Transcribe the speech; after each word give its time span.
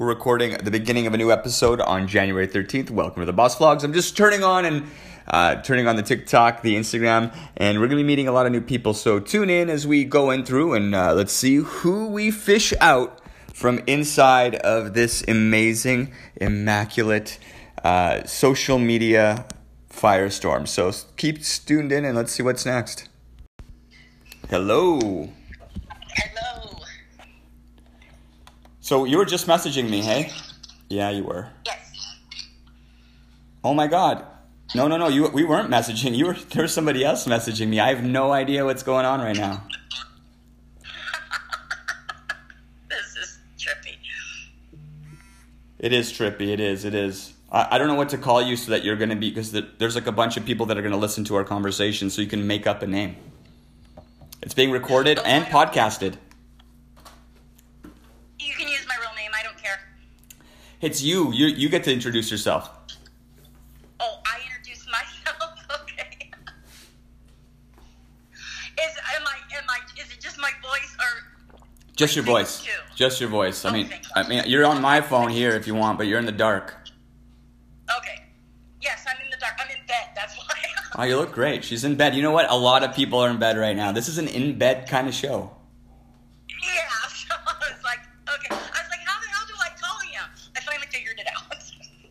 We're 0.00 0.06
recording 0.06 0.52
the 0.52 0.70
beginning 0.70 1.06
of 1.06 1.12
a 1.12 1.18
new 1.18 1.30
episode 1.30 1.78
on 1.78 2.08
January 2.08 2.48
13th. 2.48 2.90
Welcome 2.90 3.20
to 3.20 3.26
the 3.26 3.34
Boss 3.34 3.58
Vlogs. 3.58 3.84
I'm 3.84 3.92
just 3.92 4.16
turning 4.16 4.42
on 4.42 4.64
and 4.64 4.86
uh, 5.28 5.56
turning 5.56 5.86
on 5.86 5.96
the 5.96 6.02
TikTok, 6.02 6.62
the 6.62 6.74
Instagram, 6.74 7.36
and 7.58 7.78
we're 7.78 7.86
going 7.86 7.98
to 7.98 8.02
be 8.02 8.06
meeting 8.06 8.26
a 8.26 8.32
lot 8.32 8.46
of 8.46 8.52
new 8.52 8.62
people. 8.62 8.94
So 8.94 9.20
tune 9.20 9.50
in 9.50 9.68
as 9.68 9.86
we 9.86 10.06
go 10.06 10.30
in 10.30 10.46
through 10.46 10.72
and 10.72 10.94
uh, 10.94 11.12
let's 11.12 11.34
see 11.34 11.56
who 11.56 12.08
we 12.08 12.30
fish 12.30 12.72
out 12.80 13.20
from 13.52 13.82
inside 13.86 14.54
of 14.54 14.94
this 14.94 15.22
amazing, 15.28 16.14
immaculate 16.36 17.38
uh, 17.84 18.24
social 18.24 18.78
media 18.78 19.44
firestorm. 19.90 20.66
So 20.66 20.90
keep 21.18 21.42
tuned 21.44 21.92
in 21.92 22.06
and 22.06 22.16
let's 22.16 22.32
see 22.32 22.42
what's 22.42 22.64
next. 22.64 23.06
Hello. 24.48 25.28
Hello. 26.14 26.49
So 28.90 29.04
you 29.04 29.18
were 29.18 29.24
just 29.24 29.46
messaging 29.46 29.88
me, 29.88 30.02
hey? 30.02 30.32
Yeah, 30.88 31.10
you 31.10 31.22
were. 31.22 31.46
Yes. 31.64 32.16
Oh 33.62 33.72
my 33.72 33.86
god. 33.86 34.24
No, 34.74 34.88
no, 34.88 34.96
no. 34.96 35.06
You 35.06 35.28
we 35.28 35.44
weren't 35.44 35.70
messaging. 35.70 36.16
You 36.16 36.26
were 36.26 36.34
there 36.34 36.62
was 36.62 36.74
somebody 36.74 37.04
else 37.04 37.24
messaging 37.24 37.68
me. 37.68 37.78
I 37.78 37.94
have 37.94 38.02
no 38.02 38.32
idea 38.32 38.64
what's 38.64 38.82
going 38.82 39.06
on 39.06 39.20
right 39.20 39.36
now. 39.36 39.62
This 42.88 43.16
is 43.16 43.38
trippy. 43.56 43.94
It 45.78 45.92
is 45.92 46.12
trippy. 46.12 46.48
It 46.48 46.58
is. 46.58 46.84
It 46.84 46.96
is. 46.96 47.32
I, 47.52 47.68
I 47.70 47.78
don't 47.78 47.86
know 47.86 47.94
what 47.94 48.08
to 48.08 48.18
call 48.18 48.42
you 48.42 48.56
so 48.56 48.72
that 48.72 48.82
you're 48.82 48.96
going 48.96 49.10
to 49.10 49.14
be 49.14 49.30
because 49.30 49.52
the, 49.52 49.68
there's 49.78 49.94
like 49.94 50.08
a 50.08 50.12
bunch 50.12 50.36
of 50.36 50.44
people 50.44 50.66
that 50.66 50.76
are 50.76 50.82
going 50.82 50.90
to 50.90 50.98
listen 50.98 51.22
to 51.26 51.36
our 51.36 51.44
conversation, 51.44 52.10
so 52.10 52.22
you 52.22 52.26
can 52.26 52.44
make 52.44 52.66
up 52.66 52.82
a 52.82 52.88
name. 52.88 53.14
It's 54.42 54.54
being 54.54 54.72
recorded 54.72 55.20
and 55.24 55.44
podcasted. 55.44 56.16
You 58.40 58.54
can 58.54 58.68
use 58.68 58.86
my 58.88 58.96
real 59.00 59.14
name. 59.14 59.30
I 59.38 59.42
don't 59.42 59.56
care. 59.58 59.78
It's 60.80 61.02
you. 61.02 61.32
You 61.32 61.46
you 61.46 61.68
get 61.68 61.84
to 61.84 61.92
introduce 61.92 62.30
yourself. 62.30 62.70
Oh, 64.00 64.18
I 64.26 64.40
introduced 64.46 64.86
myself. 64.90 65.52
okay. 65.82 66.30
Is 68.82 68.96
am 69.16 69.22
I 69.26 69.56
am 69.58 69.64
I 69.68 69.78
is 70.00 70.10
it 70.10 70.20
just 70.20 70.38
my 70.38 70.50
voice 70.62 70.96
or 70.98 71.62
Just 71.96 72.16
your 72.16 72.24
voice. 72.24 72.62
Too. 72.62 72.70
Just 72.94 73.20
your 73.20 73.28
voice. 73.28 73.64
I 73.64 73.72
mean, 73.72 73.90
I 74.16 74.26
mean, 74.26 74.44
you're 74.46 74.64
on 74.64 74.80
my 74.80 75.00
phone 75.02 75.28
here 75.30 75.50
if 75.50 75.66
you 75.66 75.74
want, 75.74 75.98
but 75.98 76.06
you're 76.06 76.18
in 76.18 76.24
the 76.26 76.32
dark. 76.32 76.74
okay? 77.98 78.24
Yes, 78.80 79.04
I'm 79.06 79.22
in 79.22 79.30
the 79.30 79.36
dark. 79.36 79.52
I'm 79.60 79.68
in 79.70 79.86
bed. 79.86 80.08
That's 80.14 80.36
why. 80.36 80.44
Oh, 80.98 81.04
you 81.04 81.16
look 81.16 81.30
great. 81.30 81.62
She's 81.62 81.84
in 81.84 81.94
bed. 81.94 82.16
You 82.16 82.22
know 82.22 82.32
what? 82.32 82.50
A 82.50 82.56
lot 82.56 82.82
of 82.82 82.96
people 82.96 83.20
are 83.20 83.30
in 83.30 83.38
bed 83.38 83.56
right 83.56 83.76
now. 83.76 83.92
This 83.92 84.08
is 84.08 84.18
an 84.18 84.26
in 84.26 84.58
bed 84.58 84.88
kind 84.88 85.06
of 85.06 85.14
show. 85.14 85.50
yeah. 86.48 86.88
So 87.06 87.32
I 87.46 87.54
was 87.60 87.84
like, 87.84 88.00
okay. 88.28 88.48
I 88.50 88.78
was 88.82 88.90
like, 88.90 88.98
how 89.06 89.20
the 89.22 89.28
hell 89.28 89.46
do 89.46 89.54
I 89.62 89.68
call 89.80 89.98
him? 90.00 90.24
I 90.56 90.60
finally 90.60 90.88
figured 90.90 91.20
it 91.20 91.28
out. 91.32 91.54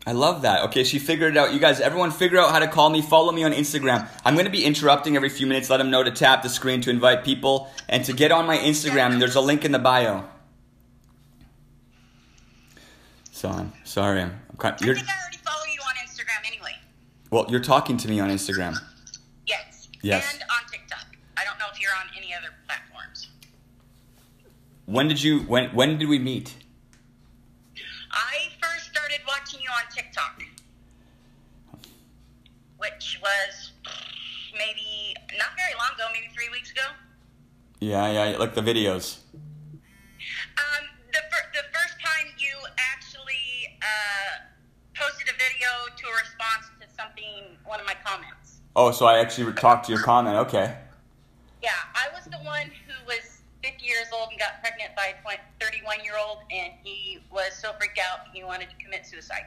I 0.10 0.14
love 0.14 0.42
that. 0.42 0.64
Okay, 0.64 0.84
she 0.84 0.98
figured 0.98 1.36
it 1.36 1.38
out. 1.38 1.54
You 1.54 1.60
guys, 1.60 1.80
everyone 1.80 2.10
figure 2.10 2.40
out 2.40 2.50
how 2.50 2.58
to 2.58 2.68
call 2.68 2.90
me. 2.90 3.00
Follow 3.00 3.32
me 3.32 3.44
on 3.44 3.52
Instagram. 3.52 4.10
I'm 4.26 4.34
going 4.34 4.48
to 4.48 4.52
be 4.52 4.66
interrupting 4.66 5.16
every 5.16 5.30
few 5.30 5.46
minutes. 5.46 5.70
Let 5.70 5.78
them 5.78 5.92
know 5.92 6.02
to 6.02 6.10
tap 6.10 6.42
the 6.42 6.50
screen 6.50 6.82
to 6.82 6.90
invite 6.90 7.24
people 7.24 7.70
and 7.88 8.04
to 8.06 8.14
get 8.14 8.32
on 8.32 8.48
my 8.48 8.58
Instagram. 8.58 9.20
There's 9.20 9.36
a 9.36 9.40
link 9.40 9.66
in 9.66 9.72
the 9.72 9.78
bio. 9.78 10.24
So 13.30 13.50
I'm 13.50 13.72
sorry. 13.84 14.22
I'm, 14.22 14.42
I'm 14.50 14.58
kind, 14.58 14.76
I 14.82 14.84
you're, 14.84 14.96
think 14.96 15.08
I 15.08 15.14
already 15.22 15.38
follow 15.38 15.66
you 15.72 15.80
on 15.88 15.94
Instagram 16.08 16.48
anyway. 16.48 16.76
well, 17.30 17.46
you're 17.48 17.60
talking 17.60 17.98
to 17.98 18.08
me 18.08 18.20
on 18.20 18.32
Instagram. 18.32 18.80
Yes. 19.46 19.90
Yes. 20.02 20.34
And 20.34 20.42
on 20.42 20.72
TikTok. 20.72 21.06
I 21.38 21.44
don't 21.46 21.60
know 21.60 21.68
if 21.72 21.80
you're 21.80 21.92
on 21.92 22.08
any 22.18 22.34
other 22.34 22.50
platforms. 22.66 23.30
When 24.88 25.08
did 25.08 25.22
you 25.22 25.42
when 25.42 25.70
when 25.76 26.00
did 26.00 26.10
we 26.10 26.18
meet? 26.18 26.56
I 28.12 28.50
first 28.62 28.92
started 28.92 29.20
watching 29.28 29.62
you 29.62 29.70
on 29.70 29.92
TikTok, 29.94 30.42
which 32.94 33.20
was 33.22 33.72
maybe 34.54 35.16
not 35.38 35.50
very 35.56 35.74
long 35.78 35.94
ago, 35.96 36.08
maybe 36.14 36.28
three 36.34 36.50
weeks 36.50 36.72
ago. 36.72 36.82
Yeah, 37.80 38.12
yeah, 38.12 38.38
like 38.38 38.56
the 38.56 38.62
videos. 38.62 39.20
Um, 39.34 40.84
the, 41.14 41.20
fir- 41.32 41.50
the 41.54 41.66
first 41.74 41.96
time 42.04 42.28
you 42.38 42.56
actually 42.78 43.78
uh, 43.82 44.46
posted 44.96 45.28
a 45.30 45.34
video 45.34 45.70
to 45.96 46.08
a 46.08 46.16
response 46.18 46.68
to 46.82 46.88
something, 46.98 47.58
one 47.66 47.80
of 47.80 47.86
my 47.86 47.96
comments. 48.06 48.60
Oh, 48.76 48.92
so 48.92 49.06
I 49.06 49.20
actually 49.20 49.54
talked 49.54 49.86
to 49.86 49.94
your 49.94 50.02
comment. 50.02 50.36
Okay. 50.48 50.76
Yeah, 51.64 51.72
I 51.96 52.14
was 52.14 52.26
the 52.26 52.38
one 52.40 52.68
who 52.88 53.06
was 53.06 53.42
50 53.64 53.86
years 53.86 54.08
old 54.14 54.30
and 54.30 54.40
got 54.40 54.62
pregnant 54.62 54.96
by 54.96 55.14
a 55.26 55.64
31 55.64 56.04
year 56.04 56.14
old, 56.20 56.40
and 56.52 56.74
he 56.84 57.20
was 57.32 57.54
so 57.54 57.72
freaked 57.80 58.00
out 58.00 58.28
he 58.34 58.44
wanted 58.44 58.70
to 58.70 58.76
commit 58.84 59.06
suicide. 59.06 59.46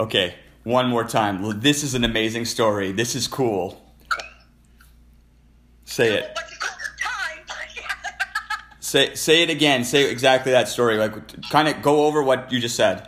Okay, 0.00 0.34
one 0.64 0.88
more 0.88 1.04
time. 1.04 1.60
This 1.60 1.84
is 1.84 1.94
an 1.94 2.04
amazing 2.04 2.46
story. 2.46 2.90
This 2.90 3.14
is 3.14 3.28
cool. 3.28 3.80
Say 5.84 6.14
it. 6.14 6.30
What's 6.34 6.52
a 6.52 6.58
cool 6.58 6.70
time? 6.98 7.44
Say 8.80 9.14
say 9.14 9.42
it 9.42 9.50
again. 9.50 9.84
Say 9.84 10.10
exactly 10.10 10.52
that 10.52 10.68
story. 10.68 10.96
Like 10.96 11.12
kind 11.50 11.68
of 11.68 11.82
go 11.82 12.06
over 12.06 12.22
what 12.22 12.50
you 12.50 12.58
just 12.58 12.74
said. 12.74 13.06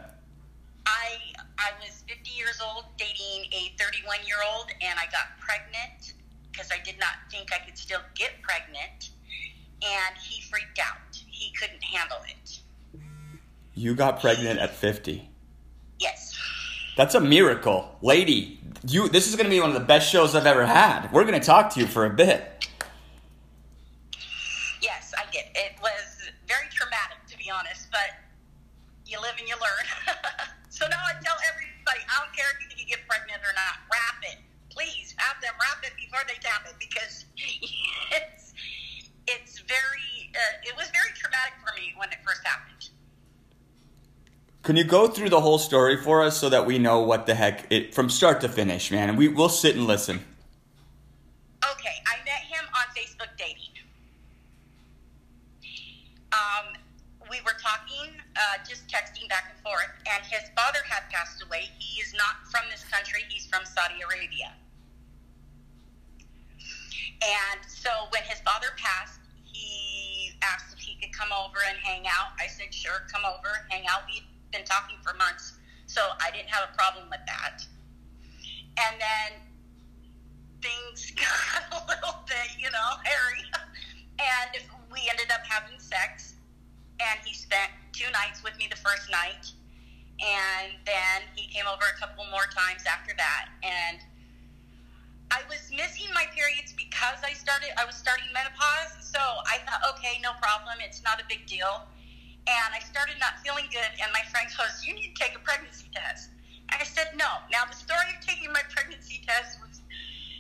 I 0.87 1.19
I 1.59 1.71
was 1.81 2.05
50 2.07 2.31
years 2.31 2.61
old 2.65 2.85
dating 2.99 3.51
a 3.53 3.75
31 3.79 4.19
year 4.27 4.37
old, 4.55 4.67
and 4.83 4.99
I 4.99 5.05
got 5.07 5.39
pregnant 5.41 6.13
because 6.53 6.71
I 6.71 6.83
did 6.85 6.99
not 7.01 7.15
think 7.31 7.53
I 7.53 7.65
could 7.65 7.77
still 7.79 8.01
get 8.15 8.33
pregnant, 8.43 9.11
and 9.83 10.17
he 10.23 10.43
freaked 10.43 10.79
out. 10.79 11.17
He 11.27 11.53
couldn't 11.59 11.83
handle 11.83 12.19
it. 12.29 12.61
You 13.75 13.95
got 13.95 14.21
pregnant 14.21 14.59
at 14.59 14.75
50. 14.75 15.31
That's 16.97 17.15
a 17.15 17.21
miracle. 17.21 17.95
Lady, 18.01 18.59
you 18.89 19.09
this 19.09 19.29
is 19.29 19.37
going 19.37 19.45
to 19.45 19.51
be 19.51 19.61
one 19.61 19.69
of 19.69 19.75
the 19.75 19.85
best 19.85 20.11
shows 20.11 20.35
I've 20.35 20.47
ever 20.47 20.65
had. 20.65 21.13
We're 21.13 21.29
going 21.29 21.39
to 21.39 21.45
talk 21.45 21.69
to 21.75 21.81
you 21.81 21.87
for 21.87 22.07
a 22.07 22.11
bit. 22.11 22.67
Yes, 24.81 25.13
I 25.13 25.31
did. 25.31 25.45
It 25.55 25.77
was 25.83 26.33
very 26.49 26.67
traumatic, 26.73 27.21
to 27.29 27.37
be 27.37 27.53
honest, 27.53 27.89
but 27.93 28.17
you 29.05 29.21
live 29.21 29.37
and 29.39 29.47
you 29.47 29.55
learn. 29.61 29.85
so 30.71 30.89
now 30.89 31.05
I 31.05 31.13
tell 31.21 31.37
everybody, 31.53 32.01
I 32.09 32.25
don't 32.25 32.33
care 32.33 32.49
if 32.57 32.65
you 32.65 32.69
think 32.73 32.81
you 32.81 32.89
get 32.89 33.07
pregnant 33.07 33.45
or 33.45 33.53
not, 33.53 33.85
wrap 33.93 34.17
it. 34.33 34.41
Please 34.73 35.13
have 35.21 35.37
them 35.45 35.53
wrap 35.61 35.85
it 35.85 35.93
before 36.01 36.25
they 36.25 36.41
tap 36.41 36.65
it 36.65 36.81
because 36.81 37.29
it's 38.17 38.57
it's 39.29 39.61
very 39.69 40.33
uh, 40.33 40.65
it 40.65 40.73
was 40.81 40.89
very 40.97 41.13
traumatic 41.13 41.61
for 41.61 41.77
me 41.77 41.93
when 42.01 42.09
it 42.09 42.25
first 42.25 42.41
happened. 42.41 42.89
Can 44.67 44.75
you 44.75 44.83
go 44.83 45.07
through 45.07 45.31
the 45.31 45.41
whole 45.41 45.59
story 45.59 45.97
for 45.97 46.25
us 46.25 46.37
so 46.37 46.49
that 46.49 46.67
we 46.67 46.77
know 46.81 46.99
what 46.99 47.27
the 47.27 47.37
heck 47.37 47.71
it 47.71 47.95
from 47.95 48.11
start 48.11 48.41
to 48.41 48.49
finish, 48.49 48.91
man? 48.91 49.09
And 49.11 49.17
we 49.17 49.29
we'll 49.29 49.49
sit 49.49 49.77
and 49.77 49.87
listen. 49.87 50.17
Okay, 51.63 51.95
I 52.05 52.19
met 52.27 52.43
him 52.43 52.67
on 52.75 52.83
Facebook 52.91 53.31
dating. 53.39 53.79
Um, 56.33 56.75
we 57.31 57.39
were 57.47 57.55
talking, 57.63 58.11
uh, 58.35 58.59
just 58.69 58.89
texting 58.89 59.29
back 59.29 59.55
and 59.55 59.63
forth, 59.63 59.87
and 60.13 60.27
his 60.27 60.51
father 60.57 60.81
had 60.91 61.09
passed 61.11 61.41
away. 61.47 61.71
He 61.79 62.01
is 62.01 62.13
not 62.15 62.43
from 62.51 62.69
this 62.69 62.83
country, 62.91 63.21
he's 63.29 63.47
from 63.47 63.65
Saudi 63.65 64.03
Arabia. 64.03 64.51
And 67.23 67.61
so 67.69 67.91
when 68.11 68.25
his 68.25 68.41
father 68.41 68.75
passed, 68.77 69.21
he 69.45 70.33
asked 70.43 70.75
if 70.77 70.81
he 70.81 70.97
could 71.01 71.17
come 71.17 71.31
over 71.31 71.59
and 71.69 71.79
hang 71.79 72.03
out. 72.09 72.35
I 72.41 72.49
said, 72.49 72.75
sure, 72.75 73.07
come 73.13 73.23
over, 73.25 73.65
hang 73.71 73.87
out. 73.87 74.03
We'd 74.13 74.25
been 74.53 74.65
talking 74.65 74.97
for 75.03 75.15
months, 75.15 75.55
so 75.87 76.01
I 76.21 76.31
didn't 76.31 76.49
have 76.49 76.69
a 76.71 76.77
problem 76.77 77.09
with 77.11 77.25
that. 77.27 77.67
And 78.77 79.01
then 79.01 79.41
things 80.61 81.11
got 81.17 81.65
a 81.73 81.81
little 81.89 82.21
bit, 82.27 82.59
you 82.59 82.71
know, 82.71 82.91
hairy. 83.05 83.45
And 84.17 84.65
we 84.93 85.09
ended 85.11 85.31
up 85.33 85.45
having 85.47 85.79
sex. 85.79 86.35
And 87.01 87.21
he 87.25 87.35
spent 87.35 87.71
two 87.93 88.09
nights 88.13 88.43
with 88.43 88.57
me 88.59 88.67
the 88.69 88.81
first 88.81 89.11
night. 89.11 89.53
And 90.21 90.73
then 90.89 91.29
he 91.35 91.53
came 91.53 91.69
over 91.69 91.85
a 91.85 91.97
couple 92.01 92.25
more 92.31 92.49
times 92.49 92.89
after 92.89 93.13
that. 93.17 93.53
And 93.63 94.01
I 95.31 95.45
was 95.49 95.69
missing 95.69 96.09
my 96.15 96.25
periods 96.33 96.73
because 96.73 97.21
I 97.21 97.37
started, 97.37 97.77
I 97.77 97.85
was 97.85 97.95
starting 97.95 98.27
menopause. 98.33 98.97
So 99.05 99.21
I 99.21 99.61
thought, 99.69 99.85
okay, 99.97 100.17
no 100.23 100.33
problem. 100.41 100.81
It's 100.81 101.03
not 101.05 101.21
a 101.21 101.25
big 101.29 101.45
deal. 101.47 101.85
And 102.47 102.71
I 102.71 102.79
started 102.79 103.19
not 103.19 103.43
feeling 103.43 103.67
good. 103.75 103.91
And 103.99 104.09
my 104.15 104.23
friend 104.31 104.47
goes, 104.55 104.87
You 104.87 104.95
need 104.95 105.15
to 105.15 105.19
take 105.19 105.35
a 105.35 105.43
pregnancy 105.43 105.91
test. 105.91 106.31
And 106.71 106.79
I 106.81 106.87
said, 106.87 107.15
No. 107.15 107.43
Now, 107.51 107.67
the 107.67 107.77
story 107.77 108.07
of 108.15 108.23
taking 108.25 108.53
my 108.53 108.63
pregnancy 108.71 109.23
test 109.27 109.59
was 109.63 109.83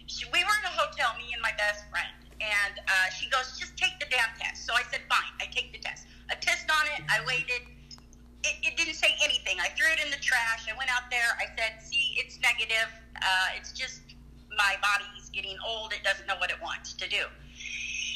she, 0.06 0.25
we 0.31 0.43
were 0.43 0.56
in 0.62 0.67
a 0.70 0.75
hotel, 0.75 1.19
me 1.19 1.35
and 1.35 1.43
my 1.43 1.50
best 1.58 1.82
friend, 1.91 2.14
and 2.38 2.79
uh, 2.79 3.11
she 3.11 3.26
goes, 3.26 3.58
"Just 3.58 3.75
take 3.75 3.99
the 3.99 4.06
damn 4.06 4.31
test." 4.38 4.62
So 4.62 4.70
I 4.70 4.87
said, 4.87 5.03
"Fine, 5.11 5.35
I 5.43 5.50
take 5.50 5.75
the 5.75 5.82
test." 5.82 6.06
I 6.31 6.38
test 6.38 6.70
on 6.70 6.87
it. 6.94 7.03
I 7.11 7.26
waited. 7.26 7.67
It, 8.47 8.55
it 8.62 8.75
didn't 8.79 8.94
say 8.94 9.19
anything. 9.19 9.59
I 9.59 9.75
threw 9.75 9.91
it 9.91 9.99
in 9.99 10.11
the 10.14 10.23
trash. 10.23 10.70
I 10.70 10.79
went 10.79 10.94
out 10.94 11.11
there. 11.11 11.35
I 11.43 11.50
said, 11.59 11.82
"See, 11.82 12.14
it's 12.23 12.38
negative. 12.38 12.87
Uh, 13.19 13.59
it's 13.59 13.73
just 13.75 14.14
my 14.55 14.79
body's 14.79 15.26
getting 15.31 15.59
old. 15.67 15.93
It 15.93 16.06
doesn't 16.06 16.26
know 16.31 16.38
what 16.38 16.55
it 16.55 16.62
wants 16.62 16.94
to 16.94 17.09
do." 17.11 17.26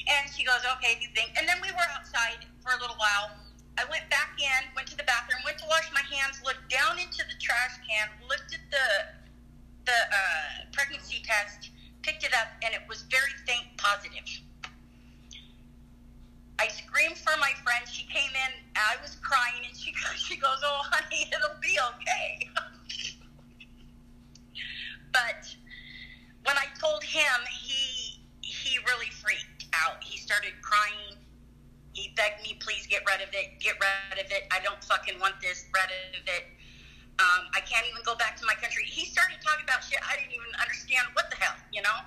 And 0.07 0.31
she 0.31 0.47
goes, 0.47 0.63
"Okay, 0.79 0.95
do 0.95 1.11
you 1.11 1.13
think?" 1.15 1.35
And 1.35 1.43
then 1.49 1.59
we 1.59 1.75
were 1.75 1.89
outside 1.91 2.47
for 2.63 2.71
a 2.71 2.79
little 2.79 2.97
while. 3.03 3.35
I 3.79 3.85
went 3.91 4.07
back 4.11 4.37
in, 4.39 4.61
went 4.77 4.87
to 4.93 4.97
the 4.97 5.09
bathroom, 5.09 5.41
went 5.43 5.59
to 5.59 5.67
wash 5.67 5.91
trash 7.51 7.75
can, 7.89 8.09
looked 8.29 8.55
at 8.55 8.63
the 8.71 8.87
the 9.87 9.99
uh, 10.13 10.71
pregnancy 10.73 11.23
test, 11.25 11.71
picked 12.03 12.23
it 12.23 12.35
up, 12.35 12.49
and 12.63 12.75
it 12.75 12.83
was 12.89 13.03
very 13.11 13.35
faint 13.47 13.67
positive. 13.77 14.29
I 16.61 16.69
screamed 16.69 17.17
for 17.17 17.33
my 17.41 17.53
friend. 17.65 17.89
She 17.89 18.07
came 18.07 18.31
in. 18.31 18.53
I 18.77 19.01
was 19.03 19.17
crying, 19.17 19.65
and 19.67 19.77
she 19.77 19.93
she 20.17 20.37
goes, 20.37 20.61
"Oh, 20.63 20.83
honey, 20.85 21.27
it'll 21.35 21.59
be 21.61 21.79
okay." 21.97 22.51
but 25.17 25.43
when 26.45 26.57
I 26.57 26.67
told 26.79 27.03
him, 27.03 27.41
he 27.51 28.21
he 28.43 28.79
really 28.87 29.11
freaked 29.11 29.67
out. 29.75 30.05
He 30.05 30.19
started 30.19 30.53
crying. 30.63 31.17
He 31.95 32.13
begged 32.15 32.43
me, 32.45 32.59
"Please 32.61 32.87
get 32.87 33.03
rid 33.09 33.27
of 33.27 33.35
it. 33.35 33.59
Get 33.59 33.75
rid 33.81 34.25
of 34.25 34.31
it. 34.31 34.45
I 34.53 34.61
don't 34.61 34.85
fucking 34.85 35.19
want 35.19 35.41
this. 35.41 35.65
Rid 35.75 35.91
of 36.21 36.29
it." 36.29 36.45
Um, 37.21 37.53
I 37.53 37.61
can't 37.61 37.85
even 37.85 38.01
go 38.01 38.17
back 38.17 38.41
to 38.41 38.49
my 38.49 38.57
country. 38.57 38.89
He 38.89 39.05
started 39.05 39.37
talking 39.45 39.69
about 39.69 39.85
shit 39.85 40.01
I 40.01 40.17
didn't 40.17 40.33
even 40.33 40.49
understand 40.57 41.05
what 41.13 41.29
the 41.29 41.37
hell, 41.37 41.53
you 41.69 41.85
know? 41.85 42.01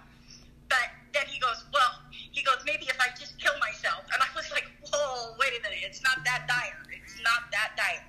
But 0.74 0.89
then 1.13 1.29
he 1.29 1.38
goes, 1.38 1.62
well, 1.69 2.01
he 2.09 2.41
goes, 2.41 2.65
maybe 2.65 2.89
if 2.89 2.98
I 2.98 3.13
just 3.13 3.38
kill 3.38 3.53
myself. 3.62 4.09
And 4.09 4.17
I 4.17 4.25
was 4.33 4.50
like, 4.50 4.65
whoa, 4.81 5.38
wait 5.38 5.53
a 5.53 5.62
minute. 5.62 5.86
It's 5.86 6.01
not 6.01 6.25
that 6.25 6.50
dire. 6.50 6.81
It's 6.89 7.21
not 7.21 7.45
that 7.53 7.77
dire. 7.77 8.01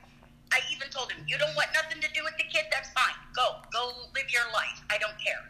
I 0.48 0.64
even 0.72 0.88
told 0.88 1.12
him, 1.12 1.20
you 1.28 1.36
don't 1.36 1.52
want 1.52 1.68
nothing 1.76 2.00
to 2.00 2.08
do 2.16 2.24
with 2.24 2.40
the 2.40 2.48
kid? 2.48 2.72
That's 2.72 2.88
fine. 2.96 3.20
Go. 3.36 3.60
Go 3.68 4.08
live 4.16 4.32
your 4.32 4.48
life. 4.56 4.80
I 4.88 4.96
don't 4.96 5.18
care. 5.20 5.44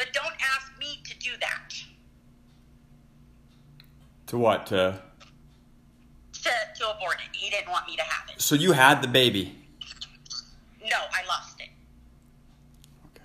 But 0.00 0.16
don't 0.16 0.36
ask 0.56 0.72
me 0.80 1.04
to 1.04 1.14
do 1.18 1.36
that. 1.44 1.76
To? 4.68 5.00
To... 6.32 6.50
To, 6.78 6.90
abort 6.90 7.16
it. 7.24 7.34
He 7.34 7.50
didn't 7.50 7.70
want 7.70 7.86
me 7.86 7.96
to 7.96 8.02
have 8.02 8.28
it. 8.28 8.40
So 8.40 8.54
you 8.54 8.72
had 8.72 9.02
the 9.02 9.08
baby? 9.08 9.56
No, 10.80 10.96
I 10.96 11.26
lost 11.26 11.60
it. 11.60 11.68
Okay. 13.06 13.24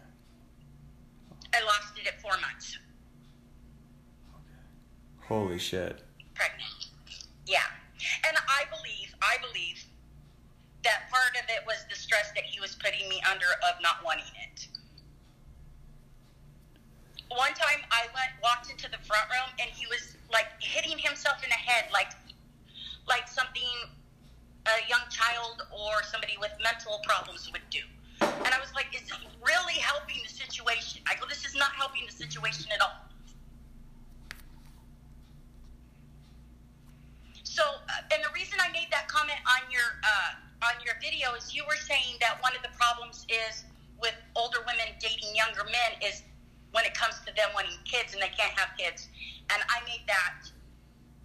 I 1.53 1.63
lost 1.65 1.97
it 1.99 2.07
at 2.07 2.21
four 2.21 2.31
months. 2.41 2.77
Holy 5.19 5.59
shit. 5.59 6.01
Pregnant. 6.33 6.87
Yeah. 7.45 7.59
And 8.27 8.37
I 8.37 8.63
believe, 8.75 9.15
I 9.21 9.37
believe 9.47 9.83
that 10.83 11.09
part 11.09 11.35
of 11.41 11.47
it 11.49 11.63
was 11.65 11.85
the 11.89 11.95
stress 11.95 12.31
that 12.35 12.43
he 12.43 12.59
was 12.59 12.75
putting 12.75 13.07
me 13.07 13.21
under 13.31 13.47
of 13.69 13.81
not 13.81 14.03
wanting 14.03 14.31
it. 14.43 14.67
One 17.29 17.53
time 17.53 17.81
I 17.89 18.05
went 18.13 18.29
walked 18.43 18.69
into 18.69 18.91
the 18.91 18.99
front 19.01 19.25
room 19.31 19.49
and 19.59 19.69
he 19.71 19.87
was 19.87 20.15
like 20.31 20.47
hitting 20.59 20.97
himself 20.97 21.43
in 21.43 21.49
the 21.49 21.55
head 21.55 21.89
like 21.91 22.11
like 23.07 23.27
something 23.27 23.63
a 24.65 24.87
young 24.87 25.03
child 25.09 25.63
or 25.71 26.03
somebody 26.03 26.37
with 26.39 26.51
mental 26.61 27.01
problems 27.03 27.49
would 27.51 27.67
do. 27.69 27.83
And 28.21 28.47
I 28.47 28.59
was 28.59 28.71
like, 28.75 28.87
is 28.95 29.01
this 29.01 29.19
really 29.43 29.75
helping 29.75 30.23
the 30.23 30.31
situation? 30.31 31.01
I 31.07 31.15
go, 31.19 31.27
this 31.27 31.43
is 31.43 31.55
not 31.55 31.71
helping 31.73 32.05
the 32.07 32.13
situation 32.13 32.71
at 32.73 32.79
all. 32.79 32.95
So, 37.43 37.61
uh, 37.61 38.13
and 38.13 38.23
the 38.23 38.31
reason 38.33 38.57
I 38.57 38.71
made 38.71 38.87
that 38.89 39.07
comment 39.07 39.37
on 39.45 39.69
your 39.69 39.99
uh, 40.01 40.65
on 40.65 40.79
your 40.85 40.95
video 41.01 41.35
is 41.35 41.53
you 41.53 41.63
were 41.67 41.77
saying 41.77 42.17
that 42.21 42.41
one 42.41 42.55
of 42.55 42.63
the 42.63 42.73
problems 42.79 43.27
is 43.29 43.63
with 44.01 44.15
older 44.35 44.59
women 44.65 44.95
dating 44.99 45.35
younger 45.35 45.63
men 45.65 46.01
is 46.01 46.23
when 46.71 46.83
it 46.85 46.95
comes 46.95 47.19
to 47.27 47.35
them 47.35 47.49
wanting 47.53 47.77
kids 47.85 48.13
and 48.13 48.21
they 48.21 48.33
can't 48.35 48.57
have 48.57 48.75
kids. 48.77 49.07
And 49.53 49.61
I 49.69 49.85
made 49.85 50.01
that. 50.07 50.49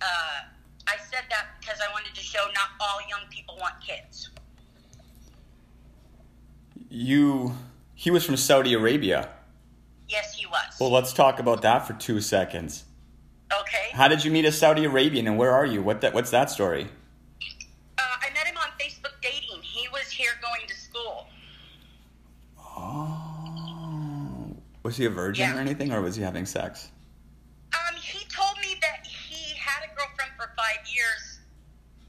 Uh, 0.03 0.53
I 0.87 0.97
said 1.11 1.25
that 1.31 1.57
because 1.61 1.79
I 1.81 1.91
wanted 1.93 2.15
to 2.15 2.21
show 2.21 2.45
not 2.55 2.77
all 2.81 3.01
young 3.09 3.29
people 3.31 3.57
want 3.61 3.75
kids. 3.81 4.31
You. 6.91 7.55
He 7.95 8.11
was 8.11 8.25
from 8.25 8.28
Saudi 8.39 8.73
Arabia. 8.75 9.29
Yes, 10.09 10.35
he 10.35 10.47
was. 10.47 10.77
Well, 10.81 10.91
let's 10.91 11.13
talk 11.13 11.39
about 11.39 11.63
that 11.63 11.87
for 11.87 11.93
two 11.95 12.21
seconds. 12.21 12.85
Okay. 13.61 13.89
How 13.93 14.09
did 14.09 14.25
you 14.25 14.31
meet 14.31 14.45
a 14.45 14.53
Saudi 14.53 14.85
Arabian 14.85 15.27
and 15.27 15.37
where 15.39 15.53
are 15.53 15.67
you? 15.67 15.83
What 15.83 16.01
that, 16.03 16.15
what's 16.15 16.31
that 16.31 16.51
story? 16.51 16.85
Uh, 17.99 18.03
I 18.03 18.31
met 18.33 18.47
him 18.47 18.57
on 18.57 18.69
Facebook 18.81 19.21
dating. 19.23 19.63
He 19.63 19.89
was 19.91 20.11
here 20.11 20.31
going 20.43 20.67
to 20.67 20.75
school. 20.75 21.27
Oh. 22.59 24.57
Was 24.83 24.97
he 24.97 25.05
a 25.07 25.11
virgin 25.11 25.49
Yeah. 25.51 25.57
or 25.57 25.61
anything, 25.61 25.93
or 25.93 26.01
was 26.01 26.17
he 26.17 26.23
having 26.23 26.47
sex? 26.47 26.91
Um, 27.75 27.97
he 28.01 28.25
told 28.27 28.57
me 28.63 28.77
that 28.81 29.07
he 29.07 29.55
had 29.57 29.85
a 29.85 29.95
girlfriend 29.95 30.33
for 30.37 30.53
five 30.57 30.81
years, 30.95 31.41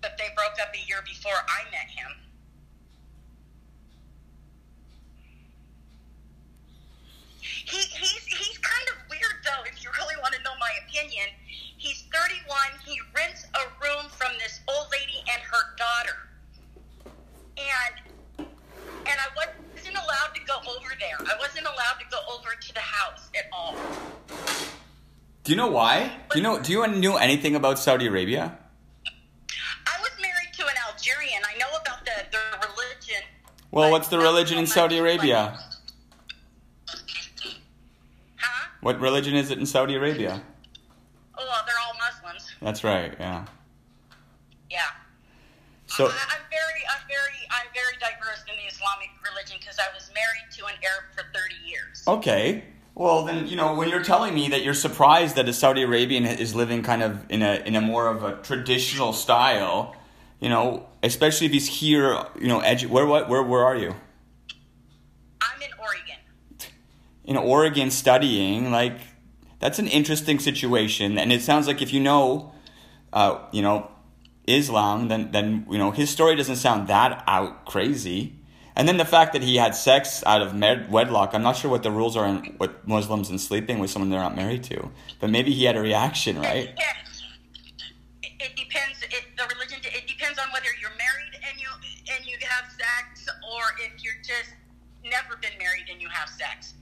but 0.01 0.17
they 0.17 0.29
broke 0.35 0.55
up 0.61 0.73
a 0.73 0.87
year 0.87 1.01
before 1.05 1.35
I 1.35 1.63
met 1.71 1.89
him. 1.89 2.11
He, 7.41 7.77
he's, 7.77 8.25
he's 8.25 8.57
kind 8.57 8.88
of 8.89 9.09
weird, 9.09 9.39
though, 9.45 9.63
if 9.65 9.83
you 9.83 9.89
really 9.97 10.15
want 10.21 10.33
to 10.35 10.43
know 10.43 10.51
my 10.59 10.71
opinion. 10.88 11.27
He's 11.77 12.03
31. 12.11 12.57
He 12.85 12.99
rents 13.15 13.45
a 13.55 13.63
room 13.83 14.09
from 14.11 14.31
this 14.39 14.59
old 14.67 14.88
lady 14.91 15.23
and 15.31 15.41
her 15.41 15.75
daughter. 15.77 16.17
And 17.57 18.47
and 19.05 19.17
I 19.17 19.27
wasn't 19.35 19.95
allowed 19.95 20.35
to 20.35 20.41
go 20.45 20.55
over 20.75 20.91
there. 20.99 21.17
I 21.19 21.38
wasn't 21.39 21.65
allowed 21.65 21.99
to 21.99 22.05
go 22.11 22.19
over 22.33 22.49
to 22.59 22.73
the 22.73 22.79
house 22.79 23.29
at 23.38 23.45
all. 23.51 23.75
Do 25.43 25.51
you 25.51 25.55
know 25.69 25.75
why? 25.75 26.12
Do 26.31 26.39
you 26.39 26.44
know? 26.44 26.60
Do 26.60 26.71
you 26.71 26.88
know 26.88 27.18
anything 27.18 27.56
about 27.56 27.80
Saudi 27.80 28.07
Arabia? 28.07 28.57
I 29.86 30.01
was 30.01 30.12
married 30.21 30.54
to 30.54 30.66
an 30.66 30.74
Algerian. 30.88 31.42
I 31.45 31.57
know 31.57 31.69
about 31.81 32.06
the, 32.06 32.12
religion. 32.68 33.24
Well, 33.71 33.92
what's 33.92 34.07
the 34.07 34.18
religion 34.18 34.57
in 34.57 34.68
Saudi 34.68 34.98
Arabia? 34.98 35.60
Huh? 38.38 38.68
What 38.81 39.00
religion 39.00 39.36
is 39.36 39.51
it 39.51 39.60
in 39.60 39.66
Saudi 39.66 39.95
Arabia? 39.95 40.42
Oh, 41.38 41.45
well, 41.48 41.63
they're 41.66 41.75
all 41.86 41.94
Muslims. 41.98 42.51
That's 42.62 42.83
right. 42.83 43.15
Yeah. 43.19 43.45
Yeah. 44.69 44.81
So 45.88 46.06
I, 46.06 46.10
I'm 46.10 46.45
very, 46.50 46.81
I'm 46.94 47.07
very, 47.07 47.39
I'm 47.51 47.68
very 47.74 47.95
diverse 48.00 48.44
in 48.50 48.56
the 48.57 48.68
Islamic 48.74 49.10
religion 49.30 49.57
because 49.60 49.77
I 49.80 49.94
was 49.94 50.10
married 50.13 50.51
to 50.57 50.65
an 50.65 50.74
Arab 50.83 51.06
for 51.15 51.24
30 51.33 51.56
years. 51.68 52.04
okay. 52.07 52.63
Well, 53.00 53.24
then 53.24 53.48
you 53.48 53.56
know 53.56 53.75
when 53.75 53.88
you're 53.88 54.04
telling 54.04 54.36
me 54.36 54.50
that 54.50 54.62
you're 54.62 54.74
surprised 54.74 55.38
that 55.38 55.48
a 55.48 55.54
Saudi 55.54 55.84
Arabian 55.84 56.25
is 56.25 56.54
living 56.54 56.84
kind 56.84 57.01
of 57.01 57.25
in 57.30 57.42
a 57.42 57.63
in 57.66 57.78
a 57.78 57.80
more 57.80 58.10
of 58.10 58.25
a 58.25 58.36
traditional 58.42 59.13
style, 59.13 59.96
you 60.42 60.50
know, 60.50 60.86
especially 61.01 61.48
if 61.48 61.54
he's 61.54 61.80
here, 61.80 62.22
you 62.38 62.50
know, 62.50 62.60
edu- 62.60 62.90
where 62.90 63.06
what 63.06 63.30
where 63.30 63.42
where 63.42 63.63
are 63.63 63.78
you? 63.78 63.96
I'm 65.41 65.62
in 65.62 65.70
Oregon. 65.79 66.18
in 67.24 67.38
Oregon 67.38 67.89
studying, 67.89 68.70
like 68.70 69.00
that's 69.60 69.79
an 69.79 69.88
interesting 69.88 70.38
situation. 70.38 71.18
And 71.18 71.32
it 71.32 71.41
sounds 71.41 71.68
like 71.68 71.82
if 71.82 71.94
you 71.94 72.01
know, 72.01 72.51
uh, 73.13 73.39
you 73.53 73.62
know, 73.62 73.89
Islam, 74.46 75.08
then 75.08 75.32
then 75.32 75.65
you 75.72 75.77
know 75.77 75.91
his 75.91 76.10
story 76.10 76.36
doesn't 76.36 76.58
sound 76.58 76.89
that 76.89 77.24
out 77.27 77.63
crazy. 77.63 78.38
And 78.79 78.88
then 78.88 78.95
the 78.95 79.03
fact 79.03 79.33
that 79.33 79.43
he 79.43 79.57
had 79.57 79.75
sex 79.75 80.24
out 80.25 80.41
of 80.41 80.55
med- 80.55 80.89
wedlock, 80.89 81.33
I'm 81.33 81.43
not 81.43 81.57
sure 81.57 81.69
what 81.69 81.83
the 81.83 81.91
rules 81.91 82.15
are 82.15 82.25
in 82.25 82.55
with 82.62 82.71
Muslims 82.88 83.29
and 83.29 83.36
sleeping 83.36 83.79
with 83.79 83.89
someone 83.89 84.09
they're 84.09 84.21
not 84.21 84.38
married 84.38 84.63
to. 84.71 84.89
But 85.19 85.29
maybe 85.29 85.51
he 85.51 85.65
had 85.65 85.75
a 85.75 85.81
reaction, 85.81 86.39
right? 86.39 86.71
Yeah. 86.77 86.83
It, 88.24 88.31
it 88.39 88.55
depends. 88.55 89.03
It, 89.03 89.36
the 89.36 89.43
religion. 89.53 89.79
It 89.83 90.07
depends 90.07 90.39
on 90.39 90.48
whether 90.53 90.69
you're 90.79 90.95
married 90.95 91.36
and 91.43 91.59
you 91.59 91.67
and 92.15 92.25
you 92.25 92.38
have 92.48 92.71
sex, 92.71 93.27
or 93.51 93.63
if 93.83 94.01
you're 94.01 94.24
just 94.24 94.55
never 95.03 95.36
been 95.36 95.59
married 95.59 95.91
and 95.91 96.01
you 96.01 96.07
have 96.07 96.29
sex. 96.29 96.74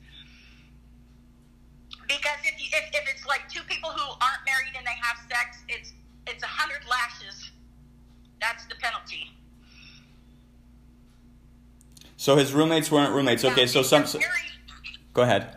Because 2.06 2.38
if, 2.46 2.62
you, 2.62 2.70
if 2.78 2.94
if 2.94 3.10
it's 3.10 3.26
like 3.26 3.50
two 3.50 3.64
people 3.66 3.90
who 3.90 4.06
aren't 4.22 4.46
married 4.46 4.78
and 4.78 4.86
they 4.86 4.98
have 5.02 5.18
sex, 5.26 5.58
it's 5.68 5.94
it's 6.28 6.44
a 6.44 6.48
hundred 6.48 6.86
lashes. 6.88 7.50
That's 8.40 8.68
the 8.68 8.76
penalty. 8.76 9.34
So 12.28 12.36
his 12.36 12.52
roommates 12.52 12.92
weren't 12.92 13.14
roommates. 13.14 13.46
Okay, 13.46 13.62
Now, 13.62 13.68
so 13.68 13.82
some. 13.84 14.06
So, 14.06 14.20
go 15.14 15.22
ahead. 15.22 15.56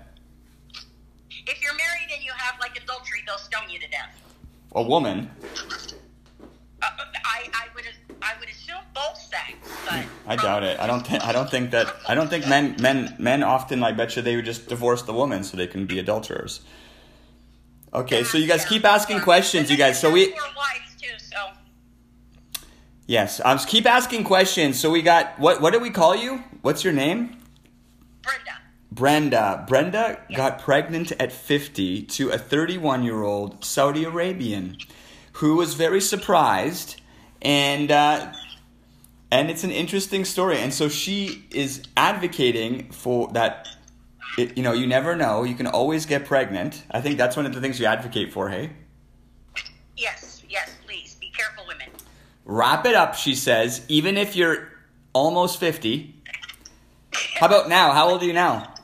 if 1.29 1.61
you're 1.61 1.75
married 1.75 2.15
and 2.15 2.23
you 2.23 2.31
have 2.37 2.61
like 2.61 2.81
adultery, 2.81 3.25
they'll 3.27 3.39
stone 3.39 3.69
you 3.69 3.81
to 3.81 3.89
death. 3.89 4.15
A 4.77 4.81
woman. 4.81 5.29
Uh, 6.81 6.87
I 7.25 7.51
I 7.53 7.67
would 7.75 7.87
I 8.23 8.35
would 8.39 8.49
assume 8.49 8.85
both 8.95 9.17
sex, 9.19 9.55
but 9.85 10.05
I 10.29 10.37
doubt 10.37 10.63
it. 10.63 10.79
I 10.79 10.87
don't 10.87 11.05
think. 11.05 11.25
I 11.25 11.33
don't 11.33 11.51
think 11.51 11.73
that. 11.73 11.93
I 12.07 12.15
don't 12.15 12.31
think 12.31 12.47
men 12.47 12.77
men 12.81 13.17
men 13.19 13.43
often. 13.43 13.83
I 13.83 13.91
bet 13.91 14.15
you 14.15 14.23
they 14.23 14.37
would 14.37 14.45
just 14.45 14.69
divorce 14.69 15.03
the 15.03 15.13
woman 15.13 15.43
so 15.43 15.57
they 15.57 15.67
can 15.67 15.87
be 15.87 15.99
adulterers. 15.99 16.61
Okay, 17.93 18.23
so 18.23 18.39
you 18.39 18.47
guys 18.47 18.65
keep 18.65 18.85
asking 18.85 19.23
questions, 19.23 19.73
you 19.73 19.77
guys. 19.77 20.01
So 20.01 20.09
we 20.13 20.27
Four 20.27 20.41
wives 20.57 20.95
too, 21.03 21.19
so 21.19 21.37
yes, 23.11 23.41
um, 23.45 23.59
keep 23.59 23.87
asking 23.87 24.25
questions. 24.25 24.79
So 24.79 24.91
we 24.91 25.03
got 25.03 25.39
what? 25.39 25.61
What 25.61 25.73
did 25.73 25.83
we 25.83 25.91
call 25.91 26.15
you? 26.15 26.45
What's 26.63 26.85
your 26.85 26.93
name? 26.93 27.37
Brenda. 28.23 28.53
Brenda. 28.93 29.65
Brenda 29.67 30.21
got 30.35 30.61
pregnant 30.61 31.13
at 31.13 31.33
50 31.33 32.03
to 32.03 32.31
a 32.31 32.39
31 32.39 33.03
year 33.03 33.23
old 33.23 33.65
Saudi 33.65 34.05
Arabian 34.05 34.77
who 35.35 35.57
was 35.57 35.75
very 35.75 36.01
surprised. 36.01 37.01
And 37.43 37.91
uh, 37.91 38.33
and 39.31 39.51
it's 39.51 39.65
an 39.65 39.71
interesting 39.71 40.25
story. 40.25 40.59
And 40.59 40.73
so 40.73 40.89
she 40.89 41.45
is 41.51 41.83
advocating 41.97 42.91
for 42.91 43.29
that. 43.33 43.69
It, 44.39 44.57
you 44.57 44.63
know, 44.63 44.73
you 44.73 44.87
never 44.87 45.17
know. 45.17 45.43
You 45.43 45.55
can 45.55 45.67
always 45.67 46.07
get 46.07 46.25
pregnant. 46.25 46.85
I 46.91 47.01
think 47.01 47.19
that's 47.19 47.37
one 47.37 47.47
of 47.47 47.55
the 47.55 47.61
things 47.61 47.81
you 47.81 47.87
advocate 47.87 48.33
for. 48.33 48.49
Hey. 48.49 48.71
Yes, 49.97 50.30
Wrap 52.51 52.85
it 52.85 52.97
up, 52.97 53.15
she 53.15 53.37
says. 53.37 53.85
Even 53.87 54.17
if 54.17 54.35
you're 54.35 54.69
almost 55.13 55.61
fifty. 55.61 56.17
How 57.39 57.47
about 57.47 57.69
now? 57.69 57.93
How 57.93 58.09
old 58.09 58.23
are 58.23 58.27
you 58.27 58.33
now? 58.33 58.75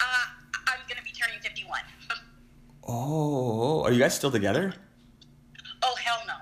Uh, 0.00 0.04
I'm 0.68 0.78
gonna 0.88 1.02
be 1.02 1.10
turning 1.10 1.40
51. 1.42 1.80
Oh, 2.90 3.82
are 3.82 3.90
you 3.92 3.98
guys 3.98 4.14
still 4.14 4.30
together? 4.30 4.72
oh 5.82 5.94
hell 6.02 6.20
no. 6.26 6.34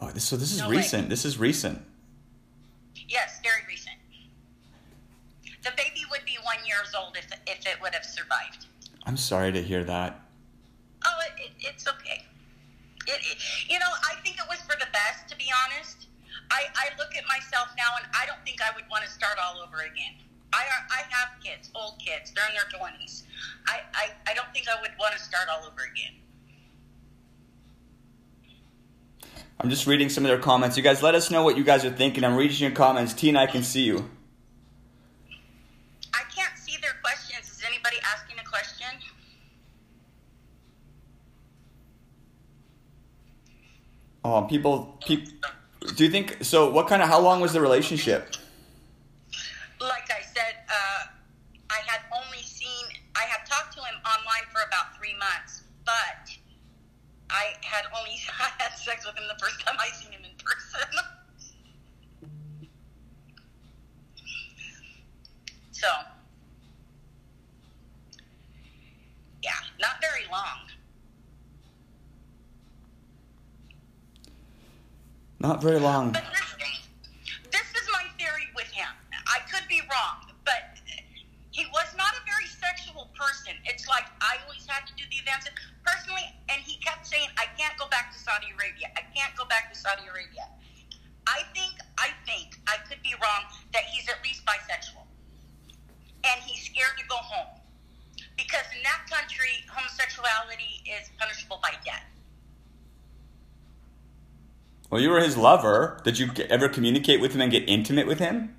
Oh, 0.00 0.10
this, 0.10 0.24
so 0.24 0.36
this 0.36 0.52
is 0.52 0.58
No 0.60 0.68
way. 0.68 0.76
recent. 0.78 1.08
This 1.08 1.24
is 1.24 1.38
recent. 1.38 1.80
Yes, 3.08 3.38
very 3.44 3.62
recent. 3.68 3.94
The 5.64 5.70
baby 5.76 6.02
would 6.10 6.24
be 6.26 6.36
one 6.42 6.58
years 6.66 6.92
old 6.98 7.16
if 7.16 7.30
if 7.46 7.64
it 7.66 7.80
would 7.80 7.94
have 7.94 8.04
survived. 8.04 8.66
I'm 9.06 9.16
sorry 9.16 9.52
to 9.52 9.62
hear 9.62 9.84
that. 9.84 10.20
Oh, 11.06 11.18
it, 11.38 11.44
it, 11.44 11.50
it's 11.70 11.86
okay. 11.88 12.01
It, 13.06 13.20
it, 13.22 13.36
you 13.68 13.78
know, 13.78 13.90
I 14.04 14.14
think 14.22 14.36
it 14.36 14.46
was 14.48 14.60
for 14.62 14.76
the 14.78 14.86
best, 14.92 15.28
to 15.28 15.36
be 15.36 15.46
honest. 15.64 16.06
I, 16.50 16.64
I 16.74 16.86
look 16.98 17.14
at 17.16 17.24
myself 17.28 17.68
now, 17.76 17.96
and 17.96 18.06
I 18.14 18.26
don't 18.26 18.40
think 18.44 18.60
I 18.62 18.74
would 18.74 18.84
want 18.90 19.04
to 19.04 19.10
start 19.10 19.38
all 19.42 19.60
over 19.62 19.82
again. 19.82 20.14
I, 20.52 20.64
are- 20.64 20.86
I 20.90 21.02
have 21.08 21.40
kids, 21.42 21.70
old 21.74 21.98
kids. 21.98 22.32
They're 22.32 22.46
in 22.48 22.54
their 22.54 22.68
20s. 22.80 23.22
I, 23.66 23.80
I, 23.94 24.10
I 24.30 24.34
don't 24.34 24.52
think 24.52 24.66
I 24.68 24.80
would 24.80 24.92
want 24.98 25.14
to 25.14 25.20
start 25.20 25.48
all 25.50 25.66
over 25.66 25.82
again. 25.90 26.12
I'm 29.60 29.70
just 29.70 29.86
reading 29.86 30.08
some 30.08 30.24
of 30.24 30.28
their 30.28 30.38
comments. 30.40 30.76
You 30.76 30.82
guys 30.82 31.02
let 31.02 31.14
us 31.14 31.30
know 31.30 31.42
what 31.44 31.56
you 31.56 31.64
guys 31.64 31.84
are 31.84 31.90
thinking. 31.90 32.24
I'm 32.24 32.34
reading 32.36 32.56
your 32.58 32.72
comments. 32.72 33.14
Tina, 33.14 33.40
I 33.40 33.46
can 33.46 33.62
see 33.62 33.82
you. 33.82 34.10
I 36.12 36.22
can't 36.34 36.56
see 36.58 36.76
their 36.82 36.94
questions. 37.02 37.48
Is 37.48 37.62
anybody 37.66 37.96
asking 38.04 38.38
a 38.38 38.44
question? 38.48 38.88
Oh, 44.24 44.42
people, 44.42 44.98
peop 45.04 45.28
do 45.96 46.04
you 46.04 46.10
think 46.10 46.44
so? 46.44 46.70
What 46.70 46.86
kind 46.86 47.02
of? 47.02 47.08
How 47.08 47.20
long 47.20 47.40
was 47.40 47.52
the 47.52 47.60
relationship? 47.60 48.36
Like 49.80 50.10
I 50.10 50.22
said, 50.22 50.54
uh, 50.68 51.04
I 51.70 51.80
had 51.86 52.02
only 52.14 52.42
seen, 52.42 52.86
I 53.16 53.24
had 53.24 53.44
talked 53.46 53.74
to 53.74 53.80
him 53.80 53.94
online 54.06 54.46
for 54.52 54.62
about 54.66 54.96
three 54.96 55.14
months, 55.18 55.64
but 55.84 56.30
I 57.30 57.54
had 57.62 57.84
only 57.98 58.12
I 58.40 58.50
had 58.58 58.76
sex 58.78 59.04
with 59.06 59.16
him 59.16 59.24
the 59.28 59.38
first 59.44 59.60
time 59.60 59.76
I 59.78 59.88
seen 59.88 60.12
him 60.12 60.22
in 60.24 60.30
person. 60.38 60.88
so, 65.72 65.88
yeah, 69.42 69.50
not 69.80 70.00
very 70.00 70.30
long. 70.30 70.68
Not 75.42 75.58
very 75.58 75.82
long. 75.82 76.14
But 76.14 76.22
this, 76.30 76.86
this 77.50 77.68
is 77.74 77.86
my 77.90 78.06
theory 78.14 78.46
with 78.54 78.70
him. 78.70 78.86
I 79.26 79.42
could 79.50 79.66
be 79.66 79.82
wrong, 79.90 80.30
but 80.46 80.78
he 81.50 81.66
was 81.74 81.90
not 81.98 82.14
a 82.14 82.22
very 82.22 82.46
sexual 82.46 83.10
person. 83.18 83.58
It's 83.66 83.90
like 83.90 84.06
I 84.22 84.38
always 84.46 84.62
had 84.70 84.86
to 84.86 84.94
do 84.94 85.02
the 85.10 85.18
events 85.18 85.50
personally, 85.82 86.30
and 86.46 86.62
he 86.62 86.78
kept 86.78 87.10
saying, 87.10 87.26
"I 87.34 87.50
can't 87.58 87.74
go 87.74 87.90
back 87.90 88.14
to 88.14 88.18
Saudi 88.22 88.54
Arabia. 88.54 88.94
I 88.94 89.02
can't 89.18 89.34
go 89.34 89.42
back 89.50 89.66
to 89.74 89.76
Saudi 89.76 90.06
Arabia." 90.06 90.46
I 91.26 91.42
think, 91.58 91.74
I 91.98 92.14
think, 92.22 92.54
I 92.70 92.78
could 92.86 93.02
be 93.02 93.14
wrong 93.18 93.50
that 93.74 93.82
he's 93.90 94.06
at 94.08 94.22
least 94.22 94.46
bisexual, 94.46 95.02
and 96.22 96.38
he's 96.46 96.70
scared 96.70 96.94
to 97.02 97.06
go 97.10 97.18
home 97.18 97.58
because 98.38 98.66
in 98.78 98.82
that 98.86 99.10
country, 99.10 99.66
homosexuality 99.66 100.86
is 100.86 101.10
punishable 101.18 101.58
by 101.66 101.74
death. 101.84 102.06
Well, 104.92 105.00
you 105.00 105.08
were 105.08 105.20
his 105.20 105.38
lover. 105.38 105.96
Did 106.04 106.18
you 106.18 106.28
ever 106.50 106.68
communicate 106.68 107.18
with 107.18 107.32
him 107.32 107.40
and 107.40 107.50
get 107.50 107.66
intimate 107.66 108.06
with 108.06 108.18
him? 108.18 108.54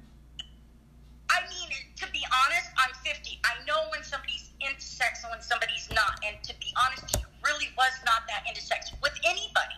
I 1.29 1.45
mean, 1.45 1.69
to 1.95 2.09
be 2.11 2.25
honest, 2.25 2.73
I'm 2.75 2.89
50. 3.05 3.39
I 3.45 3.63
know 3.67 3.77
when 3.91 4.01
somebody's 4.01 4.49
into 4.59 4.81
sex 4.81 5.21
and 5.21 5.29
when 5.29 5.43
somebody's 5.43 5.87
not. 5.93 6.17
And 6.25 6.41
to 6.41 6.55
be 6.57 6.73
honest, 6.73 7.15
he 7.15 7.21
really 7.45 7.69
was 7.77 7.93
not 8.07 8.25
that 8.29 8.49
into 8.49 8.61
sex 8.61 8.91
with 9.03 9.13
anybody. 9.23 9.77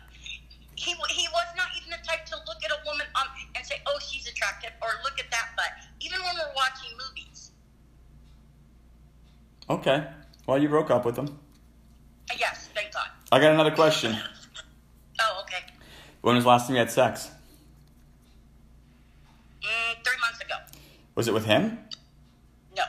He, 0.75 0.95
he 1.09 1.27
was 1.33 1.47
not 1.57 1.67
even 1.75 1.91
the 1.91 1.99
type 2.07 2.25
to 2.27 2.37
look 2.47 2.63
at 2.63 2.71
a 2.71 2.79
woman 2.85 3.05
um, 3.19 3.27
and 3.57 3.65
say, 3.65 3.81
oh, 3.85 3.99
she's 3.99 4.25
attractive, 4.25 4.71
or 4.81 4.87
look 5.03 5.19
at 5.19 5.29
that 5.31 5.49
butt. 5.57 5.83
Even 5.99 6.21
when 6.23 6.35
we're 6.35 6.55
watching 6.55 6.89
movies. 6.95 7.51
Okay. 9.69 10.07
Well, 10.47 10.57
you 10.57 10.69
broke 10.69 10.89
up 10.89 11.03
with 11.03 11.17
him. 11.17 11.37
Yes, 12.39 12.69
thank 12.73 12.93
God. 12.93 13.07
I 13.29 13.41
got 13.41 13.51
another 13.51 13.71
question. 13.71 14.15
When 16.25 16.33
was 16.33 16.43
the 16.43 16.49
last 16.49 16.65
time 16.65 16.75
you 16.75 16.79
had 16.79 16.89
sex? 16.89 17.29
Mm, 19.61 20.03
three 20.03 20.17
months 20.19 20.41
ago. 20.41 20.55
Was 21.13 21.27
it 21.27 21.35
with 21.35 21.45
him? 21.45 21.77
No. 22.75 22.83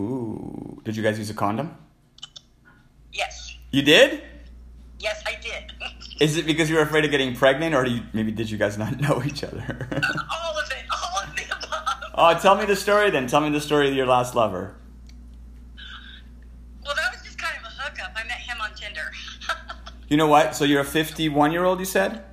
Ooh. 0.00 0.80
Did 0.84 0.96
you 0.96 1.02
guys 1.02 1.18
use 1.18 1.28
a 1.28 1.34
condom? 1.34 1.76
Yes. 3.12 3.58
You 3.72 3.82
did? 3.82 4.22
Yes, 5.00 5.22
I 5.26 5.34
did. 5.42 5.74
Is 6.18 6.38
it 6.38 6.46
because 6.46 6.70
you 6.70 6.76
were 6.76 6.80
afraid 6.80 7.04
of 7.04 7.10
getting 7.10 7.36
pregnant, 7.36 7.74
or 7.74 7.84
do 7.84 7.90
you, 7.90 8.04
maybe 8.14 8.32
did 8.32 8.48
you 8.48 8.56
guys 8.56 8.78
not 8.78 8.98
know 9.06 9.22
each 9.22 9.44
other? 9.44 9.86
all 10.32 10.58
of 10.58 10.70
it. 10.70 10.84
All 10.90 11.22
of 11.22 11.36
the 11.36 11.44
above. 11.44 12.04
oh, 12.14 12.38
tell 12.40 12.56
me 12.56 12.64
the 12.64 12.74
story 12.74 13.10
then. 13.10 13.26
Tell 13.26 13.42
me 13.42 13.50
the 13.50 13.60
story 13.60 13.86
of 13.86 13.94
your 13.94 14.06
last 14.06 14.34
lover. 14.34 14.76
Well, 16.82 16.94
that 16.94 17.12
was 17.12 17.22
just 17.22 17.36
kind 17.38 17.54
of 17.58 17.64
a 17.64 17.74
hookup. 17.82 18.12
I 18.16 18.24
met 18.24 18.38
him 18.38 18.62
on 18.62 18.72
Tinder. 18.74 19.12
You 20.08 20.16
know 20.16 20.28
what? 20.28 20.54
So 20.54 20.64
you're 20.64 20.80
a 20.80 20.84
51 20.84 21.52
year 21.52 21.64
old, 21.64 21.78
you 21.78 21.84
said? 21.84 22.24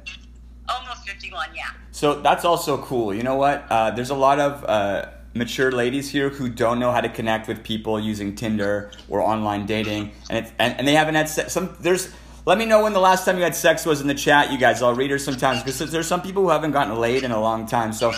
Almost 0.70 1.08
51, 1.08 1.50
yeah. 1.56 1.64
So 1.92 2.22
that's 2.22 2.46
also 2.46 2.78
cool. 2.78 3.14
You 3.14 3.24
know 3.24 3.36
what? 3.36 3.66
Uh, 3.70 3.92
there's 3.92 4.10
a 4.10 4.16
lot 4.16 4.40
of 4.40 4.64
uh, 4.66 5.10
mature 5.34 5.72
ladies 5.72 6.10
here 6.10 6.30
who 6.30 6.50
don't 6.50 6.80
know 6.80 6.92
how 6.92 7.02
to 7.02 7.10
connect 7.10 7.48
with 7.48 7.64
people 7.64 8.00
using 8.00 8.36
Tinder 8.36 8.92
or 9.10 9.22
online 9.22 9.66
dating, 9.66 10.12
and 10.30 10.46
it's, 10.46 10.54
and, 10.60 10.78
and 10.78 10.88
they 10.88 10.94
haven't 10.94 11.16
had 11.16 11.30
sex. 11.30 11.54
Some 11.54 11.76
there's. 11.80 12.14
Let 12.46 12.58
me 12.58 12.66
know 12.66 12.84
when 12.84 12.92
the 12.92 13.00
last 13.00 13.24
time 13.24 13.38
you 13.38 13.44
had 13.44 13.56
sex 13.56 13.86
was 13.86 14.02
in 14.02 14.08
the 14.08 14.14
chat, 14.14 14.52
you 14.52 14.58
guys. 14.58 14.82
I'll 14.82 14.94
read 14.94 15.12
her 15.12 15.18
sometimes 15.18 15.64
because 15.64 15.92
there's 15.92 16.08
some 16.08 16.22
people 16.22 16.44
who 16.44 16.50
haven't 16.50 16.72
gotten 16.72 16.98
laid 16.98 17.24
in 17.24 17.32
a 17.32 17.40
long 17.40 17.66
time. 17.66 17.94
So 17.94 18.12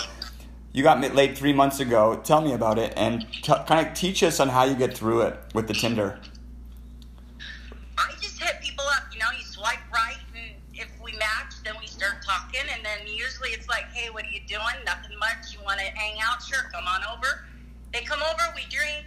you 0.74 0.81
got 0.81 1.00
laid 1.13 1.38
three 1.38 1.53
months 1.53 1.79
ago. 1.79 2.19
Tell 2.24 2.41
me 2.41 2.53
about 2.53 2.79
it 2.79 2.91
and 2.97 3.25
t- 3.31 3.53
kind 3.67 3.88
of 3.88 3.93
teach 3.93 4.24
us 4.24 4.39
on 4.39 4.50
how 4.50 4.63
you 4.63 4.75
get 4.75 4.97
through 4.97 5.21
it 5.21 5.39
with 5.53 5.67
the 5.67 5.74
Tinder. 5.74 6.19
I 7.97 8.12
just 8.19 8.41
hit 8.41 8.62
people 8.62 8.83
up. 8.88 9.03
You 9.13 9.19
know, 9.19 9.27
you 9.38 9.45
swipe 9.45 9.77
right, 9.93 10.17
and 10.35 10.55
if 10.74 10.89
we 11.03 11.12
match, 11.13 11.53
then 11.63 11.75
we 11.79 11.85
start 11.88 12.15
talking. 12.25 12.62
And 12.74 12.83
then 12.83 13.07
usually 13.46 13.60
it's 13.60 13.70
like, 13.70 13.86
hey, 13.94 14.10
what 14.10 14.24
are 14.25 14.30
you 14.30 14.42
doing? 14.48 14.62
Nothing 14.86 15.18
much. 15.20 15.54
You 15.54 15.60
want 15.64 15.80
to 15.80 15.86
hang 15.86 16.18
out? 16.24 16.42
Sure, 16.42 16.70
come 16.74 16.86
on 16.88 17.02
over. 17.16 17.46
They 17.94 18.02
come 18.02 18.20
over, 18.22 18.44
we 18.56 18.64
drink, 18.70 19.06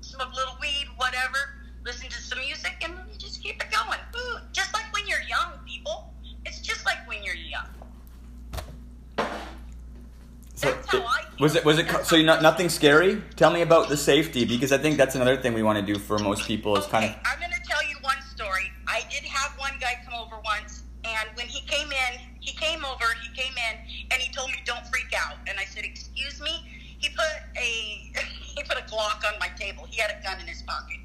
smoke 0.00 0.32
a 0.32 0.36
little 0.36 0.56
weed, 0.60 0.86
whatever, 0.96 1.54
listen 1.84 2.08
to 2.08 2.16
some 2.16 2.38
music, 2.40 2.76
and 2.82 2.96
then 2.96 3.04
we 3.10 3.16
just 3.16 3.42
keep 3.42 3.62
it 3.62 3.70
going. 3.70 3.98
Ooh, 4.16 4.38
just 4.52 4.72
like 4.74 4.92
when 4.92 5.06
you're 5.06 5.22
young, 5.28 5.52
people. 5.66 6.12
It's 6.44 6.60
just 6.60 6.84
like 6.84 7.06
when 7.08 7.22
you're 7.22 7.36
young. 7.36 7.66
So 10.56 10.70
That's 10.70 10.86
how 10.88 10.98
I 11.04 11.22
feel. 11.22 11.30
was 11.40 11.56
it 11.56 11.64
was 11.64 11.78
it 11.78 11.88
co- 11.88 12.02
so 12.02 12.16
you 12.16 12.24
not 12.24 12.42
nothing 12.42 12.68
scary? 12.68 13.20
Tell 13.36 13.50
me 13.50 13.62
about 13.62 13.88
the 13.88 13.96
safety 13.96 14.44
because 14.44 14.72
I 14.72 14.78
think 14.78 14.96
that's 14.96 15.14
another 15.14 15.36
thing 15.36 15.52
we 15.52 15.62
want 15.64 15.84
to 15.84 15.92
do 15.92 15.98
for 15.98 16.18
most 16.18 16.46
people 16.46 16.76
is 16.76 16.86
kind 16.86 17.04
of 17.06 17.16
I'm 17.24 17.38
going 17.40 17.50
to 17.50 17.68
tell 17.68 17.82
you 17.88 17.96
one 18.02 18.20
story. 18.22 18.70
I 18.86 19.02
did 19.10 19.24
have 19.24 19.58
one 19.58 19.72
guy 19.80 19.98
come 20.04 20.14
over 20.14 20.36
once, 20.44 20.84
and 21.04 21.28
when 21.34 21.46
he 21.46 21.60
came 21.66 21.90
in, 21.90 22.20
he 22.44 22.52
came 22.52 22.84
over, 22.84 23.04
he 23.22 23.34
came 23.34 23.54
in, 23.56 24.06
and 24.10 24.20
he 24.20 24.30
told 24.32 24.50
me, 24.50 24.58
"Don't 24.66 24.86
freak 24.88 25.12
out." 25.16 25.38
And 25.46 25.58
I 25.58 25.64
said, 25.64 25.84
"Excuse 25.84 26.40
me." 26.42 26.50
He 26.98 27.08
put 27.08 27.24
a 27.56 28.12
he 28.54 28.62
put 28.62 28.78
a 28.78 28.82
Glock 28.82 29.24
on 29.26 29.38
my 29.40 29.48
table. 29.58 29.86
He 29.88 30.00
had 30.00 30.10
a 30.10 30.22
gun 30.22 30.38
in 30.40 30.46
his 30.46 30.62
pocket, 30.62 30.98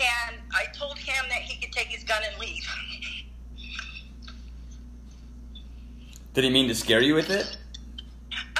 and 0.00 0.36
I 0.52 0.66
told 0.72 0.98
him 0.98 1.24
that 1.28 1.42
he 1.42 1.60
could 1.60 1.72
take 1.72 1.86
his 1.86 2.02
gun 2.02 2.22
and 2.28 2.38
leave. 2.40 2.66
Did 6.34 6.44
he 6.44 6.50
mean 6.50 6.66
to 6.68 6.74
scare 6.74 7.00
you 7.00 7.14
with 7.14 7.30
it? 7.30 7.56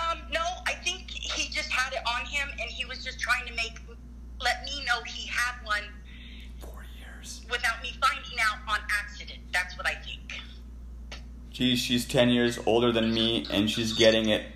Um, 0.01 0.21
no, 0.33 0.45
I 0.67 0.73
think 0.85 1.11
he 1.11 1.51
just 1.51 1.71
had 1.71 1.93
it 1.93 2.01
on 2.07 2.25
him, 2.27 2.49
and 2.61 2.71
he 2.71 2.85
was 2.85 3.05
just 3.05 3.19
trying 3.19 3.45
to 3.47 3.55
make 3.55 3.81
let 4.41 4.65
me 4.65 4.85
know 4.85 5.03
he 5.05 5.27
had 5.27 5.55
one. 5.65 5.83
Without 7.51 7.83
me 7.83 7.93
finding 8.01 8.39
out 8.41 8.59
on 8.69 8.81
accident. 9.01 9.41
That's 9.53 9.77
what 9.77 9.87
I 9.87 9.95
think. 9.95 10.21
Geez, 11.51 11.79
she's 11.79 12.05
ten 12.05 12.29
years 12.29 12.59
older 12.67 12.93
than 12.93 13.13
me, 13.13 13.47
and 13.51 13.71
she's 13.71 13.93
getting 13.95 14.29
it 14.29 14.47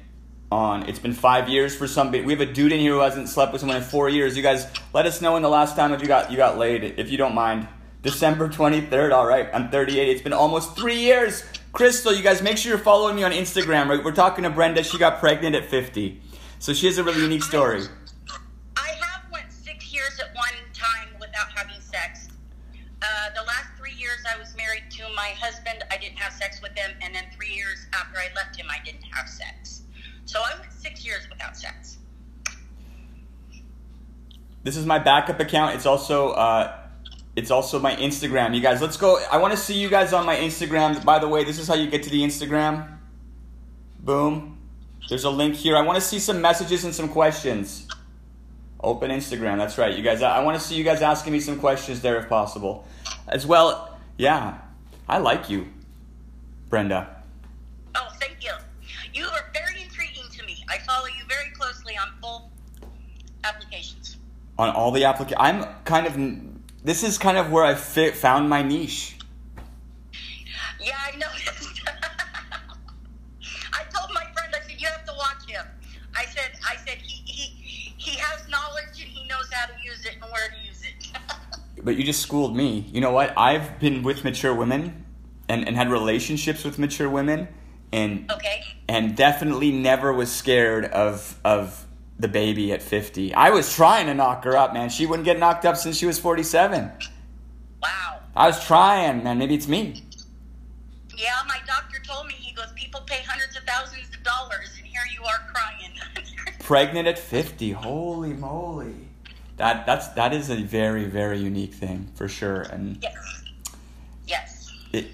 on. 0.53 0.89
It's 0.89 0.99
been 0.99 1.13
five 1.13 1.49
years 1.49 1.75
for 1.77 1.87
somebody. 1.87 2.25
We 2.25 2.33
have 2.33 2.41
a 2.41 2.53
dude 2.53 2.73
in 2.73 2.81
here 2.81 2.93
who 2.93 3.01
hasn't 3.01 3.29
slept 3.29 3.53
with 3.53 3.61
someone 3.61 3.79
in 3.79 3.83
four 3.83 4.09
years. 4.09 4.37
You 4.37 4.43
guys, 4.43 4.67
let 4.93 5.07
us 5.07 5.21
know 5.21 5.35
when 5.35 5.43
the 5.43 5.49
last 5.49 5.77
time 5.77 5.93
that 5.93 6.01
you 6.01 6.09
got 6.09 6.31
you 6.31 6.37
got 6.37 6.59
laid, 6.59 6.99
if 6.99 7.11
you 7.11 7.17
don't 7.17 7.35
mind. 7.35 7.69
December 8.03 8.49
23rd. 8.49 9.13
All 9.13 9.27
right, 9.27 9.49
I'm 9.53 9.69
38. 9.71 10.09
It's 10.09 10.23
been 10.23 10.33
almost 10.33 10.75
three 10.75 10.99
years. 10.99 11.45
Crystal, 11.73 12.15
you 12.15 12.23
guys 12.23 12.43
make 12.43 12.57
sure 12.57 12.71
you're 12.71 12.79
following 12.79 13.15
me 13.15 13.23
on 13.23 13.31
Instagram. 13.31 13.89
Right, 13.89 14.03
we're 14.03 14.13
talking 14.13 14.45
to 14.45 14.51
Brenda. 14.51 14.83
She 14.83 14.99
got 14.99 15.21
pregnant 15.21 15.55
at 15.55 15.67
50, 15.67 16.21
so 16.59 16.73
she 16.73 16.87
has 16.87 16.99
a 16.99 17.05
really 17.05 17.21
unique 17.21 17.45
story. 17.45 17.83
I 18.77 18.89
have 18.89 19.31
went 19.31 19.53
six 19.53 19.93
years 19.93 20.19
at 20.19 20.35
one 20.35 20.55
time 20.73 21.09
without 21.21 21.49
having 21.55 21.81
sex. 21.81 22.29
Uh, 23.03 23.07
the 23.35 23.43
last 23.43 23.69
three 23.79 23.93
years 23.93 24.19
I 24.29 24.39
was 24.39 24.55
married 24.57 24.85
to 24.91 25.07
my 25.21 25.31
husband, 25.39 25.85
I 25.91 25.99
didn't 25.99 26.17
have 26.17 26.33
sex 26.33 26.63
with 26.63 26.73
him, 26.75 26.93
and 27.03 27.15
then 27.15 27.25
three 27.37 27.53
years 27.53 27.87
after 27.93 28.19
I 28.19 28.29
left 28.35 28.57
him, 28.57 28.67
I 28.71 28.83
didn't 28.83 29.03
have 29.03 29.29
sex. 29.29 29.83
So 30.25 30.41
I 30.41 30.59
went 30.59 30.73
six 30.73 31.05
years 31.05 31.29
without 31.29 31.57
sex. 31.57 31.99
This 34.63 34.77
is 34.79 34.87
my 34.87 34.99
backup 34.99 35.39
account. 35.41 35.75
It's 35.75 35.85
also 35.85 36.31
uh, 36.31 36.75
it's 37.37 37.51
also 37.51 37.79
my 37.79 37.95
Instagram. 37.97 38.55
You 38.55 38.63
guys, 38.63 38.81
let's 38.81 38.97
go. 38.97 39.21
I 39.31 39.37
want 39.37 39.53
to 39.53 39.59
see 39.59 39.75
you 39.75 39.91
guys 39.91 40.13
on 40.15 40.25
my 40.25 40.37
Instagram. 40.37 41.05
By 41.05 41.19
the 41.19 41.29
way, 41.29 41.45
this 41.45 41.59
is 41.59 41.69
how 41.69 41.75
you 41.75 41.91
get 41.91 42.03
to 42.05 42.11
the 42.11 42.23
Instagram. 42.23 42.99
Boom. 43.99 44.59
There's 45.09 45.25
a 45.25 45.31
link 45.31 45.55
here. 45.55 45.77
I 45.77 45.83
want 45.83 45.97
to 45.97 46.07
see 46.13 46.19
some 46.19 46.41
messages 46.41 46.85
and 46.85 46.95
some 46.95 47.09
questions. 47.09 47.89
Open 48.83 49.11
Instagram. 49.11 49.59
That's 49.59 49.77
right, 49.77 49.95
you 49.97 50.03
guys. 50.03 50.23
I, 50.23 50.39
I 50.39 50.45
want 50.45 50.59
to 50.59 50.65
see 50.67 50.77
you 50.77 50.85
guys 50.85 51.03
asking 51.03 51.33
me 51.33 51.41
some 51.41 51.59
questions 51.59 52.01
there 52.01 52.17
if 52.19 52.29
possible. 52.29 52.87
As 53.29 53.47
well, 53.47 53.99
yeah. 54.17 54.59
I 55.11 55.19
like 55.19 55.51
you, 55.51 55.67
Brenda. 56.69 57.25
Oh, 57.97 58.09
thank 58.21 58.45
you. 58.45 58.53
You 59.13 59.25
are 59.25 59.51
very 59.53 59.83
intriguing 59.83 60.27
to 60.39 60.47
me. 60.47 60.65
I 60.69 60.79
follow 60.79 61.07
you 61.07 61.25
very 61.29 61.51
closely 61.51 61.97
on 61.97 62.13
both 62.23 62.43
applications. 63.43 64.19
On 64.57 64.69
all 64.69 64.93
the 64.93 65.03
applica 65.03 65.35
I'm 65.37 65.65
kind 65.83 66.07
of 66.07 66.85
this 66.85 67.03
is 67.03 67.19
kind 67.19 67.39
of 67.39 67.51
where 67.51 67.65
I 67.65 67.75
fit, 67.75 68.15
found 68.15 68.49
my 68.49 68.63
niche. 68.63 69.19
Yeah, 70.81 70.97
I 70.97 71.17
noticed. 71.17 71.83
I 73.73 73.83
told 73.93 74.15
my 74.15 74.23
friend, 74.33 74.55
I 74.55 74.61
said, 74.61 74.81
you 74.81 74.87
have 74.87 75.05
to 75.07 75.13
watch 75.19 75.45
him. 75.49 75.67
I 76.15 76.25
said, 76.27 76.53
I 76.65 76.77
said 76.87 76.99
he 76.99 77.21
he 77.27 77.95
he 77.97 78.17
has 78.17 78.49
knowledge 78.49 79.03
and 79.03 79.09
he 79.09 79.27
knows 79.27 79.51
how 79.53 79.67
to 79.67 79.73
use 79.83 80.07
it 80.07 80.19
and 80.23 80.31
where 80.31 80.51
to 80.51 80.57
use 80.65 80.85
it. 80.85 81.09
But 81.83 81.97
you 81.97 82.05
just 82.05 82.21
schooled 82.21 82.57
me. 82.57 82.87
You 82.93 83.01
know 83.01 83.13
what? 83.13 83.33
I've 83.37 83.79
been 83.79 84.03
with 84.03 84.25
mature 84.25 84.55
women 84.55 85.05
and, 85.49 85.67
and 85.67 85.77
had 85.77 85.91
relationships 85.91 86.65
with 86.65 86.79
mature 86.79 87.09
women 87.09 87.49
and 87.93 88.31
okay. 88.31 88.63
and 88.89 89.17
definitely 89.17 89.73
never 89.73 90.13
was 90.13 90.31
scared 90.31 90.85
of 90.87 91.39
of 91.45 91.87
the 92.19 92.29
baby 92.29 92.73
at 92.73 92.83
50. 92.83 93.35
I 93.35 93.51
was 93.51 93.75
trying 93.75 94.07
to 94.07 94.15
knock 94.15 94.45
her 94.45 94.57
up, 94.57 94.75
man. 94.75 94.91
She 94.91 95.07
wouldn't 95.07 95.25
get 95.25 95.39
knocked 95.39 95.65
up 95.65 95.77
since 95.77 95.97
she 95.97 96.05
was 96.05 96.19
47. 96.19 96.93
Wow. 97.83 98.21
I 98.37 98.47
was 98.47 98.63
trying, 98.65 99.25
man. 99.25 99.39
Maybe 99.39 99.55
it's 99.55 99.67
me. 99.67 100.03
Yeah, 101.17 101.31
my 101.49 101.59
doctor 101.67 101.99
told 102.07 102.27
me, 102.27 102.35
he 102.35 102.55
goes, 102.55 102.67
people 102.77 103.01
pay 103.07 103.23
hundreds 103.27 103.57
of 103.57 103.65
thousands 103.65 104.15
of 104.15 104.23
dollars 104.23 104.71
and 104.79 104.87
here 104.87 105.03
you 105.15 105.25
are 105.25 105.51
crying. 105.53 105.93
Pregnant 106.59 107.09
at 107.09 107.19
50. 107.19 107.73
Holy 107.73 108.35
moly. 108.35 109.10
That 109.61 109.85
that's 109.85 110.09
that 110.15 110.33
is 110.33 110.49
a 110.49 110.57
very 110.57 111.05
very 111.05 111.37
unique 111.37 111.75
thing 111.75 112.11
for 112.15 112.29
sure 112.29 112.63
and 112.63 112.97
yes. 113.03 113.15
Yes. 114.27 114.73
it 114.95 115.09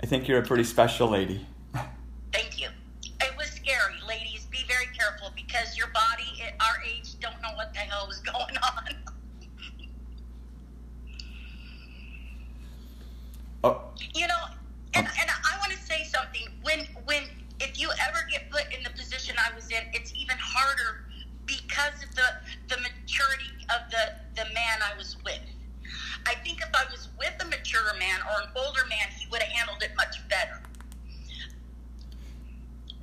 I 0.00 0.06
think 0.06 0.28
you're 0.28 0.38
a 0.38 0.46
pretty 0.46 0.62
special 0.62 1.08
lady. 1.08 1.44
Thank 2.32 2.60
you. 2.60 2.68
It 3.20 3.36
was 3.36 3.48
scary. 3.48 3.94
Ladies, 4.06 4.46
be 4.52 4.58
very 4.68 4.86
careful 4.96 5.32
because 5.34 5.76
your 5.76 5.88
body 5.88 6.44
at 6.46 6.54
our 6.60 6.80
age 6.84 7.18
don't 7.18 7.42
know 7.42 7.48
what 7.56 7.72
the 7.72 7.80
hell 7.80 8.08
is 8.08 8.18
going 8.20 8.56
on. 8.58 8.94
Oh, 13.64 13.80
You 14.14 14.26
know, 14.26 14.44
and, 14.94 15.06
and 15.06 15.30
I 15.30 15.56
want 15.58 15.70
to 15.70 15.78
say 15.78 16.02
something. 16.04 16.48
When 16.62 16.80
when 17.04 17.22
if 17.60 17.80
you 17.80 17.90
ever 18.08 18.26
get 18.28 18.50
put 18.50 18.64
in 18.76 18.82
the 18.82 18.90
position 18.90 19.36
I 19.38 19.54
was 19.54 19.70
in, 19.70 19.82
it's 19.92 20.12
even 20.16 20.36
harder 20.36 21.04
because 21.46 22.02
of 22.02 22.14
the 22.14 22.24
the 22.72 22.80
maturity 22.80 23.52
of 23.68 23.90
the 23.90 24.14
the 24.34 24.44
man 24.54 24.80
I 24.82 24.96
was 24.96 25.16
with. 25.24 25.40
I 26.26 26.34
think 26.36 26.60
if 26.60 26.68
I 26.74 26.84
was 26.90 27.08
with 27.18 27.34
a 27.40 27.44
mature 27.46 27.82
man 27.98 28.20
or 28.22 28.42
an 28.42 28.48
older 28.56 28.82
man, 28.88 29.08
he 29.18 29.26
would 29.30 29.42
have 29.42 29.52
handled 29.52 29.82
it 29.82 29.90
much 29.96 30.16
better. 30.28 30.60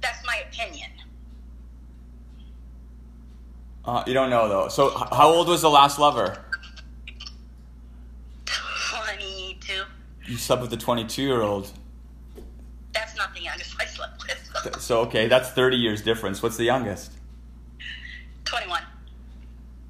That's 0.02 0.26
my 0.26 0.44
opinion. 0.50 0.90
uh, 3.86 4.04
you 4.08 4.14
don't 4.14 4.30
know 4.30 4.48
though. 4.50 4.68
So 4.70 4.90
how 5.12 5.30
old 5.30 5.48
was 5.48 5.62
the 5.62 5.70
last 5.70 6.00
lover? 6.00 6.44
Twenty-two. 8.46 9.84
You 10.26 10.38
slept 10.38 10.62
with 10.62 10.74
a 10.74 10.78
22 10.78 11.22
year 11.22 11.42
old. 11.42 11.72
That's 12.94 13.16
not 13.18 13.34
the 13.34 13.42
youngest 13.42 13.76
I 13.80 13.86
slept 13.86 14.24
with. 14.24 14.82
So 14.82 15.02
okay, 15.02 15.28
that's 15.28 15.50
30 15.52 15.78
years 15.78 16.02
difference. 16.02 16.42
What's 16.42 16.58
the 16.58 16.66
youngest? 16.66 17.12
Twenty-one. 18.46 18.84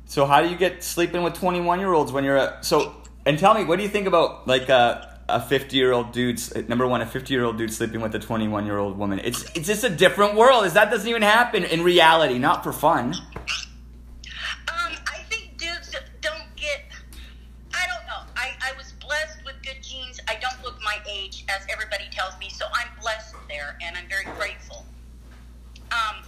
So 0.09 0.25
how 0.25 0.41
do 0.41 0.49
you 0.49 0.57
get 0.57 0.83
sleeping 0.83 1.21
with 1.21 1.35
21 1.35 1.79
year 1.79 1.93
olds 1.93 2.11
when 2.11 2.23
you're 2.23 2.37
a 2.37 2.57
so? 2.61 2.95
And 3.27 3.37
tell 3.37 3.53
me, 3.53 3.63
what 3.63 3.77
do 3.77 3.83
you 3.83 3.89
think 3.89 4.07
about 4.07 4.47
like 4.47 4.67
a 4.67 5.19
a 5.29 5.39
50 5.39 5.77
year 5.77 5.91
old 5.91 6.11
dude? 6.11 6.41
Number 6.67 6.87
one, 6.87 7.01
a 7.01 7.05
50 7.05 7.31
year 7.31 7.43
old 7.43 7.59
dude 7.59 7.71
sleeping 7.71 8.01
with 8.01 8.15
a 8.15 8.19
21 8.19 8.65
year 8.65 8.79
old 8.79 8.97
woman. 8.97 9.19
It's 9.19 9.43
it's 9.55 9.67
just 9.67 9.83
a 9.83 9.89
different 9.89 10.33
world. 10.33 10.65
Is 10.65 10.73
that 10.73 10.89
doesn't 10.89 11.07
even 11.07 11.21
happen 11.21 11.63
in 11.63 11.83
reality, 11.83 12.39
not 12.39 12.63
for 12.63 12.73
fun. 12.73 13.13
I 14.67 15.19
think 15.29 15.59
dudes 15.59 15.95
don't 16.21 16.55
get. 16.55 16.85
I 17.75 17.85
don't 17.85 18.07
know. 18.07 18.33
I, 18.35 18.53
I 18.63 18.75
was 18.77 18.93
blessed 18.93 19.45
with 19.45 19.61
good 19.61 19.83
genes. 19.83 20.19
I 20.27 20.37
don't 20.41 20.59
look 20.63 20.81
my 20.83 20.97
age, 21.07 21.45
as 21.49 21.67
everybody 21.69 22.05
tells 22.09 22.35
me, 22.39 22.49
so 22.49 22.65
I'm 22.73 22.89
blessed 22.99 23.35
there, 23.47 23.77
and 23.83 23.95
I'm 23.95 24.09
very 24.09 24.25
grateful. 24.39 24.87
Um, 25.91 26.23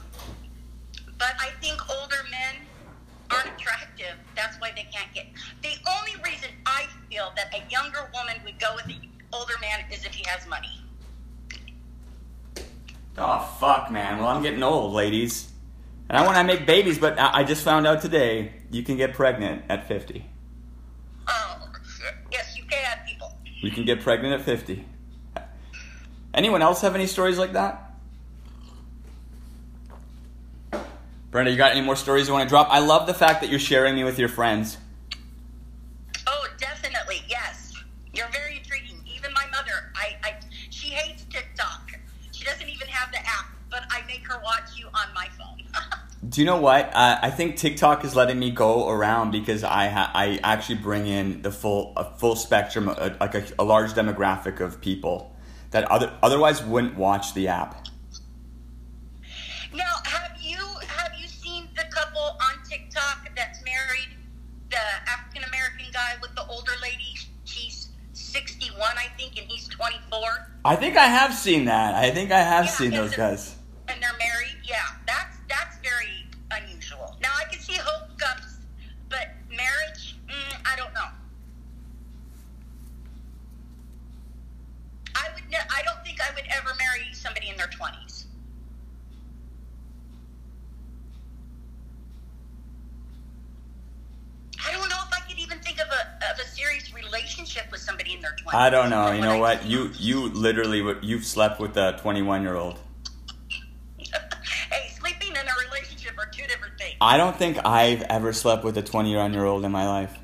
but 1.17 1.34
I 1.39 1.50
think 1.62 1.82
older 1.89 2.22
men 2.30 2.67
aren't 3.34 3.50
attractive. 3.60 4.15
That's 4.36 4.60
why 4.60 4.72
they 4.76 4.88
can't 4.91 5.13
get. 5.13 5.28
The 5.62 5.74
only 5.98 6.13
reason 6.24 6.50
I 6.65 6.86
feel 7.10 7.32
that 7.36 7.54
a 7.54 7.70
younger 7.70 8.10
woman 8.13 8.38
would 8.46 8.60
go 8.60 8.76
with 8.76 8.86
an 8.86 9.10
older 9.34 9.54
man 9.62 9.86
is 9.91 10.06
if 10.06 10.13
he 10.13 10.24
has 10.28 10.48
money. 10.48 10.82
Oh 13.17 13.56
fuck, 13.60 13.91
man. 13.91 14.20
Well, 14.20 14.28
I'm 14.28 14.41
getting 14.41 14.63
old, 14.63 14.94
ladies, 14.94 15.52
and 16.10 16.17
I 16.17 16.26
want 16.26 16.38
to 16.38 16.44
make 16.44 16.65
babies, 16.65 16.98
but 16.98 17.20
I, 17.20 17.44
just 17.44 17.63
found 17.63 17.86
out 17.86 18.02
today 18.02 18.54
you 18.72 18.84
can 18.84 18.98
get 18.98 19.13
pregnant 19.13 19.63
at 19.70 19.88
50. 19.88 20.26
Oh, 21.28 21.70
yes, 22.32 22.58
you 22.58 22.63
can, 22.70 22.98
people. 23.06 23.38
You 23.62 23.72
can 23.72 23.86
get 23.86 24.02
pregnant 24.02 24.34
at 24.34 24.41
50. 24.41 24.86
Anyone 26.34 26.62
else 26.62 26.82
have 26.82 26.96
any 26.96 27.08
stories 27.08 27.38
like 27.38 27.54
that? 27.54 27.90
Brenda, 31.32 31.50
you 31.50 31.58
got 31.58 31.72
any 31.72 31.82
more 31.82 31.96
stories 31.96 32.28
you 32.28 32.34
want 32.34 32.44
to 32.48 32.50
drop? 32.50 32.67
I 32.70 32.80
love 32.80 33.08
the 33.08 33.13
fact 33.13 33.41
that 33.41 33.50
you're 33.50 33.60
sharing 33.60 33.96
me 33.96 34.04
with 34.04 34.20
your 34.20 34.30
friends. 34.30 34.78
Oh, 36.28 36.48
definitely, 36.60 37.22
yes. 37.30 37.74
You're 38.13 38.30
very 38.30 38.58
intriguing. 38.58 38.98
Even 39.15 39.32
my 39.34 39.46
mother, 39.52 39.91
I, 39.96 40.15
I 40.24 40.36
she 40.70 40.89
hates 40.89 41.24
TikTok. 41.30 41.91
She 42.34 42.44
doesn't 42.44 42.67
even 42.67 42.88
have 42.88 43.12
the 43.12 43.20
app, 43.20 43.46
but 43.70 43.84
I 43.89 44.02
make 44.08 44.28
her 44.28 44.41
watch 44.44 44.78
you 44.78 44.88
on 44.88 45.13
my 45.15 45.28
phone. 45.38 45.63
Do 46.30 46.41
you 46.41 46.46
know 46.46 46.58
what? 46.60 46.94
Uh, 46.94 47.17
I 47.22 47.30
think 47.32 47.56
TikTok 47.56 48.04
is 48.06 48.15
letting 48.15 48.38
me 48.38 48.52
go 48.52 48.89
around 48.89 49.32
because 49.32 49.63
I 49.63 49.88
ha- 49.88 50.12
I 50.13 50.39
actually 50.44 50.76
bring 50.76 51.08
in 51.08 51.41
the 51.41 51.52
full 51.52 51.94
a 51.96 52.04
full 52.17 52.36
spectrum, 52.36 52.89
uh, 52.89 53.12
like 53.20 53.36
a, 53.36 53.44
a 53.58 53.63
large 53.63 53.94
demographic 53.94 54.60
of 54.60 54.82
people 54.82 55.34
that 55.72 55.89
other 55.89 56.13
otherwise 56.22 56.62
wouldn't 56.63 56.96
watch 56.96 57.34
the 57.34 57.48
app. 57.48 57.88
now, 59.74 59.84
have 60.04 60.38
you 60.41 60.58
have 60.88 61.13
you 61.20 61.28
seen 61.28 61.67
the 61.76 61.84
couple 61.89 62.22
on 62.22 62.63
TikTok 62.70 63.30
that's 63.36 63.63
married? 63.63 64.10
The 64.70 64.78
African 65.10 65.44
American 65.44 65.86
guy 65.91 66.17
with 66.22 66.36
the 66.36 66.41
older 66.52 66.74
lady. 66.82 67.16
She's 67.46 67.90
61, 68.14 68.80
I 68.98 69.08
think, 69.18 69.38
and 69.40 69.48
he's 69.50 69.68
24. 69.70 70.20
I 70.66 70.76
think 70.76 70.98
I 70.98 71.08
have 71.08 71.34
seen 71.34 71.66
that. 71.66 71.96
I 71.96 72.12
think 72.12 72.32
I 72.32 72.40
have 72.42 72.66
Yeah, 72.66 72.72
seen 72.72 72.92
those 72.92 73.16
guys. 73.16 73.56
and 73.88 74.02
they're 74.02 74.18
married. 74.20 74.58
Yeah, 74.64 74.78
that's 75.08 75.38
that's 75.50 75.78
very 75.84 76.26
unusual. 76.52 77.16
Now 77.22 77.30
I 77.36 77.46
can 77.52 77.60
see 77.60 77.74
hookups, 77.78 78.58
but 79.10 79.28
marriage, 79.50 80.18
mm, 80.30 80.56
I 80.72 80.76
don't 80.76 80.94
know. 80.94 81.10
I 85.16 85.28
would. 85.34 85.44
Ne- 85.52 85.58
I 85.70 85.82
don't 85.84 86.04
think 86.06 86.20
I 86.22 86.34
would 86.36 86.46
ever 86.56 86.72
marry 86.80 87.14
somebody 87.14 87.50
in 87.50 87.58
their 87.58 87.68
twenties. 87.68 88.28
I 94.66 94.72
don't 94.72 94.90
know 94.90 94.96
if 95.08 95.14
I 95.14 95.28
could 95.28 95.40
even 95.40 95.60
think 95.60 95.80
of 95.80 95.88
a 95.88 96.32
of 96.32 96.40
a 96.40 96.46
serious 96.48 96.94
relationship 96.94 97.66
with 97.72 97.82
somebody 97.82 98.14
in 98.14 98.22
their 98.22 98.32
twenties. 98.34 98.41
I 98.54 98.70
don't 98.70 98.90
know. 98.90 99.12
You 99.12 99.22
know 99.22 99.40
what? 99.40 99.66
You 99.66 99.92
you 99.98 100.28
literally 100.30 100.84
you've 101.02 101.26
slept 101.26 101.60
with 101.60 101.78
a 101.78 101.98
21 102.02 102.42
year 102.42 102.56
old. 102.56 102.80
hey, 103.98 104.90
sleeping 105.00 105.30
in 105.30 105.38
a 105.38 105.70
relationship 105.70 106.18
are 106.18 106.26
two 106.28 106.46
different 106.48 106.78
things. 106.78 106.96
I 107.00 107.18
don't 107.18 107.36
think 107.36 107.58
I've 107.66 108.02
ever 108.04 108.34
slept 108.34 108.64
with 108.64 108.78
a 108.78 108.82
21 108.82 109.34
year 109.34 109.46
old 109.46 109.64
in 109.64 109.72
my 109.72 109.88
life. 109.88 110.18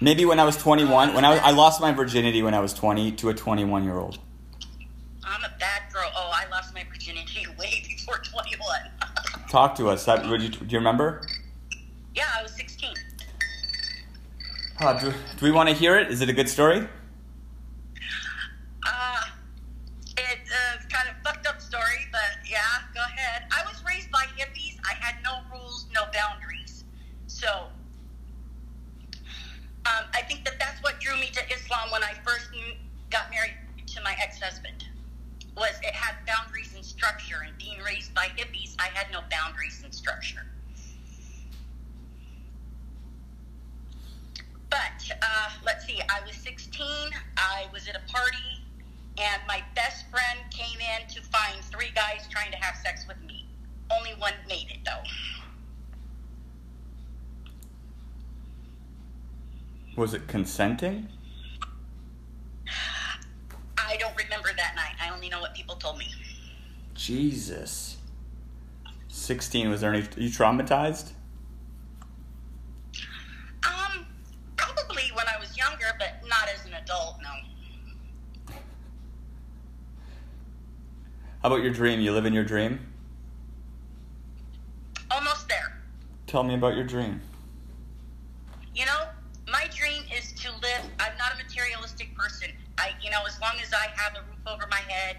Maybe 0.00 0.26
when 0.26 0.38
I 0.38 0.44
was 0.44 0.56
21. 0.58 1.14
When 1.14 1.24
I 1.24 1.30
was, 1.30 1.40
I 1.40 1.52
lost 1.52 1.80
my 1.80 1.92
virginity 1.92 2.42
when 2.42 2.52
I 2.52 2.60
was 2.60 2.74
20 2.74 3.12
to 3.12 3.30
a 3.30 3.34
21 3.34 3.84
year 3.84 3.96
old. 3.96 4.18
I'm 5.24 5.42
a 5.42 5.52
bad 5.58 5.82
girl. 5.92 6.10
Oh, 6.14 6.30
I 6.34 6.48
lost 6.50 6.74
my 6.74 6.84
virginity 6.84 7.46
way 7.58 7.82
before 7.88 8.18
21. 8.18 8.68
Talk 9.48 9.74
to 9.76 9.88
us. 9.88 10.04
That, 10.04 10.26
would 10.28 10.42
you, 10.42 10.50
do 10.50 10.66
you 10.66 10.78
remember? 10.78 11.22
yeah, 12.14 12.24
I 12.38 12.42
was 12.42 12.52
16. 12.52 12.94
Uh, 14.78 14.92
do, 15.00 15.10
do 15.10 15.46
we 15.46 15.50
want 15.50 15.68
to 15.68 15.74
hear 15.74 15.96
it? 15.96 16.10
Is 16.10 16.20
it 16.20 16.28
a 16.28 16.34
good 16.34 16.48
story? 16.48 16.86
Uh, 18.86 19.20
it's 20.18 20.50
a 20.50 20.86
kind 20.88 21.08
of 21.08 21.16
fucked 21.24 21.46
up 21.46 21.62
story, 21.62 22.06
but 22.12 22.46
yeah, 22.46 22.60
go 22.92 23.00
ahead. 23.00 23.44
I 23.50 23.64
was 23.64 23.82
raised 23.86 24.10
by 24.10 24.24
hippies. 24.36 24.76
I 24.84 24.94
had 25.00 25.16
no 25.24 25.38
rules, 25.50 25.86
no 25.94 26.02
boundaries. 26.12 26.84
So, 27.26 27.68
um, 29.86 30.04
I 30.12 30.20
think 30.28 30.44
that 30.44 30.58
that's 30.58 30.82
what 30.82 31.00
drew 31.00 31.16
me 31.16 31.30
to 31.32 31.54
Islam 31.54 31.90
when 31.90 32.02
I 32.02 32.12
first 32.22 32.48
got 33.10 33.30
married 33.30 33.54
to 33.86 34.02
my 34.02 34.14
ex-husband. 34.20 34.84
Was 35.56 35.78
it 35.82 35.94
had 35.94 36.16
boundaries 36.26 36.74
and 36.74 36.84
structure, 36.84 37.46
and 37.46 37.56
being 37.56 37.78
raised 37.80 38.14
by 38.14 38.26
hippies, 38.36 38.74
I 38.78 38.88
had 38.92 39.10
no 39.10 39.20
boundaries 39.30 39.80
and 39.82 39.94
structure. 39.94 40.44
But 44.70 45.16
uh, 45.22 45.50
let's 45.64 45.86
see, 45.86 46.00
I 46.08 46.20
was 46.26 46.36
16. 46.36 46.86
I 47.36 47.65
was 47.76 47.86
at 47.88 47.94
a 47.94 48.00
party, 48.10 48.64
and 49.18 49.42
my 49.46 49.62
best 49.74 50.06
friend 50.10 50.38
came 50.50 50.78
in 50.80 51.06
to 51.08 51.20
find 51.20 51.62
three 51.62 51.90
guys 51.94 52.26
trying 52.30 52.50
to 52.50 52.56
have 52.56 52.74
sex 52.74 53.04
with 53.06 53.22
me. 53.26 53.46
Only 53.90 54.12
one 54.12 54.32
made 54.48 54.70
it, 54.70 54.78
though. 54.82 55.02
Was 59.94 60.14
it 60.14 60.26
consenting? 60.26 61.06
I 63.78 63.98
don't 63.98 64.16
remember 64.16 64.48
that 64.56 64.74
night. 64.74 64.94
I 64.98 65.14
only 65.14 65.28
know 65.28 65.40
what 65.40 65.54
people 65.54 65.76
told 65.76 65.98
me. 65.98 66.06
Jesus. 66.94 67.98
16. 69.08 69.68
Was 69.68 69.82
there 69.82 69.92
any. 69.92 70.02
Are 70.02 70.20
you 70.20 70.30
traumatized? 70.30 71.12
Um, 73.64 74.06
probably 74.56 75.04
when 75.12 75.26
I 75.28 75.38
was 75.38 75.54
younger, 75.58 75.92
but 75.98 76.26
not 76.26 76.48
as 76.48 76.64
an 76.64 76.72
adult, 76.72 77.16
no. 77.22 77.28
How 81.46 81.52
about 81.52 81.62
your 81.62 81.72
dream? 81.72 82.00
You 82.00 82.10
live 82.10 82.26
in 82.26 82.32
your 82.32 82.42
dream? 82.42 82.80
Almost 85.12 85.48
there. 85.48 85.78
Tell 86.26 86.42
me 86.42 86.54
about 86.54 86.74
your 86.74 86.82
dream. 86.82 87.20
You 88.74 88.84
know, 88.84 89.06
my 89.48 89.68
dream 89.72 90.02
is 90.12 90.32
to 90.42 90.50
live. 90.50 90.82
I'm 90.98 91.16
not 91.16 91.34
a 91.34 91.36
materialistic 91.36 92.12
person. 92.16 92.48
I, 92.78 92.94
you 93.00 93.12
know, 93.12 93.20
as 93.28 93.40
long 93.40 93.54
as 93.62 93.72
I 93.72 93.86
have 93.94 94.16
a 94.16 94.22
roof 94.22 94.40
over 94.44 94.66
my 94.68 94.80
head 94.88 95.18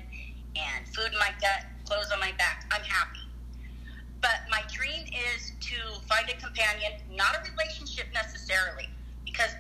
and 0.58 0.86
food 0.94 1.14
in 1.14 1.18
my 1.18 1.32
gut, 1.40 1.64
clothes 1.86 2.12
on 2.12 2.20
my 2.20 2.34
back, 2.34 2.66
I'm 2.74 2.84
happy. 2.84 3.22
But 4.20 4.42
my 4.52 4.64
dream 4.68 5.06
is 5.34 5.54
to 5.62 5.78
find 6.10 6.30
a 6.30 6.36
companion, 6.36 6.92
not 7.10 7.38
a 7.38 7.52
relationship 7.52 8.08
necessarily, 8.14 8.90
because 9.24 9.52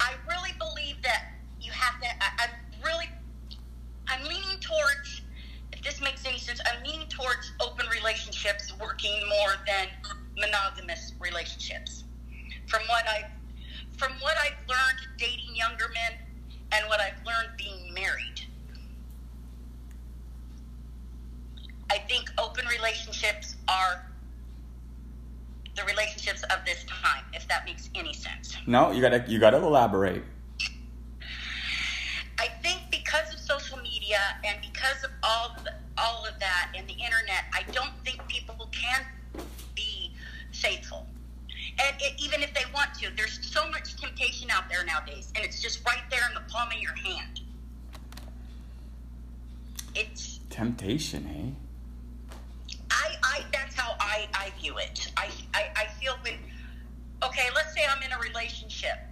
I 0.00 0.14
really 0.28 0.54
believe 0.58 1.00
that 1.02 1.34
you 1.60 1.70
have 1.70 2.00
to. 2.00 2.08
I, 2.20 2.48
I'm 2.48 2.82
really, 2.84 3.06
I'm 4.08 4.22
leaning 4.24 4.58
towards. 4.60 5.22
If 5.72 5.82
this 5.82 6.00
makes 6.00 6.26
any 6.26 6.38
sense, 6.38 6.60
I'm 6.66 6.82
leaning 6.82 7.08
towards 7.08 7.52
open 7.60 7.86
relationships 7.88 8.72
working 8.80 9.12
more 9.28 9.54
than 9.66 9.88
monogamous 10.36 11.12
relationships. 11.20 12.04
From 12.66 12.82
what 12.88 13.06
I, 13.06 13.30
from 13.96 14.12
what 14.20 14.34
I've 14.38 14.58
learned 14.68 14.98
dating 15.18 15.54
younger 15.54 15.88
men, 15.94 16.18
and 16.72 16.86
what 16.88 17.00
I've 17.00 17.24
learned 17.24 17.56
being 17.56 17.94
married. 17.94 18.42
I 21.90 21.98
think 21.98 22.30
open 22.38 22.66
relationships 22.66 23.56
are 23.66 24.04
the 25.74 25.84
relationships 25.84 26.42
of 26.44 26.64
this 26.66 26.84
time, 26.84 27.24
if 27.32 27.46
that 27.48 27.64
makes 27.64 27.88
any 27.94 28.12
sense. 28.12 28.56
No, 28.66 28.90
you 28.90 29.00
gotta 29.00 29.24
you 29.26 29.38
gotta 29.38 29.56
elaborate. 29.56 30.22
I 32.38 32.48
think 32.62 32.90
because 33.08 33.32
of 33.32 33.40
social 33.40 33.78
media 33.78 34.18
and 34.44 34.58
because 34.60 35.02
of 35.02 35.10
all 35.22 35.54
of 35.56 35.64
the, 35.64 35.72
all 35.96 36.26
of 36.26 36.38
that 36.40 36.72
and 36.76 36.86
the 36.86 36.92
internet, 36.92 37.44
I 37.54 37.62
don't 37.72 37.92
think 38.04 38.26
people 38.28 38.68
can 38.70 39.02
be 39.74 40.12
faithful. 40.52 41.06
And 41.80 41.96
it, 42.00 42.20
even 42.22 42.42
if 42.42 42.52
they 42.52 42.64
want 42.74 42.92
to, 42.94 43.08
there's 43.16 43.38
so 43.42 43.68
much 43.70 43.96
temptation 43.96 44.50
out 44.50 44.68
there 44.68 44.84
nowadays, 44.84 45.32
and 45.34 45.44
it's 45.44 45.62
just 45.62 45.84
right 45.86 46.02
there 46.10 46.20
in 46.28 46.34
the 46.34 46.42
palm 46.52 46.68
of 46.68 46.78
your 46.78 46.94
hand. 46.94 47.40
It's 49.94 50.40
Temptation, 50.50 51.56
eh? 52.30 52.34
I, 52.90 53.16
I 53.22 53.44
that's 53.52 53.74
how 53.74 53.96
I, 54.00 54.28
I 54.34 54.52
view 54.60 54.76
it. 54.78 55.10
I, 55.16 55.28
I, 55.54 55.70
I 55.76 55.86
feel 56.00 56.14
when 56.22 56.34
okay, 57.22 57.48
let's 57.54 57.74
say 57.74 57.82
I'm 57.88 58.02
in 58.02 58.12
a 58.12 58.18
relationship. 58.18 59.07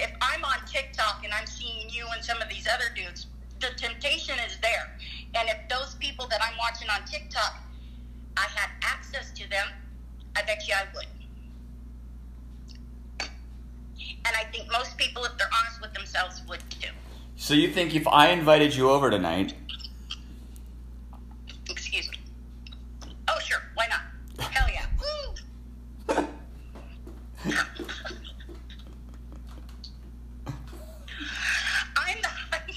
If 0.00 0.10
I'm 0.20 0.44
on 0.44 0.64
TikTok 0.66 1.22
and 1.24 1.32
I'm 1.32 1.46
seeing 1.46 1.90
you 1.90 2.06
and 2.14 2.24
some 2.24 2.40
of 2.40 2.48
these 2.48 2.66
other 2.66 2.86
dudes, 2.94 3.26
the 3.60 3.68
temptation 3.76 4.36
is 4.46 4.58
there. 4.60 4.96
And 5.34 5.48
if 5.48 5.68
those 5.68 5.94
people 5.96 6.26
that 6.28 6.40
I'm 6.42 6.56
watching 6.58 6.88
on 6.88 7.04
TikTok, 7.04 7.54
I 8.36 8.46
had 8.54 8.70
access 8.82 9.30
to 9.32 9.48
them, 9.50 9.66
I 10.36 10.42
bet 10.42 10.66
you 10.66 10.74
I 10.74 10.84
would. 10.94 11.06
And 14.24 14.36
I 14.36 14.44
think 14.50 14.70
most 14.70 14.96
people, 14.96 15.24
if 15.24 15.36
they're 15.38 15.50
honest 15.62 15.80
with 15.80 15.92
themselves, 15.92 16.42
would 16.48 16.60
too. 16.70 16.88
So 17.36 17.54
you 17.54 17.68
think 17.70 17.94
if 17.94 18.06
I 18.08 18.28
invited 18.28 18.74
you 18.74 18.90
over 18.90 19.10
tonight, 19.10 19.54
Excuse 21.68 22.10
me. 22.10 22.16
Oh, 23.28 23.38
sure. 23.40 23.62
Why 23.74 23.86
not? 23.86 24.00
Hell 24.50 24.68
yeah. 24.72 24.86
Woo! 25.00 26.24
I'm, 31.96 32.18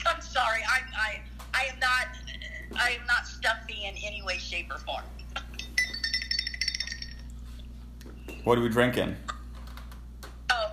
I'm 0.05 0.21
sorry. 0.21 0.61
I'm, 0.69 0.83
I, 0.95 1.21
I 1.53 1.65
am 1.71 1.79
not. 1.79 2.07
I 2.75 2.91
am 2.91 3.05
not 3.07 3.27
stuffy 3.27 3.85
in 3.85 3.95
any 4.03 4.21
way, 4.23 4.37
shape, 4.37 4.71
or 4.71 4.77
form. 4.79 5.03
What 8.43 8.57
are 8.57 8.61
we 8.61 8.69
drinking? 8.69 9.15
Oh, 10.49 10.71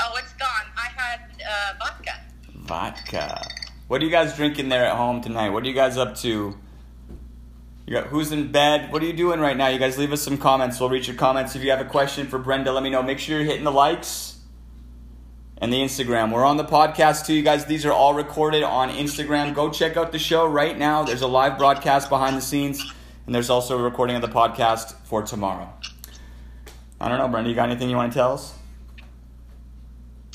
oh, 0.00 0.14
it's 0.18 0.32
gone. 0.34 0.48
I 0.76 0.88
had 0.94 1.20
uh, 1.48 1.72
vodka. 1.78 2.20
Vodka. 2.54 3.48
What 3.88 4.02
are 4.02 4.04
you 4.04 4.10
guys 4.10 4.34
drinking 4.36 4.68
there 4.68 4.84
at 4.84 4.96
home 4.96 5.20
tonight? 5.20 5.50
What 5.50 5.62
are 5.62 5.66
you 5.66 5.74
guys 5.74 5.96
up 5.96 6.16
to? 6.16 6.56
You 7.86 7.92
got 7.92 8.08
who's 8.08 8.32
in 8.32 8.50
bed? 8.50 8.92
What 8.92 9.02
are 9.02 9.06
you 9.06 9.12
doing 9.12 9.38
right 9.38 9.56
now? 9.56 9.68
You 9.68 9.78
guys 9.78 9.96
leave 9.96 10.12
us 10.12 10.20
some 10.20 10.38
comments. 10.38 10.80
We'll 10.80 10.88
read 10.88 11.06
your 11.06 11.14
comments. 11.14 11.54
If 11.54 11.62
you 11.62 11.70
have 11.70 11.80
a 11.80 11.84
question 11.84 12.26
for 12.26 12.38
Brenda, 12.38 12.72
let 12.72 12.82
me 12.82 12.90
know. 12.90 13.02
Make 13.02 13.20
sure 13.20 13.36
you're 13.36 13.46
hitting 13.46 13.64
the 13.64 13.70
likes 13.70 14.40
and 15.58 15.72
the 15.72 15.76
Instagram. 15.76 16.32
We're 16.32 16.44
on 16.44 16.56
the 16.56 16.64
podcast 16.64 17.26
too, 17.26 17.34
you 17.34 17.42
guys. 17.42 17.64
These 17.64 17.86
are 17.86 17.92
all 17.92 18.14
recorded 18.14 18.64
on 18.64 18.90
Instagram. 18.90 19.54
Go 19.54 19.70
check 19.70 19.96
out 19.96 20.10
the 20.10 20.18
show 20.18 20.46
right 20.46 20.76
now. 20.76 21.04
There's 21.04 21.22
a 21.22 21.28
live 21.28 21.58
broadcast 21.58 22.08
behind 22.08 22.36
the 22.36 22.42
scenes, 22.42 22.82
and 23.24 23.34
there's 23.34 23.50
also 23.50 23.78
a 23.78 23.82
recording 23.82 24.16
of 24.16 24.22
the 24.22 24.28
podcast 24.28 24.94
for 25.04 25.22
tomorrow. 25.22 25.72
I 27.00 27.08
don't 27.08 27.18
know, 27.18 27.28
Brenda. 27.28 27.50
You 27.50 27.56
got 27.56 27.68
anything 27.68 27.90
you 27.90 27.96
want 27.96 28.12
to 28.12 28.18
tell 28.18 28.32
us? 28.32 28.54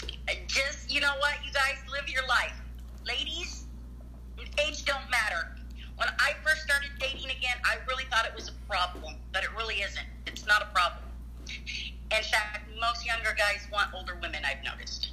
Uh, 0.04 0.34
just, 0.47 0.93
you 0.93 1.02
know 1.02 1.13
what, 1.19 1.34
you 1.45 1.52
guys 1.52 1.76
live 1.91 2.08
your 2.08 2.26
life. 2.28 2.54
Ladies, 3.06 3.65
age 4.60 4.86
don't 4.86 5.10
matter. 5.10 5.56
When 5.97 6.08
I 6.19 6.34
first 6.43 6.62
started 6.62 6.89
dating 7.00 7.30
again, 7.32 7.58
I 7.63 7.78
really 7.88 8.06
thought 8.06 8.26
it 8.26 8.36
was 8.36 8.50
a 8.50 8.54
problem, 8.69 9.15
but 9.34 9.43
it 9.43 9.50
really 9.56 9.76
isn't. 9.76 10.06
It's 10.28 10.45
not 10.45 10.62
a 10.62 10.65
problem. 10.65 11.04
In 11.47 12.24
fact, 12.24 12.69
most 12.80 13.06
younger 13.06 13.36
guys 13.38 13.67
want 13.71 13.93
older 13.93 14.17
women, 14.21 14.43
I've 14.45 14.63
noticed. 14.63 15.12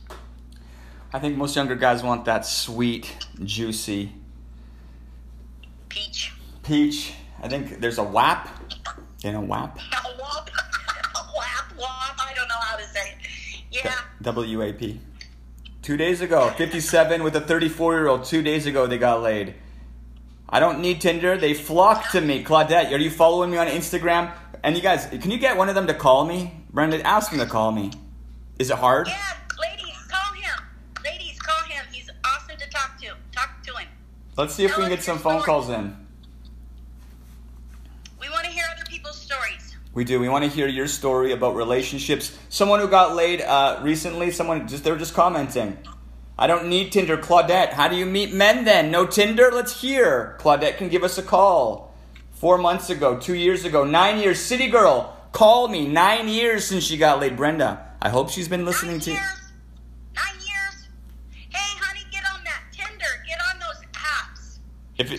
I 1.12 1.18
think 1.18 1.36
most 1.36 1.56
younger 1.56 1.74
guys 1.74 2.02
want 2.02 2.24
that 2.26 2.44
sweet, 2.44 3.26
juicy 3.44 4.12
Peach. 5.88 6.32
peach. 6.62 7.14
I 7.42 7.48
think 7.48 7.80
there's 7.80 7.98
a 7.98 8.02
WAP. 8.02 8.48
You 9.22 9.32
know 9.32 9.40
WAP? 9.40 9.76
Wop. 9.76 10.07
Yeah. 13.84 13.94
W 14.22 14.62
A 14.62 14.72
P. 14.72 15.00
Two 15.82 15.96
days 15.96 16.20
ago, 16.20 16.50
57 16.50 17.22
with 17.22 17.34
a 17.36 17.40
34 17.40 17.94
year 17.94 18.08
old. 18.08 18.24
Two 18.24 18.42
days 18.42 18.66
ago, 18.66 18.86
they 18.86 18.98
got 18.98 19.22
laid. 19.22 19.54
I 20.48 20.60
don't 20.60 20.80
need 20.80 21.00
Tinder. 21.00 21.36
They 21.36 21.54
flock 21.54 22.10
to 22.12 22.20
me. 22.20 22.42
Claudette, 22.42 22.92
are 22.92 22.98
you 22.98 23.10
following 23.10 23.50
me 23.50 23.58
on 23.58 23.66
Instagram? 23.66 24.32
And 24.62 24.76
you 24.76 24.82
guys, 24.82 25.06
can 25.06 25.30
you 25.30 25.38
get 25.38 25.56
one 25.56 25.68
of 25.68 25.74
them 25.74 25.86
to 25.86 25.94
call 25.94 26.24
me? 26.24 26.52
Brenda, 26.70 27.00
ask 27.06 27.32
him 27.32 27.38
to 27.38 27.46
call 27.46 27.70
me. 27.70 27.90
Is 28.58 28.70
it 28.70 28.76
hard? 28.78 29.08
Yeah, 29.08 29.16
ladies, 29.60 29.96
call 30.08 30.34
him. 30.34 30.64
Ladies, 31.04 31.38
call 31.38 31.64
him. 31.64 31.84
He's 31.92 32.10
awesome 32.24 32.56
to 32.56 32.68
talk 32.70 32.98
to. 33.00 33.12
Talk 33.32 33.62
to 33.64 33.76
him. 33.76 33.88
Let's 34.36 34.54
see 34.54 34.64
if 34.64 34.76
we 34.76 34.84
can 34.84 34.90
get 34.90 35.02
some 35.02 35.18
phone 35.18 35.42
calls 35.42 35.68
in. 35.68 36.07
We 39.98 40.04
want 40.06 40.14
to 40.14 40.14
hear 40.14 40.14
other 40.14 40.14
people's 40.14 40.14
stories. 40.14 40.14
We 40.14 40.14
do. 40.14 40.20
We 40.20 40.28
want 40.28 40.44
to 40.44 40.50
hear 40.50 40.68
your 40.68 40.86
story 40.86 41.32
about 41.32 41.56
relationships. 41.56 42.38
Someone 42.48 42.80
who 42.80 42.88
got 42.88 43.14
laid 43.16 43.40
uh, 43.42 43.80
recently, 43.82 44.30
someone 44.30 44.68
just 44.68 44.84
they 44.84 44.90
were 44.92 44.96
just 44.98 45.14
commenting. 45.14 45.78
I 46.38 46.46
don't 46.46 46.68
need 46.68 46.92
Tinder. 46.92 47.16
Claudette, 47.16 47.72
how 47.72 47.88
do 47.88 47.96
you 47.96 48.06
meet 48.06 48.32
men 48.32 48.64
then? 48.64 48.90
No 48.92 49.06
Tinder? 49.06 49.50
Let's 49.52 49.80
hear. 49.80 50.36
Claudette 50.40 50.76
can 50.76 50.88
give 50.88 51.02
us 51.02 51.18
a 51.18 51.22
call. 51.22 51.92
Four 52.30 52.58
months 52.58 52.90
ago, 52.90 53.18
two 53.18 53.34
years 53.34 53.64
ago, 53.64 53.82
nine 53.84 54.20
years. 54.20 54.38
City 54.38 54.68
girl, 54.68 55.16
call 55.32 55.66
me. 55.66 55.88
Nine 55.88 56.28
years 56.28 56.64
since 56.64 56.84
she 56.84 56.96
got 56.96 57.18
laid. 57.20 57.36
Brenda, 57.36 57.84
I 58.00 58.10
hope 58.10 58.30
she's 58.30 58.48
been 58.48 58.64
listening 58.64 58.98
Nine 58.98 59.00
to. 59.00 59.10
years. 59.10 59.40
Nine 60.14 60.34
years. 60.36 60.88
Hey, 61.48 61.78
honey, 61.82 62.04
get 62.12 62.22
on 62.32 62.44
that 62.44 62.62
Tinder. 62.72 63.24
Get 63.26 63.40
on 63.52 63.58
those 63.58 63.84
apps. 63.94 64.58
If 64.98 65.10
it, 65.10 65.18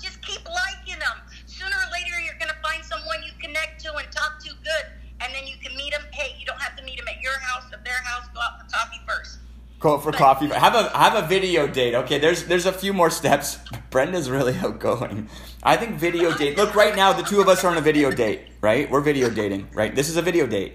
Just 0.00 0.22
keep 0.22 0.44
liking 0.48 0.98
them. 1.00 1.16
Sooner 1.46 1.74
or 1.74 1.90
later, 1.92 2.20
you're 2.24 2.38
gonna 2.38 2.54
find 2.62 2.84
someone 2.84 3.22
you 3.24 3.32
connect 3.40 3.80
to 3.82 3.94
and 3.94 4.10
talk 4.12 4.38
to 4.40 4.50
good, 4.50 4.86
and 5.20 5.34
then 5.34 5.46
you 5.46 5.56
can 5.62 5.76
meet 5.76 5.92
them. 5.92 6.02
Hey, 6.12 6.36
you 6.38 6.46
don't 6.46 6.60
have 6.60 6.76
to 6.76 6.82
meet 6.84 6.98
them 6.98 7.08
at 7.08 7.20
your 7.22 7.38
house, 7.40 7.64
at 7.72 7.83
their 7.94 8.02
house. 8.02 8.28
Go 8.34 8.40
out 8.40 8.60
for 8.60 8.76
coffee 8.76 9.00
first. 9.06 9.38
Go 9.78 9.94
out 9.94 10.02
for 10.02 10.12
coffee. 10.12 10.46
Have 10.48 10.74
a 10.74 10.88
have 10.96 11.22
a 11.22 11.26
video 11.26 11.66
date. 11.66 11.94
Okay, 11.94 12.18
there's 12.18 12.44
there's 12.44 12.66
a 12.66 12.72
few 12.72 12.92
more 12.92 13.10
steps. 13.10 13.58
Brenda's 13.90 14.30
really 14.30 14.54
outgoing. 14.62 15.28
I 15.62 15.76
think 15.76 15.96
video 15.96 16.36
date. 16.36 16.56
Look, 16.56 16.74
right 16.74 16.96
now 16.96 17.12
the 17.12 17.22
two 17.22 17.40
of 17.40 17.48
us 17.48 17.64
are 17.64 17.70
on 17.70 17.76
a 17.76 17.82
video 17.82 18.10
date. 18.10 18.48
Right, 18.60 18.90
we're 18.90 19.00
video 19.00 19.30
dating. 19.30 19.68
Right, 19.72 19.94
this 19.94 20.08
is 20.08 20.16
a 20.16 20.22
video 20.22 20.46
date. 20.46 20.74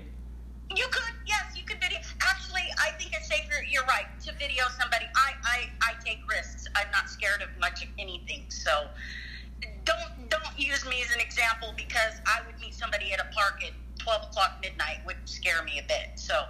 You 0.75 0.86
could, 0.91 1.13
yes, 1.25 1.58
you 1.58 1.63
could 1.63 1.82
video. 1.82 1.97
Actually, 2.21 2.67
I 2.77 2.91
think 2.91 3.12
it's 3.13 3.27
safer. 3.27 3.63
You're 3.67 3.86
right 3.86 4.05
to 4.25 4.34
video 4.36 4.63
somebody. 4.79 5.05
I, 5.15 5.34
I, 5.43 5.69
I 5.82 5.93
take 6.05 6.19
risks. 6.29 6.67
I'm 6.75 6.89
not 6.91 7.10
scared 7.10 7.41
of 7.41 7.49
much 7.60 7.82
of 7.84 7.89
anything. 7.97 8.45
So, 8.49 8.88
don't 9.86 10.29
don't 10.29 10.60
use 10.60 10.86
me 10.88 11.01
as 11.01 11.12
an 11.12 11.19
example 11.19 11.73
because 11.75 12.21
I 12.27 12.41
would 12.45 12.60
meet 12.62 12.75
somebody 12.75 13.12
at 13.12 13.19
a 13.19 13.27
park 13.34 13.63
at 13.65 13.73
12 13.99 14.23
o'clock 14.29 14.60
midnight 14.62 14.99
would 15.05 15.17
scare 15.25 15.63
me 15.63 15.79
a 15.79 15.88
bit. 15.88 16.12
So, 16.15 16.45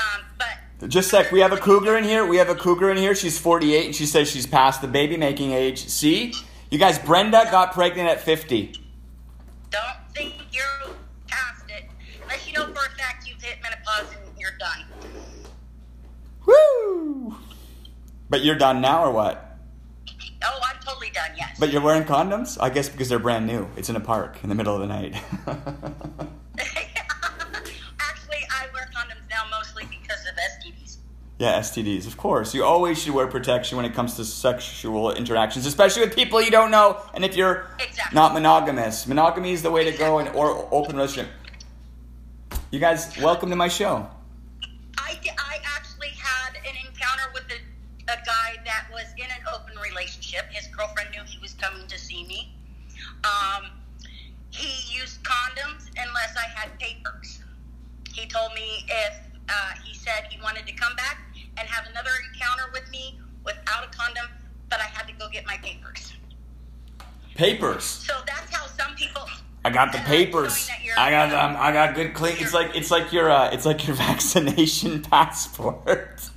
um, 0.00 0.24
but 0.38 0.88
Just 0.88 1.10
sec. 1.10 1.30
We 1.32 1.40
have 1.40 1.52
a 1.52 1.56
cougar 1.56 1.96
in 1.96 2.04
here. 2.04 2.24
We 2.26 2.36
have 2.38 2.48
a 2.48 2.54
cougar 2.54 2.90
in 2.90 2.96
here. 2.96 3.14
She's 3.14 3.38
48 3.38 3.86
and 3.86 3.94
she 3.94 4.06
says 4.06 4.30
she's 4.30 4.46
past 4.46 4.80
the 4.80 4.88
baby 4.88 5.16
making 5.16 5.52
age. 5.52 5.86
See, 5.88 6.32
you 6.70 6.78
guys. 6.78 6.98
Brenda 6.98 7.46
got 7.50 7.72
pregnant 7.72 8.08
at 8.08 8.20
50. 8.20 8.74
don't 9.70 9.82
think 10.14 10.34
you're 10.52 10.94
past 11.28 11.64
it 11.68 11.84
unless 12.22 12.46
you 12.46 12.52
know 12.54 12.66
for 12.66 12.84
a 12.86 12.90
fact 12.98 13.28
you've 13.28 13.40
hit 13.42 13.58
menopause 13.62 14.12
and 14.14 14.38
you're 14.38 14.56
done. 14.58 14.84
Woo! 16.46 17.36
But 18.28 18.44
you're 18.44 18.56
done 18.56 18.80
now 18.80 19.04
or 19.04 19.10
what? 19.12 19.58
Oh, 20.42 20.60
I'm 20.62 20.80
totally 20.82 21.10
done. 21.10 21.30
Yes. 21.36 21.56
But 21.58 21.70
you're 21.70 21.82
wearing 21.82 22.04
condoms? 22.04 22.56
I 22.60 22.70
guess 22.70 22.88
because 22.88 23.08
they're 23.08 23.18
brand 23.18 23.46
new. 23.46 23.68
It's 23.76 23.90
in 23.90 23.96
a 23.96 24.00
park 24.00 24.38
in 24.42 24.48
the 24.48 24.54
middle 24.54 24.74
of 24.74 24.80
the 24.80 24.86
night. 24.86 25.16
yeah, 31.40 31.58
STDs, 31.60 32.06
of 32.06 32.18
course. 32.18 32.52
You 32.54 32.64
always 32.64 33.02
should 33.02 33.14
wear 33.14 33.26
protection 33.26 33.76
when 33.78 33.86
it 33.86 33.94
comes 33.94 34.12
to 34.16 34.26
sexual 34.26 35.10
interactions, 35.10 35.64
especially 35.64 36.02
with 36.02 36.14
people 36.14 36.42
you 36.42 36.50
don't 36.50 36.70
know. 36.70 37.00
And 37.14 37.24
if 37.24 37.34
you're 37.34 37.66
Exactly. 37.78 38.14
not 38.14 38.34
monogamous, 38.34 39.06
monogamy 39.06 39.52
is 39.52 39.62
the 39.62 39.70
way 39.70 39.90
to 39.90 39.96
go, 39.96 40.18
and 40.18 40.28
or 40.36 40.68
open 40.70 40.96
relationship. 40.96 41.32
You 42.70 42.78
guys, 42.78 43.16
welcome 43.22 43.48
to 43.48 43.56
my 43.56 43.68
show. 43.68 44.06
I, 44.98 45.18
I 45.38 45.56
actually 45.78 46.10
had 46.10 46.56
an 46.56 46.76
encounter 46.86 47.30
with 47.32 47.44
a, 47.44 48.12
a 48.12 48.16
guy 48.16 48.60
that 48.66 48.88
was 48.92 49.06
in 49.16 49.24
an 49.24 49.42
open 49.54 49.78
relationship. 49.78 50.44
His 50.50 50.66
girlfriend 50.66 51.08
knew 51.12 51.22
he 51.24 51.38
was 51.38 51.54
coming 51.54 51.86
to 51.86 51.98
see 51.98 52.22
me. 52.26 52.54
Um, 53.24 53.70
he 54.50 54.94
used 54.94 55.22
condoms 55.22 55.88
unless 55.96 56.36
I 56.36 56.48
had 56.54 56.78
papers. 56.78 57.40
He 58.12 58.26
told 58.26 58.52
me 58.52 58.84
if 58.86 59.14
uh, 59.48 59.72
he 59.82 59.94
said 59.94 60.26
he 60.30 60.40
wanted 60.42 60.66
to 60.66 60.72
come 60.74 60.94
back 60.96 61.16
have 61.70 61.86
another 61.90 62.10
encounter 62.32 62.64
with 62.72 62.90
me 62.90 63.18
without 63.44 63.84
a 63.84 63.88
condom, 63.96 64.26
but 64.68 64.80
I 64.80 64.84
had 64.84 65.06
to 65.08 65.12
go 65.14 65.28
get 65.30 65.46
my 65.46 65.56
papers. 65.58 66.12
Papers. 67.34 67.84
So 67.84 68.14
that's 68.26 68.50
how 68.54 68.66
some 68.66 68.94
people. 68.96 69.22
I 69.64 69.70
got 69.70 69.92
the 69.92 69.98
papers. 69.98 70.56
showing 70.56 70.78
that 70.78 70.84
you're- 70.84 70.96
I 70.98 71.10
got 71.10 71.32
um, 71.32 71.56
I 71.58 71.72
got 71.72 71.94
good 71.94 72.14
clean. 72.14 72.36
It's 72.38 72.52
like 72.54 72.74
it's 72.74 72.90
like 72.90 73.12
your 73.12 73.30
uh, 73.30 73.50
it's 73.52 73.64
like 73.66 73.86
your 73.86 73.96
vaccination 74.08 75.02
passport. 75.02 76.28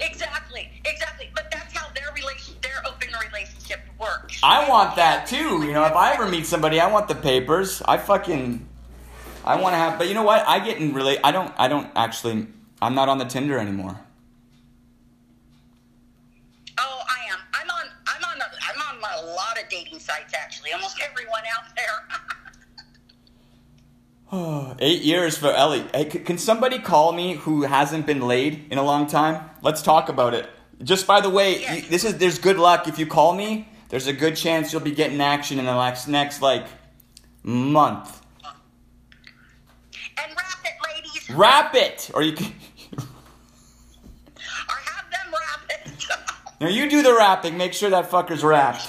Exactly, 0.00 0.70
exactly. 0.84 1.28
But 1.34 1.50
that's 1.50 1.72
how 1.76 1.88
their 1.92 2.12
relation, 2.14 2.54
their 2.62 2.82
open 2.86 3.08
relationship 3.30 3.80
works. 3.98 4.38
I 4.42 4.68
want 4.68 4.96
that 4.96 5.26
too. 5.26 5.62
You 5.64 5.72
know, 5.72 5.84
if 5.84 5.92
I 5.92 6.14
ever 6.14 6.28
meet 6.28 6.46
somebody, 6.46 6.78
I 6.80 6.90
want 6.90 7.08
the 7.08 7.14
papers. 7.14 7.82
I 7.86 7.98
fucking, 7.98 8.66
I 9.44 9.60
want 9.60 9.72
to 9.74 9.78
have. 9.78 9.98
But 9.98 10.08
you 10.08 10.14
know 10.14 10.22
what? 10.22 10.46
I 10.46 10.58
get 10.64 10.78
in 10.78 10.94
really. 10.94 11.18
I 11.22 11.32
don't. 11.32 11.52
I 11.58 11.68
don't 11.68 11.88
actually. 11.96 12.46
I'm 12.80 12.94
not 12.94 13.08
on 13.08 13.18
the 13.18 13.24
Tinder 13.24 13.58
anymore. 13.58 13.98
Oh, 16.78 17.02
I 17.08 17.30
am. 17.32 17.38
I'm 17.54 17.68
on. 17.70 17.84
I'm 18.06 18.24
on. 18.24 18.40
A, 18.40 18.44
I'm 18.70 19.02
on 19.04 19.24
a 19.24 19.26
lot 19.34 19.58
of 19.62 19.68
dating 19.68 19.98
sites 19.98 20.32
actually. 20.34 20.72
Almost 20.72 21.00
everyone 21.02 21.42
out 21.56 21.64
there. 21.76 22.18
Eight 24.78 25.02
years 25.02 25.36
for 25.36 25.50
Ellie. 25.52 25.84
Hey, 25.92 26.08
c- 26.08 26.18
can 26.20 26.38
somebody 26.38 26.78
call 26.78 27.12
me 27.12 27.34
who 27.34 27.62
hasn't 27.62 28.06
been 28.06 28.22
laid 28.22 28.66
in 28.70 28.78
a 28.78 28.82
long 28.82 29.06
time? 29.06 29.50
Let's 29.60 29.82
talk 29.82 30.08
about 30.08 30.32
it. 30.34 30.48
Just 30.82 31.06
by 31.06 31.20
the 31.20 31.28
way, 31.30 31.60
Yeah. 31.60 31.74
you- 31.74 31.82
this 31.82 32.04
is 32.04 32.16
there's 32.18 32.38
good 32.38 32.58
luck 32.58 32.88
if 32.88 32.98
you 32.98 33.06
call 33.06 33.34
me. 33.34 33.68
There's 33.90 34.06
a 34.06 34.12
good 34.12 34.36
chance 34.36 34.72
you'll 34.72 34.80
be 34.80 34.92
getting 34.92 35.20
action 35.20 35.58
in 35.58 35.66
the 35.66 35.74
next 35.84 36.08
next 36.08 36.40
like 36.40 36.64
month. 37.42 38.20
and 40.16 40.32
wrap 40.34 40.64
it, 40.64 40.72
ladies. 40.94 41.30
Wrap 41.30 41.74
it, 41.74 42.10
or 42.14 42.22
you 42.22 42.32
can. 42.32 42.46
Or 42.96 44.76
have 44.86 45.10
them 45.10 45.32
wrap 45.32 45.70
it. 45.70 46.06
now 46.60 46.68
you 46.68 46.88
do 46.88 47.02
the 47.02 47.12
wrapping. 47.14 47.56
Make 47.58 47.74
sure 47.74 47.90
that 47.90 48.10
fucker's 48.10 48.42
wrapped. 48.42 48.88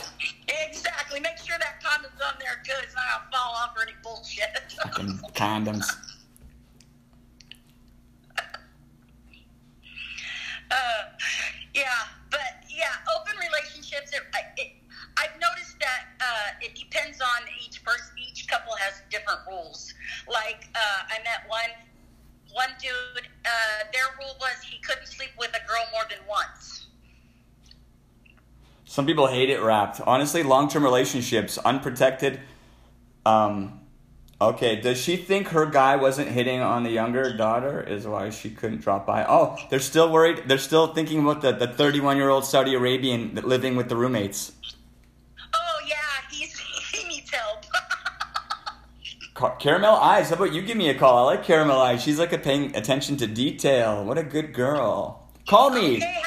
Fucking 5.08 5.32
condoms. 5.34 5.86
Uh, 10.72 10.76
yeah, 11.76 11.86
but 12.32 12.40
yeah, 12.70 12.86
open 13.20 13.36
relationships. 13.38 14.12
It, 14.14 14.22
I- 14.34 14.52
it, 14.58 14.72
I've 15.18 15.40
noticed 15.40 15.78
that 15.80 16.06
uh, 16.20 16.50
it 16.62 16.74
depends 16.76 17.22
on 17.22 17.48
each 17.66 17.84
person. 17.84 18.08
Each 18.30 18.48
couple 18.48 18.74
has 18.78 19.02
different 19.12 19.40
rules. 19.48 19.94
Like 20.28 20.68
uh, 20.74 21.04
I 21.10 21.20
met 21.24 21.48
one 21.48 21.70
one 22.52 22.70
dude. 22.82 23.28
Uh, 23.46 23.50
their 23.92 24.04
rule 24.20 24.36
was 24.40 24.64
he 24.64 24.80
couldn't 24.82 25.08
sleep 25.08 25.30
with 25.38 25.50
a 25.52 25.68
girl 25.68 25.84
more 25.92 26.04
than 26.10 26.20
once. 26.28 26.88
Some 28.86 29.06
people 29.06 29.28
hate 29.28 29.50
it 29.50 29.62
wrapped. 29.62 30.02
Honestly, 30.02 30.42
long 30.44 30.68
term 30.68 30.84
relationships, 30.84 31.58
unprotected. 31.60 32.40
Um, 33.26 33.80
okay, 34.50 34.80
does 34.80 35.00
she 35.02 35.16
think 35.18 35.50
her 35.50 35.66
guy 35.66 35.96
wasn't 35.96 36.30
hitting 36.30 36.60
on 36.62 36.84
the 36.84 36.90
younger 36.90 37.36
daughter? 37.36 37.82
Is 37.82 38.08
why 38.08 38.30
she 38.30 38.50
couldn't 38.50 38.82
drop 38.82 39.06
by? 39.06 39.26
Oh, 39.28 39.58
they're 39.70 39.80
still 39.80 40.12
worried. 40.12 40.44
They're 40.48 40.58
still 40.58 40.88
thinking 40.94 41.20
about 41.22 41.42
the 41.42 41.52
the 41.52 41.68
31 41.68 42.18
year 42.18 42.30
old 42.30 42.46
Saudi 42.46 42.74
Arabian 42.74 43.36
living 43.44 43.76
with 43.76 43.90
the 43.90 43.96
roommates. 43.96 44.54
Oh 45.54 45.80
yeah, 45.88 45.96
he's 46.32 46.58
he 46.94 47.08
needs 47.08 47.30
help. 47.32 47.66
Car- 49.34 49.56
Caramel 49.58 49.96
eyes. 49.96 50.30
How 50.30 50.36
about 50.36 50.54
you 50.54 50.62
give 50.62 50.78
me 50.78 50.90
a 50.90 50.98
call? 50.98 51.18
I 51.28 51.36
like 51.36 51.44
caramel 51.44 51.80
eyes. 51.82 52.02
She's 52.04 52.20
like 52.20 52.34
a 52.34 52.38
paying 52.38 52.76
attention 52.76 53.18
to 53.18 53.28
detail. 53.28 54.04
What 54.06 54.18
a 54.18 54.24
good 54.24 54.54
girl. 54.54 55.28
Call 55.48 55.72
me. 55.72 55.98
okay, 55.98 56.22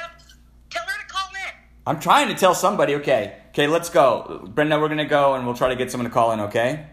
tell 0.70 0.84
her 0.84 1.00
to 1.00 1.06
call 1.08 1.28
in. 1.30 1.52
I'm 1.86 2.00
trying 2.00 2.28
to 2.28 2.34
tell 2.34 2.54
somebody. 2.54 2.94
Okay. 2.96 3.36
Okay, 3.50 3.68
let's 3.68 3.88
go. 3.88 4.46
Brenda, 4.54 4.78
we're 4.78 4.88
gonna 4.88 5.06
go 5.06 5.34
and 5.34 5.46
we'll 5.46 5.56
try 5.56 5.68
to 5.68 5.76
get 5.76 5.90
someone 5.90 6.08
to 6.10 6.12
call 6.12 6.32
in. 6.32 6.40
Okay. 6.40 6.86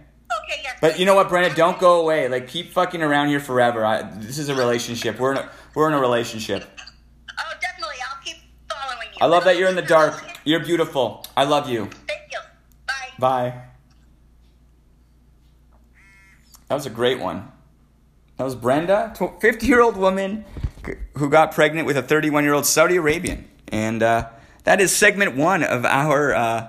But 0.84 1.00
you 1.00 1.06
know 1.06 1.16
what, 1.16 1.30
Brenda? 1.30 1.56
Don't 1.56 1.80
go 1.80 2.02
away. 2.02 2.28
Like 2.28 2.50
keep 2.50 2.74
fucking 2.74 3.02
around 3.02 3.30
here 3.30 3.40
forever. 3.40 3.86
I, 3.86 4.02
this 4.02 4.38
is 4.38 4.50
a 4.50 4.54
relationship. 4.54 5.18
We're 5.18 5.32
in 5.32 5.38
a 5.38 5.50
we're 5.76 5.88
in 5.88 5.94
a 5.94 6.00
relationship. 6.02 6.66
Oh, 7.40 7.54
definitely. 7.62 7.96
I'll 8.06 8.22
keep 8.22 8.36
following 8.70 9.08
you. 9.14 9.18
I 9.22 9.28
love 9.28 9.46
that 9.46 9.56
you're 9.56 9.70
in 9.70 9.78
the 9.78 9.82
dark. 9.82 10.22
You're 10.44 10.60
beautiful. 10.60 11.26
I 11.38 11.46
love 11.46 11.70
you. 11.70 11.86
Thank 11.86 12.34
you. 12.34 12.40
Bye. 12.86 13.14
Bye. 13.18 13.62
That 16.68 16.76
was 16.76 16.86
a 16.86 16.90
great 16.90 17.22
one. 17.22 17.50
That 18.36 18.44
was 18.44 18.54
Brenda, 18.54 19.14
50 19.40 19.66
year 19.66 19.80
old 19.80 19.96
woman 19.96 20.44
who 21.16 21.30
got 21.30 21.54
pregnant 21.54 21.88
with 21.88 21.96
a 21.96 22.04
31 22.04 22.44
year 22.44 22.56
old 22.56 22.66
Saudi 22.66 22.98
Arabian. 22.98 23.48
And 23.70 24.04
uh, 24.04 24.28
that 24.66 24.82
is 24.82 24.94
segment 24.94 25.38
one 25.38 25.64
of 25.64 25.86
our 25.86 26.34
uh, 26.34 26.68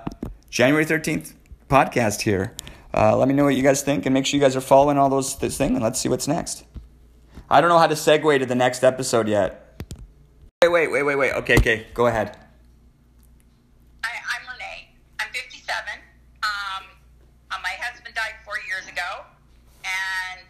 January 0.49 0.85
13th 0.85 1.33
podcast 1.69 2.21
here. 2.21 2.55
Uh, 2.95 3.13
let 3.17 3.27
me 3.27 3.33
know 3.33 3.43
what 3.43 3.55
you 3.55 3.63
guys 3.63 3.81
think 3.81 4.05
and 4.05 4.13
make 4.13 4.25
sure 4.25 4.37
you 4.37 4.41
guys 4.41 4.55
are 4.55 4.61
following 4.61 4.97
all 4.97 5.09
those 5.09 5.37
this 5.39 5.57
thing 5.57 5.75
and 5.75 5.83
let's 5.83 5.99
see 5.99 6.07
what's 6.07 6.29
next. 6.29 6.63
I 7.49 7.59
don't 7.59 7.69
know 7.69 7.77
how 7.77 7.87
to 7.87 7.95
segue 7.95 8.39
to 8.39 8.45
the 8.45 8.55
next 8.55 8.85
episode 8.85 9.27
yet. 9.27 9.83
Wait, 10.63 10.69
wait, 10.69 10.89
wait, 10.89 11.03
wait, 11.03 11.15
wait. 11.15 11.33
Okay, 11.33 11.57
okay, 11.57 11.87
go 11.93 12.07
ahead. 12.07 12.37
I'm 14.03 14.11
I'm 15.19 15.27
57. 15.33 15.75
Um, 16.41 16.85
uh, 17.51 17.57
my 17.61 17.69
husband 17.81 18.15
died 18.15 18.35
four 18.45 18.55
years 18.67 18.87
ago, 18.87 19.25
and 19.83 20.47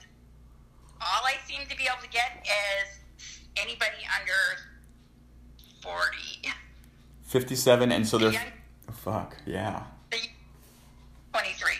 all 1.01 1.25
I 1.25 1.35
seem 1.47 1.67
to 1.67 1.75
be 1.75 1.83
able 1.83 2.01
to 2.03 2.09
get 2.09 2.45
is 2.45 2.99
anybody 3.57 4.05
under 4.19 4.61
40. 5.81 6.53
57, 7.23 7.91
and 7.91 8.07
so 8.07 8.19
they're. 8.19 8.53
Fuck, 8.91 9.35
yeah. 9.45 9.83
23. 11.33 11.71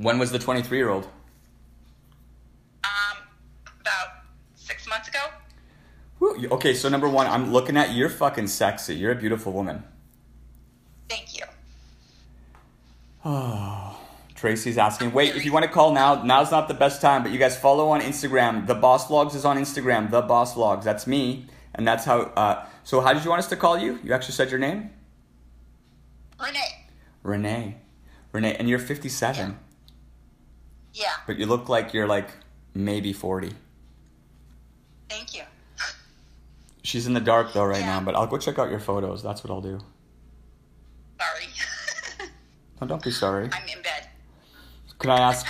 When 0.00 0.18
was 0.18 0.32
the 0.32 0.38
23 0.38 0.78
year 0.78 0.88
old? 0.88 1.04
Um, 2.84 3.18
about 3.80 4.08
six 4.54 4.88
months 4.88 5.08
ago. 5.08 5.18
Okay, 6.52 6.72
so 6.72 6.88
number 6.88 7.08
one, 7.08 7.26
I'm 7.26 7.52
looking 7.52 7.76
at 7.76 7.92
you're 7.92 8.08
fucking 8.08 8.46
sexy. 8.46 8.94
You're 8.94 9.12
a 9.12 9.16
beautiful 9.16 9.52
woman. 9.52 9.84
Thank 11.10 11.36
you. 11.36 11.44
Oh, 13.26 13.98
Tracy's 14.34 14.78
asking. 14.78 15.12
Wait, 15.12 15.36
if 15.36 15.44
you 15.44 15.52
want 15.52 15.66
to 15.66 15.70
call 15.70 15.92
now, 15.92 16.22
now's 16.22 16.50
not 16.50 16.68
the 16.68 16.74
best 16.74 17.02
time. 17.02 17.22
But 17.22 17.32
you 17.32 17.38
guys 17.38 17.58
follow 17.58 17.90
on 17.90 18.00
Instagram. 18.00 18.66
The 18.66 18.74
Boss 18.74 19.06
Vlogs 19.06 19.34
is 19.34 19.44
on 19.44 19.58
Instagram. 19.58 20.10
The 20.10 20.22
Boss 20.22 20.54
Vlogs. 20.54 20.82
That's 20.82 21.06
me, 21.06 21.44
and 21.74 21.86
that's 21.86 22.06
how. 22.06 22.20
Uh, 22.22 22.64
so 22.84 23.02
how 23.02 23.12
did 23.12 23.22
you 23.22 23.28
want 23.28 23.40
us 23.40 23.48
to 23.48 23.56
call 23.56 23.78
you? 23.78 23.98
You 24.02 24.14
actually 24.14 24.32
said 24.32 24.50
your 24.50 24.60
name. 24.60 24.90
Renee. 26.40 26.86
Renee. 27.22 27.76
Renee, 28.32 28.56
and 28.56 28.66
you're 28.68 28.78
57, 28.78 29.50
Yeah. 29.50 29.54
But 31.26 31.38
you 31.38 31.46
look 31.46 31.68
like 31.68 31.92
you're 31.94 32.06
like 32.06 32.28
maybe 32.74 33.12
40. 33.12 33.50
Thank 35.08 35.34
you. 35.36 35.42
She's 36.82 37.06
in 37.06 37.14
the 37.14 37.20
dark 37.20 37.52
though 37.52 37.64
right 37.64 37.80
Yeah. 37.80 37.98
now, 37.98 38.00
but 38.00 38.14
I'll 38.14 38.26
go 38.26 38.38
check 38.38 38.58
out 38.58 38.70
your 38.70 38.80
photos. 38.80 39.22
That's 39.22 39.44
what 39.44 39.50
I'll 39.52 39.60
do. 39.60 39.80
Sorry. 41.20 41.44
No, 42.80 42.86
don't 42.86 43.02
be 43.04 43.10
sorry. 43.10 43.44
I'm 43.52 43.68
in 43.68 43.82
bed. 43.82 44.08
Can 44.98 45.10
I 45.10 45.18
ask? 45.18 45.46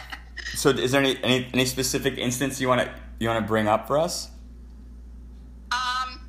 So, 0.56 0.70
is 0.70 0.90
there 0.90 1.00
any 1.00 1.16
any, 1.22 1.48
any 1.54 1.64
specific 1.64 2.18
instance 2.18 2.60
you 2.60 2.66
want 2.66 2.80
to 2.80 2.92
you 3.20 3.28
want 3.28 3.40
to 3.40 3.46
bring 3.48 3.68
up 3.68 3.86
for 3.86 3.98
us? 3.98 4.28
Um, 5.70 6.20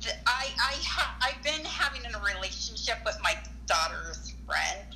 th- 0.00 0.14
I 0.26 0.46
I 0.58 0.74
ha- 0.84 1.16
I've 1.22 1.42
been 1.42 1.64
having 1.64 2.02
a 2.04 2.18
relationship 2.34 2.98
with 3.04 3.16
my 3.22 3.34
daughter's 3.66 4.34
friend, 4.46 4.86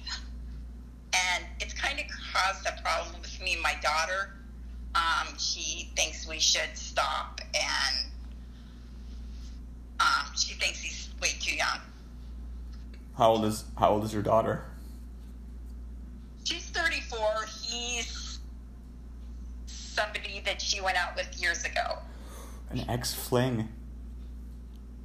and 1.15 1.45
it's 1.61 1.73
kind 1.75 1.99
of 1.99 2.05
caused 2.35 2.67
a 2.67 2.81
problem 2.83 3.21
with 3.23 3.41
me 3.43 3.55
and 3.55 3.63
my 3.63 3.75
daughter. 3.83 4.35
Um, 4.95 5.37
she 5.39 5.91
thinks 5.97 6.27
we 6.29 6.39
should 6.41 6.75
stop, 6.77 7.41
and 7.55 8.07
um, 10.01 10.27
she 10.37 10.55
thinks 10.55 10.81
he's 10.81 11.09
way 11.21 11.31
too 11.41 11.55
young. 11.57 11.79
How 13.17 13.31
old 13.31 13.45
is 13.45 13.65
How 13.79 13.91
old 13.91 14.05
is 14.05 14.13
your 14.13 14.23
daughter? 14.23 14.65
She's 16.45 16.67
34. 16.67 17.47
He's 17.63 18.39
somebody 19.67 20.43
that 20.45 20.61
she 20.61 20.81
went 20.81 20.97
out 20.97 21.17
with 21.17 21.41
years 21.41 21.65
ago. 21.65 21.99
An 22.71 22.85
ex 22.89 23.15
fling. 23.15 23.69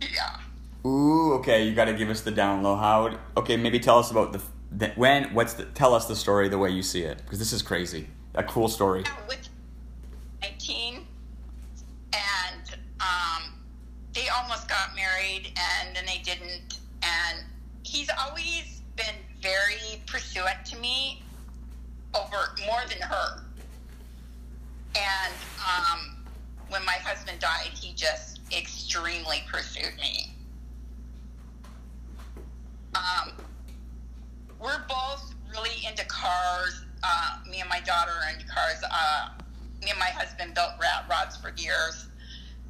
Yeah. 0.02 0.38
Ooh, 0.86 1.34
okay. 1.36 1.65
You 1.65 1.74
got 1.74 1.86
to 1.86 1.93
give 1.93 2.10
us 2.10 2.21
the 2.21 2.32
down 2.32 2.63
low. 2.63 2.76
How? 2.76 3.17
Okay, 3.38 3.56
maybe 3.56 3.80
tell 3.80 4.00
us 4.00 4.12
about 4.12 4.34
the, 4.34 4.41
the 4.71 4.89
when. 4.95 5.34
What's 5.34 5.54
the? 5.54 5.65
Tell 5.65 5.93
us 5.93 6.08
the 6.08 6.15
story 6.15 6.50
the 6.50 6.58
way 6.58 6.69
you 6.69 6.84
see 6.84 7.04
it, 7.04 7.19
because 7.19 7.39
this 7.39 7.54
is 7.54 7.62
crazy. 7.62 8.08
A 8.36 8.43
cool 8.43 8.67
story. 8.67 9.04
with 9.28 9.47
19 10.41 11.06
and 12.13 12.78
um, 13.00 13.54
they 14.13 14.28
almost 14.30 14.67
got 14.69 14.95
married 14.95 15.52
and 15.58 15.95
then 15.95 16.06
they 16.06 16.21
didn't 16.24 16.80
and 17.04 17.43
he's 17.84 18.10
always 18.17 18.82
been 18.95 19.15
very 20.41 20.54
pursuant 20.54 20.65
to 20.65 20.80
me 20.80 21.21
over 22.13 22.56
more 22.65 22.82
than 22.89 23.01
her 23.01 23.43
and 24.95 25.34
um, 25.60 26.17
when 26.69 26.84
my 26.86 26.93
husband 26.93 27.39
died 27.39 27.69
he 27.73 27.93
just 27.93 28.39
extremely 28.51 29.43
pursued 29.51 29.95
me 29.97 30.32
um, 32.95 33.32
we're 34.60 34.84
both 34.88 35.34
really 35.51 35.86
into 35.88 36.06
cars. 36.06 36.84
Uh, 37.04 37.38
me 37.49 37.62
and 37.62 37.69
my 37.69 37.80
daughter 37.80 38.12
are 38.12 38.34
into 38.34 38.45
cars. 38.45 38.84
Uh, 38.84 39.30
me 39.82 39.89
and 39.89 39.97
my 39.99 40.10
husband 40.10 40.54
built 40.54 40.71
rat 40.80 41.06
rods 41.10 41.38
for 41.38 41.54
years. 41.58 42.08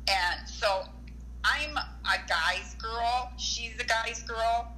And 0.08 0.48
so 0.48 0.84
I'm 1.44 1.76
a 1.78 2.30
guy's 2.30 2.76
girl. 2.76 3.32
She's 3.38 3.80
a 3.80 3.84
guy's 3.84 4.22
girl. 4.24 4.72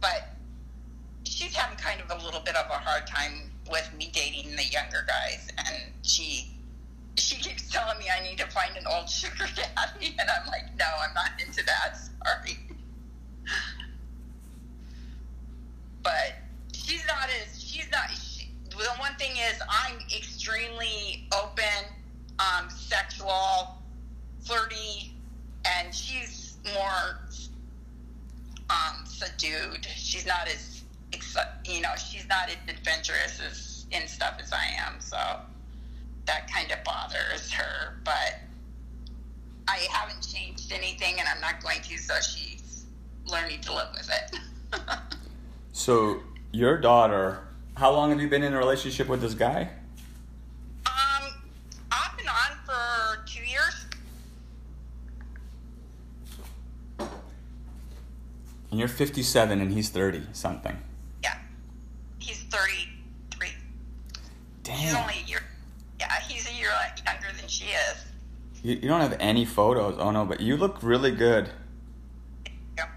But 0.00 0.35
she's 1.26 1.54
having 1.54 1.76
kind 1.76 2.00
of 2.00 2.10
a 2.10 2.24
little 2.24 2.40
bit 2.40 2.56
of 2.56 2.66
a 2.66 2.74
hard 2.78 3.06
time 3.06 3.50
with 3.70 3.90
me 3.98 4.10
dating 4.12 4.56
the 4.56 4.64
younger 4.64 5.04
guys. 5.06 5.48
And 5.58 5.92
she 6.02 6.50
she 7.16 7.36
keeps 7.36 7.70
telling 7.70 7.98
me 7.98 8.06
I 8.14 8.22
need 8.22 8.38
to 8.38 8.46
find 8.48 8.76
an 8.76 8.84
old 8.86 9.08
sugar 9.08 9.46
daddy. 9.56 10.14
And 10.18 10.28
I'm 10.30 10.46
like, 10.46 10.64
no, 10.78 10.84
I'm 11.06 11.14
not 11.14 11.30
into 11.44 11.64
that. 11.64 11.96
Sorry. 11.96 12.58
but 16.02 16.34
she's 16.72 17.04
not 17.06 17.28
as 17.42 17.60
she's 17.60 17.90
not 17.90 18.08
she, 18.10 18.48
the 18.70 18.84
one 18.98 19.14
thing 19.16 19.32
is 19.32 19.60
i'm 19.68 19.96
extremely 20.16 21.26
open 21.34 21.64
um, 22.38 22.68
sexual 22.68 23.76
flirty 24.40 25.12
and 25.64 25.92
she's 25.94 26.58
more 26.74 27.18
um, 28.70 29.04
subdued 29.04 29.86
she's 29.96 30.26
not 30.26 30.46
as 30.48 30.75
you 31.64 31.80
know 31.80 31.94
she's 31.96 32.26
not 32.28 32.48
as 32.48 32.56
adventurous 32.68 33.40
as 33.40 33.86
in 33.90 34.06
stuff 34.08 34.34
as 34.42 34.52
i 34.52 34.64
am 34.78 34.94
so 35.00 35.18
that 36.26 36.50
kind 36.50 36.70
of 36.72 36.82
bothers 36.84 37.50
her 37.50 37.96
but 38.04 38.40
i 39.68 39.86
haven't 39.90 40.26
changed 40.26 40.72
anything 40.72 41.18
and 41.18 41.28
i'm 41.28 41.40
not 41.40 41.62
going 41.62 41.80
to 41.82 41.96
so 41.98 42.14
she's 42.20 42.86
learning 43.26 43.60
to 43.60 43.72
live 43.72 43.88
with 43.92 44.10
it 44.10 44.80
So 45.76 46.22
your 46.52 46.78
daughter. 46.78 47.46
How 47.76 47.92
long 47.92 48.08
have 48.08 48.18
you 48.18 48.28
been 48.28 48.42
in 48.42 48.54
a 48.54 48.58
relationship 48.58 49.08
with 49.08 49.20
this 49.20 49.34
guy? 49.34 49.68
Um, 50.86 51.34
off 51.92 52.16
and 52.18 52.26
on 52.26 52.56
for 52.64 53.26
two 53.26 53.44
years. 53.44 53.84
And 58.70 58.80
you're 58.80 58.88
57 58.88 59.60
and 59.60 59.70
he's 59.70 59.90
30 59.90 60.22
something. 60.32 60.78
Yeah, 62.52 62.58
he's 62.66 62.86
thirty-three. 63.38 63.48
He's 64.66 64.92
Damn. 64.92 65.02
only 65.02 65.14
a 65.24 65.28
year. 65.28 65.42
Yeah, 65.98 66.20
he's 66.20 66.48
a 66.48 66.54
year 66.54 66.70
younger 67.04 67.28
than 67.38 67.48
she 67.48 67.64
is. 67.66 68.04
You, 68.62 68.74
you 68.74 68.88
don't 68.88 69.00
have 69.00 69.16
any 69.20 69.44
photos. 69.44 69.96
Oh 69.98 70.10
no, 70.10 70.24
but 70.24 70.40
you 70.40 70.56
look 70.56 70.82
really 70.82 71.10
good. 71.10 71.50
Yeah. 72.76 72.88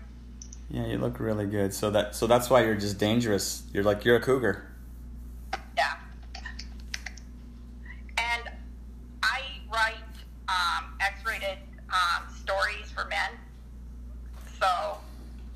Yeah, 0.69 0.87
you 0.87 0.97
look 0.97 1.19
really 1.19 1.45
good. 1.45 1.73
So 1.73 1.91
that 1.91 2.15
so 2.15 2.27
that's 2.27 2.49
why 2.49 2.63
you're 2.63 2.75
just 2.75 2.97
dangerous. 2.97 3.63
You're 3.73 3.83
like 3.83 4.05
you're 4.05 4.15
a 4.15 4.21
cougar. 4.21 4.65
Yeah. 5.77 5.93
And 8.17 8.49
I 9.23 9.41
write 9.71 9.95
um, 10.47 10.93
X-rated 10.99 11.57
um, 11.89 12.23
stories 12.35 12.91
for 12.93 13.05
men, 13.05 13.31
so 14.59 14.97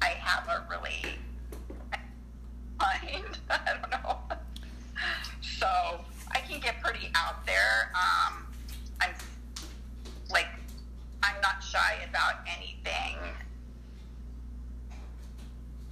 I 0.01 0.09
have 0.09 0.47
a 0.47 0.65
really 0.69 1.17
mind. 2.79 3.37
I 3.49 3.77
don't 3.81 3.91
know. 3.91 4.17
So 5.41 5.67
I 6.31 6.39
can 6.39 6.59
get 6.59 6.81
pretty 6.81 7.02
out 7.15 7.45
there. 7.45 7.91
Um, 7.93 8.45
I'm 9.01 9.13
like, 10.29 10.47
I'm 11.21 11.39
not 11.41 11.63
shy 11.63 12.05
about 12.09 12.35
anything. 12.47 13.17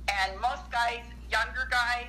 And 0.10 0.40
most 0.42 0.70
guys, 0.72 1.04
younger 1.32 1.68
guys, 1.70 2.08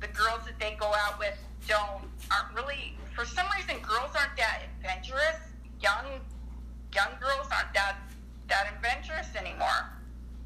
the 0.00 0.08
girls 0.08 0.44
that 0.46 0.58
they 0.60 0.76
go 0.78 0.92
out 0.94 1.18
with 1.18 1.36
don't 1.66 2.04
aren't 2.30 2.54
really 2.54 2.94
for 3.14 3.24
some 3.24 3.46
reason 3.56 3.76
girls 3.82 4.10
aren't 4.16 4.36
that 4.36 4.62
adventurous. 4.78 5.36
Young 5.80 6.04
young 6.94 7.10
girls 7.20 7.48
aren't 7.52 7.72
that 7.74 7.96
that 8.48 8.72
adventurous 8.74 9.28
anymore. 9.36 9.90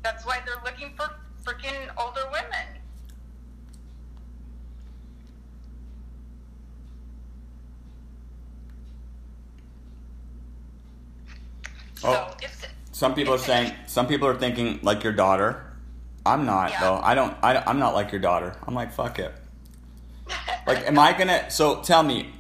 That's 0.03 0.27
why 0.27 0.41
they're 0.45 0.63
looking 0.65 0.95
for 0.97 1.09
freaking 1.45 1.91
older 1.99 2.25
women. 2.33 2.83
So 11.92 11.92
Oh. 12.05 12.37
Some 12.93 13.15
people 13.15 13.35
are 13.35 13.39
saying 13.39 13.73
some 13.87 14.07
people 14.07 14.29
are 14.29 14.39
thinking 14.39 14.81
like 14.83 15.03
your 15.03 15.13
daughter. 15.13 15.65
I'm 16.25 16.47
not 16.47 16.71
Yeah. 16.71 16.81
though. 16.81 17.01
I 17.03 17.15
don't 17.15 17.37
I 17.43 17.57
I'm 17.67 17.79
not 17.79 17.95
like 17.95 18.13
your 18.13 18.21
daughter. 18.21 18.57
I'm 18.67 18.75
like 18.75 18.93
fuck 18.93 19.19
it. 19.19 19.33
Like 20.67 20.87
am 20.87 20.99
I 20.99 21.13
to 21.13 21.51
so 21.51 21.83
tell 21.83 22.03
me 22.03 22.33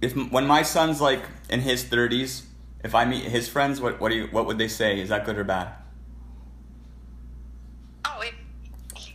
if 0.00 0.14
when 0.30 0.46
my 0.46 0.62
son's 0.62 1.00
like 1.00 1.22
in 1.50 1.60
his 1.60 1.84
30s, 1.84 2.42
if 2.84 2.94
I 2.94 3.04
meet 3.04 3.24
his 3.24 3.48
friends, 3.48 3.80
what 3.80 4.00
what 4.00 4.10
do 4.10 4.16
you 4.16 4.26
what 4.30 4.46
would 4.46 4.58
they 4.58 4.68
say? 4.68 5.00
Is 5.00 5.08
that 5.08 5.24
good 5.26 5.38
or 5.38 5.44
bad? 5.44 5.72
oh, 8.04 8.20
if 8.22 8.34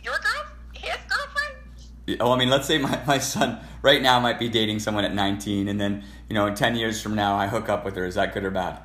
your 0.04 0.14
girl, 0.18 0.44
his 0.72 0.96
girlfriend. 1.08 2.20
Oh, 2.20 2.32
I 2.32 2.38
mean, 2.38 2.50
let's 2.50 2.66
say 2.66 2.78
my, 2.78 3.00
my 3.06 3.18
son 3.18 3.60
right 3.82 4.02
now 4.02 4.20
might 4.20 4.38
be 4.38 4.48
dating 4.48 4.80
someone 4.80 5.04
at 5.04 5.14
19, 5.14 5.68
and 5.68 5.80
then 5.80 6.04
you 6.28 6.34
know, 6.34 6.54
10 6.54 6.76
years 6.76 7.00
from 7.02 7.14
now, 7.14 7.36
I 7.36 7.46
hook 7.46 7.68
up 7.68 7.84
with 7.84 7.96
her. 7.96 8.04
Is 8.04 8.14
that 8.16 8.34
good 8.34 8.44
or 8.44 8.50
bad? 8.50 8.80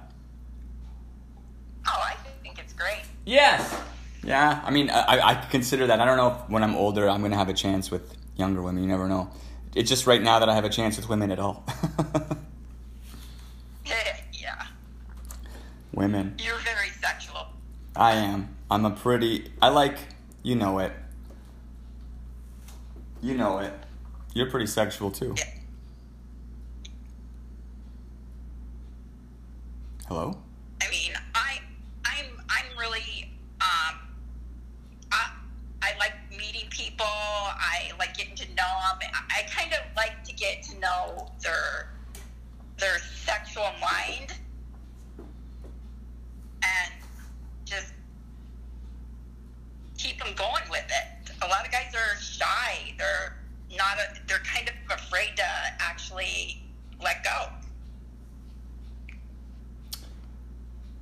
Oh, 1.87 2.01
I 2.05 2.15
think 2.43 2.59
it's 2.59 2.73
great. 2.73 3.01
Yes. 3.29 3.79
Yeah, 4.23 4.61
I 4.65 4.71
mean, 4.71 4.89
I, 4.89 5.19
I 5.19 5.35
consider 5.35 5.87
that. 5.87 5.99
I 5.99 6.05
don't 6.05 6.17
know 6.17 6.29
if 6.29 6.49
when 6.49 6.63
I'm 6.63 6.75
older 6.75 7.07
I'm 7.07 7.21
going 7.21 7.31
to 7.31 7.37
have 7.37 7.47
a 7.47 7.53
chance 7.53 7.91
with 7.91 8.17
younger 8.35 8.61
women. 8.61 8.83
You 8.83 8.89
never 8.89 9.07
know. 9.07 9.29
It's 9.75 9.87
just 9.87 10.07
right 10.07 10.21
now 10.21 10.39
that 10.39 10.49
I 10.49 10.55
have 10.55 10.65
a 10.65 10.69
chance 10.69 10.97
with 10.97 11.07
women 11.07 11.31
at 11.31 11.39
all. 11.39 11.63
yeah. 13.85 14.17
Yeah. 14.33 14.65
Women. 15.93 16.35
You're 16.43 16.57
very 16.57 16.89
sexual. 16.99 17.47
I 17.95 18.13
am. 18.13 18.55
I'm 18.71 18.85
a 18.85 18.91
pretty. 18.91 19.51
I 19.61 19.69
like. 19.69 19.97
You 20.41 20.55
know 20.55 20.79
it. 20.79 20.91
You 23.21 23.35
know 23.35 23.59
it. 23.59 23.73
You're 24.33 24.49
pretty 24.49 24.67
sexual 24.67 25.11
too. 25.11 25.35
Yeah. 25.37 25.43
Hello? 30.07 30.35
I 30.81 30.89
mean, 30.89 31.11
I, 31.35 31.59
I'm, 32.05 32.25
I'm 32.49 32.65
really, 32.79 33.31
um, 33.61 33.99
I, 35.11 35.31
I 35.83 35.97
like 35.99 36.13
meeting 36.31 36.67
people. 36.69 37.05
I 37.05 37.91
like 37.99 38.17
getting 38.17 38.35
to 38.35 38.47
know 38.55 38.63
them. 38.99 39.09
I, 39.13 39.39
I 39.39 39.41
kind 39.49 39.71
of 39.73 39.79
like 39.95 40.23
to 40.23 40.33
get 40.33 40.63
to 40.63 40.78
know 40.89 41.27
their, 41.41 41.89
their 42.77 42.99
sexual 42.99 43.69
mind, 43.81 44.33
and 46.63 46.93
just 47.65 47.93
keep 49.97 50.17
them 50.19 50.33
going 50.35 50.63
with 50.69 50.85
it. 50.85 51.31
A 51.41 51.47
lot 51.47 51.65
of 51.65 51.71
guys 51.71 51.93
are 51.95 52.19
shy. 52.21 52.93
They're 52.97 53.37
not. 53.77 53.97
A, 53.97 54.19
they're 54.27 54.39
kind 54.39 54.67
of 54.67 54.75
afraid 54.97 55.37
to 55.37 55.43
actually 55.79 56.61
let 57.01 57.23
go. 57.23 57.47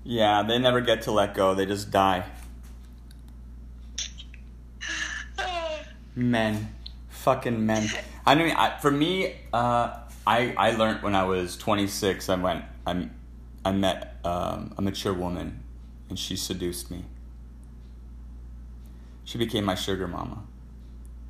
Yeah, 0.04 0.44
they 0.44 0.60
never 0.60 0.82
get 0.82 1.02
to 1.04 1.12
let 1.12 1.34
go. 1.34 1.56
They 1.56 1.66
just 1.66 1.92
die. 1.92 2.24
Men, 6.16 6.74
fucking 7.10 7.66
men. 7.66 7.90
I 8.28 8.36
mean, 8.36 8.52
I, 8.52 8.78
for 8.78 8.92
me, 8.92 9.36
uh, 9.54 10.00
I 10.28 10.54
I 10.58 10.72
learned 10.72 11.02
when 11.02 11.16
I 11.16 11.24
was 11.24 11.56
26. 11.56 12.28
I 12.28 12.36
went. 12.36 12.66
I 12.86 13.08
I 13.64 13.72
met 13.72 14.18
um, 14.26 14.74
a 14.78 14.82
mature 14.82 15.14
woman, 15.14 15.64
and 16.10 16.20
she 16.20 16.36
seduced 16.36 16.92
me. 16.92 17.06
She 19.24 19.38
became 19.38 19.64
my 19.64 19.76
sugar 19.76 20.10
mama. 20.10 20.44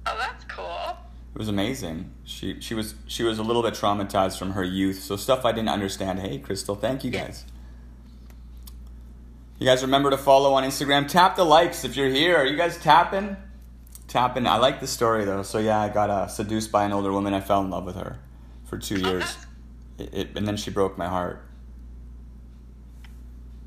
Oh, 0.07 0.17
that's 0.17 0.43
cool. 0.45 0.97
It 1.35 1.37
was 1.37 1.47
amazing. 1.49 2.11
She 2.23 2.59
she 2.61 2.73
was 2.73 2.95
she 3.05 3.21
was 3.21 3.37
a 3.37 3.43
little 3.43 3.61
bit 3.61 3.75
traumatized 3.75 4.39
from 4.39 4.53
her 4.53 4.63
youth, 4.63 5.03
so 5.03 5.15
stuff 5.15 5.45
I 5.45 5.51
didn't 5.51 5.69
understand. 5.69 6.19
Hey, 6.19 6.39
Crystal, 6.39 6.75
thank 6.75 7.03
you 7.03 7.11
guys. 7.11 7.45
You 9.59 9.67
guys 9.67 9.83
remember 9.83 10.09
to 10.09 10.17
follow 10.17 10.53
on 10.55 10.63
Instagram. 10.63 11.07
Tap 11.07 11.35
the 11.35 11.43
likes 11.43 11.83
if 11.83 11.95
you're 11.95 12.09
here. 12.09 12.37
Are 12.37 12.45
you 12.45 12.57
guys 12.57 12.75
tapping? 12.77 13.37
Tapping. 14.07 14.47
I 14.47 14.57
like 14.57 14.79
the 14.79 14.87
story 14.87 15.25
though. 15.25 15.43
So 15.43 15.59
yeah, 15.59 15.79
I 15.79 15.89
got 15.89 16.09
uh, 16.09 16.27
seduced 16.27 16.71
by 16.71 16.85
an 16.85 16.93
older 16.93 17.11
woman. 17.11 17.33
I 17.33 17.41
fell 17.41 17.61
in 17.61 17.69
love 17.69 17.85
with 17.85 17.95
her 17.95 18.19
for 18.67 18.77
two 18.77 18.99
years, 18.99 19.35
it, 19.97 20.13
it, 20.13 20.29
and 20.35 20.47
then 20.47 20.57
she 20.57 20.69
broke 20.69 20.97
my 20.97 21.07
heart. 21.07 21.43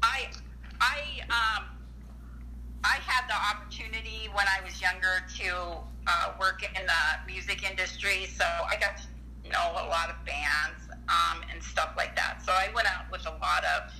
I 0.02 0.28
I 0.80 0.98
um 1.28 1.64
I 2.84 2.96
had 3.04 3.28
the 3.28 3.34
opportunity 3.34 4.28
when 4.32 4.46
I 4.46 4.64
was 4.64 4.80
younger 4.80 5.22
to 5.38 5.76
uh, 6.06 6.32
work 6.38 6.62
in 6.62 6.86
the 6.86 7.32
music 7.32 7.68
industry, 7.68 8.26
so 8.26 8.44
I 8.44 8.76
got 8.80 8.96
to 8.98 9.50
know 9.50 9.72
a 9.72 9.86
lot 9.88 10.10
of 10.10 10.16
bands 10.24 10.88
um, 11.08 11.42
and 11.52 11.62
stuff 11.62 11.94
like 11.96 12.16
that. 12.16 12.42
So 12.44 12.52
I 12.52 12.68
went 12.74 12.88
out 12.90 13.10
with 13.10 13.26
a 13.26 13.30
lot 13.30 13.64
of 13.64 13.92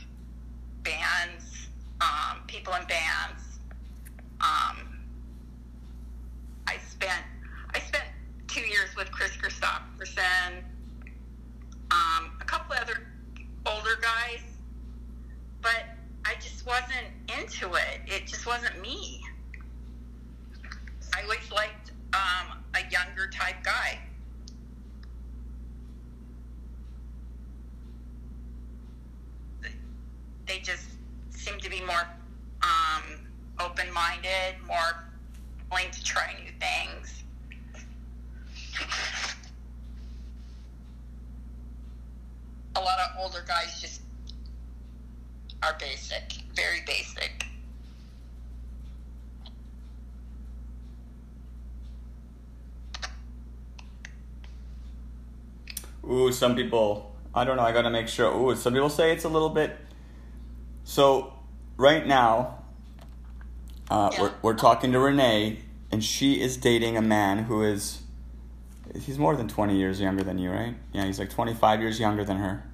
bands, 0.82 1.68
um, 2.00 2.40
people 2.46 2.74
in 2.74 2.86
bands. 2.86 3.42
Um, 4.40 4.89
I 6.70 6.78
spent 6.88 7.24
I 7.74 7.80
spent 7.80 8.04
two 8.46 8.60
years 8.60 8.94
with 8.96 9.10
Kris 9.10 9.32
Kristofferson, 9.32 10.62
um, 11.90 12.30
a 12.40 12.44
couple 12.44 12.76
other 12.76 13.08
older 13.66 13.98
guys, 14.00 14.40
but 15.60 15.84
I 16.24 16.34
just 16.34 16.64
wasn't 16.64 17.08
into 17.40 17.74
it. 17.74 18.02
It 18.06 18.28
just 18.28 18.46
wasn't 18.46 18.80
me. 18.80 19.20
I 21.16 21.22
always 21.22 21.50
liked 21.50 21.90
um, 22.12 22.58
a 22.74 22.88
younger 22.88 23.26
type 23.26 23.64
guy. 23.64 23.98
They 30.46 30.58
just 30.60 30.86
seem 31.30 31.58
to 31.58 31.70
be 31.70 31.80
more 31.80 32.06
um, 32.62 33.26
open 33.58 33.92
minded, 33.92 34.54
more 34.68 35.09
willing 35.70 35.90
to 35.90 36.04
try 36.04 36.34
new 36.44 36.50
things. 36.60 37.22
A 42.76 42.80
lot 42.80 42.98
of 43.00 43.16
older 43.20 43.44
guys 43.46 43.80
just 43.80 44.02
are 45.62 45.76
basic, 45.78 46.32
very 46.54 46.82
basic. 46.86 47.46
Ooh, 56.10 56.32
some 56.32 56.56
people. 56.56 57.14
I 57.34 57.44
don't 57.44 57.56
know. 57.56 57.62
I 57.62 57.72
gotta 57.72 57.90
make 57.90 58.08
sure. 58.08 58.34
Ooh, 58.34 58.56
some 58.56 58.72
people 58.72 58.88
say 58.88 59.12
it's 59.12 59.24
a 59.24 59.28
little 59.28 59.50
bit. 59.50 59.76
So, 60.82 61.34
right 61.76 62.04
now, 62.04 62.59
uh, 63.90 64.10
Yeah. 64.12 64.20
we're 64.22 64.32
we're 64.42 64.54
talking 64.54 64.92
to 64.92 64.98
Renee, 64.98 65.60
and 65.90 66.02
she 66.02 66.40
is 66.40 66.56
dating 66.56 66.96
a 66.96 67.02
man 67.02 67.44
who 67.44 67.62
is. 67.62 68.02
He's 68.98 69.18
more 69.18 69.36
than 69.36 69.48
twenty 69.48 69.76
years 69.78 70.00
younger 70.00 70.22
than 70.24 70.38
you, 70.38 70.50
right? 70.50 70.74
Yeah, 70.92 71.04
he's 71.04 71.18
like 71.18 71.30
twenty 71.30 71.54
five 71.54 71.80
years 71.80 72.00
younger 72.00 72.24
than 72.24 72.38
her, 72.38 72.64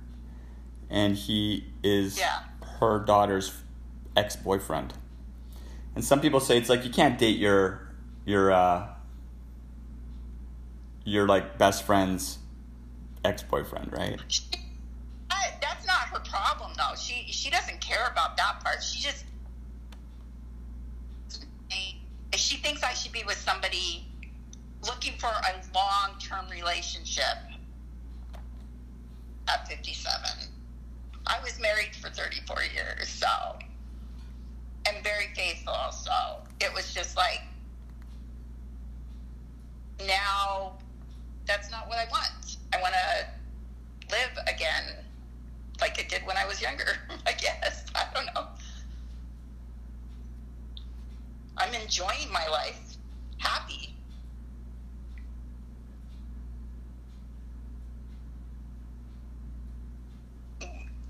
and 0.88 1.16
he 1.16 1.64
is 1.82 2.18
Yeah. 2.18 2.40
her 2.80 2.98
daughter's 3.00 3.52
ex 4.16 4.34
boyfriend. 4.36 4.94
And 5.94 6.04
some 6.04 6.20
people 6.20 6.40
say 6.40 6.56
it's 6.58 6.68
like 6.68 6.84
you 6.84 6.90
can't 6.90 7.18
date 7.18 7.38
your 7.38 7.88
your 8.24 8.52
uh, 8.52 8.88
your 11.04 11.26
like 11.26 11.58
best 11.58 11.84
friend's 11.84 12.38
ex 13.24 13.42
boyfriend, 13.42 13.92
right? 13.92 14.20
She, 14.28 14.42
I, 15.30 15.50
that's 15.60 15.86
not 15.86 16.08
her 16.08 16.20
problem, 16.20 16.72
though. 16.76 16.94
She 16.98 17.26
she 17.30 17.50
doesn't 17.50 17.80
care 17.80 18.06
about 18.10 18.36
that 18.36 18.60
part. 18.62 18.82
She 18.82 19.00
just 19.02 19.24
she 22.46 22.58
thinks 22.58 22.82
I 22.84 22.92
should 22.92 23.10
be 23.10 23.24
with 23.24 23.38
somebody 23.38 24.06
looking 24.86 25.14
for 25.18 25.26
a 25.26 25.52
long 25.74 26.16
term 26.20 26.48
relationship 26.48 27.38
at 29.48 29.66
57. 29.66 30.20
I 31.26 31.40
was 31.42 31.58
married 31.60 31.96
for 32.00 32.08
34 32.08 32.56
years, 32.72 33.08
so 33.08 33.26
and 34.86 35.02
very 35.02 35.26
faithful. 35.34 35.74
So 35.90 36.12
it 36.60 36.72
was 36.72 36.94
just 36.94 37.16
like 37.16 37.42
now 40.06 40.74
that's 41.46 41.68
not 41.68 41.88
what 41.88 41.98
I 41.98 42.06
want. 42.10 42.58
I 42.72 42.80
want 42.80 42.94
to 42.94 44.14
live 44.14 44.44
again 44.46 45.04
like 45.80 45.98
I 45.98 46.06
did 46.08 46.24
when 46.24 46.36
I 46.36 46.46
was 46.46 46.62
younger, 46.62 46.96
I 47.26 47.32
guess. 47.32 47.86
I 47.96 48.06
don't 48.14 48.26
know. 48.26 48.46
I'm 51.58 51.72
enjoying 51.74 52.30
my 52.32 52.46
life, 52.48 52.96
happy. 53.38 53.94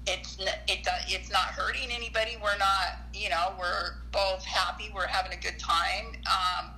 It's 0.09 0.39
it 0.39 0.87
it's 1.09 1.33
not 1.33 1.47
hurting 1.47 1.91
anybody. 1.91 2.37
We're 2.41 2.57
not, 2.59 2.99
you 3.13 3.29
know, 3.29 3.55
we're 3.59 3.95
both 4.13 4.45
happy. 4.45 4.91
We're 4.95 5.09
having 5.09 5.37
a 5.37 5.41
good 5.41 5.59
time. 5.59 6.13
Um, 6.27 6.71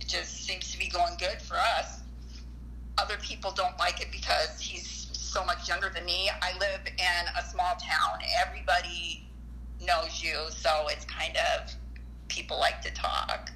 it 0.00 0.08
just 0.08 0.46
seems 0.46 0.72
to 0.72 0.78
be 0.78 0.88
going 0.88 1.16
good 1.18 1.42
for 1.42 1.56
us. 1.56 2.00
Other 2.96 3.18
people 3.18 3.50
don't 3.50 3.78
like 3.78 4.00
it 4.00 4.08
because 4.10 4.58
he's 4.58 5.03
so 5.34 5.44
much 5.44 5.68
younger 5.68 5.90
than 5.92 6.04
me. 6.04 6.30
I 6.42 6.52
live 6.60 6.86
in 6.86 7.26
a 7.36 7.44
small 7.50 7.74
town. 7.74 8.20
Everybody 8.46 9.26
knows 9.84 10.22
you, 10.22 10.36
so 10.50 10.86
it's 10.88 11.04
kind 11.06 11.36
of 11.36 11.72
people 12.28 12.56
like 12.60 12.80
to 12.82 12.90
talk. 12.92 13.50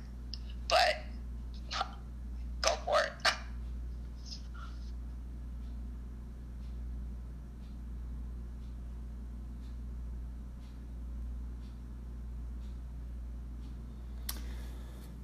But 0.66 0.96
go 2.62 2.70
for 2.84 3.00
it. 3.04 3.12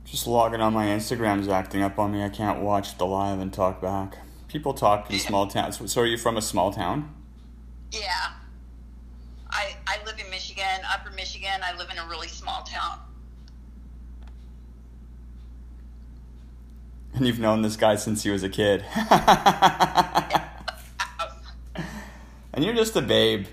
Just 0.04 0.28
logging 0.28 0.60
on 0.60 0.72
my 0.72 0.86
Instagram's 0.86 1.48
acting 1.48 1.82
up 1.82 1.98
on 1.98 2.12
me. 2.12 2.22
I 2.22 2.28
can't 2.28 2.60
watch 2.60 2.96
the 2.96 3.06
live 3.06 3.40
and 3.40 3.52
talk 3.52 3.82
back. 3.82 4.18
People 4.54 4.72
talk 4.72 5.10
in 5.10 5.18
small 5.18 5.48
towns. 5.48 5.80
So 5.92 6.02
are 6.02 6.06
you 6.06 6.16
from 6.16 6.36
a 6.36 6.40
small 6.40 6.72
town? 6.72 7.12
Yeah. 7.90 8.06
I 9.50 9.74
I 9.84 9.98
live 10.06 10.16
in 10.20 10.30
Michigan, 10.30 10.64
Upper 10.88 11.10
Michigan. 11.10 11.60
I 11.64 11.76
live 11.76 11.90
in 11.90 11.98
a 11.98 12.06
really 12.06 12.28
small 12.28 12.62
town. 12.62 13.00
And 17.14 17.26
you've 17.26 17.40
known 17.40 17.62
this 17.62 17.74
guy 17.74 17.96
since 17.96 18.22
he 18.22 18.30
was 18.30 18.44
a 18.44 18.48
kid. 18.48 18.84
and 22.54 22.64
you're 22.64 22.74
just 22.74 22.94
a 22.94 23.02
babe. 23.02 23.48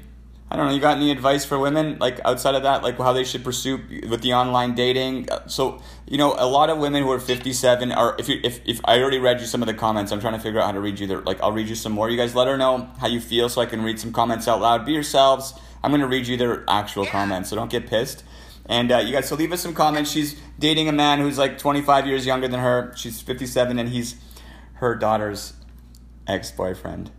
I 0.51 0.57
don't 0.57 0.65
know. 0.67 0.73
You 0.73 0.81
got 0.81 0.97
any 0.97 1.11
advice 1.11 1.45
for 1.45 1.57
women, 1.57 1.97
like 1.99 2.19
outside 2.25 2.55
of 2.55 2.63
that, 2.63 2.83
like 2.83 2.97
how 2.97 3.13
they 3.13 3.23
should 3.23 3.41
pursue 3.41 3.79
with 4.09 4.21
the 4.21 4.33
online 4.33 4.75
dating? 4.75 5.29
So 5.47 5.81
you 6.05 6.17
know, 6.17 6.35
a 6.37 6.45
lot 6.45 6.69
of 6.69 6.77
women 6.77 7.03
who 7.03 7.11
are 7.11 7.21
57 7.21 7.89
are. 7.93 8.17
If 8.19 8.27
you, 8.27 8.41
if 8.43 8.59
if 8.65 8.81
I 8.83 8.99
already 8.99 9.17
read 9.17 9.39
you 9.39 9.45
some 9.47 9.61
of 9.61 9.67
the 9.67 9.73
comments, 9.73 10.11
I'm 10.11 10.19
trying 10.19 10.33
to 10.33 10.39
figure 10.39 10.59
out 10.59 10.65
how 10.65 10.71
to 10.73 10.81
read 10.81 10.99
you. 10.99 11.07
There, 11.07 11.21
like 11.21 11.41
I'll 11.41 11.53
read 11.53 11.69
you 11.69 11.75
some 11.75 11.93
more. 11.93 12.09
You 12.09 12.17
guys 12.17 12.35
let 12.35 12.47
her 12.47 12.57
know 12.57 12.89
how 12.99 13.07
you 13.07 13.21
feel, 13.21 13.47
so 13.47 13.61
I 13.61 13.65
can 13.65 13.81
read 13.81 13.97
some 13.97 14.11
comments 14.11 14.45
out 14.49 14.59
loud. 14.59 14.85
Be 14.85 14.91
yourselves. 14.91 15.53
I'm 15.81 15.91
gonna 15.91 16.05
read 16.05 16.27
you 16.27 16.35
their 16.35 16.65
actual 16.69 17.05
Yeah. 17.05 17.11
comments, 17.11 17.49
so 17.49 17.55
don't 17.55 17.71
get 17.71 17.87
pissed. 17.87 18.25
And 18.65 18.91
uh, 18.91 18.97
you 18.97 19.13
guys, 19.13 19.29
so 19.29 19.35
leave 19.35 19.53
us 19.53 19.61
some 19.61 19.73
comments. 19.73 20.11
She's 20.11 20.35
dating 20.59 20.89
a 20.89 20.91
man 20.91 21.19
who's 21.19 21.37
like 21.37 21.57
25 21.59 22.07
years 22.07 22.25
younger 22.25 22.49
than 22.49 22.59
her. 22.59 22.91
She's 22.97 23.21
57, 23.21 23.79
and 23.79 23.87
he's 23.87 24.15
her 24.75 24.95
daughter's 24.95 25.53
ex 26.27 26.51
boyfriend. 26.51 27.09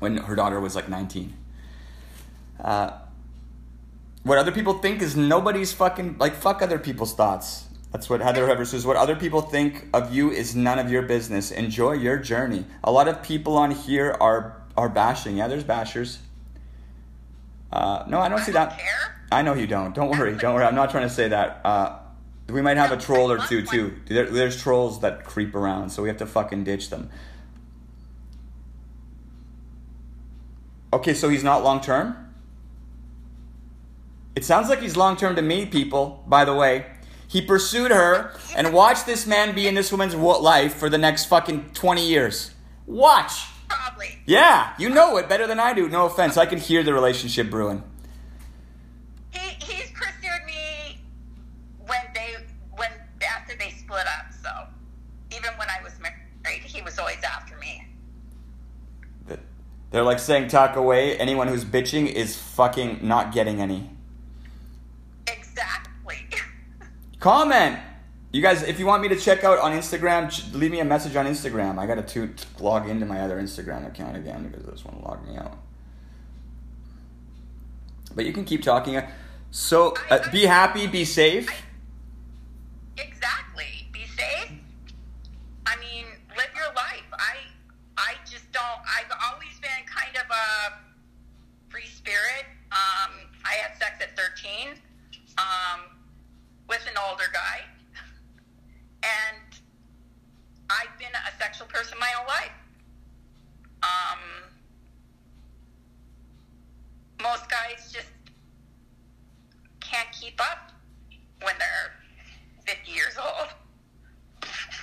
When 0.00 0.16
her 0.16 0.34
daughter 0.34 0.60
was 0.60 0.74
like 0.74 0.88
19. 0.88 1.34
Uh, 2.62 2.90
what 4.22 4.38
other 4.38 4.52
people 4.52 4.74
think 4.74 5.00
is 5.00 5.16
nobody's 5.16 5.72
fucking 5.72 6.16
like 6.18 6.34
fuck 6.34 6.60
other 6.60 6.78
people's 6.78 7.14
thoughts. 7.14 7.66
That's 7.92 8.08
what 8.08 8.20
Heather 8.20 8.46
Hever 8.46 8.64
says. 8.64 8.86
What 8.86 8.96
other 8.96 9.16
people 9.16 9.40
think 9.40 9.86
of 9.92 10.14
you 10.14 10.30
is 10.30 10.54
none 10.54 10.78
of 10.78 10.90
your 10.90 11.02
business. 11.02 11.50
Enjoy 11.50 11.92
your 11.92 12.18
journey. 12.18 12.64
A 12.84 12.92
lot 12.92 13.08
of 13.08 13.22
people 13.22 13.56
on 13.56 13.70
here 13.70 14.16
are 14.20 14.62
are 14.76 14.88
bashing. 14.88 15.36
Yeah, 15.36 15.48
there's 15.48 15.64
bashers. 15.64 16.18
Uh, 17.72 18.04
no, 18.08 18.20
I 18.20 18.28
don't 18.28 18.38
see 18.40 18.52
don't 18.52 18.68
that. 18.68 18.78
care. 18.78 19.16
I 19.32 19.42
know 19.42 19.54
you 19.54 19.66
don't. 19.66 19.94
Don't 19.94 20.10
worry. 20.10 20.36
Don't 20.36 20.54
worry. 20.54 20.64
I'm 20.64 20.74
not 20.74 20.90
trying 20.90 21.08
to 21.08 21.14
say 21.14 21.28
that. 21.28 21.60
Uh, 21.64 21.98
we 22.48 22.62
might 22.62 22.76
have 22.76 22.92
a 22.92 22.96
troll 22.96 23.30
or 23.30 23.38
two 23.38 23.64
too. 23.64 23.96
There, 24.06 24.26
there's 24.26 24.60
trolls 24.60 25.00
that 25.00 25.24
creep 25.24 25.54
around, 25.54 25.90
so 25.90 26.02
we 26.02 26.08
have 26.08 26.18
to 26.18 26.26
fucking 26.26 26.64
ditch 26.64 26.90
them. 26.90 27.10
Okay, 30.92 31.14
so 31.14 31.28
he's 31.28 31.44
not 31.44 31.62
long 31.62 31.80
term. 31.80 32.16
It 34.34 34.44
sounds 34.44 34.68
like 34.68 34.80
he's 34.80 34.96
long 34.96 35.16
term 35.16 35.36
to 35.36 35.42
me, 35.42 35.66
people. 35.66 36.24
By 36.26 36.44
the 36.44 36.54
way, 36.54 36.86
he 37.28 37.40
pursued 37.40 37.90
her 37.90 38.34
and 38.56 38.72
watched 38.72 39.06
this 39.06 39.26
man 39.26 39.54
be 39.54 39.68
in 39.68 39.74
this 39.74 39.92
woman's 39.92 40.14
life 40.14 40.74
for 40.74 40.88
the 40.88 40.98
next 40.98 41.26
fucking 41.26 41.70
twenty 41.74 42.06
years. 42.08 42.52
Watch. 42.86 43.46
Probably. 43.68 44.18
Yeah, 44.26 44.72
you 44.78 44.88
know 44.88 45.16
it 45.16 45.28
better 45.28 45.46
than 45.46 45.60
I 45.60 45.74
do. 45.74 45.88
No 45.88 46.06
offense, 46.06 46.36
I 46.36 46.46
can 46.46 46.58
hear 46.58 46.82
the 46.82 46.92
relationship 46.92 47.50
brewing. 47.50 47.84
He 49.30 49.38
he's 49.38 49.92
pursued 49.92 50.44
me 50.44 50.98
when 51.86 52.00
they 52.14 52.34
when 52.72 52.90
after 53.22 53.56
they 53.56 53.70
split 53.70 54.06
up. 54.06 54.32
So 54.42 54.50
even 55.36 55.50
when 55.56 55.68
I 55.68 55.82
was 55.84 55.92
married, 56.00 56.62
he 56.62 56.82
was 56.82 56.98
always 56.98 57.22
after 57.22 57.56
me. 57.58 57.86
They're 59.90 60.02
like 60.04 60.18
saying 60.18 60.48
talk 60.48 60.76
away. 60.76 61.16
Anyone 61.18 61.48
who's 61.48 61.64
bitching 61.64 62.06
is 62.06 62.36
fucking 62.36 63.00
not 63.02 63.32
getting 63.32 63.60
any. 63.60 63.90
Exactly. 65.26 66.26
Comment. 67.20 67.78
You 68.32 68.42
guys, 68.42 68.62
if 68.62 68.78
you 68.78 68.86
want 68.86 69.02
me 69.02 69.08
to 69.08 69.16
check 69.16 69.42
out 69.42 69.58
on 69.58 69.72
Instagram, 69.72 70.30
leave 70.54 70.70
me 70.70 70.78
a 70.78 70.84
message 70.84 71.16
on 71.16 71.26
Instagram. 71.26 71.78
I 71.78 71.86
gotta 71.86 72.02
to 72.02 72.32
log 72.60 72.88
into 72.88 73.04
my 73.04 73.20
other 73.20 73.40
Instagram 73.42 73.88
account 73.88 74.16
again 74.16 74.46
because 74.48 74.64
this 74.64 74.84
one 74.84 75.02
log 75.02 75.26
me 75.26 75.36
out. 75.36 75.58
But 78.14 78.26
you 78.26 78.32
can 78.32 78.44
keep 78.44 78.62
talking. 78.62 79.02
So 79.50 79.94
uh, 80.10 80.30
be 80.30 80.46
happy, 80.46 80.86
be 80.86 81.04
safe. 81.04 81.50
exactly. 82.96 83.88
Be 83.92 84.04
safe. 84.16 84.52
I 85.66 85.76
mean, 85.76 86.06
live 86.36 86.50
your 86.54 86.72
life. 86.74 87.06
I 87.12 87.34
I 87.96 88.14
just 88.30 88.50
don't. 88.52 88.80
I've 88.86 89.10
always 89.32 89.58
been 89.60 89.84
kind 89.86 90.16
of 90.16 90.30
a 90.30 90.78
free 91.68 91.86
spirit. 91.86 92.46
Um, 92.70 93.12
I 93.50 93.54
had 93.54 93.76
sex 93.78 94.00
at 94.00 94.16
13 94.16 94.76
um, 95.38 95.80
with 96.68 96.86
an 96.86 96.94
older 97.10 97.24
guy, 97.32 97.62
and 99.02 99.58
I've 100.70 100.96
been 101.00 101.08
a 101.08 101.42
sexual 101.42 101.66
person 101.66 101.98
my 101.98 102.06
whole 102.14 102.28
life. 102.28 102.52
Um, 103.82 104.20
most 107.20 107.50
guys 107.50 107.90
just 107.92 108.12
can't 109.80 110.08
keep 110.12 110.40
up 110.40 110.70
when 111.42 111.54
they're 111.58 111.92
50 112.76 112.92
years 112.92 113.16
old 113.18 113.48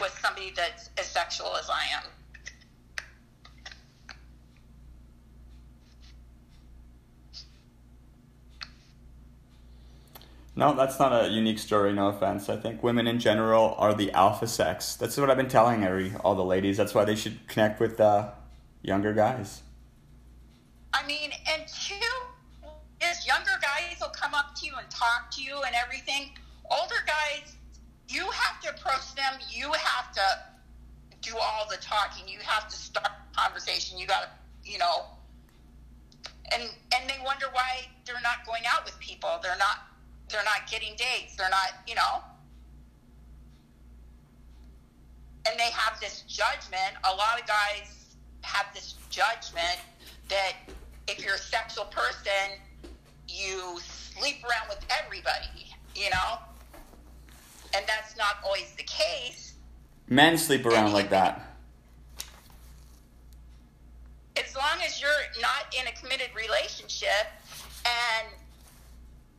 with 0.01 0.17
somebody 0.21 0.51
that's 0.53 0.89
as 0.97 1.05
sexual 1.05 1.55
as 1.55 1.69
I 1.69 1.83
am. 1.95 2.16
No, 10.57 10.73
that's 10.73 10.97
not 10.97 11.13
a 11.13 11.29
unique 11.29 11.59
story. 11.59 11.93
No 11.93 12.07
offense. 12.07 12.49
I 12.49 12.57
think 12.57 12.81
women 12.81 13.05
in 13.05 13.19
general 13.19 13.75
are 13.77 13.93
the 13.93 14.11
alpha 14.11 14.47
sex. 14.47 14.95
That's 14.95 15.15
what 15.15 15.29
I've 15.29 15.37
been 15.37 15.47
telling 15.47 15.83
every 15.83 16.13
all 16.23 16.33
the 16.33 16.43
ladies. 16.43 16.77
That's 16.77 16.95
why 16.95 17.05
they 17.05 17.15
should 17.15 17.47
connect 17.47 17.79
with 17.79 18.01
uh, 18.01 18.31
younger 18.81 19.13
guys. 19.13 19.61
I 20.93 21.05
mean, 21.05 21.29
and 21.53 21.61
two, 21.67 21.93
is 23.07 23.27
younger 23.27 23.51
guys 23.61 23.99
will 24.01 24.09
come 24.09 24.33
up 24.33 24.55
to 24.55 24.65
you 24.65 24.73
and 24.79 24.89
talk 24.89 25.29
to 25.33 25.43
you 25.43 25.61
and 25.61 25.75
everything. 25.75 26.31
Older 26.71 27.05
guys, 27.05 27.55
you 28.09 28.23
have 28.23 28.59
to 28.61 28.69
approach 28.69 29.13
them. 29.13 29.33
You 29.51 29.71
have 29.73 30.11
to 30.13 30.21
do 31.21 31.37
all 31.39 31.67
the 31.69 31.77
talking. 31.77 32.27
You 32.27 32.39
have 32.39 32.67
to 32.67 32.75
start 32.75 33.11
conversation. 33.35 33.99
You 33.99 34.07
got 34.07 34.23
to, 34.23 34.71
you 34.71 34.79
know, 34.79 35.05
and 36.51 36.63
and 36.63 37.07
they 37.07 37.23
wonder 37.23 37.45
why 37.51 37.85
they're 38.07 38.15
not 38.23 38.43
going 38.47 38.63
out 38.67 38.85
with 38.85 38.97
people. 38.99 39.29
They're 39.43 39.55
not 39.59 39.83
they're 40.29 40.43
not 40.43 40.69
getting 40.69 40.95
dates. 40.97 41.35
They're 41.35 41.49
not, 41.49 41.81
you 41.87 41.95
know. 41.95 42.21
And 45.49 45.57
they 45.57 45.71
have 45.71 45.99
this 45.99 46.23
judgment. 46.27 46.95
A 47.05 47.15
lot 47.15 47.39
of 47.39 47.47
guys 47.47 48.15
have 48.41 48.65
this 48.73 48.95
judgment 49.09 49.79
that 50.29 50.53
if 51.07 51.23
you're 51.23 51.35
a 51.35 51.39
sexual 51.39 51.85
person, 51.85 52.59
you 53.29 53.79
sleep 53.81 54.43
around 54.43 54.67
with 54.69 54.85
everybody, 55.03 55.71
you 55.95 56.09
know? 56.09 56.39
And 57.73 57.85
that's 57.87 58.17
not 58.17 58.37
always 58.43 58.73
the 58.77 58.83
case. 58.83 59.53
Men 60.09 60.37
sleep 60.37 60.65
around 60.65 60.93
like 60.93 61.09
that. 61.09 61.43
As 64.37 64.55
long 64.55 64.81
as 64.85 65.01
you're 65.01 65.09
not 65.41 65.73
in 65.79 65.87
a 65.87 65.91
committed 65.91 66.29
relationship 66.35 67.27
and 67.85 68.27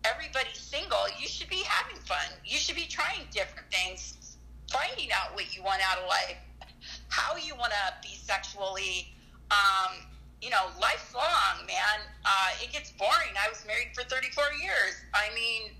everybody's 0.04 0.58
single, 0.58 1.06
you 1.18 1.26
should 1.26 1.48
be 1.48 1.62
having 1.66 2.00
fun. 2.02 2.26
You 2.44 2.58
should 2.58 2.76
be 2.76 2.86
trying 2.86 3.26
different 3.30 3.70
things, 3.70 4.36
finding 4.70 5.08
out 5.12 5.34
what 5.34 5.54
you 5.56 5.62
want 5.62 5.80
out 5.90 5.98
of 6.02 6.08
life, 6.08 6.36
how 7.08 7.36
you 7.36 7.54
want 7.56 7.72
to 7.72 7.94
be 8.02 8.14
sexually, 8.14 9.12
um, 9.50 10.06
you 10.40 10.50
know, 10.50 10.70
lifelong, 10.80 11.66
man. 11.66 11.98
Uh, 12.24 12.50
it 12.62 12.72
gets 12.72 12.92
boring. 12.92 13.34
I 13.34 13.48
was 13.48 13.64
married 13.66 13.88
for 13.94 14.04
34 14.04 14.44
years. 14.62 14.94
I 15.14 15.34
mean, 15.34 15.72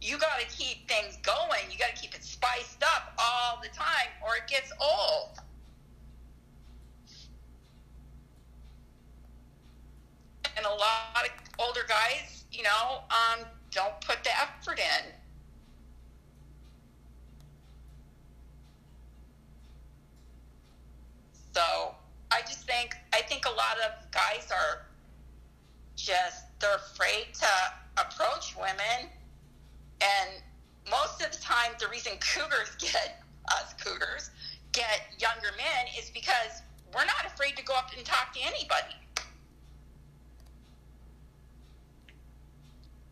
you 0.00 0.18
got 0.18 0.40
to 0.40 0.46
keep 0.46 0.88
things 0.88 1.18
going. 1.22 1.66
You 1.70 1.78
got 1.78 1.94
to 1.94 2.00
keep 2.00 2.14
it 2.14 2.24
spiced 2.24 2.82
up 2.82 3.14
all 3.18 3.60
the 3.62 3.68
time, 3.68 4.08
or 4.24 4.36
it 4.36 4.48
gets 4.48 4.72
old. 4.80 5.38
And 10.60 10.66
a 10.66 10.74
lot 10.74 11.24
of 11.24 11.30
older 11.58 11.80
guys, 11.88 12.44
you 12.52 12.62
know, 12.62 13.00
um, 13.08 13.46
don't 13.70 13.98
put 14.02 14.22
the 14.22 14.30
effort 14.38 14.78
in. 14.78 15.10
So 21.54 21.94
I 22.30 22.42
just 22.42 22.66
think 22.66 22.94
I 23.14 23.22
think 23.22 23.46
a 23.46 23.50
lot 23.50 23.78
of 23.86 24.10
guys 24.10 24.50
are 24.50 24.84
just 25.96 26.44
they're 26.60 26.76
afraid 26.76 27.32
to 27.40 27.46
approach 27.96 28.54
women, 28.54 29.08
and 30.02 30.42
most 30.90 31.22
of 31.24 31.32
the 31.32 31.38
time 31.38 31.72
the 31.80 31.88
reason 31.88 32.12
cougars 32.34 32.76
get 32.78 33.22
us 33.48 33.72
cougars 33.82 34.30
get 34.72 35.08
younger 35.18 35.56
men 35.56 35.86
is 35.98 36.10
because 36.10 36.60
we're 36.94 37.06
not 37.06 37.24
afraid 37.24 37.56
to 37.56 37.64
go 37.64 37.72
up 37.72 37.92
and 37.96 38.04
talk 38.04 38.34
to 38.34 38.40
anybody. 38.42 39.00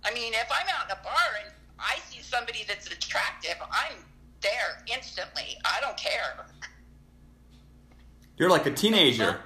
I 0.08 0.14
mean, 0.14 0.32
if 0.32 0.48
I'm 0.50 0.66
out 0.68 0.86
in 0.86 0.92
a 0.92 1.02
bar 1.02 1.12
and 1.44 1.52
I 1.78 1.98
see 2.08 2.22
somebody 2.22 2.64
that's 2.66 2.86
attractive, 2.86 3.56
I'm 3.60 3.96
there 4.40 4.82
instantly. 4.92 5.58
I 5.64 5.80
don't 5.80 5.96
care. 5.98 6.46
You're 8.38 8.48
like 8.48 8.64
a 8.66 8.70
teenager. 8.70 9.40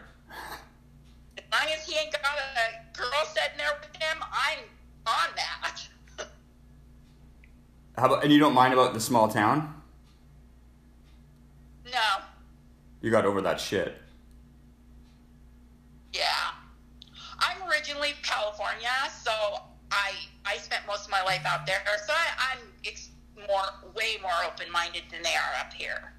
As 1.36 1.44
long 1.52 1.72
as 1.74 1.86
he 1.86 1.98
ain't 1.98 2.12
got 2.12 2.22
a 2.22 2.96
girl 2.96 3.10
sitting 3.24 3.58
there 3.58 3.72
with 3.80 4.00
him, 4.00 4.18
I'm 4.22 4.58
on 5.06 5.34
that. 5.34 5.82
How 7.98 8.06
about, 8.06 8.22
and 8.22 8.32
you 8.32 8.38
don't 8.38 8.54
mind 8.54 8.72
about 8.72 8.94
the 8.94 9.00
small 9.00 9.28
town? 9.28 9.82
No. 11.86 12.24
You 13.00 13.10
got 13.10 13.26
over 13.26 13.40
that 13.40 13.60
shit. 13.60 14.00
Yeah. 16.12 16.22
I'm 17.40 17.68
originally 17.68 18.12
California, 18.22 18.88
so 19.24 19.32
I 19.90 20.12
I 20.44 20.56
spent 20.56 20.86
most 20.86 21.04
of 21.04 21.10
my 21.10 21.22
life 21.22 21.44
out 21.46 21.66
there. 21.66 21.80
So 22.06 22.12
I, 22.12 22.52
I'm 22.52 22.58
ex- 22.86 23.10
more 23.36 23.92
way 23.94 24.16
more 24.22 24.30
open 24.46 24.70
minded 24.72 25.02
than 25.10 25.22
they 25.22 25.34
are 25.34 25.60
up 25.60 25.72
here. 25.72 26.12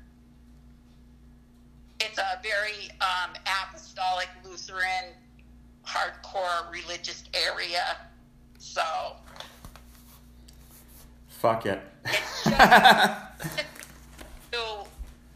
It's 2.00 2.18
a 2.18 2.40
very 2.42 2.90
um, 3.02 3.34
apostolic 3.46 4.30
Lutheran, 4.44 5.14
hardcore 5.86 6.72
religious 6.72 7.24
area. 7.34 7.98
So 8.58 8.84
Fuck 11.28 11.66
it. 11.66 11.82
it's 12.06 12.44
just 12.46 13.66
to 14.52 14.86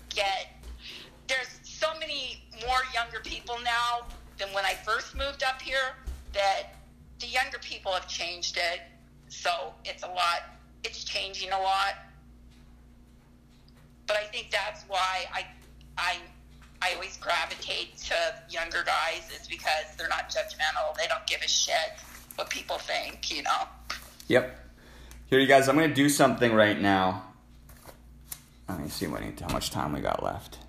get 0.10 0.54
there's 1.28 1.60
so 1.64 1.88
many 2.00 2.44
more 2.66 2.80
younger 2.94 3.20
people 3.20 3.58
now 3.64 4.08
than 4.38 4.48
when 4.54 4.66
I 4.66 4.74
first 4.74 5.16
moved 5.18 5.44
up 5.44 5.62
here 5.62 5.96
that 6.34 6.77
the 7.20 7.28
younger 7.28 7.58
people 7.60 7.92
have 7.92 8.08
changed 8.08 8.58
it. 8.58 8.82
So 9.30 9.74
it's 9.86 10.04
a 10.04 10.08
lot 10.08 10.58
it's 10.84 11.04
changing 11.04 11.52
a 11.52 11.60
lot. 11.60 11.96
But 14.08 14.18
I 14.18 14.24
think 14.24 14.52
that's 14.52 14.84
why 14.88 15.26
I 15.34 15.46
I 15.98 16.16
I 16.82 16.94
always 16.94 17.18
gravitate 17.18 17.98
to 17.98 18.16
younger 18.50 18.84
guys 18.86 19.30
is 19.40 19.48
because 19.48 19.96
they're 19.98 20.10
not 20.10 20.30
judgmental. 20.30 20.96
They 20.96 21.08
don't 21.08 21.26
give 21.28 21.42
a 21.42 21.48
shit 21.48 21.76
what 22.36 22.50
people 22.50 22.78
think, 22.78 23.36
you 23.36 23.44
know. 23.44 23.68
Yep. 24.28 24.60
Here, 25.26 25.40
you 25.40 25.48
guys, 25.48 25.68
I'm 25.68 25.76
going 25.76 25.90
to 25.90 25.96
do 25.96 26.08
something 26.08 26.54
right 26.54 26.80
now. 26.80 27.24
Let 28.70 28.80
me 28.80 28.90
see 28.90 29.08
what, 29.08 29.22
how 29.42 29.52
much 29.52 29.72
time 29.72 29.94
we 29.94 30.02
got 30.02 30.24
left. 30.24 30.60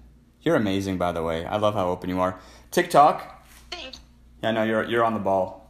You're 0.41 0.57
amazing, 0.57 0.97
by 0.97 1.13
the 1.13 1.23
way. 1.23 1.45
I 1.45 1.59
love 1.59 1.75
how 1.75 1.89
open 1.91 2.09
you 2.09 2.21
are. 2.21 2.41
TikTok. 2.71 3.47
Think 3.71 3.97
Yeah, 4.43 4.53
no, 4.53 4.63
you're 4.63 4.85
you're 4.85 5.05
on 5.05 5.15
the 5.15 5.21
ball. 5.21 5.68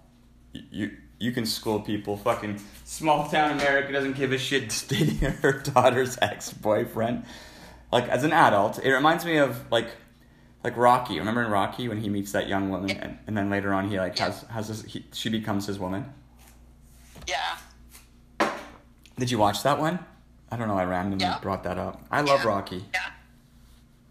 You 0.71 0.91
you, 1.19 1.33
can 1.33 1.47
school 1.47 1.81
people. 1.81 2.17
Fucking 2.17 2.61
small 2.85 3.29
town 3.29 3.53
America 3.53 3.93
doesn't 3.93 4.17
give 4.17 4.33
a 4.33 4.39
shit 4.39 4.85
dating 4.89 5.19
her 5.19 5.53
daughter's 5.53 6.17
ex 6.23 6.53
boyfriend. 6.53 7.25
Like 7.91 8.09
as 8.09 8.23
an 8.25 8.33
adult, 8.33 8.79
it 8.85 8.91
reminds 8.93 9.25
me 9.25 9.39
of 9.39 9.71
like 9.73 9.89
like 10.65 10.77
Rocky. 10.77 11.19
Remember 11.19 11.43
in 11.43 11.51
Rocky 11.51 11.89
when 11.89 11.99
he 12.01 12.09
meets 12.09 12.33
that 12.33 12.49
young 12.49 12.71
woman, 12.71 12.91
and, 12.91 13.19
and 13.27 13.37
then 13.37 13.51
later 13.51 13.73
on 13.73 13.89
he 13.91 13.99
like 13.99 14.19
has 14.19 14.43
has 14.51 14.69
his, 14.69 14.85
he, 14.85 15.05
she 15.13 15.29
becomes 15.29 15.67
his 15.67 15.79
woman. 15.79 16.13
yeah. 17.27 17.59
Did 19.19 19.31
you 19.33 19.39
watch 19.39 19.63
that 19.65 19.79
one? 19.81 19.99
I 20.51 20.57
don't 20.57 20.69
know. 20.69 20.79
I 20.79 20.85
randomly 20.85 21.25
Yeah. 21.25 21.39
brought 21.43 21.65
that 21.65 21.77
up. 21.79 22.01
I 22.11 22.21
love 22.21 22.41
Yeah. 22.45 22.49
Rocky. 22.49 22.85
Yeah. 22.95 23.01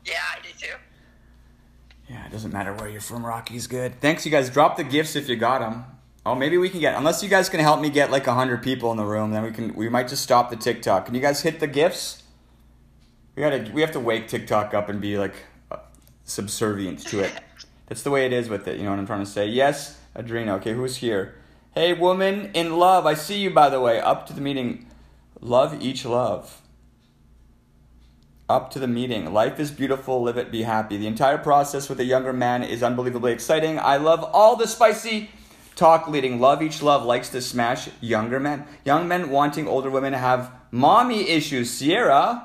Yeah, 0.05 0.13
I 0.35 0.39
do 0.41 0.49
too. 0.57 0.73
Yeah, 2.09 2.25
it 2.25 2.31
doesn't 2.31 2.51
matter 2.53 2.73
where 2.73 2.89
you're 2.89 3.01
from. 3.01 3.25
Rocky's 3.25 3.67
good. 3.67 3.99
Thanks, 4.01 4.25
you 4.25 4.31
guys. 4.31 4.49
Drop 4.49 4.77
the 4.77 4.83
gifts 4.83 5.15
if 5.15 5.27
you 5.29 5.35
got 5.35 5.59
them. 5.59 5.85
Oh, 6.28 6.36
maybe 6.36 6.57
we 6.57 6.67
can 6.67 6.82
get. 6.82 6.95
Unless 6.95 7.23
you 7.23 7.30
guys 7.30 7.47
can 7.47 7.61
help 7.61 7.80
me 7.80 7.89
get 7.89 8.11
like 8.11 8.25
hundred 8.25 8.61
people 8.61 8.91
in 8.91 8.97
the 8.97 9.05
room, 9.05 9.32
then 9.32 9.43
we 9.43 9.51
can. 9.51 9.73
We 9.75 9.88
might 9.88 10.09
just 10.09 10.23
stop 10.23 10.49
the 10.49 10.57
TikTok. 10.57 11.05
Can 11.05 11.15
you 11.15 11.21
guys 11.21 11.41
hit 11.41 11.61
the 11.61 11.67
gifts? 11.67 12.21
We 13.34 13.43
gotta. 13.43 13.71
We 13.73 13.80
have 13.80 13.93
to 13.93 14.01
wake 14.01 14.28
TikTok 14.28 14.73
up 14.73 14.89
and 14.89 14.99
be 14.99 15.17
like 15.17 15.36
uh, 15.71 15.78
subservient 16.25 16.99
to 17.07 17.21
it. 17.21 17.32
That's 17.86 18.01
the 18.01 18.11
way 18.11 18.25
it 18.25 18.34
is 18.34 18.49
with 18.49 18.67
it. 18.67 18.75
You 18.75 18.84
know 18.84 18.89
what 18.89 18.99
I'm 18.99 19.05
trying 19.05 19.21
to 19.21 19.25
say? 19.25 19.47
Yes, 19.47 20.01
Adrena. 20.17 20.57
Okay, 20.57 20.73
who's 20.73 20.97
here? 20.97 21.36
Hey, 21.73 21.93
woman 21.93 22.51
in 22.53 22.78
love. 22.78 23.05
I 23.05 23.13
see 23.13 23.39
you 23.39 23.49
by 23.49 23.69
the 23.69 23.80
way. 23.80 24.01
Up 24.01 24.28
to 24.28 24.34
the 24.34 24.41
meeting. 24.41 24.86
Love 25.39 25.82
each 25.82 26.03
love. 26.03 26.61
Up 28.49 28.69
to 28.71 28.80
the 28.80 28.88
meeting. 28.88 29.32
Life 29.32 29.61
is 29.61 29.71
beautiful, 29.71 30.23
live 30.23 30.38
it, 30.38 30.51
be 30.51 30.63
happy. 30.63 30.97
The 30.97 31.07
entire 31.07 31.38
process 31.38 31.88
with 31.88 32.01
a 32.01 32.05
younger 32.05 32.34
man 32.34 32.63
is 32.63 32.84
unbelievably 32.84 33.32
exciting. 33.32 33.80
I 33.80 33.95
love 33.95 34.25
all 34.25 34.57
the 34.57 34.67
spicy 34.67 35.30
talk 35.78 36.07
leading. 36.09 36.41
Love 36.41 36.61
each 36.61 36.82
love 36.82 37.05
likes 37.05 37.30
to 37.30 37.41
smash 37.41 37.88
younger 38.01 38.39
men. 38.39 38.65
Young 38.84 39.07
men 39.07 39.30
wanting 39.30 39.67
older 39.67 39.89
women 39.89 40.11
have 40.13 40.51
mommy 40.71 41.30
issues. 41.30 41.69
Sierra, 41.71 42.43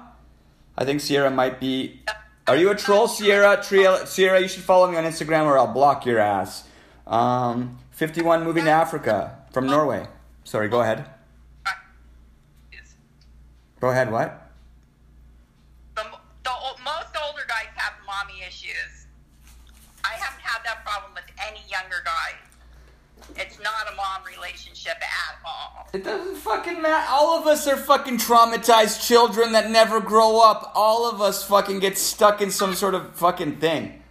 I 0.78 0.84
think 0.84 1.00
Sierra 1.00 1.30
might 1.30 1.58
be. 1.58 2.02
Are 2.46 2.56
you 2.56 2.70
a 2.70 2.74
troll, 2.76 3.08
Sierra? 3.08 3.62
Tria- 3.62 4.06
Sierra, 4.06 4.40
you 4.40 4.48
should 4.48 4.62
follow 4.64 4.90
me 4.90 4.96
on 4.96 5.04
Instagram 5.04 5.46
or 5.46 5.58
I'll 5.58 5.72
block 5.72 6.06
your 6.06 6.18
ass. 6.18 6.64
Um, 7.06 7.78
51 7.92 8.44
moving 8.44 8.64
to 8.64 8.70
Africa 8.70 9.38
from 9.52 9.66
Norway. 9.66 10.06
Sorry, 10.44 10.68
go 10.68 10.80
ahead. 10.80 11.06
Go 13.80 13.90
ahead, 13.90 14.12
what? 14.12 14.50
The, 15.96 16.02
the 16.44 16.50
ol- 16.50 16.78
most 16.84 17.10
older 17.26 17.42
guys 17.48 17.66
have 17.74 17.94
mommy 18.06 18.42
issues. 18.46 19.06
I 20.04 20.14
haven't 20.14 20.40
had 20.42 20.62
that 20.64 20.84
problem 20.84 21.12
with 21.14 21.24
any 21.48 21.60
younger 21.68 22.02
guy. 22.04 22.38
It's 23.36 23.58
not 23.58 23.92
a 23.92 23.96
mom 23.96 24.22
relationship 24.82 25.02
at 25.02 25.36
all. 25.44 25.88
It 25.92 26.04
doesn't 26.04 26.36
fucking 26.36 26.80
matter. 26.80 27.06
All 27.10 27.38
of 27.38 27.46
us 27.46 27.66
are 27.66 27.76
fucking 27.76 28.18
traumatized 28.18 29.06
children 29.06 29.52
that 29.52 29.70
never 29.70 30.00
grow 30.00 30.40
up. 30.40 30.72
All 30.74 31.08
of 31.08 31.20
us 31.20 31.44
fucking 31.44 31.80
get 31.80 31.98
stuck 31.98 32.40
in 32.40 32.50
some 32.50 32.74
sort 32.74 32.94
of 32.94 33.14
fucking 33.14 33.56
thing. 33.56 34.02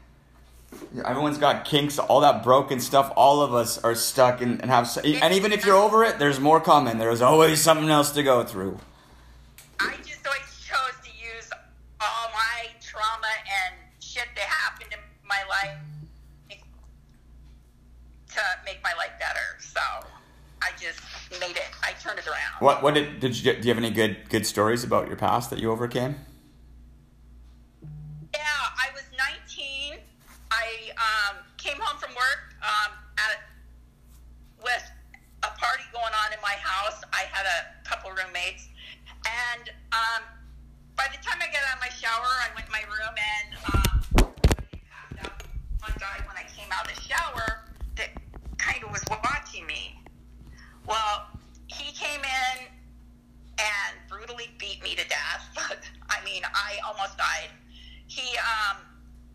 Everyone's 1.06 1.38
got 1.38 1.66
kinks, 1.66 2.00
all 2.00 2.22
that 2.22 2.44
broken 2.44 2.80
stuff. 2.80 3.12
All 3.16 3.42
of 3.42 3.54
us 3.54 3.78
are 3.84 3.96
stuck 3.96 4.42
and, 4.42 4.62
and 4.62 4.70
have. 4.70 4.90
And 5.04 5.34
even 5.34 5.52
if 5.52 5.66
you're 5.66 5.76
over 5.76 6.04
it, 6.04 6.20
there's 6.20 6.40
more 6.40 6.60
coming. 6.60 6.98
There's 6.98 7.22
always 7.22 7.62
something 7.62 7.90
else 7.90 8.12
to 8.12 8.24
go 8.24 8.44
through. 8.44 8.80
I 9.80 9.96
just 10.04 10.26
always 10.26 10.60
chose 10.60 10.96
to 11.04 11.10
use 11.10 11.50
all 12.00 12.30
my 12.34 12.70
trauma 12.82 13.28
and 13.66 13.76
shit 14.00 14.28
that 14.36 14.44
happened 14.44 14.92
in 14.94 15.00
my 15.28 15.44
life 15.50 15.78
to 18.34 18.42
make 18.66 18.82
my 18.84 18.94
life 18.98 19.12
better. 19.20 19.60
So 19.60 19.82
made 21.42 21.58
it. 21.58 21.70
I 21.84 21.92
turned 22.00 22.20
it 22.20 22.28
around. 22.28 22.54
What? 22.60 22.82
What 22.84 22.94
did? 22.94 23.20
Did 23.20 23.36
you? 23.36 23.54
Do 23.54 23.68
you 23.68 23.74
have 23.74 23.84
any 23.84 23.92
good 23.92 24.30
good 24.30 24.46
stories 24.46 24.84
about 24.86 25.08
your 25.08 25.18
past 25.18 25.50
that 25.50 25.60
you 25.60 25.72
overcame? 25.72 26.16
Yeah, 28.34 28.40
I 28.40 28.94
was 28.94 29.04
19. 29.50 30.00
I 30.52 30.92
um, 30.96 31.38
came 31.58 31.78
home 31.82 31.98
from 32.00 32.12
work 32.12 32.56
um, 32.62 32.92
at 33.18 33.42
with 34.64 34.86
a 35.44 35.52
party 35.58 35.84
going 35.92 36.14
on 36.26 36.32
in 36.32 36.40
my 36.42 36.56
house. 36.62 37.02
I 37.12 37.26
had 37.32 37.46
a 37.46 37.90
couple 37.90 38.12
roommates, 38.12 38.70
and 39.26 39.70
um, 39.92 40.22
by 40.96 41.08
the 41.12 41.18
time 41.26 41.42
I 41.42 41.48
got 41.48 41.66
out 41.68 41.76
of 41.76 41.82
my 41.82 41.90
shower, 41.90 42.30
I 42.46 42.54
went 42.54 42.68
in 42.68 42.72
my 42.72 42.86
room 42.86 43.16
and 43.18 43.50
um, 43.74 44.28
I 44.72 44.78
passed 44.86 45.26
out. 45.26 45.44
One 45.82 45.94
guy 46.00 46.22
when 46.28 46.38
I 46.38 46.46
came 46.56 46.70
out 46.72 46.88
of 46.88 46.96
the 46.96 47.02
shower 47.02 47.66
that 47.96 48.10
kind 48.58 48.84
of 48.84 48.92
was 48.92 49.04
watching 49.10 49.66
me. 49.66 50.01
Well, 50.88 51.28
he 51.68 51.92
came 51.94 52.20
in 52.20 52.68
and 53.60 54.10
brutally 54.10 54.50
beat 54.58 54.84
me 54.84 54.96
to 54.96 55.08
death. 55.08 55.48
I 56.10 56.24
mean, 56.26 56.44
I 56.44 56.80
almost 56.86 57.18
died. 57.18 57.50
He 58.08 58.38
um 58.38 58.78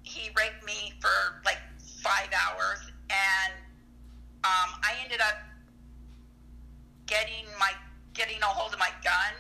he 0.03 0.31
raped 0.37 0.65
me 0.65 0.93
for 1.01 1.43
like 1.45 1.59
five 2.03 2.29
hours, 2.33 2.79
and 3.11 3.53
um, 4.45 4.79
I 4.83 4.95
ended 5.03 5.21
up 5.21 5.35
getting 7.07 7.47
my 7.59 7.73
getting 8.15 8.41
a 8.43 8.47
hold 8.47 8.73
of 8.73 8.79
my 8.79 8.91
gun, 9.03 9.35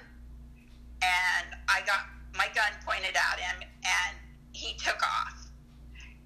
and 1.03 1.47
I 1.69 1.81
got 1.87 2.07
my 2.35 2.49
gun 2.55 2.73
pointed 2.85 3.15
at 3.15 3.39
him, 3.39 3.63
and 3.63 4.17
he 4.53 4.75
took 4.75 5.01
off, 5.03 5.49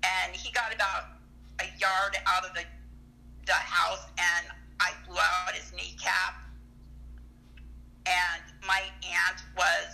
and 0.03 0.35
he 0.35 0.51
got 0.53 0.75
about 0.75 1.21
a 1.61 1.67
yard 1.79 2.17
out 2.27 2.45
of 2.47 2.55
the 2.55 2.65
the 3.47 3.53
house, 3.53 4.07
and 4.19 4.47
I 4.81 4.93
blew 5.07 5.19
out 5.19 5.55
his 5.55 5.73
kneecap 5.77 6.35
and 8.07 8.43
my 8.67 8.81
aunt 9.05 9.43
was 9.57 9.90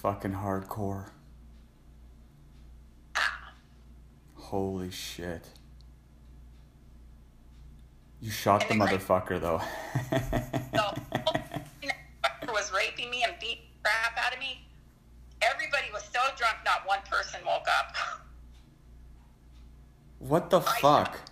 fucking 0.00 0.32
hardcore. 0.32 1.10
Holy 4.34 4.90
shit. 4.90 5.46
You 8.20 8.30
shot 8.30 8.66
the 8.66 8.74
motherfucker, 8.74 9.32
like, 9.32 9.42
though. 9.42 9.60
the 11.82 12.52
was 12.52 12.72
raping 12.72 13.10
me 13.10 13.22
and 13.24 13.34
beat 13.40 13.60
crap 13.82 14.18
out 14.26 14.32
of 14.32 14.40
me. 14.40 14.66
Everybody 15.42 15.86
was 15.92 16.02
so 16.04 16.20
drunk, 16.36 16.56
not 16.64 16.86
one 16.86 17.00
person 17.10 17.40
woke 17.46 17.66
up. 17.78 17.94
What 20.18 20.50
the 20.50 20.60
I, 20.60 20.80
fuck? 20.80 21.29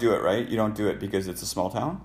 do 0.00 0.12
it, 0.12 0.22
right? 0.22 0.48
You 0.48 0.56
don't 0.56 0.74
do 0.74 0.88
it 0.88 0.98
because 0.98 1.28
it's 1.28 1.42
a 1.42 1.46
small 1.46 1.70
town? 1.70 2.00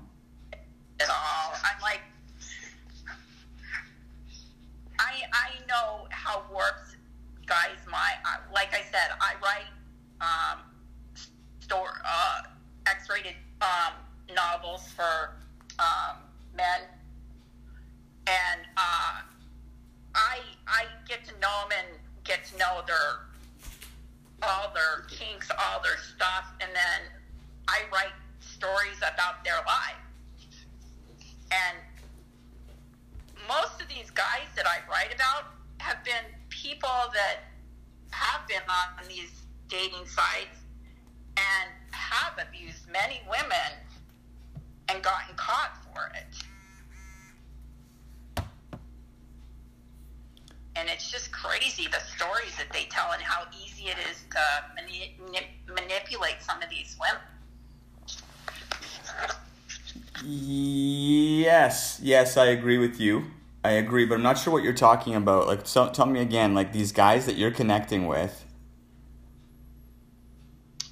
I 62.38 62.47
agree 62.47 62.77
with 62.77 62.99
you. 62.99 63.25
I 63.63 63.71
agree, 63.71 64.05
but 64.05 64.15
I'm 64.15 64.21
not 64.21 64.38
sure 64.38 64.53
what 64.53 64.63
you're 64.63 64.73
talking 64.73 65.15
about. 65.15 65.47
Like, 65.47 65.65
so, 65.65 65.89
tell 65.89 66.05
me 66.05 66.19
again, 66.19 66.53
like 66.53 66.71
these 66.71 66.91
guys 66.91 67.25
that 67.25 67.36
you're 67.36 67.51
connecting 67.51 68.05
with. 68.05 68.45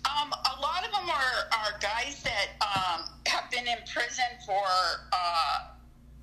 Um, 0.06 0.34
a 0.34 0.60
lot 0.60 0.84
of 0.86 0.92
them 0.92 1.10
are, 1.10 1.60
are 1.60 1.80
guys 1.80 2.24
that 2.24 2.48
um, 2.62 3.06
have 3.28 3.50
been 3.52 3.68
in 3.68 3.78
prison 3.94 4.26
for 4.46 4.64
uh, 5.12 5.68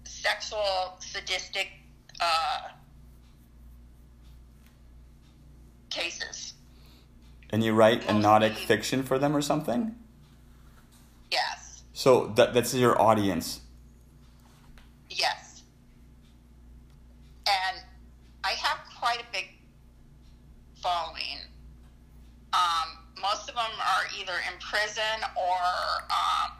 sexual, 0.04 0.96
sadistic 0.98 1.68
uh, 2.20 2.68
cases. 5.88 6.54
And 7.50 7.62
you 7.62 7.74
write 7.74 8.00
Mostly. 8.00 8.22
anodic 8.22 8.54
fiction 8.54 9.02
for 9.02 9.18
them 9.18 9.36
or 9.36 9.42
something? 9.42 9.94
Yes. 11.30 11.82
So 11.92 12.26
that, 12.36 12.54
that's 12.54 12.74
your 12.74 13.00
audience 13.00 13.60
prison 24.60 25.28
or 25.36 25.58
um, 26.10 26.52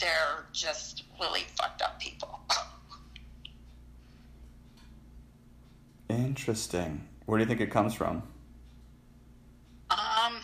they're 0.00 0.46
just 0.52 1.04
really 1.20 1.42
fucked 1.56 1.82
up 1.82 2.00
people. 2.00 2.40
Interesting. 6.08 7.06
Where 7.26 7.38
do 7.38 7.44
you 7.44 7.48
think 7.48 7.60
it 7.60 7.70
comes 7.70 7.94
from? 7.94 8.22
Um, 9.90 10.40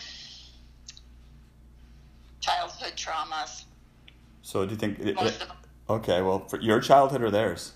childhood 2.40 2.92
traumas. 2.96 3.64
So 4.42 4.64
do 4.64 4.72
you 4.72 4.76
think? 4.76 4.98
It, 5.00 5.18
of 5.18 5.38
them. 5.38 5.48
Okay, 5.90 6.22
well, 6.22 6.46
for 6.48 6.60
your 6.60 6.80
childhood 6.80 7.22
or 7.22 7.30
theirs? 7.30 7.72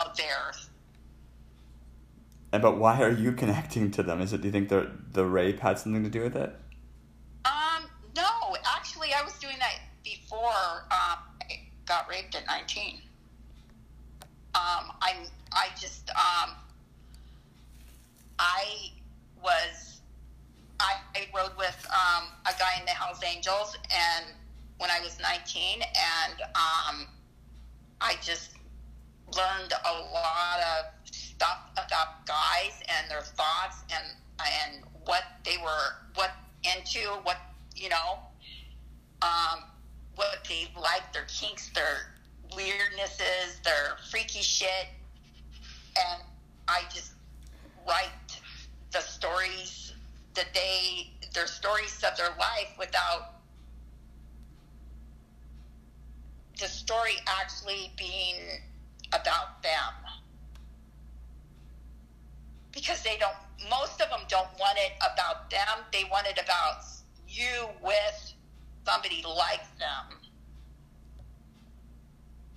Oh, 0.00 0.12
theirs. 0.16 0.68
And 2.52 2.62
but 2.62 2.78
why 2.78 3.00
are 3.02 3.10
you 3.10 3.32
connecting 3.42 3.90
to 3.92 4.02
them? 4.02 4.20
Is 4.20 4.32
it? 4.32 4.40
Do 4.40 4.48
you 4.48 4.52
think 4.52 4.68
the 4.68 4.90
the 5.12 5.24
rape 5.24 5.60
had 5.60 5.78
something 5.78 6.04
to 6.04 6.10
do 6.10 6.22
with 6.22 6.36
it? 6.36 6.54
I'm 15.02 15.26
I 15.52 15.68
just 15.78 16.08
um, 16.10 16.54
I 18.38 18.90
was 19.42 20.00
I, 20.80 20.94
I 21.14 21.26
rode 21.36 21.56
with 21.58 21.86
um, 21.90 22.28
a 22.46 22.58
guy 22.58 22.78
in 22.78 22.86
the 22.86 22.92
Hells 22.92 23.22
Angels, 23.24 23.76
and 23.92 24.26
when 24.78 24.90
I 24.90 25.00
was 25.00 25.18
19, 25.20 25.82
and 25.82 26.42
um, 26.54 27.06
I 28.00 28.14
just 28.22 28.52
learned 29.36 29.72
a 29.72 29.92
lot 30.12 30.58
of 30.60 31.14
stuff 31.14 31.70
about 31.72 32.26
guys 32.26 32.82
and 32.88 33.10
their 33.10 33.22
thoughts 33.22 33.82
and 33.92 34.04
and 34.40 34.84
what 35.04 35.24
they 35.44 35.56
were 35.58 35.96
what 36.14 36.30
into 36.64 37.08
what 37.22 37.38
you 37.74 37.88
know 37.88 38.18
um, 39.22 39.64
what 40.16 40.38
they 40.48 40.68
like 40.80 41.12
their 41.12 41.26
kinks 41.26 41.70
their 41.70 42.11
weirdnesses 42.56 43.62
their 43.62 43.96
freaky 44.10 44.42
shit 44.42 44.88
and 45.96 46.22
I 46.68 46.82
just 46.92 47.12
write 47.86 48.40
the 48.92 49.00
stories 49.00 49.94
that 50.34 50.46
they 50.54 51.10
their 51.34 51.46
stories 51.46 52.02
of 52.04 52.16
their 52.16 52.34
life 52.38 52.72
without 52.78 53.34
the 56.58 56.66
story 56.68 57.14
actually 57.26 57.90
being 57.96 58.36
about 59.12 59.62
them. 59.62 59.94
Because 62.72 63.02
they 63.02 63.16
don't 63.18 63.34
most 63.70 64.00
of 64.00 64.08
them 64.10 64.20
don't 64.28 64.48
want 64.58 64.78
it 64.78 64.92
about 64.98 65.50
them 65.50 65.84
they 65.92 66.04
want 66.10 66.26
it 66.26 66.38
about 66.42 66.82
you 67.28 67.68
with 67.82 68.34
somebody 68.84 69.24
like 69.26 69.62
them 69.78 70.21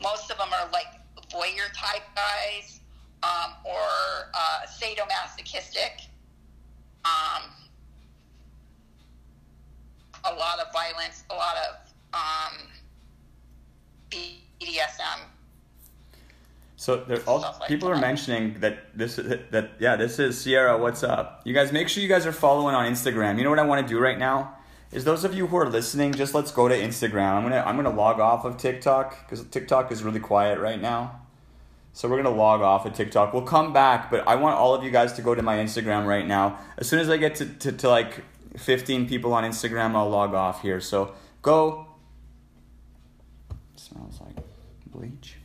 most 0.02 0.32
of 0.32 0.38
them 0.38 0.50
are 0.54 0.70
like 0.72 0.88
voyeur 1.32 1.72
type 1.74 2.04
guys 2.16 2.80
um, 3.24 3.54
or 3.64 4.32
uh, 4.34 4.66
sadomasochistic 4.68 6.08
um, 7.06 7.44
a 10.26 10.34
lot 10.34 10.60
of 10.60 10.72
violence 10.74 11.24
a 11.30 11.34
lot 11.34 11.56
of 11.58 11.76
um, 12.14 12.68
bdsm 14.10 15.20
So 16.78 16.98
there 16.98 17.22
all 17.26 17.40
like 17.40 17.68
people 17.68 17.90
are 17.90 17.98
mentioning 17.98 18.60
that 18.60 18.96
this 18.96 19.16
that 19.16 19.72
yeah 19.80 19.96
this 19.96 20.20
is 20.20 20.40
Sierra. 20.40 20.78
What's 20.78 21.04
up? 21.04 21.42
You 21.46 21.54
guys 21.54 21.72
make 21.72 21.88
sure 21.88 22.04
you 22.04 22.10
guys 22.10 22.26
are 22.26 22.34
following 22.34 22.76
on 22.76 22.86
Instagram. 22.92 23.38
You 23.38 23.44
know 23.46 23.50
what 23.50 23.60
I 23.60 23.66
want 23.66 23.88
to 23.88 23.94
do 23.94 24.00
right 24.00 24.20
now 24.20 24.55
is 24.96 25.04
those 25.04 25.26
of 25.26 25.36
you 25.36 25.48
who 25.48 25.58
are 25.58 25.70
listening, 25.70 26.14
just 26.14 26.34
let's 26.34 26.52
go 26.52 26.70
to 26.70 26.74
Instagram. 26.74 27.34
I'm 27.34 27.44
gonna 27.44 27.62
I'm 27.66 27.76
gonna 27.76 27.90
log 27.90 28.22
off 28.22 28.46
of 28.46 28.56
TikTok 28.56 29.28
because 29.28 29.44
TikTok 29.44 29.92
is 29.92 30.04
really 30.04 30.22
quiet 30.22 30.58
right 30.58 30.82
now. 30.82 31.20
So 31.92 32.08
we're 32.08 32.16
gonna 32.16 32.36
log 32.36 32.62
off 32.62 32.86
of 32.86 32.94
TikTok. 32.94 33.34
We'll 33.34 33.42
come 33.42 33.74
back, 33.74 34.10
but 34.10 34.26
I 34.26 34.36
want 34.36 34.56
all 34.56 34.74
of 34.74 34.86
you 34.86 34.92
guys 34.92 35.12
to 35.14 35.22
go 35.22 35.36
to 35.36 35.42
my 35.42 35.58
Instagram 35.58 36.06
right 36.06 36.26
now. 36.26 36.60
As 36.78 36.88
soon 36.88 37.00
as 37.00 37.10
I 37.10 37.18
get 37.18 37.36
to, 37.36 37.46
to, 37.46 37.72
to 37.74 37.90
like 37.90 38.24
15 38.58 39.10
people 39.10 39.34
on 39.34 39.44
Instagram, 39.44 39.96
I'll 39.96 40.10
log 40.10 40.34
off 40.34 40.62
here. 40.62 40.80
So 40.80 41.14
go. 41.42 41.88
smells 43.76 44.22
like 44.22 44.38
bleach. 44.88 45.36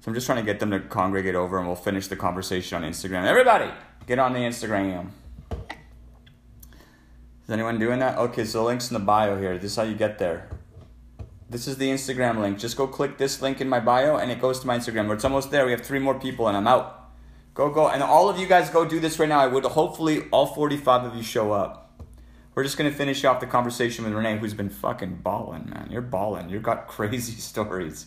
So 0.00 0.08
I'm 0.08 0.14
just 0.14 0.26
trying 0.26 0.38
to 0.38 0.44
get 0.44 0.60
them 0.60 0.70
to 0.70 0.80
congregate 0.80 1.34
over 1.34 1.56
and 1.56 1.66
we'll 1.66 1.76
finish 1.76 2.08
the 2.08 2.16
conversation 2.16 2.84
on 2.84 2.90
Instagram. 2.90 3.24
Everybody, 3.24 3.70
get 4.06 4.18
on 4.18 4.34
the 4.34 4.40
Instagram. 4.40 5.12
Is 7.46 7.52
anyone 7.52 7.78
doing 7.78 8.00
that? 8.00 8.18
Okay, 8.18 8.44
so 8.44 8.58
the 8.58 8.64
links 8.64 8.90
in 8.90 8.94
the 8.94 9.00
bio 9.00 9.38
here. 9.38 9.56
This 9.56 9.70
is 9.72 9.76
how 9.76 9.84
you 9.84 9.94
get 9.94 10.18
there. 10.18 10.48
This 11.48 11.68
is 11.68 11.76
the 11.76 11.88
Instagram 11.88 12.40
link. 12.40 12.58
Just 12.58 12.76
go 12.76 12.88
click 12.88 13.18
this 13.18 13.40
link 13.40 13.60
in 13.60 13.68
my 13.68 13.78
bio 13.78 14.16
and 14.16 14.32
it 14.32 14.40
goes 14.40 14.58
to 14.60 14.66
my 14.66 14.76
Instagram. 14.76 15.12
It's 15.14 15.24
almost 15.24 15.52
there. 15.52 15.64
We 15.64 15.70
have 15.70 15.82
three 15.82 16.00
more 16.00 16.18
people 16.18 16.48
and 16.48 16.56
I'm 16.56 16.66
out. 16.66 17.08
Go, 17.54 17.70
go. 17.70 17.88
And 17.88 18.02
all 18.02 18.28
of 18.28 18.36
you 18.40 18.48
guys 18.48 18.68
go 18.70 18.84
do 18.84 18.98
this 18.98 19.20
right 19.20 19.28
now. 19.28 19.38
I 19.38 19.46
would 19.46 19.64
hopefully 19.64 20.24
all 20.32 20.46
45 20.46 21.04
of 21.04 21.14
you 21.14 21.22
show 21.22 21.52
up. 21.52 22.02
We're 22.56 22.64
just 22.64 22.76
going 22.76 22.90
to 22.90 22.96
finish 22.96 23.24
off 23.24 23.38
the 23.38 23.46
conversation 23.46 24.04
with 24.04 24.12
Renee, 24.12 24.38
who's 24.38 24.54
been 24.54 24.70
fucking 24.70 25.20
balling, 25.22 25.70
man. 25.70 25.88
You're 25.88 26.02
balling. 26.02 26.48
You've 26.48 26.64
got 26.64 26.86
crazy 26.88 27.34
stories. 27.34 28.06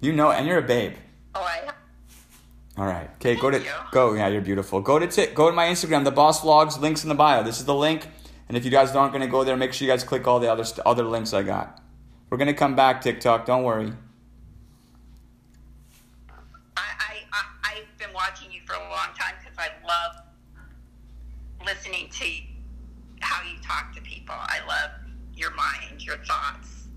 You 0.00 0.12
know, 0.12 0.32
and 0.32 0.44
you're 0.46 0.58
a 0.58 0.62
babe. 0.62 0.94
oh 1.36 1.40
i 1.40 1.70
All 2.76 2.86
right. 2.86 3.08
Okay, 3.16 3.36
go 3.36 3.50
to 3.50 3.58
Thank 3.58 3.68
you. 3.68 3.74
go. 3.92 4.14
Yeah, 4.14 4.28
you're 4.28 4.40
beautiful. 4.40 4.80
Go 4.80 4.98
to 4.98 5.06
t- 5.06 5.26
go 5.26 5.48
to 5.48 5.54
my 5.54 5.66
Instagram, 5.66 6.02
the 6.04 6.10
Boss 6.10 6.40
Vlogs. 6.40 6.80
Links 6.80 7.04
in 7.04 7.08
the 7.08 7.14
bio. 7.14 7.42
This 7.42 7.58
is 7.60 7.66
the 7.66 7.74
link. 7.74 8.08
And 8.48 8.56
if 8.56 8.64
you 8.64 8.70
guys 8.70 8.94
aren't 8.96 9.12
gonna 9.12 9.28
go 9.28 9.44
there, 9.44 9.56
make 9.56 9.72
sure 9.72 9.86
you 9.86 9.92
guys 9.92 10.02
click 10.04 10.26
all 10.26 10.40
the 10.40 10.50
other 10.50 10.64
st- 10.64 10.84
other 10.86 11.04
links 11.04 11.32
I 11.32 11.42
got. 11.44 11.80
We're 12.30 12.38
gonna 12.38 12.52
come 12.54 12.74
back 12.74 13.00
TikTok. 13.00 13.46
Don't 13.46 13.62
worry. 13.62 13.92
I, 16.76 16.80
I, 16.82 17.14
I, 17.32 17.44
I've 17.76 17.98
been 17.98 18.12
watching 18.12 18.50
you 18.50 18.60
for 18.66 18.74
a 18.74 18.80
long 18.80 19.14
time 19.18 19.34
because 19.38 19.56
I 19.56 19.68
love 19.86 20.24
listening 21.64 22.08
to 22.10 22.26
how 23.20 23.40
you 23.44 23.56
talk 23.62 23.94
to 23.94 24.00
people. 24.02 24.34
I 24.36 24.58
love 24.66 24.90
your 25.36 25.52
mind, 25.54 26.04
your 26.04 26.16
thoughts. 26.18 26.88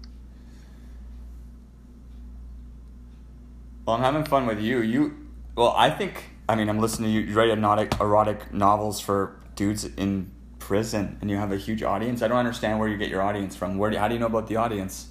Well, 3.86 3.96
I'm 3.96 4.02
having 4.04 4.26
fun 4.26 4.48
with 4.48 4.60
you. 4.60 4.82
You, 4.82 5.27
well, 5.58 5.74
I 5.76 5.90
think. 5.90 6.24
I 6.48 6.56
mean, 6.56 6.70
I'm 6.70 6.80
listening 6.80 7.10
to 7.10 7.14
you. 7.14 7.22
You 7.22 7.36
write 7.36 7.50
erotic 7.50 8.00
erotic 8.00 8.54
novels 8.54 9.02
for 9.02 9.36
dudes 9.56 9.84
in 9.84 10.32
prison, 10.60 11.18
and 11.20 11.30
you 11.30 11.36
have 11.36 11.52
a 11.52 11.58
huge 11.58 11.84
audience. 11.84 12.22
I 12.22 12.30
don't 12.30 12.38
understand 12.38 12.80
where 12.80 12.88
you 12.88 12.96
get 12.96 13.10
your 13.10 13.22
audience 13.22 13.56
from. 13.56 13.78
Where? 13.78 13.90
Do, 13.90 13.98
how 13.98 14.08
do 14.08 14.14
you 14.14 14.20
know 14.20 14.28
about 14.28 14.48
the 14.48 14.56
audience? 14.56 15.08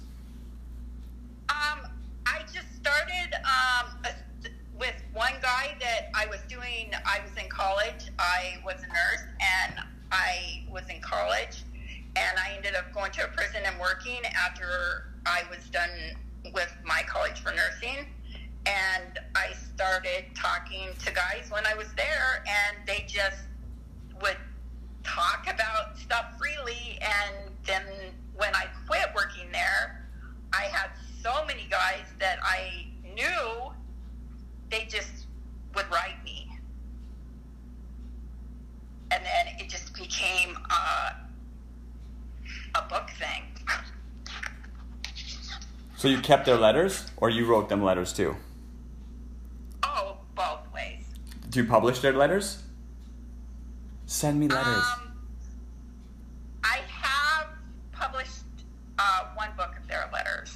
Um, 1.49 1.91
I 2.25 2.39
just 2.51 2.73
started 2.75 3.35
um, 3.43 3.97
a- 4.05 4.49
with 4.79 4.95
one 5.13 5.33
guy 5.41 5.75
that 5.81 6.09
I 6.15 6.25
was 6.27 6.39
doing. 6.47 6.91
I 7.05 7.19
was 7.21 7.43
in 7.43 7.49
college. 7.49 8.09
I 8.17 8.57
was 8.65 8.77
a 8.77 8.87
nurse, 8.87 9.27
and 9.41 9.85
I 10.11 10.63
was 10.71 10.83
in 10.89 11.01
college, 11.01 11.63
and 12.15 12.39
I 12.39 12.53
ended 12.55 12.73
up 12.73 12.93
going 12.93 13.11
to 13.11 13.25
a 13.25 13.27
prison 13.27 13.61
and 13.65 13.77
working 13.79 14.21
after 14.33 15.11
I 15.25 15.43
was 15.49 15.69
done 15.69 15.89
with 16.53 16.73
my 16.85 17.01
college 17.05 17.41
for 17.41 17.51
nursing. 17.51 18.07
And 18.67 19.19
I 19.33 19.53
started 19.53 20.25
talking 20.35 20.89
to 21.05 21.13
guys 21.13 21.49
when 21.49 21.65
I 21.65 21.73
was 21.73 21.87
there, 21.95 22.43
and 22.45 22.85
they 22.85 23.05
just 23.07 23.43
would 24.21 24.37
talk 25.03 25.47
about 25.49 25.97
stuff 25.97 26.37
freely. 26.37 26.99
And 27.01 27.51
then 27.65 27.83
when 28.35 28.53
I 28.53 28.65
quit 28.85 29.07
working 29.15 29.49
there, 29.53 30.05
I 30.51 30.63
had 30.63 30.89
so 31.23 31.45
many 31.45 31.65
guys 31.69 32.05
that 32.19 32.39
I 32.43 32.87
knew 33.15 33.71
they 34.69 34.85
just 34.89 35.27
would 35.73 35.89
write 35.89 36.21
me. 36.25 36.49
And 39.11 39.23
then 39.23 39.47
it 39.59 39.69
just 39.69 39.93
became 39.95 40.57
a 42.75 42.81
book 42.89 43.09
thing. 43.17 43.43
So 45.95 46.07
you 46.07 46.19
kept 46.19 46.45
their 46.45 46.57
letters, 46.57 47.09
or 47.17 47.29
you 47.29 47.45
wrote 47.45 47.69
them 47.69 47.81
letters 47.81 48.13
too? 48.13 48.35
Oh, 49.81 50.17
both 50.35 50.71
ways. 50.73 51.05
Do 51.57 51.63
you 51.63 51.69
publish 51.69 52.01
their 52.01 52.13
letters? 52.13 52.61
Send 54.05 54.39
me 54.39 54.47
letters. 54.47 54.83
Um, 54.93 55.11
I 56.63 56.81
have 56.87 57.47
published 57.91 58.43
uh, 58.99 59.25
one 59.33 59.49
book 59.57 59.75
of 59.75 59.87
their 59.87 60.07
letters. 60.13 60.55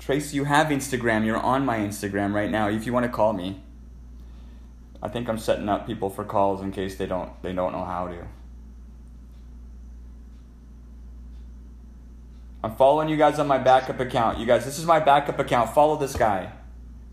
Tracy, 0.00 0.34
you 0.34 0.42
have 0.42 0.70
Instagram. 0.70 1.24
You're 1.24 1.38
on 1.38 1.64
my 1.64 1.78
Instagram 1.78 2.34
right 2.34 2.50
now. 2.50 2.68
If 2.68 2.84
you 2.84 2.92
want 2.92 3.06
to 3.06 3.12
call 3.12 3.32
me, 3.32 3.62
I 5.00 5.06
think 5.06 5.28
I'm 5.28 5.38
setting 5.38 5.68
up 5.68 5.86
people 5.86 6.10
for 6.10 6.24
calls 6.24 6.60
in 6.60 6.72
case 6.72 6.96
they 6.96 7.06
don't 7.06 7.40
they 7.44 7.52
don't 7.52 7.70
know 7.70 7.84
how 7.84 8.08
to. 8.08 8.26
I'm 12.64 12.74
following 12.74 13.08
you 13.08 13.16
guys 13.16 13.38
on 13.38 13.46
my 13.46 13.58
backup 13.58 14.00
account. 14.00 14.40
You 14.40 14.46
guys, 14.46 14.64
this 14.64 14.80
is 14.80 14.84
my 14.84 14.98
backup 14.98 15.38
account. 15.38 15.72
Follow 15.74 15.96
this 15.96 16.16
guy. 16.16 16.50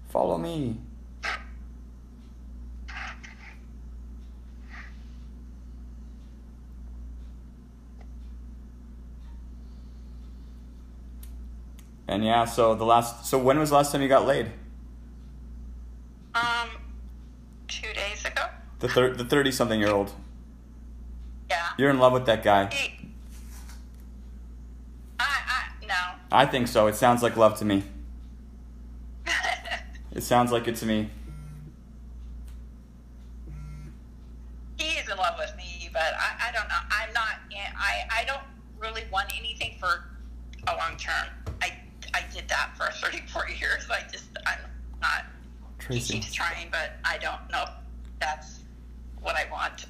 Follow 0.09 0.39
me. 0.39 0.77
And 12.17 12.25
yeah, 12.25 12.45
so 12.45 12.73
the 12.73 12.83
last 12.83 13.27
so 13.27 13.37
when 13.37 13.59
was 13.59 13.69
the 13.69 13.75
last 13.75 13.91
time 13.91 14.01
you 14.01 14.07
got 14.07 14.25
laid? 14.25 14.47
Um, 16.33 16.69
two 17.67 17.93
days 17.93 18.25
ago. 18.25 18.41
The 18.79 18.89
thir- 18.89 19.13
the 19.13 19.23
30 19.23 19.51
something 19.51 19.79
year 19.79 19.91
old. 19.91 20.11
Yeah. 21.47 21.67
You're 21.77 21.91
in 21.91 21.99
love 21.99 22.13
with 22.13 22.25
that 22.25 22.41
guy. 22.41 22.73
He, 22.73 23.11
I, 25.19 25.25
I, 25.47 25.85
no. 25.85 25.93
I 26.31 26.47
think 26.47 26.67
so. 26.67 26.87
It 26.87 26.95
sounds 26.95 27.21
like 27.21 27.37
love 27.37 27.59
to 27.59 27.65
me. 27.65 27.83
It 30.11 30.23
sounds 30.23 30.51
like 30.51 30.67
it 30.67 30.75
to 30.77 30.87
me. 30.87 31.11
He's 34.79 35.07
in 35.07 35.15
love 35.15 35.35
with 35.37 35.55
me, 35.55 35.91
but 35.93 36.01
I, 36.01 36.49
I 36.49 36.51
don't 36.51 36.67
know. 36.67 36.79
I'm 36.89 37.13
not. 37.13 37.35
I, 37.77 38.07
I 38.09 38.23
don't 38.25 38.41
really 38.79 39.03
want 39.11 39.31
anything 39.37 39.75
for 39.79 40.05
a 40.67 40.75
long 40.75 40.97
term. 40.97 41.27
I, 41.61 41.71
I 42.13 42.23
did 42.33 42.47
that 42.49 42.71
for 42.75 42.89
34 42.91 43.49
years. 43.49 43.87
Crazy. 45.87 46.15
He 46.15 46.19
keeps 46.19 46.33
trying, 46.33 46.67
but 46.69 46.97
I 47.05 47.17
don't 47.17 47.49
know. 47.49 47.63
if 47.63 47.69
That's 48.19 48.59
what 49.21 49.35
I 49.35 49.49
want. 49.49 49.85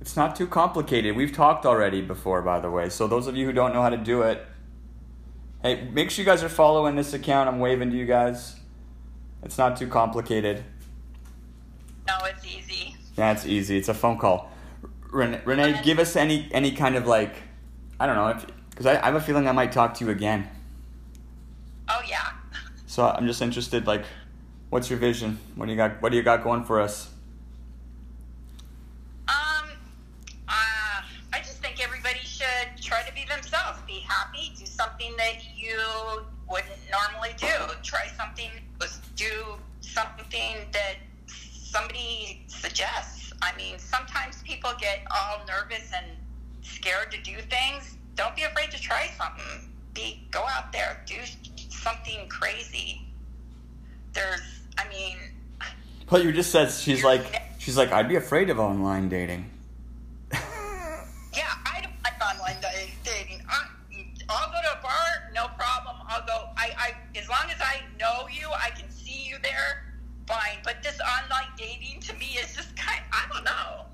It's 0.00 0.16
not 0.16 0.34
too 0.34 0.48
complicated. 0.48 1.14
We've 1.14 1.32
talked 1.32 1.64
already 1.64 2.02
before, 2.02 2.42
by 2.42 2.58
the 2.58 2.70
way. 2.70 2.88
So 2.88 3.06
those 3.06 3.28
of 3.28 3.36
you 3.36 3.46
who 3.46 3.52
don't 3.52 3.72
know 3.72 3.82
how 3.82 3.90
to 3.90 3.96
do 3.96 4.22
it, 4.22 4.44
hey, 5.62 5.88
make 5.92 6.10
sure 6.10 6.24
you 6.24 6.26
guys 6.26 6.42
are 6.42 6.48
following 6.48 6.96
this 6.96 7.12
account. 7.12 7.48
I'm 7.48 7.60
waving 7.60 7.90
to 7.90 7.96
you 7.96 8.06
guys. 8.06 8.56
It's 9.44 9.56
not 9.58 9.76
too 9.76 9.86
complicated. 9.86 10.64
No, 12.08 12.18
it's 12.24 12.44
easy. 12.44 12.96
Yeah, 13.16 13.32
it's 13.32 13.46
easy. 13.46 13.76
It's 13.76 13.88
a 13.88 13.94
phone 13.94 14.18
call. 14.18 14.50
Renee, 15.10 15.40
Renee 15.44 15.80
give 15.84 16.00
us 16.00 16.16
any 16.16 16.48
any 16.52 16.72
kind 16.72 16.96
of 16.96 17.06
like, 17.06 17.34
I 18.00 18.06
don't 18.06 18.16
know, 18.16 18.52
because 18.70 18.86
I, 18.86 19.00
I 19.00 19.06
have 19.06 19.14
a 19.14 19.20
feeling 19.20 19.46
I 19.46 19.52
might 19.52 19.70
talk 19.70 19.94
to 19.94 20.04
you 20.04 20.10
again. 20.10 20.48
So 22.98 23.06
I'm 23.06 23.28
just 23.28 23.40
interested, 23.42 23.86
like, 23.86 24.02
what's 24.70 24.90
your 24.90 24.98
vision? 24.98 25.38
What 25.54 25.66
do 25.66 25.70
you 25.70 25.76
got? 25.76 26.02
What 26.02 26.10
do 26.10 26.16
you 26.16 26.24
got 26.24 26.42
going 26.42 26.64
for 26.64 26.80
us? 26.80 27.08
Um, 29.28 29.68
uh, 30.48 31.02
I 31.32 31.38
just 31.38 31.58
think 31.58 31.80
everybody 31.80 32.18
should 32.24 32.82
try 32.82 33.04
to 33.04 33.14
be 33.14 33.24
themselves, 33.28 33.78
be 33.86 34.00
happy, 34.00 34.52
do 34.58 34.66
something 34.66 35.14
that 35.16 35.36
you 35.56 35.78
wouldn't 36.50 36.72
normally 36.90 37.36
do. 37.36 37.72
Try 37.84 38.08
something, 38.16 38.50
do 39.14 39.44
something 39.80 40.56
that 40.72 40.96
somebody 41.28 42.42
suggests. 42.48 43.32
I 43.40 43.56
mean, 43.56 43.78
sometimes 43.78 44.42
people 44.42 44.72
get 44.80 45.06
all 45.12 45.46
nervous 45.46 45.92
and 45.96 46.06
scared 46.62 47.12
to 47.12 47.22
do 47.22 47.36
things. 47.42 47.96
Don't 48.16 48.34
be 48.34 48.42
afraid 48.42 48.72
to 48.72 48.80
try 48.80 49.08
something. 49.16 49.70
Be 49.94 50.26
go 50.32 50.42
out 50.48 50.72
there, 50.72 51.00
do 51.06 51.14
something 51.88 52.28
crazy. 52.28 53.00
There's, 54.12 54.40
I 54.76 54.88
mean, 54.88 55.16
Well, 56.10 56.22
you 56.22 56.32
just 56.32 56.50
said 56.50 56.70
she's 56.70 57.04
like 57.04 57.42
she's 57.58 57.76
like 57.76 57.92
I'd 57.92 58.08
be 58.08 58.16
afraid 58.16 58.50
of 58.50 58.58
online 58.58 59.08
dating. 59.08 59.50
Yeah, 61.36 61.54
I 61.66 61.82
don't 61.82 61.92
like 62.02 62.18
online 62.20 62.56
dating. 63.04 63.42
I, 63.48 63.66
I'll 64.28 64.50
go 64.50 64.58
to 64.60 64.78
a 64.78 64.82
bar, 64.82 65.30
no 65.34 65.46
problem. 65.56 65.96
I'll 66.08 66.26
go. 66.26 66.48
I, 66.56 66.72
I, 66.76 67.18
as 67.18 67.28
long 67.28 67.44
as 67.48 67.60
I 67.60 67.82
know 68.00 68.26
you, 68.28 68.48
I 68.50 68.70
can 68.70 68.90
see 68.90 69.24
you 69.28 69.36
there. 69.42 69.84
Fine. 70.26 70.58
But 70.64 70.82
this 70.82 70.98
online 71.00 71.50
dating 71.56 72.00
to 72.00 72.14
me 72.14 72.38
is 72.42 72.56
just 72.56 72.74
kind. 72.76 73.02
I 73.12 73.26
don't 73.32 73.44
know. 73.44 73.84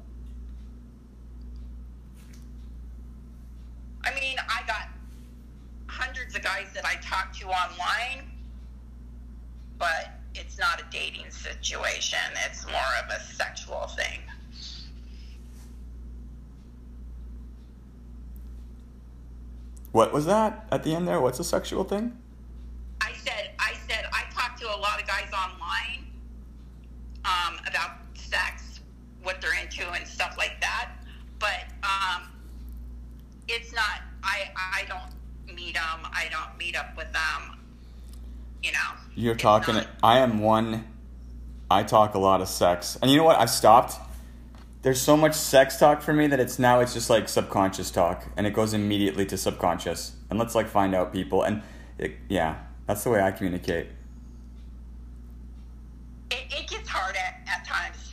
I 4.05 4.15
mean, 4.15 4.37
I 4.49 4.63
got 4.67 4.89
hundreds 5.97 6.35
of 6.35 6.43
guys 6.43 6.67
that 6.75 6.85
I 6.85 6.97
talk 6.97 7.33
to 7.39 7.47
online, 7.47 8.31
but 9.79 10.21
it's 10.35 10.59
not 10.59 10.81
a 10.81 10.85
dating 10.91 11.31
situation. 11.31 12.19
It's 12.47 12.67
more 12.67 12.93
of 13.03 13.11
a 13.11 13.21
sexual 13.23 13.87
thing. 13.97 14.21
What 19.93 20.13
was 20.13 20.27
that 20.27 20.67
at 20.73 20.83
the 20.83 20.93
end 20.95 21.07
there? 21.07 21.21
What's 21.21 21.39
a 21.39 21.45
sexual 21.45 21.85
thing? 21.85 22.17
I 23.01 23.13
said, 23.13 23.53
I 23.61 23.75
said, 23.89 24.07
I 24.13 24.25
talked 24.35 24.61
to 24.61 24.67
a 24.67 24.75
lot 24.77 25.01
of 25.01 25.07
guys 25.07 25.31
online 25.33 26.07
um, 27.25 27.61
about 27.69 27.99
sex, 28.15 28.81
what 29.23 29.41
they're 29.41 29.55
into, 29.63 29.89
and 29.93 30.05
stuff 30.07 30.35
like 30.37 30.61
that. 30.61 30.91
But 31.39 31.67
um, 31.85 32.23
it's 33.47 33.73
not. 33.73 34.01
I 34.25 34.51
I 34.57 34.85
don't 34.89 35.15
meet 35.55 35.75
them. 35.75 36.01
I 36.05 36.29
don't 36.31 36.57
meet 36.59 36.77
up 36.77 36.97
with 36.97 37.13
them. 37.13 37.59
You 38.63 38.73
know. 38.73 38.79
You're 39.15 39.35
talking. 39.35 39.75
not- 39.77 39.89
I 40.03 40.19
am 40.19 40.41
one. 40.41 40.85
I 41.71 41.83
talk 41.83 42.15
a 42.15 42.19
lot 42.19 42.41
of 42.41 42.49
sex, 42.49 42.99
and 43.01 43.11
you 43.11 43.17
know 43.17 43.25
what? 43.25 43.39
I've 43.39 43.51
stopped. 43.51 43.95
There's 44.83 45.01
so 45.01 45.17
much 45.17 45.35
sex 45.35 45.79
talk 45.79 46.03
for 46.03 46.13
me 46.13 46.27
that 46.27 46.39
it's 46.39 46.59
now 46.59 46.81
it's 46.81 46.93
just 46.93 47.09
like 47.09 47.29
subconscious 47.29 47.91
talk, 47.91 48.27
and 48.37 48.47
it 48.47 48.51
goes 48.53 48.75
immediately 48.75 49.25
to 49.27 49.37
subconscious. 49.39 50.13
And 50.29 50.39
let's 50.39 50.55
like 50.55 50.67
find 50.69 50.95
out 50.95 51.13
people, 51.13 51.43
and 51.43 51.63
it, 51.99 52.13
yeah, 52.29 52.57
that's 52.87 53.03
the 53.03 53.11
way 53.11 53.23
I 53.23 53.31
communicate. 53.31 53.87
It, 56.31 56.45
it 56.51 56.69
gets 56.69 56.89
hard 56.89 57.17
at, 57.17 57.41
at 57.49 57.65
times. 57.67 58.13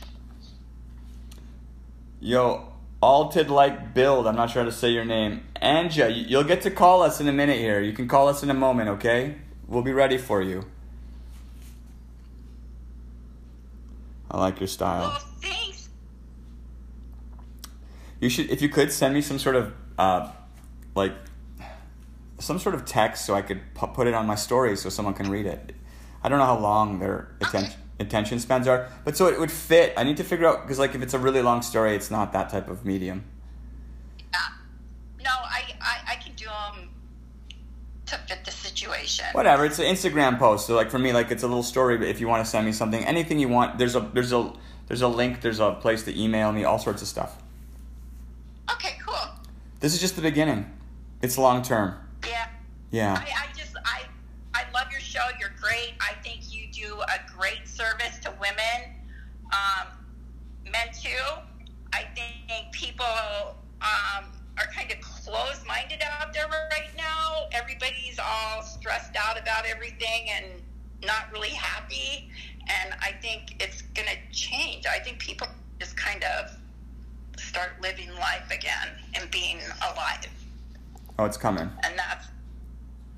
Yo, 2.20 2.71
Alted 3.02 3.50
like 3.50 3.94
build. 3.94 4.28
I'm 4.28 4.36
not 4.36 4.50
sure 4.50 4.62
how 4.62 4.68
to 4.68 4.74
say 4.74 4.90
your 4.90 5.04
name. 5.04 5.44
Anja, 5.60 6.08
you'll 6.28 6.44
get 6.44 6.62
to 6.62 6.70
call 6.70 7.02
us 7.02 7.20
in 7.20 7.26
a 7.26 7.32
minute 7.32 7.58
here. 7.58 7.80
You 7.80 7.92
can 7.92 8.06
call 8.06 8.28
us 8.28 8.44
in 8.44 8.50
a 8.50 8.54
moment, 8.54 8.90
okay? 8.90 9.34
We'll 9.66 9.82
be 9.82 9.92
ready 9.92 10.18
for 10.18 10.40
you. 10.40 10.64
I 14.30 14.38
like 14.38 14.60
your 14.60 14.68
style. 14.68 15.08
Well, 15.08 15.18
thanks. 15.40 15.88
You 18.20 18.28
should, 18.28 18.50
if 18.50 18.62
you 18.62 18.68
could, 18.68 18.92
send 18.92 19.14
me 19.14 19.20
some 19.20 19.40
sort 19.40 19.56
of, 19.56 19.74
uh, 19.98 20.30
like, 20.94 21.12
some 22.38 22.60
sort 22.60 22.76
of 22.76 22.84
text 22.84 23.26
so 23.26 23.34
I 23.34 23.42
could 23.42 23.60
pu- 23.74 23.88
put 23.88 24.06
it 24.06 24.14
on 24.14 24.26
my 24.28 24.36
story 24.36 24.76
so 24.76 24.88
someone 24.88 25.14
can 25.14 25.28
read 25.28 25.46
it. 25.46 25.74
I 26.22 26.28
don't 26.28 26.38
know 26.38 26.46
how 26.46 26.58
long 26.58 27.00
their 27.00 27.34
attention 27.40 27.81
attention 27.98 28.38
spans 28.40 28.66
are, 28.66 28.88
but 29.04 29.16
so 29.16 29.26
it 29.26 29.38
would 29.38 29.50
fit. 29.50 29.94
I 29.96 30.04
need 30.04 30.16
to 30.16 30.24
figure 30.24 30.46
out 30.46 30.62
because, 30.62 30.78
like, 30.78 30.94
if 30.94 31.02
it's 31.02 31.14
a 31.14 31.18
really 31.18 31.42
long 31.42 31.62
story, 31.62 31.94
it's 31.94 32.10
not 32.10 32.32
that 32.32 32.50
type 32.50 32.68
of 32.68 32.84
medium. 32.84 33.24
Yeah. 34.32 34.38
No, 35.24 35.30
I, 35.30 35.62
I 35.80 36.12
I 36.12 36.14
can 36.16 36.34
do 36.34 36.46
them 36.46 36.88
to 38.06 38.16
fit 38.28 38.44
the 38.44 38.50
situation. 38.50 39.24
Whatever, 39.32 39.64
it's 39.64 39.78
an 39.78 39.86
Instagram 39.86 40.38
post. 40.38 40.66
So, 40.66 40.74
like, 40.74 40.90
for 40.90 40.98
me, 40.98 41.12
like, 41.12 41.30
it's 41.30 41.42
a 41.42 41.48
little 41.48 41.62
story. 41.62 41.96
But 41.98 42.08
if 42.08 42.20
you 42.20 42.28
want 42.28 42.44
to 42.44 42.50
send 42.50 42.66
me 42.66 42.72
something, 42.72 43.04
anything 43.04 43.38
you 43.38 43.48
want, 43.48 43.78
there's 43.78 43.96
a 43.96 44.00
there's 44.00 44.32
a 44.32 44.52
there's 44.88 45.02
a 45.02 45.08
link. 45.08 45.40
There's 45.40 45.60
a 45.60 45.72
place 45.72 46.02
to 46.04 46.20
email 46.20 46.52
me. 46.52 46.64
All 46.64 46.78
sorts 46.78 47.02
of 47.02 47.08
stuff. 47.08 47.36
Okay, 48.70 48.96
cool. 49.06 49.28
This 49.80 49.94
is 49.94 50.00
just 50.00 50.16
the 50.16 50.22
beginning. 50.22 50.70
It's 51.22 51.38
long 51.38 51.62
term. 51.62 51.94
Yeah. 52.26 52.48
Yeah. 52.90 53.14
I, 53.14 53.48
I 53.48 53.52
just 53.56 53.74
I 53.84 54.02
I 54.54 54.64
love 54.74 54.90
your 54.90 55.00
show. 55.00 55.20
You're 55.40 55.54
great. 55.60 55.94
I 56.00 56.14
think 56.22 56.52
you 56.54 56.66
do 56.72 57.00
a 57.00 57.32
great 57.36 57.61
service 57.74 58.18
to 58.24 58.30
women, 58.40 58.94
um, 59.52 59.88
men 60.64 60.88
too. 60.92 61.08
I 61.92 62.04
think 62.14 62.72
people 62.72 63.04
um, 63.80 64.24
are 64.58 64.66
kind 64.74 64.90
of 64.90 65.00
closed-minded 65.00 66.02
out 66.20 66.32
there 66.32 66.48
right 66.48 66.90
now. 66.96 67.46
Everybody's 67.52 68.18
all 68.18 68.62
stressed 68.62 69.16
out 69.16 69.40
about 69.40 69.66
everything 69.66 70.28
and 70.30 70.46
not 71.04 71.30
really 71.32 71.50
happy. 71.50 72.30
And 72.68 72.94
I 73.00 73.12
think 73.20 73.56
it's 73.60 73.82
going 73.82 74.08
to 74.08 74.36
change. 74.36 74.86
I 74.86 74.98
think 75.00 75.18
people 75.18 75.46
just 75.80 75.96
kind 75.96 76.24
of 76.24 76.56
start 77.38 77.72
living 77.82 78.10
life 78.14 78.50
again 78.50 78.88
and 79.14 79.30
being 79.30 79.58
alive. 79.92 80.28
Oh, 81.18 81.24
it's 81.24 81.36
coming. 81.36 81.68
And 81.84 81.98
that's 81.98 82.28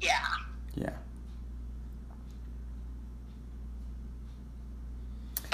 yeah. 0.00 0.26
Yeah. 0.74 0.90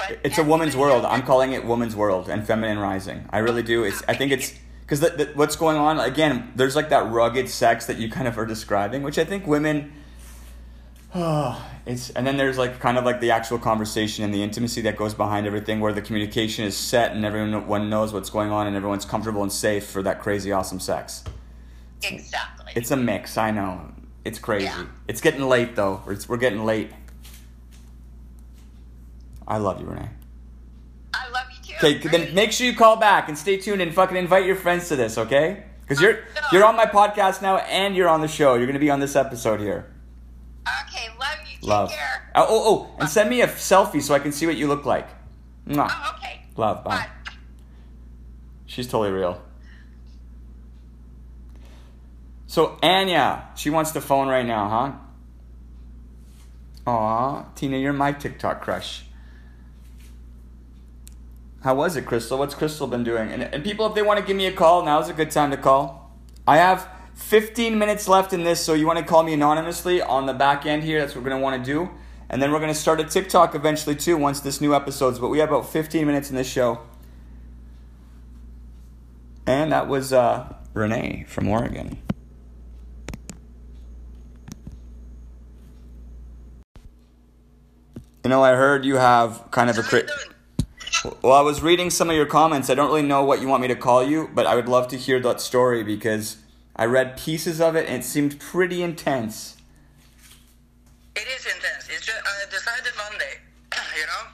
But 0.07 0.19
It's 0.23 0.37
a 0.37 0.43
woman's 0.43 0.75
world. 0.75 1.05
I'm 1.05 1.23
calling 1.23 1.53
it 1.53 1.65
woman's 1.65 1.95
world 1.95 2.29
and 2.29 2.45
feminine 2.45 2.79
rising. 2.79 3.27
I 3.29 3.39
really 3.39 3.63
do. 3.63 3.83
It's. 3.83 4.03
I 4.07 4.15
think 4.15 4.31
it's 4.31 4.53
because 4.87 5.35
what's 5.35 5.55
going 5.55 5.77
on 5.77 5.99
again. 5.99 6.51
There's 6.55 6.75
like 6.75 6.89
that 6.89 7.11
rugged 7.11 7.49
sex 7.49 7.85
that 7.85 7.97
you 7.97 8.09
kind 8.09 8.27
of 8.27 8.37
are 8.37 8.45
describing, 8.45 9.03
which 9.03 9.17
I 9.17 9.23
think 9.23 9.47
women. 9.47 9.93
Oh, 11.15 11.65
it's 11.85 12.09
and 12.11 12.25
then 12.25 12.37
there's 12.37 12.57
like 12.57 12.79
kind 12.79 12.97
of 12.97 13.05
like 13.05 13.21
the 13.21 13.31
actual 13.31 13.57
conversation 13.57 14.23
and 14.23 14.33
the 14.33 14.43
intimacy 14.43 14.81
that 14.81 14.97
goes 14.97 15.13
behind 15.13 15.47
everything, 15.47 15.79
where 15.79 15.93
the 15.93 16.01
communication 16.01 16.65
is 16.65 16.75
set 16.75 17.11
and 17.13 17.25
everyone 17.25 17.89
knows 17.89 18.13
what's 18.13 18.29
going 18.29 18.51
on 18.51 18.67
and 18.67 18.75
everyone's 18.75 19.05
comfortable 19.05 19.43
and 19.43 19.51
safe 19.51 19.87
for 19.87 20.03
that 20.03 20.19
crazy 20.21 20.51
awesome 20.51 20.79
sex. 20.79 21.23
exactly. 22.03 22.73
It's 22.75 22.91
a 22.91 22.97
mix. 22.97 23.37
I 23.37 23.51
know. 23.51 23.91
It's 24.23 24.39
crazy. 24.39 24.65
Yeah. 24.65 24.85
It's 25.07 25.21
getting 25.21 25.47
late 25.47 25.75
though. 25.75 26.01
It's, 26.07 26.29
we're 26.29 26.37
getting 26.37 26.63
late. 26.63 26.91
I 29.51 29.57
love 29.57 29.81
you, 29.81 29.85
Renee. 29.87 30.07
I 31.13 31.29
love 31.29 31.43
you 31.51 31.75
too. 31.75 31.85
Okay, 31.85 32.07
then 32.07 32.33
make 32.33 32.53
sure 32.53 32.65
you 32.65 32.73
call 32.73 32.95
back 32.95 33.27
and 33.27 33.37
stay 33.37 33.57
tuned 33.57 33.81
and 33.81 33.93
fucking 33.93 34.15
invite 34.15 34.45
your 34.45 34.55
friends 34.55 34.87
to 34.87 34.95
this, 34.95 35.17
okay? 35.17 35.65
Because 35.81 35.99
you're 36.01 36.19
oh, 36.37 36.47
you're 36.53 36.63
on 36.63 36.77
my 36.77 36.85
podcast 36.85 37.41
now 37.41 37.57
and 37.57 37.93
you're 37.93 38.07
on 38.07 38.21
the 38.21 38.29
show. 38.29 38.55
You're 38.55 38.65
gonna 38.65 38.79
be 38.79 38.89
on 38.89 39.01
this 39.01 39.17
episode 39.17 39.59
here. 39.59 39.91
Okay, 40.87 41.09
love 41.19 41.37
you. 41.43 41.57
Take 41.57 41.67
Love. 41.67 41.89
care. 41.89 42.31
Oh, 42.33 42.45
oh, 42.47 42.63
oh, 42.65 42.95
and 43.01 43.09
send 43.09 43.29
me 43.29 43.41
a 43.41 43.47
selfie 43.47 44.01
so 44.01 44.13
I 44.13 44.19
can 44.19 44.31
see 44.31 44.45
what 44.45 44.55
you 44.55 44.67
look 44.67 44.85
like. 44.85 45.09
Mwah. 45.67 45.89
Oh, 45.91 46.15
okay. 46.17 46.43
Love, 46.55 46.85
bye. 46.85 46.95
Bye. 46.95 47.33
She's 48.67 48.87
totally 48.87 49.11
real. 49.11 49.41
So 52.47 52.79
Anya, 52.81 53.49
she 53.57 53.69
wants 53.69 53.91
the 53.91 53.99
phone 53.99 54.29
right 54.29 54.45
now, 54.45 54.69
huh? 56.85 56.89
Aw, 56.89 57.45
Tina, 57.55 57.75
you're 57.75 57.91
my 57.91 58.13
TikTok 58.13 58.61
crush. 58.61 59.03
How 61.61 61.75
was 61.75 61.95
it, 61.95 62.05
Crystal? 62.05 62.39
What's 62.39 62.55
Crystal 62.55 62.87
been 62.87 63.03
doing? 63.03 63.31
And, 63.31 63.43
and 63.43 63.63
people, 63.63 63.85
if 63.85 63.93
they 63.93 64.01
want 64.01 64.19
to 64.19 64.25
give 64.25 64.35
me 64.35 64.47
a 64.47 64.51
call, 64.51 64.83
now's 64.83 65.09
a 65.09 65.13
good 65.13 65.29
time 65.29 65.51
to 65.51 65.57
call. 65.57 66.11
I 66.47 66.57
have 66.57 66.87
15 67.13 67.77
minutes 67.77 68.07
left 68.07 68.33
in 68.33 68.43
this, 68.43 68.63
so 68.63 68.73
you 68.73 68.87
want 68.87 68.97
to 68.97 69.05
call 69.05 69.21
me 69.21 69.33
anonymously 69.33 70.01
on 70.01 70.25
the 70.25 70.33
back 70.33 70.65
end 70.65 70.83
here. 70.83 70.99
That's 70.99 71.13
what 71.13 71.23
we're 71.23 71.29
going 71.29 71.39
to 71.39 71.43
want 71.43 71.63
to 71.63 71.71
do. 71.71 71.91
And 72.31 72.41
then 72.41 72.51
we're 72.51 72.59
going 72.59 72.73
to 72.73 72.79
start 72.79 72.99
a 72.99 73.03
TikTok 73.03 73.53
eventually 73.53 73.95
too 73.95 74.17
once 74.17 74.39
this 74.39 74.59
new 74.59 74.73
episode's. 74.73 75.19
But 75.19 75.29
we 75.29 75.37
have 75.37 75.49
about 75.49 75.69
15 75.69 76.07
minutes 76.07 76.31
in 76.31 76.35
this 76.35 76.49
show. 76.49 76.79
And 79.45 79.71
that 79.71 79.87
was 79.87 80.13
uh, 80.13 80.55
Renee 80.73 81.25
from 81.27 81.47
Oregon. 81.47 82.01
You 88.23 88.29
know, 88.29 88.41
I 88.43 88.55
heard 88.55 88.83
you 88.83 88.95
have 88.95 89.51
kind 89.51 89.69
of 89.69 89.77
a 89.77 89.83
crit. 89.83 90.09
Well, 91.21 91.33
I 91.33 91.41
was 91.41 91.61
reading 91.61 91.89
some 91.89 92.09
of 92.09 92.15
your 92.15 92.25
comments. 92.25 92.69
I 92.69 92.75
don't 92.75 92.87
really 92.87 93.01
know 93.01 93.23
what 93.23 93.41
you 93.41 93.47
want 93.47 93.61
me 93.61 93.67
to 93.69 93.75
call 93.75 94.03
you, 94.03 94.29
but 94.33 94.45
I 94.45 94.55
would 94.55 94.67
love 94.67 94.87
to 94.89 94.97
hear 94.97 95.19
that 95.21 95.39
story 95.39 95.83
because 95.83 96.37
I 96.75 96.85
read 96.85 97.17
pieces 97.17 97.61
of 97.61 97.75
it 97.75 97.87
and 97.87 98.03
it 98.03 98.05
seemed 98.05 98.39
pretty 98.39 98.83
intense. 98.83 99.57
It 101.15 101.27
is 101.27 101.45
intense. 101.45 101.87
It's 101.89 102.05
just, 102.05 102.21
I 102.23 102.49
decided 102.51 102.93
Monday, 102.97 103.39
you 103.97 104.05
know, 104.05 104.29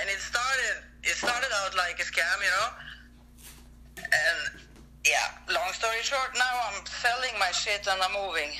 and 0.00 0.08
it 0.08 0.18
started. 0.18 0.82
It 1.02 1.14
started 1.14 1.50
out 1.62 1.76
like 1.76 2.00
a 2.00 2.04
scam, 2.04 2.38
you 2.40 2.50
know, 2.50 4.04
and 4.04 4.60
yeah. 5.06 5.54
Long 5.54 5.72
story 5.72 6.00
short, 6.02 6.30
now 6.34 6.60
I'm 6.72 6.84
selling 6.86 7.38
my 7.38 7.50
shit 7.50 7.86
and 7.86 8.00
I'm 8.02 8.12
moving. 8.12 8.50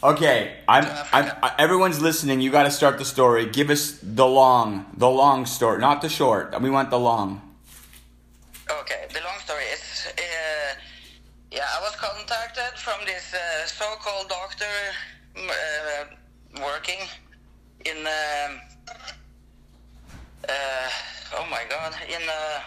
Okay, 0.00 0.54
I'm, 0.68 0.84
I'm, 1.12 1.32
I, 1.42 1.54
everyone's 1.58 2.00
listening. 2.00 2.40
You 2.40 2.52
got 2.52 2.62
to 2.62 2.70
start 2.70 2.98
the 2.98 3.04
story. 3.04 3.46
Give 3.46 3.68
us 3.68 3.98
the 4.00 4.26
long, 4.26 4.86
the 4.96 5.10
long 5.10 5.44
story, 5.44 5.80
not 5.80 6.02
the 6.02 6.08
short. 6.08 6.54
We 6.60 6.70
want 6.70 6.90
the 6.90 7.00
long. 7.00 7.42
Okay, 8.70 9.06
the 9.12 9.20
long 9.22 9.40
story 9.40 9.64
is, 9.64 10.06
uh, 10.16 10.78
yeah, 11.50 11.66
I 11.66 11.80
was 11.82 11.96
contacted 11.96 12.78
from 12.78 13.04
this 13.06 13.34
uh, 13.34 13.66
so-called 13.66 14.28
doctor 14.28 14.66
uh, 15.36 16.04
working 16.62 17.00
in, 17.84 17.96
um, 17.96 18.60
uh, 20.48 20.88
oh 21.38 21.46
my 21.50 21.64
God, 21.68 21.92
in 22.06 22.22
uh, 22.22 22.60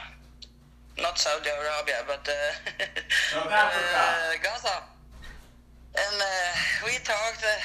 not 1.02 1.18
Saudi 1.18 1.48
Arabia, 1.50 2.04
but 2.06 2.28
uh, 2.28 2.84
South 3.32 3.50
Africa. 3.50 4.44
Gaza. 4.44 4.91
And 5.96 6.22
uh, 6.22 6.26
we 6.86 6.94
talked. 7.04 7.44
Uh, 7.44 7.60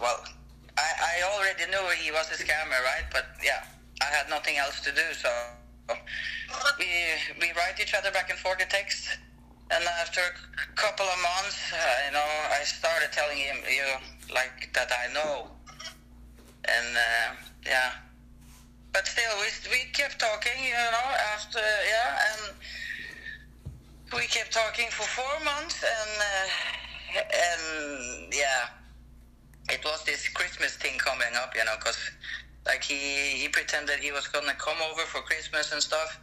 well, 0.00 0.24
I, 0.76 0.82
I 0.82 1.14
already 1.34 1.70
knew 1.70 1.86
he 2.02 2.10
was 2.10 2.26
a 2.32 2.34
scammer, 2.34 2.82
right? 2.82 3.06
But 3.12 3.26
yeah, 3.44 3.62
I 4.02 4.06
had 4.06 4.28
nothing 4.28 4.56
else 4.56 4.80
to 4.80 4.90
do, 4.90 5.06
so 5.12 5.30
we 6.78 6.86
we 7.40 7.52
write 7.54 7.78
each 7.80 7.94
other 7.94 8.10
back 8.10 8.30
and 8.30 8.38
forth 8.38 8.60
in 8.60 8.68
text. 8.68 9.08
And 9.70 9.84
after 10.02 10.20
a 10.20 10.76
couple 10.76 11.06
of 11.06 11.18
months, 11.22 11.72
uh, 11.72 11.76
you 12.06 12.12
know, 12.12 12.30
I 12.52 12.64
started 12.64 13.12
telling 13.12 13.38
him, 13.38 13.56
you 13.70 13.82
know, 13.82 14.34
like 14.34 14.70
that 14.74 14.90
I 14.92 15.12
know. 15.14 15.46
And 16.66 16.96
uh, 16.96 17.34
yeah, 17.64 17.92
but 18.92 19.06
still, 19.06 19.30
we 19.38 19.46
we 19.70 19.90
kept 19.92 20.18
talking, 20.18 20.58
you 20.58 20.74
know. 20.74 21.08
After 21.34 21.60
yeah, 21.60 22.18
and 22.34 22.54
we 24.12 24.26
kept 24.26 24.52
talking 24.52 24.90
for 24.90 25.06
four 25.06 25.44
months, 25.44 25.84
and. 25.84 26.18
Uh, 26.18 26.50
and 27.16 28.32
yeah, 28.32 28.68
it 29.70 29.84
was 29.84 30.04
this 30.04 30.28
Christmas 30.28 30.76
thing 30.76 30.98
coming 30.98 31.34
up, 31.36 31.54
you 31.56 31.64
know, 31.64 31.74
because 31.78 31.98
like 32.66 32.82
he 32.82 33.38
he 33.40 33.48
pretended 33.48 33.98
he 34.00 34.12
was 34.12 34.26
gonna 34.28 34.54
come 34.54 34.76
over 34.90 35.02
for 35.02 35.20
Christmas 35.22 35.72
and 35.72 35.82
stuff, 35.82 36.20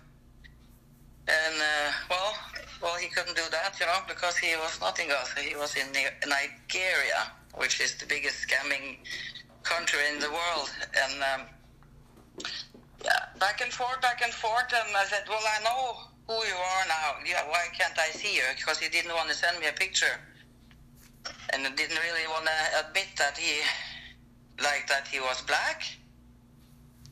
and 1.28 1.56
uh, 1.56 1.92
well, 2.10 2.34
well 2.82 2.96
he 2.96 3.08
couldn't 3.08 3.36
do 3.36 3.44
that, 3.52 3.80
you 3.80 3.86
know, 3.86 4.00
because 4.08 4.38
he 4.38 4.56
was 4.56 4.80
not 4.80 5.00
in 5.00 5.08
Gaza, 5.08 5.40
he 5.40 5.56
was 5.56 5.76
in 5.76 5.88
Nigeria, 6.28 7.32
which 7.56 7.80
is 7.80 7.96
the 7.96 8.06
biggest 8.06 8.48
scamming 8.48 8.98
country 9.64 10.00
in 10.14 10.20
the 10.20 10.30
world, 10.30 10.70
and 11.04 11.24
um, 11.34 11.42
yeah, 13.04 13.26
back 13.40 13.62
and 13.62 13.72
forth, 13.72 14.02
back 14.02 14.22
and 14.24 14.34
forth, 14.34 14.72
and 14.74 14.96
I 14.96 15.06
said, 15.06 15.24
well, 15.28 15.42
I 15.42 15.64
know 15.64 15.98
who 16.28 16.34
you 16.48 16.56
are 16.56 16.86
now. 16.88 17.16
Yeah, 17.26 17.48
why 17.50 17.66
can't 17.78 17.98
I 17.98 18.10
see 18.12 18.36
you? 18.36 18.44
Because 18.56 18.78
he 18.80 18.90
didn't 18.90 19.14
want 19.14 19.30
to 19.30 19.36
send 19.36 19.60
me 19.60 19.68
a 19.68 19.74
picture 19.74 20.20
and 21.54 21.64
didn't 21.76 22.00
really 22.00 22.28
want 22.28 22.46
to 22.46 22.88
admit 22.88 23.08
that 23.18 23.38
he 23.38 23.62
like 24.62 24.88
that 24.88 25.08
he 25.08 25.20
was 25.20 25.42
black. 25.42 25.84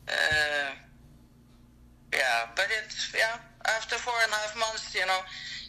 Uh, 0.08 0.72
yeah, 2.12 2.46
but 2.56 2.66
it's 2.82 3.14
yeah. 3.16 3.38
After 3.66 3.96
four 3.96 4.14
and 4.24 4.32
a 4.32 4.34
half 4.34 4.56
months, 4.58 4.94
you 4.94 5.04
know, 5.06 5.20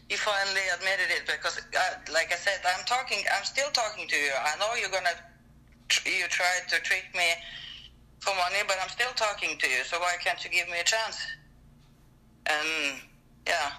he 0.07 0.15
finally 0.15 0.63
admitted 0.74 1.11
it 1.11 1.28
because, 1.28 1.59
uh, 1.59 2.11
like 2.13 2.32
I 2.32 2.36
said, 2.36 2.59
I'm 2.65 2.86
talking. 2.86 3.19
I'm 3.36 3.43
still 3.43 3.69
talking 3.72 4.07
to 4.07 4.15
you. 4.15 4.32
I 4.39 4.57
know 4.57 4.74
you're 4.80 4.89
gonna. 4.89 5.15
You 6.05 6.26
tried 6.30 6.67
to 6.69 6.80
trick 6.82 7.05
me 7.13 7.36
for 8.19 8.34
money, 8.36 8.63
but 8.67 8.78
I'm 8.82 8.89
still 8.89 9.11
talking 9.15 9.57
to 9.57 9.67
you. 9.67 9.84
So 9.84 9.99
why 9.99 10.15
can't 10.24 10.43
you 10.43 10.49
give 10.49 10.67
me 10.69 10.80
a 10.80 10.84
chance? 10.84 11.19
And 12.47 13.01
yeah, 13.45 13.72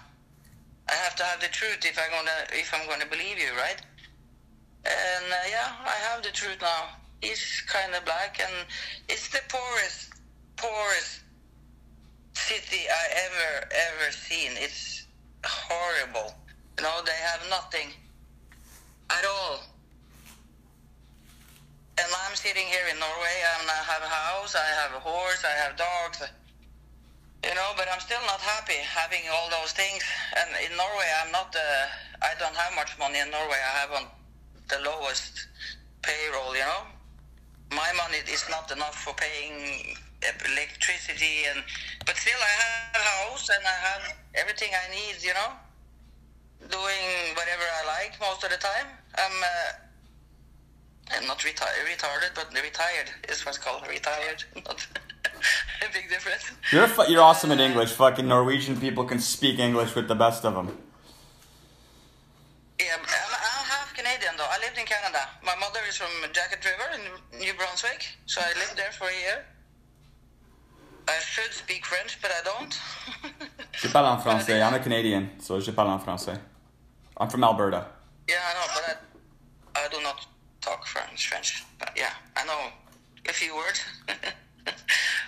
I 0.89 0.93
have 0.93 1.15
to 1.17 1.23
have 1.23 1.39
the 1.41 1.47
truth 1.47 1.83
if 1.83 1.97
I'm 1.97 2.11
gonna 2.11 2.39
if 2.53 2.73
I'm 2.73 2.87
gonna 2.87 3.09
believe 3.09 3.37
you, 3.39 3.51
right? 3.57 3.81
And 4.85 5.25
uh, 5.31 5.35
yeah, 5.49 5.71
I 5.85 5.95
have 6.11 6.23
the 6.23 6.31
truth 6.31 6.57
now. 6.61 6.89
He's 7.21 7.63
kind 7.67 7.95
of 7.95 8.03
black, 8.03 8.39
and 8.41 8.67
it's 9.07 9.29
the 9.29 9.39
poorest, 9.47 10.11
poorest 10.57 11.21
city 12.33 12.83
I 12.89 13.03
ever, 13.25 13.69
ever 13.71 14.11
seen. 14.11 14.51
It's 14.55 15.07
horrible. 15.45 16.35
You 16.77 16.83
know, 16.83 16.99
they 17.05 17.15
have 17.31 17.41
nothing 17.49 17.89
at 19.09 19.23
all. 19.25 19.63
And 21.97 22.07
I'm 22.25 22.35
sitting 22.35 22.65
here 22.65 22.87
in 22.91 22.99
Norway, 22.99 23.37
and 23.61 23.69
I 23.69 23.81
have 23.85 24.01
a 24.01 24.09
house, 24.09 24.55
I 24.55 24.65
have 24.81 24.97
a 24.97 24.99
horse, 24.99 25.45
I 25.45 25.55
have 25.63 25.77
dogs. 25.77 26.23
You 27.45 27.53
know, 27.55 27.71
but 27.77 27.87
I'm 27.91 27.99
still 27.99 28.21
not 28.25 28.39
happy 28.39 28.79
having 28.81 29.21
all 29.31 29.49
those 29.49 29.71
things. 29.73 30.01
And 30.35 30.49
in 30.63 30.75
Norway, 30.77 31.07
I'm 31.23 31.31
not. 31.31 31.55
Uh, 31.55 31.85
I 32.23 32.39
don't 32.39 32.55
have 32.55 32.73
much 32.73 32.97
money 32.97 33.19
in 33.19 33.29
Norway. 33.29 33.59
I 33.59 33.79
have 33.83 33.91
on 33.91 34.07
the 34.69 34.79
lowest 34.83 35.47
payroll, 36.01 36.53
you 36.55 36.61
know. 36.61 36.83
My 37.71 37.91
money 37.97 38.19
is 38.31 38.45
not 38.49 38.71
enough 38.71 38.95
for 39.03 39.13
paying 39.13 39.95
electricity 40.23 41.43
and 41.49 41.63
but 42.05 42.15
still 42.15 42.39
I 42.39 42.53
have 42.63 43.01
a 43.01 43.05
house 43.29 43.49
and 43.49 43.63
I 43.65 43.77
have 43.89 44.15
everything 44.35 44.69
I 44.71 44.91
need, 44.91 45.23
you 45.23 45.33
know. 45.33 45.51
Doing 46.69 47.35
whatever 47.35 47.65
I 47.81 47.85
like 47.87 48.19
most 48.21 48.43
of 48.43 48.49
the 48.51 48.57
time. 48.57 48.87
I'm 49.15 49.37
uh, 49.43 49.83
I'm 51.11 51.27
not 51.27 51.43
retired, 51.43 51.85
retarded, 51.85 52.33
but 52.35 52.53
retired 52.53 53.09
is 53.29 53.45
what's 53.45 53.57
called 53.57 53.83
retired. 53.87 54.43
Not 54.65 54.87
a 55.81 55.93
big 55.93 56.09
difference. 56.09 56.51
You're 56.71 56.87
fu- 56.87 57.11
you're 57.11 57.21
awesome 57.21 57.51
in 57.51 57.59
English. 57.59 57.91
Fucking 57.91 58.27
Norwegian 58.27 58.79
people 58.79 59.03
can 59.03 59.19
speak 59.19 59.59
English 59.59 59.95
with 59.95 60.07
the 60.07 60.15
best 60.15 60.45
of 60.45 60.55
them. 60.55 60.77
Yeah, 62.79 62.95
I'm, 62.97 63.01
I'm 63.01 63.62
Canadian 64.03 64.33
though. 64.37 64.51
I 64.51 64.59
lived 64.59 64.77
in 64.77 64.85
Canada. 64.85 65.21
My 65.43 65.55
mother 65.55 65.79
is 65.87 65.95
from 65.95 66.11
Jacquet 66.33 66.63
River 66.65 66.87
in 66.95 67.39
New 67.39 67.53
Brunswick, 67.53 68.01
so 68.25 68.41
I 68.41 68.51
lived 68.59 68.75
there 68.75 68.91
for 68.91 69.07
a 69.07 69.17
year. 69.23 69.45
I 71.07 71.17
should 71.19 71.53
speak 71.53 71.85
French, 71.85 72.21
but 72.21 72.31
I 72.31 72.41
don't. 72.43 72.73
Je 73.81 73.87
parle 73.89 74.07
en 74.07 74.19
français. 74.19 74.61
I'm 74.61 74.73
a 74.73 74.79
Canadian, 74.79 75.29
so 75.39 75.59
je 75.59 75.71
parle 75.71 75.91
en 75.91 75.99
français. 75.99 76.37
I'm 77.17 77.29
from 77.29 77.43
Alberta. 77.43 77.85
Yeah, 78.27 78.41
I 78.49 78.53
know, 78.57 78.67
but 78.75 78.83
I, 78.91 79.85
I 79.85 79.87
do 79.89 80.01
not 80.01 80.25
talk 80.61 80.85
French. 80.85 81.27
French, 81.29 81.63
but 81.79 81.91
yeah, 81.95 82.13
I 82.35 82.45
know 82.45 82.59
a 83.29 83.33
few 83.33 83.55
words. 83.55 83.79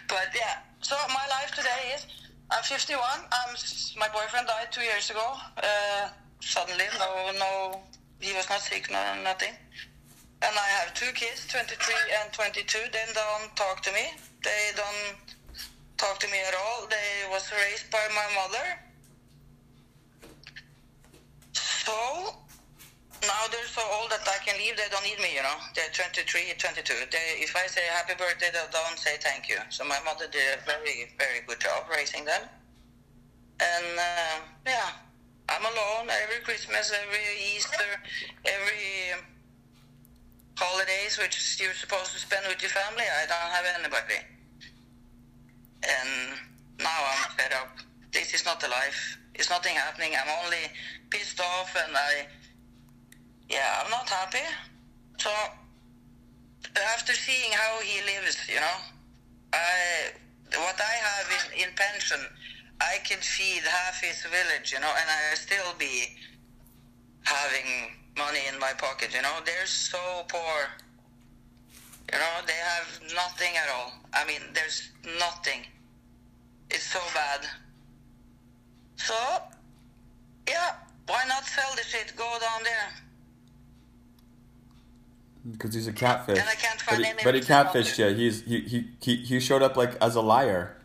but 0.08 0.28
yeah, 0.36 0.60
so 0.82 0.96
my 1.10 1.26
life 1.30 1.52
today 1.56 1.94
is 1.96 2.06
I'm 2.52 2.64
51. 2.64 3.02
I'm 3.32 3.56
my 3.98 4.10
boyfriend 4.10 4.48
died 4.48 4.72
two 4.72 4.82
years 4.84 5.10
ago. 5.10 5.28
Uh, 5.58 6.10
suddenly, 6.40 6.86
no, 7.00 7.32
no, 7.40 7.82
he 8.20 8.34
was 8.34 8.50
not 8.50 8.62
sick, 8.62 8.90
no, 8.92 9.02
nothing. 9.24 9.54
And 10.42 10.54
I 10.56 10.68
have 10.80 10.94
two 10.94 11.12
kids, 11.14 11.48
23 11.48 11.96
and 12.22 12.32
22. 12.34 12.78
They 12.92 13.06
don't 13.14 13.56
talk 13.56 13.82
to 13.84 13.92
me. 13.92 14.12
They 14.44 14.72
don't 14.76 15.18
talk 15.98 16.20
to 16.20 16.28
me 16.28 16.38
at 16.48 16.54
all. 16.54 16.88
They 16.88 17.30
was 17.32 17.52
raised 17.52 17.90
by 17.90 18.04
my 18.14 18.28
mother. 18.36 18.66
So 21.54 22.36
now 23.24 23.44
they're 23.52 23.72
so 23.72 23.82
old 23.98 24.12
that 24.12 24.28
I 24.28 24.44
can 24.46 24.58
leave. 24.58 24.78
They 24.78 24.90
don't 24.92 25.04
need 25.04 25.20
me, 25.20 25.36
you 25.36 25.42
know. 25.42 25.58
They're 25.74 25.90
23, 25.94 26.54
22. 26.58 26.94
They, 27.12 27.42
if 27.42 27.56
I 27.56 27.66
say 27.68 27.82
happy 27.94 28.14
birthday, 28.14 28.50
they 28.52 28.66
don't 28.72 29.00
say 29.00 29.18
thank 29.20 29.50
you. 29.50 29.58
So 29.70 29.84
my 29.86 30.00
mother 30.06 30.28
did 30.28 30.60
a 30.60 30.66
very, 30.66 31.14
very 31.18 31.42
good 31.48 31.60
job 31.60 31.86
raising 31.90 32.26
them. 32.26 32.42
And 33.60 33.98
uh, 33.98 34.40
yeah, 34.68 34.90
I'm 35.50 35.62
alone 35.62 36.10
every 36.24 36.44
Christmas, 36.44 36.92
every 36.92 37.56
Easter, 37.56 37.92
every 38.46 39.22
holidays, 40.58 41.18
which 41.18 41.60
you're 41.62 41.74
supposed 41.74 42.14
to 42.14 42.20
spend 42.20 42.46
with 42.48 42.62
your 42.62 42.72
family. 42.72 43.04
I 43.04 43.26
don't 43.28 43.52
have 43.52 43.66
anybody. 43.80 44.20
And 45.84 46.40
now 46.80 47.00
I'm 47.14 47.32
fed 47.38 47.54
up. 47.54 47.78
This 48.12 48.34
is 48.34 48.46
not 48.46 48.60
the 48.60 48.70
life. 48.70 49.18
It's 49.36 49.50
nothing 49.50 49.76
happening. 49.76 50.14
I'm 50.16 50.46
only 50.46 50.72
pissed 51.10 51.40
off 51.40 51.76
and 51.76 51.96
I 51.96 52.28
yeah, 53.50 53.84
I'm 53.84 53.92
not 53.92 54.10
happy. 54.10 54.46
So 55.18 55.30
after 56.94 57.14
seeing 57.14 57.52
how 57.52 57.80
he 57.82 58.02
lives, 58.02 58.38
you 58.50 58.60
know, 58.60 58.78
I 59.54 60.12
what 60.58 60.80
I 60.80 60.96
have 61.10 61.28
in, 61.54 61.68
in 61.68 61.76
pension, 61.76 62.20
I 62.82 62.98
can 63.04 63.20
feed 63.20 63.64
half 63.64 64.02
his 64.02 64.22
village, 64.24 64.72
you 64.74 64.80
know, 64.80 64.92
and 65.00 65.10
I 65.10 65.36
still 65.36 65.74
be 65.80 66.08
having 67.24 67.96
money 68.18 68.42
in 68.52 68.60
my 68.60 68.74
pocket, 68.78 69.14
you 69.14 69.22
know. 69.22 69.40
They're 69.46 69.66
so 69.66 70.26
poor. 70.28 70.70
You 72.12 72.20
know, 72.20 72.46
they 72.46 72.54
have 72.54 73.02
nothing 73.16 73.56
at 73.58 73.70
all. 73.74 73.94
I 74.14 74.26
mean, 74.26 74.42
there's 74.54 74.90
nothing. 75.20 75.62
It's 76.70 76.84
so 76.84 77.00
bad. 77.14 77.42
So, 78.96 79.16
yeah, 80.48 80.76
why 81.08 81.24
not 81.28 81.46
sell 81.46 81.76
the 81.76 81.84
shit? 81.84 82.14
Go 82.16 82.38
down 82.40 82.64
there. 82.64 82.94
Because 85.52 85.74
he's 85.74 85.88
a 85.88 85.94
catfish. 85.94 86.40
And 86.40 86.50
I 86.50 86.56
can't 86.56 86.82
but 86.88 87.06
he, 87.06 87.24
but 87.24 87.36
he 87.36 87.42
catfished 87.42 88.00
you. 88.00 88.16
He's 88.16 88.42
he, 88.44 88.62
he 88.62 88.90
he 89.00 89.16
he 89.18 89.40
showed 89.40 89.62
up 89.62 89.78
like 89.78 89.96
as 90.02 90.16
a 90.16 90.22
liar. 90.22 90.76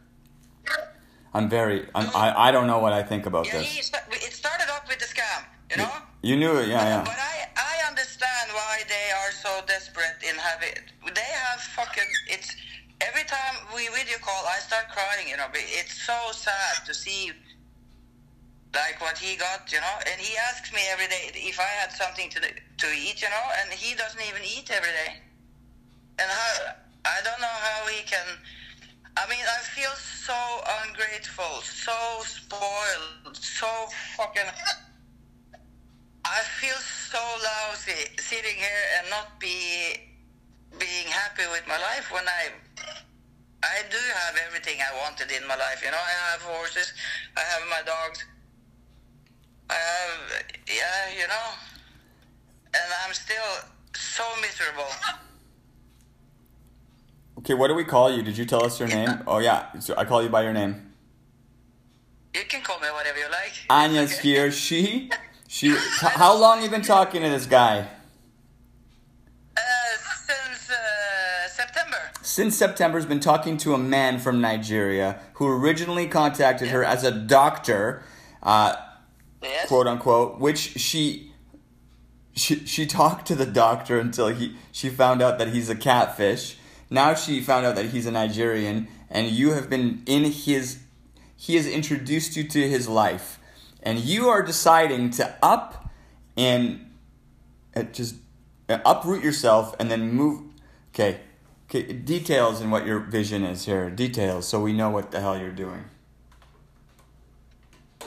I'm 1.33 1.49
very. 1.49 1.87
I'm, 1.95 2.09
I 2.15 2.49
I 2.49 2.51
don't 2.51 2.67
know 2.67 2.79
what 2.79 2.93
I 2.93 3.03
think 3.03 3.27
about 3.27 3.47
Yeah, 3.47 3.59
this. 3.59 3.91
it 4.29 4.33
started 4.33 4.69
off 4.75 4.89
with 4.89 4.99
the 4.99 5.07
scam, 5.07 5.41
you 5.71 5.77
know? 5.79 5.91
You 6.23 6.37
knew 6.37 6.57
it, 6.59 6.69
yeah, 6.69 7.03
But 7.05 7.17
yeah. 7.17 7.31
I, 7.33 7.37
I 7.57 7.89
understand 7.89 8.51
why 8.53 8.83
they 8.89 9.07
are 9.21 9.33
so 9.33 9.61
desperate 9.67 10.19
in 10.29 10.37
having. 10.37 10.75
They 11.15 11.31
have 11.47 11.61
fucking. 11.79 12.11
It's 12.29 12.51
every 13.01 13.25
time 13.25 13.55
we 13.75 13.89
video 13.89 14.19
call, 14.19 14.43
I 14.47 14.59
start 14.59 14.89
crying. 14.91 15.29
You 15.29 15.37
know, 15.37 15.47
it's 15.55 15.95
so 16.03 16.19
sad 16.33 16.85
to 16.87 16.93
see. 16.95 17.33
Like 18.73 19.01
what 19.01 19.19
he 19.19 19.35
got, 19.37 19.67
you 19.73 19.81
know, 19.81 19.97
and 20.07 20.21
he 20.21 20.37
asks 20.49 20.73
me 20.73 20.79
every 20.93 21.09
day 21.09 21.33
if 21.35 21.59
I 21.59 21.71
had 21.83 21.91
something 21.91 22.31
to 22.31 22.39
to 22.41 22.87
eat, 22.95 23.21
you 23.21 23.29
know, 23.29 23.47
and 23.59 23.73
he 23.73 23.97
doesn't 23.97 24.21
even 24.31 24.43
eat 24.47 24.71
every 24.71 24.91
day. 24.91 25.19
And 26.21 26.31
how 26.31 26.75
I 27.05 27.19
don't 27.27 27.41
know 27.41 27.57
how 27.67 27.87
he 27.89 28.03
can. 28.07 28.27
I 29.17 29.29
mean, 29.29 29.45
I 29.45 29.61
feel 29.63 29.91
so 29.97 30.37
ungrateful, 30.87 31.63
so 31.63 31.93
spoiled, 32.23 33.37
so 33.37 33.67
fucking. 34.17 34.49
I 36.25 36.41
feel 36.61 36.77
so 36.77 37.19
lousy 37.43 38.07
sitting 38.19 38.57
here 38.57 38.85
and 38.99 39.11
not 39.11 39.41
be 39.41 40.11
being 40.79 41.07
happy 41.09 41.43
with 41.51 41.67
my 41.67 41.79
life 41.79 42.13
when 42.13 42.25
I 42.29 42.51
I 43.63 43.83
do 43.91 43.99
have 44.15 44.37
everything 44.47 44.79
I 44.81 44.97
wanted 45.03 45.31
in 45.31 45.47
my 45.47 45.57
life. 45.57 45.83
You 45.85 45.91
know, 45.91 45.99
I 45.99 46.33
have 46.33 46.43
horses, 46.43 46.93
I 47.37 47.41
have 47.41 47.63
my 47.69 47.83
dogs, 47.85 48.25
I 49.69 49.75
have 49.75 50.43
yeah, 50.69 51.21
you 51.21 51.27
know, 51.27 51.49
and 52.75 52.89
I'm 53.05 53.13
still 53.13 53.53
so 53.95 54.25
miserable. 54.41 54.89
Okay, 57.39 57.55
what 57.55 57.69
do 57.69 57.75
we 57.75 57.85
call 57.85 58.15
you? 58.15 58.23
Did 58.23 58.37
you 58.37 58.45
tell 58.45 58.65
us 58.65 58.79
your 58.79 58.89
name? 58.89 59.23
Oh 59.27 59.39
yeah, 59.39 59.79
so 59.79 59.95
I 59.97 60.05
call 60.05 60.23
you 60.23 60.29
by 60.29 60.43
your 60.43 60.53
name. 60.53 60.93
You 62.35 62.43
can 62.49 62.63
call 62.63 62.79
me 62.81 62.87
whatever 62.93 63.19
you 63.19 63.25
like. 63.31 63.53
Anya's 63.71 64.13
Okay. 64.19 64.23
here. 64.29 64.53
She 64.53 65.11
she. 65.49 65.75
How 66.01 66.37
long 66.37 66.63
you 66.63 66.69
been 66.69 66.83
talking 66.83 67.23
to 67.23 67.29
this 67.29 67.47
guy? 67.47 67.89
Uh, 69.57 69.61
since 70.27 70.71
uh, 70.71 71.49
September. 71.49 71.97
Since 72.23 72.57
September's 72.57 73.07
been 73.07 73.21
talking 73.21 73.57
to 73.59 73.75
a 73.75 73.79
man 73.79 74.19
from 74.19 74.41
Nigeria 74.41 75.21
who 75.35 75.49
originally 75.49 76.07
contacted 76.07 76.69
her 76.69 76.85
as 76.85 77.05
a 77.05 77.11
doctor, 77.11 78.03
uh, 78.43 78.75
Yes. 79.43 79.69
quote 79.69 79.87
unquote, 79.87 80.39
which 80.39 80.59
she 80.59 81.33
she 82.35 82.67
she 82.67 82.85
talked 82.87 83.27
to 83.29 83.35
the 83.35 83.47
doctor 83.47 83.99
until 83.99 84.29
he 84.29 84.57
she 84.71 84.91
found 84.91 85.23
out 85.23 85.39
that 85.39 85.49
he's 85.49 85.71
a 85.71 85.75
catfish. 85.75 86.57
Now 86.91 87.15
she 87.15 87.41
found 87.41 87.65
out 87.65 87.77
that 87.77 87.87
he's 87.87 88.07
a 88.07 88.11
Nigerian, 88.11 88.89
and 89.09 89.29
you 89.29 89.53
have 89.53 89.71
been 89.71 90.03
in 90.07 90.25
his. 90.25 90.81
He 91.37 91.57
has 91.57 91.67
introduced 91.67 92.37
you 92.37 92.45
to 92.49 92.69
his 92.69 92.89
life, 92.89 93.39
and 93.83 93.99
you 94.01 94.29
are 94.29 94.43
deciding 94.43 95.11
to 95.13 95.35
up 95.43 95.89
and 96.37 96.91
uh, 97.75 97.85
just 97.85 98.17
uh, 98.69 98.79
uproot 98.85 99.23
yourself 99.23 99.75
and 99.79 99.91
then 99.91 100.13
move. 100.13 100.43
Okay, 100.93 101.21
okay. 101.69 101.93
Details 101.93 102.61
in 102.61 102.71
what 102.71 102.85
your 102.85 102.99
vision 102.99 103.45
is 103.45 103.65
here. 103.65 103.89
Details, 103.89 104.49
so 104.49 104.61
we 104.61 104.73
know 104.73 104.91
what 104.91 105.13
the 105.13 105.21
hell 105.21 105.39
you're 105.39 105.51
doing. 105.51 105.85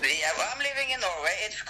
Yeah, 0.01 0.31
well, 0.37 0.49
I'm 0.53 0.59
living 0.59 0.91
in 0.93 0.99
Norway. 0.99 1.31
It's 1.45 1.63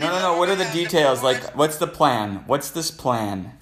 No, 0.00 0.08
no, 0.08 0.32
no. 0.32 0.38
What 0.38 0.48
are 0.48 0.56
the 0.56 0.70
details? 0.72 1.22
Like, 1.22 1.56
what's 1.56 1.76
the 1.76 1.86
plan? 1.86 2.42
What's 2.46 2.70
this 2.70 2.90
plan? 2.90 3.52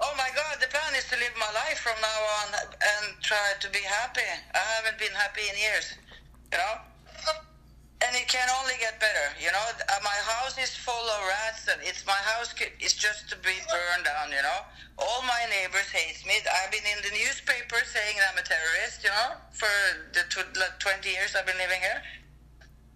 Oh 0.00 0.14
my 0.16 0.28
god, 0.34 0.60
the 0.60 0.68
plan 0.68 0.94
is 0.94 1.04
to 1.10 1.16
live 1.16 1.34
my 1.38 1.50
life 1.54 1.78
from 1.78 1.98
now 2.00 2.20
on 2.38 2.46
and 2.54 3.17
try 3.28 3.52
to 3.60 3.68
be 3.68 3.84
happy. 3.84 4.24
I 4.56 4.62
haven't 4.80 4.96
been 4.96 5.12
happy 5.12 5.44
in 5.52 5.54
years, 5.60 5.92
you 6.48 6.56
know? 6.56 6.80
And 8.00 8.14
it 8.16 8.24
can 8.30 8.48
only 8.62 8.72
get 8.80 8.96
better, 8.96 9.26
you 9.36 9.52
know? 9.52 9.66
Uh, 9.84 10.00
My 10.00 10.16
house 10.24 10.56
is 10.56 10.72
full 10.72 11.06
of 11.12 11.20
rats 11.28 11.68
and 11.68 11.76
it's 11.84 12.06
my 12.08 12.16
house 12.24 12.54
is 12.80 12.94
just 12.96 13.28
to 13.28 13.36
be 13.44 13.52
burned 13.68 14.08
down, 14.08 14.32
you 14.32 14.40
know? 14.40 14.64
All 14.96 15.20
my 15.28 15.44
neighbors 15.52 15.92
hate 15.92 16.16
me. 16.24 16.40
I've 16.40 16.72
been 16.72 16.88
in 16.88 17.04
the 17.04 17.12
newspaper 17.12 17.84
saying 17.84 18.16
I'm 18.16 18.38
a 18.40 18.46
terrorist, 18.48 19.04
you 19.04 19.12
know? 19.12 19.36
For 19.52 19.68
the 20.16 20.24
tw- 20.32 20.56
like 20.56 20.80
20 20.80 21.10
years 21.12 21.36
I've 21.36 21.44
been 21.44 21.60
living 21.60 21.84
here. 21.84 22.00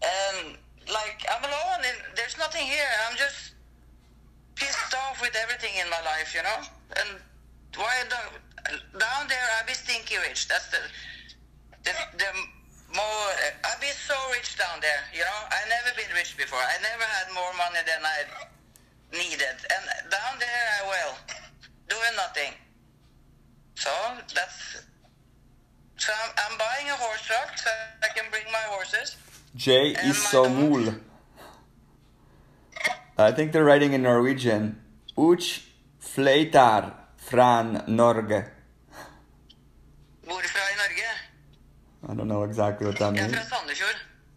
And 0.01 0.57
like 0.89 1.21
I'm 1.29 1.45
alone 1.45 1.85
and 1.85 1.99
there's 2.17 2.41
nothing 2.41 2.65
here. 2.65 2.89
I'm 3.05 3.21
just 3.21 3.53
pissed 4.57 4.97
off 4.97 5.21
with 5.21 5.37
everything 5.37 5.77
in 5.77 5.91
my 5.93 6.01
life, 6.09 6.33
you 6.33 6.41
know. 6.41 6.61
And 6.97 7.21
why 7.77 8.05
down 8.09 9.28
there 9.28 9.49
I 9.59 9.66
be 9.66 9.74
stinky 9.74 10.16
rich? 10.28 10.49
That's 10.49 10.69
the 10.70 10.78
the, 11.85 11.93
the 12.19 12.31
more 12.94 13.27
I 13.65 13.74
be 13.81 13.89
so 13.89 14.15
rich 14.32 14.57
down 14.59 14.81
there, 14.81 15.03
you 15.12 15.20
know. 15.20 15.40
I 15.51 15.61
never 15.69 15.97
been 15.97 16.12
rich 16.15 16.36
before. 16.36 16.59
I 16.61 16.77
never 16.82 17.05
had 17.05 17.32
more 17.35 17.53
money 17.57 17.81
than 17.86 18.03
I 18.05 18.19
needed, 19.12 19.57
and 19.73 19.85
down 20.11 20.39
there 20.39 20.65
I 20.78 20.82
will 20.86 21.15
doing 21.89 22.15
nothing. 22.16 22.53
So 23.74 23.90
that's 24.35 24.85
so 25.97 26.12
I'm, 26.12 26.31
I'm 26.44 26.59
buying 26.59 26.89
a 26.90 26.97
horse 26.97 27.23
truck 27.23 27.57
so 27.57 27.70
I 28.03 28.09
can 28.15 28.31
bring 28.31 28.47
my 28.53 28.65
horses. 28.69 29.16
J. 29.55 29.90
is 29.90 30.16
so 30.16 30.44
Isomul. 30.44 31.01
I 33.19 33.32
think 33.32 33.53
they're 33.53 33.65
writing 33.65 33.93
in 33.93 34.03
Norwegian. 34.03 34.81
Uch 35.16 35.65
fleitar 36.01 37.02
fran 37.23 37.85
Norge. 37.86 38.44
Hvorfra 40.27 40.62
i 40.73 40.77
Norge? 40.77 41.09
I 42.09 42.15
don't 42.15 42.28
know 42.28 42.43
exactly 42.44 42.86
what 42.86 42.99
that 42.99 43.09
er 43.09 43.12
means. 43.12 43.49
fra. 43.49 43.59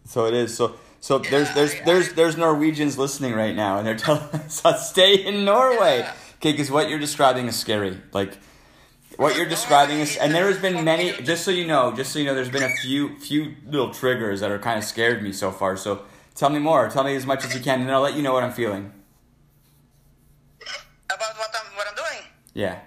So 0.06 0.26
it 0.28 0.34
is. 0.34 0.56
So 0.56 0.76
so 0.99 1.20
there's 1.20 1.53
there's 1.53 1.74
I- 1.76 1.84
there's 1.84 2.14
there's 2.14 2.38
Norwegians 2.38 2.98
listening 2.98 3.34
right 3.34 3.56
now, 3.56 3.78
and 3.78 3.88
they're 3.88 3.95
telling 4.07 4.24
us 4.34 4.62
to 4.62 4.78
stay 4.78 5.16
in 5.16 5.45
Norway. 5.45 5.99
Yeah. 5.99 6.14
Okay, 6.38 6.52
because 6.52 6.70
what 6.70 6.90
you're 6.90 6.99
describing 6.99 7.48
is 7.48 7.56
scary. 7.56 7.98
Like 8.14 8.38
what 9.18 9.36
you're 9.36 9.48
describing 9.48 9.99
is, 9.99 10.18
and 10.18 10.34
there 10.34 10.48
has 10.48 10.57
been 10.60 10.84
many. 10.84 11.12
Just 11.24 11.44
so 11.44 11.52
you 11.52 11.66
know, 11.66 11.91
just 11.95 12.12
so 12.12 12.20
you 12.20 12.26
know, 12.26 12.36
there's 12.36 12.49
been 12.49 12.64
a 12.64 12.76
few 12.82 13.18
few 13.20 13.56
little 13.66 13.91
triggers 13.94 14.41
that 14.41 14.52
are 14.52 14.60
kind 14.60 14.78
of 14.78 14.84
scared 14.84 15.24
me 15.24 15.32
so 15.32 15.52
far. 15.52 15.78
So 15.78 16.03
tell 16.36 16.49
me 16.49 16.60
more. 16.60 16.90
Tell 16.90 17.03
me 17.03 17.16
as 17.16 17.26
much 17.26 17.45
as 17.45 17.56
you 17.56 17.62
can, 17.62 17.82
and 17.82 17.91
I'll 17.91 18.02
let 18.02 18.16
you 18.16 18.22
know 18.22 18.34
what 18.34 18.44
I'm 18.44 18.52
feeling. 18.52 18.91
About 21.10 21.38
what 21.38 21.49
I'm 21.56 21.76
what 21.78 21.88
I'm 21.90 21.95
doing. 21.95 22.24
Yeah. 22.56 22.80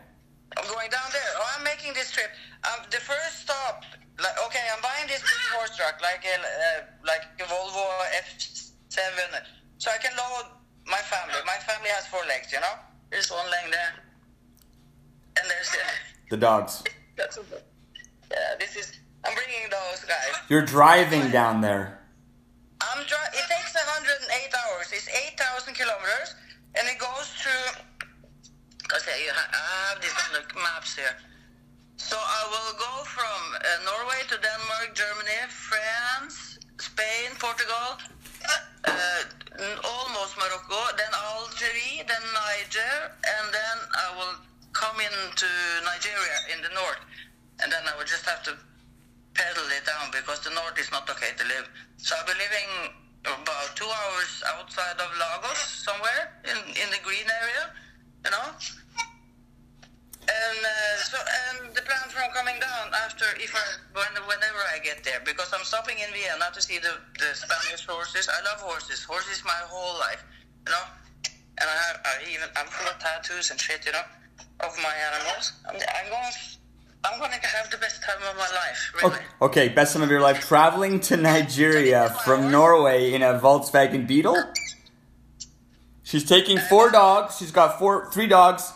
I'm 0.56 0.64
going 0.66 0.90
down 0.90 1.06
there. 1.12 1.30
Oh, 1.36 1.46
I'm 1.56 1.62
making 1.62 1.92
this 1.92 2.10
trip. 2.10 2.30
Um, 2.64 2.82
the 2.90 2.96
first 2.96 3.44
stop, 3.44 3.84
like, 4.18 4.34
okay, 4.46 4.64
I'm 4.74 4.82
buying 4.82 5.06
this 5.06 5.20
big 5.20 5.44
horse 5.54 5.76
truck, 5.76 6.00
like 6.02 6.24
a 6.24 6.34
uh, 6.40 6.84
like 7.06 7.22
a 7.38 7.44
Volvo 7.44 7.84
F7, 8.24 8.98
so 9.76 9.90
I 9.92 9.98
can 9.98 10.10
load 10.16 10.50
my 10.86 10.98
family. 11.04 11.36
My 11.46 11.60
family 11.68 11.90
has 11.90 12.06
four 12.08 12.24
legs, 12.26 12.50
you 12.50 12.58
know. 12.60 12.74
There's 13.10 13.30
one 13.30 13.44
leg 13.50 13.70
there, 13.70 13.92
and 15.36 15.44
there's 15.48 15.68
uh, 15.68 15.84
The 16.30 16.36
dogs. 16.38 16.82
that's 17.16 17.38
yeah. 18.32 18.36
This 18.58 18.74
is 18.74 18.92
I'm 19.24 19.34
bringing 19.34 19.68
those 19.70 20.02
guys. 20.08 20.32
You're 20.48 20.64
driving 20.64 21.30
down 21.30 21.60
there. 21.60 22.00
I'm 22.80 23.04
dri- 23.06 23.32
It 23.34 23.44
takes 23.52 23.74
108 23.74 24.54
hours. 24.54 24.92
It's 24.92 25.08
8,000 25.34 25.74
kilometers, 25.74 26.34
and 26.74 26.88
it 26.88 26.98
goes 26.98 27.28
through. 27.36 27.84
Ha- 28.90 29.51
I 29.52 29.93
have 29.93 30.01
this 30.01 30.15
on 30.16 30.32
the 30.32 30.43
maps 30.60 30.97
here. 30.97 31.16
So 31.97 32.16
I 32.16 32.43
will 32.48 32.73
go 32.78 33.05
from 33.05 33.40
uh, 33.59 33.85
Norway 33.85 34.23
to 34.28 34.36
Denmark, 34.39 34.94
Germany, 34.94 35.40
France, 35.51 36.59
Spain, 36.81 37.35
Portugal, 37.39 37.98
uh, 38.86 39.23
almost 39.85 40.39
Morocco, 40.39 40.78
then 40.97 41.10
Algeria, 41.12 42.06
then 42.06 42.23
Niger, 42.32 43.12
and 43.12 43.47
then 43.52 43.77
I 43.98 44.09
will 44.16 44.36
come 44.73 44.97
into 45.01 45.51
Nigeria 45.85 46.39
in 46.55 46.62
the 46.62 46.70
north, 46.73 47.02
and 47.60 47.73
then 47.73 47.82
I 47.85 47.98
will 47.98 48.06
just 48.06 48.24
have 48.24 48.43
to 48.44 48.55
pedal 49.35 49.66
it 49.74 49.85
down 49.85 50.09
because 50.15 50.40
the 50.40 50.51
north 50.55 50.78
is 50.78 50.90
not 50.93 51.10
okay 51.10 51.35
to 51.36 51.44
live. 51.44 51.66
So 51.98 52.15
I'll 52.15 52.27
be 52.27 52.39
living 52.39 52.94
about 53.27 53.74
two 53.74 53.90
hours 53.90 54.31
outside 54.55 54.97
of 55.02 55.10
Lagos, 55.19 55.59
somewhere 55.82 56.31
in 56.47 56.56
in 56.78 56.89
the 56.94 57.02
green 57.02 57.27
area, 57.27 57.74
you 58.24 58.30
know. 58.30 58.46
And 60.28 60.58
uh, 60.60 60.96
so, 61.08 61.16
and 61.16 61.74
the 61.74 61.80
plan 61.80 62.04
from 62.12 62.28
coming 62.34 62.60
down 62.60 62.92
after, 63.04 63.24
if 63.40 63.54
I, 63.56 63.64
when, 63.96 64.12
whenever 64.28 64.60
I 64.74 64.78
get 64.84 65.02
there, 65.02 65.20
because 65.24 65.50
I'm 65.54 65.64
stopping 65.64 65.96
in 65.98 66.12
Vienna 66.12 66.52
to 66.52 66.60
see 66.60 66.78
the, 66.78 67.00
the 67.18 67.32
Spanish 67.32 67.86
horses. 67.86 68.28
I 68.28 68.44
love 68.44 68.60
horses. 68.60 69.04
Horses 69.04 69.42
my 69.44 69.56
whole 69.64 69.98
life, 69.98 70.22
you 70.66 70.72
know. 70.72 70.84
And 71.60 71.66
I, 71.68 71.76
have, 71.88 72.00
I 72.04 72.30
even, 72.30 72.48
I'm 72.56 72.66
full 72.66 72.86
of 72.88 72.98
tattoos 72.98 73.50
and 73.50 73.58
shit, 73.58 73.86
you 73.86 73.92
know, 73.92 74.04
of 74.60 74.76
my 74.82 74.94
animals. 75.10 75.52
I'm, 75.66 75.76
I'm 75.76 76.10
going, 76.10 76.32
I'm 77.04 77.18
going 77.18 77.32
to 77.32 77.46
have 77.48 77.70
the 77.70 77.78
best 77.78 78.02
time 78.02 78.20
of 78.28 78.36
my 78.36 78.48
life, 78.54 78.92
really. 78.94 79.14
Okay, 79.14 79.24
okay, 79.40 79.68
best 79.70 79.94
time 79.94 80.02
of 80.02 80.10
your 80.10 80.20
life. 80.20 80.40
Traveling 80.40 81.00
to 81.08 81.16
Nigeria 81.16 82.14
from 82.24 82.50
Norway 82.50 83.14
in 83.14 83.22
a 83.22 83.40
Volkswagen 83.40 84.06
Beetle. 84.06 84.36
She's 86.09 86.24
taking 86.24 86.56
four 86.56 86.90
dogs. 86.90 87.36
She's 87.36 87.51
got 87.51 87.78
four, 87.78 88.10
three 88.10 88.28
dogs, 88.28 88.72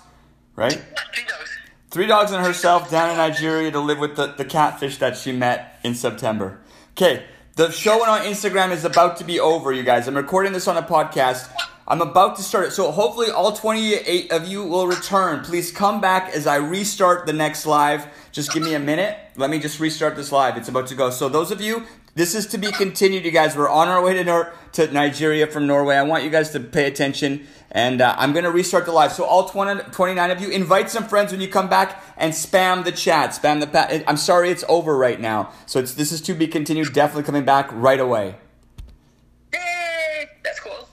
right? 0.55 0.75
Three 0.75 1.25
dogs. 1.27 1.51
Three 1.91 2.07
dogs 2.07 2.31
and 2.31 2.45
herself 2.45 2.91
down 2.91 3.09
in 3.09 3.17
Nigeria 3.17 3.71
to 3.71 3.81
live 3.81 3.99
with 3.99 4.17
the, 4.17 4.27
the 4.27 4.45
catfish 4.45 4.99
that 4.99 5.17
she 5.17 5.33
met 5.33 5.81
in 5.83 5.95
September. 5.95 6.61
Okay, 6.91 7.25
the 7.57 7.71
show 7.71 8.05
on 8.05 8.21
Instagram 8.27 8.71
is 8.71 8.85
about 8.85 9.17
to 9.17 9.25
be 9.25 9.41
over, 9.41 9.73
you 9.73 9.83
guys. 9.83 10.07
I'm 10.09 10.15
recording 10.15 10.53
this 10.53 10.69
on 10.69 10.77
a 10.77 10.83
podcast. 10.83 11.51
I'm 11.89 12.03
about 12.03 12.37
to 12.37 12.43
start 12.43 12.67
it. 12.67 12.73
So 12.73 12.91
hopefully 12.91 13.31
all 13.31 13.53
28 13.53 14.31
of 14.31 14.47
you 14.47 14.65
will 14.65 14.87
return. 14.87 15.43
Please 15.43 15.73
come 15.73 16.03
back 16.03 16.35
as 16.35 16.47
I 16.47 16.57
restart 16.57 17.25
the 17.25 17.33
next 17.33 17.65
live. 17.65 18.09
Just 18.33 18.53
give 18.53 18.63
me 18.63 18.75
a 18.75 18.79
minute. 18.79 19.17
Let 19.37 19.49
me 19.49 19.59
just 19.59 19.81
restart 19.81 20.17
this 20.17 20.33
live. 20.33 20.59
It's 20.59 20.69
about 20.69 20.89
to 20.89 20.95
go. 20.95 21.09
So 21.09 21.31
those 21.31 21.51
of 21.51 21.63
you, 21.63 21.87
this 22.15 22.35
is 22.35 22.47
to 22.49 22.59
be 22.59 22.71
continued, 22.71 23.25
you 23.25 23.31
guys. 23.31 23.57
We're 23.57 23.71
on 23.71 23.89
our 23.89 24.03
way 24.03 24.15
to 24.15 24.25
Nor- 24.25 24.53
to 24.73 24.93
Nigeria 24.93 25.47
from 25.47 25.67
Norway. 25.67 25.97
I 25.97 26.03
want 26.03 26.25
you 26.25 26.31
guys 26.31 26.51
to 26.51 26.61
pay 26.61 26.87
attention. 26.87 27.47
And 27.71 28.03
uh, 28.03 28.15
I'm 28.19 28.33
going 28.33 28.45
to 28.45 28.51
restart 28.51 28.85
the 28.85 28.93
live. 28.93 29.13
So 29.13 29.25
all 29.25 29.49
20, 29.49 29.85
29 29.93 30.31
of 30.31 30.41
you, 30.41 30.51
invite 30.51 30.91
some 30.91 31.05
friends 31.05 31.33
when 31.33 31.41
you 31.41 31.49
come 31.49 31.71
back 31.71 32.03
and 32.19 32.35
spam 32.35 32.85
the 32.85 32.93
chat. 32.93 33.31
Spam 33.31 33.61
the 33.61 33.67
pa- 33.67 33.89
I'm 34.07 34.19
sorry 34.19 34.51
it's 34.51 34.65
over 34.69 34.97
right 34.97 35.19
now. 35.19 35.53
So 35.65 35.79
it's, 35.79 35.95
this 35.95 36.13
is 36.13 36.21
to 36.23 36.35
be 36.35 36.47
continued. 36.47 36.93
Definitely 36.93 37.23
coming 37.25 37.47
back 37.47 37.71
right 37.73 38.01
away. 38.01 38.35
Yay! 39.55 40.29
That's 40.45 40.61
cool. 40.61 40.89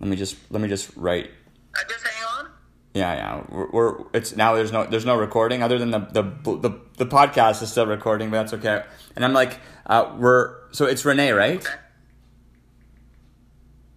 Let 0.00 0.08
me 0.08 0.16
just 0.16 0.36
let 0.50 0.62
me 0.62 0.68
just 0.68 0.90
write. 0.96 1.30
I 1.74 1.82
just 1.88 2.06
hang 2.06 2.24
on. 2.38 2.50
Yeah, 2.94 3.14
yeah. 3.14 3.42
We're, 3.48 3.70
we're 3.70 4.04
it's 4.14 4.34
now 4.34 4.54
there's 4.54 4.72
no 4.72 4.84
there's 4.84 5.06
no 5.06 5.16
recording 5.16 5.62
other 5.62 5.78
than 5.78 5.90
the 5.90 6.00
the 6.00 6.22
the, 6.56 6.80
the 6.96 7.06
podcast 7.06 7.62
is 7.62 7.70
still 7.70 7.86
recording, 7.86 8.30
but 8.30 8.38
that's 8.38 8.52
okay. 8.54 8.82
And 9.14 9.24
I'm 9.24 9.32
like, 9.32 9.60
uh, 9.86 10.14
we're 10.18 10.72
so 10.72 10.86
it's 10.86 11.04
Renee, 11.04 11.32
right? 11.32 11.60
Okay. 11.60 11.74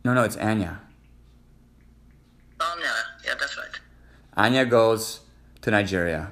No, 0.04 0.14
no, 0.14 0.24
it's 0.24 0.38
Anya. 0.38 0.82
Yeah, 2.60 3.02
yeah, 3.26 3.34
that's 3.40 3.58
right. 3.58 3.80
Anya 4.38 4.66
goes 4.66 5.22
to 5.62 5.72
Nigeria. 5.72 6.32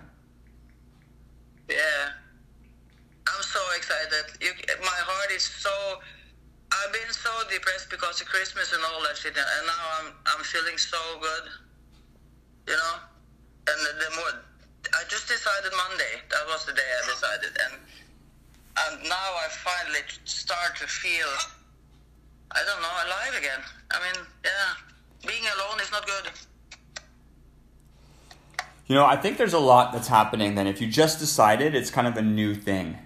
Yeah. 1.70 1.76
I'm 3.28 3.42
so 3.42 3.60
excited. 3.76 4.38
You, 4.42 4.52
my 4.82 5.00
heart 5.10 5.32
is 5.32 5.44
so. 5.44 5.72
I've 6.72 6.94
been 6.94 7.10
so 7.10 7.30
depressed 7.50 7.90
because 7.90 8.22
of 8.22 8.28
Christmas 8.28 8.74
and 8.74 8.84
all 8.84 9.02
that 9.04 9.18
shit, 9.18 9.34
and 9.38 9.66
now 9.66 9.84
I'm 10.00 10.14
I'm 10.26 10.44
feeling 10.44 10.78
so 10.78 10.98
good. 11.22 11.50
You 12.68 12.78
know, 12.78 12.96
and 13.70 13.78
the, 13.82 13.92
the 14.06 14.10
more 14.16 14.34
I 14.94 15.04
just 15.08 15.28
decided 15.28 15.72
Monday. 15.72 16.22
That 16.30 16.46
was 16.48 16.66
the 16.66 16.74
day 16.74 16.86
I 16.86 17.02
decided, 17.10 17.54
and 17.58 17.74
and 18.78 19.04
now 19.04 19.16
I 19.16 19.48
finally 19.50 20.02
start 20.26 20.76
to 20.78 20.88
feel. 20.88 21.28
I 22.52 22.62
don't 22.66 22.82
know, 22.82 22.96
alive 23.08 23.36
again. 23.38 23.60
I 23.92 23.98
mean, 24.00 24.26
yeah, 24.44 25.28
being 25.28 25.44
alone 25.56 25.80
is 25.82 25.92
not 25.92 26.06
good. 26.06 26.32
You 28.88 28.96
know, 28.96 29.06
I 29.06 29.16
think 29.16 29.38
there's 29.38 29.54
a 29.54 29.60
lot 29.60 29.94
that's 29.94 30.08
happening. 30.08 30.56
Then, 30.56 30.68
if 30.68 30.82
you 30.82 30.88
just 30.88 31.20
decided, 31.20 31.74
it's 31.74 31.90
kind 31.90 32.08
of 32.08 32.18
a 32.18 32.22
new 32.22 32.54
thing. 32.54 32.98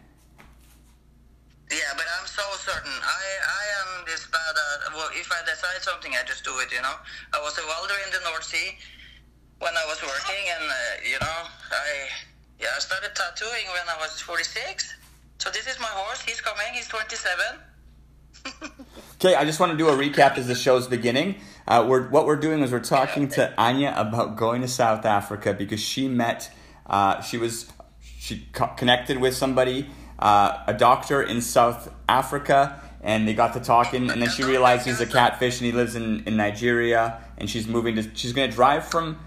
Yeah, 1.69 1.93
but 1.95 2.05
I'm 2.19 2.27
so 2.27 2.43
certain. 2.57 2.91
I 2.91 3.23
I 3.45 3.63
am 3.79 4.05
this 4.05 4.25
bad 4.27 4.55
at 4.87 4.93
well, 4.95 5.09
if 5.13 5.31
I 5.31 5.43
decide 5.45 5.81
something, 5.81 6.11
I 6.15 6.23
just 6.25 6.43
do 6.43 6.57
it. 6.59 6.71
You 6.71 6.81
know, 6.81 6.95
I 7.33 7.39
was 7.41 7.57
a 7.57 7.65
welder 7.67 7.93
in 8.05 8.11
the 8.11 8.29
North 8.29 8.43
Sea 8.43 8.77
when 9.59 9.75
I 9.75 9.85
was 9.85 10.01
working, 10.01 10.43
and 10.59 10.63
uh, 10.63 10.75
you 11.03 11.19
know, 11.19 11.39
I 11.71 12.09
yeah, 12.59 12.73
I 12.75 12.79
started 12.79 13.13
tattooing 13.13 13.67
when 13.67 13.87
I 13.87 13.97
was 14.01 14.19
46. 14.19 14.95
So 15.37 15.49
this 15.49 15.67
is 15.67 15.79
my 15.79 15.87
horse. 15.87 16.21
He's 16.21 16.41
coming. 16.41 16.65
He's 16.73 16.87
27. 16.87 17.45
Okay, 19.19 19.33
I 19.33 19.45
just 19.45 19.59
want 19.59 19.71
to 19.71 19.77
do 19.79 19.89
a 19.89 19.93
recap 19.93 20.37
as 20.37 20.45
the 20.45 20.53
show's 20.53 20.87
beginning. 20.87 21.37
Uh, 21.67 21.83
we're, 21.89 22.07
what 22.09 22.27
we're 22.27 22.35
doing 22.35 22.61
is 22.61 22.71
we're 22.71 22.79
talking 22.79 23.27
to 23.29 23.51
Anya 23.59 23.91
about 23.97 24.35
going 24.35 24.61
to 24.61 24.67
South 24.67 25.05
Africa 25.07 25.55
because 25.55 25.79
she 25.79 26.07
met, 26.07 26.51
uh, 26.85 27.19
she 27.21 27.39
was, 27.39 27.65
she 27.99 28.47
co- 28.53 28.67
connected 28.77 29.17
with 29.17 29.35
somebody, 29.35 29.89
uh, 30.19 30.59
a 30.67 30.73
doctor 30.75 31.23
in 31.23 31.41
South 31.41 31.91
Africa, 32.07 32.79
and 33.01 33.27
they 33.27 33.33
got 33.33 33.53
to 33.53 33.59
talking, 33.59 34.11
and 34.11 34.21
then 34.21 34.29
she 34.29 34.43
realized 34.43 34.85
he's 34.85 35.01
a 35.01 35.07
catfish 35.07 35.59
and 35.59 35.65
he 35.65 35.71
lives 35.71 35.95
in, 35.95 36.23
in 36.25 36.37
Nigeria, 36.37 37.19
and 37.39 37.49
she's 37.49 37.67
moving 37.67 37.95
to, 37.95 38.15
she's 38.15 38.33
going 38.33 38.47
to 38.47 38.55
drive 38.55 38.85
from 38.85 39.17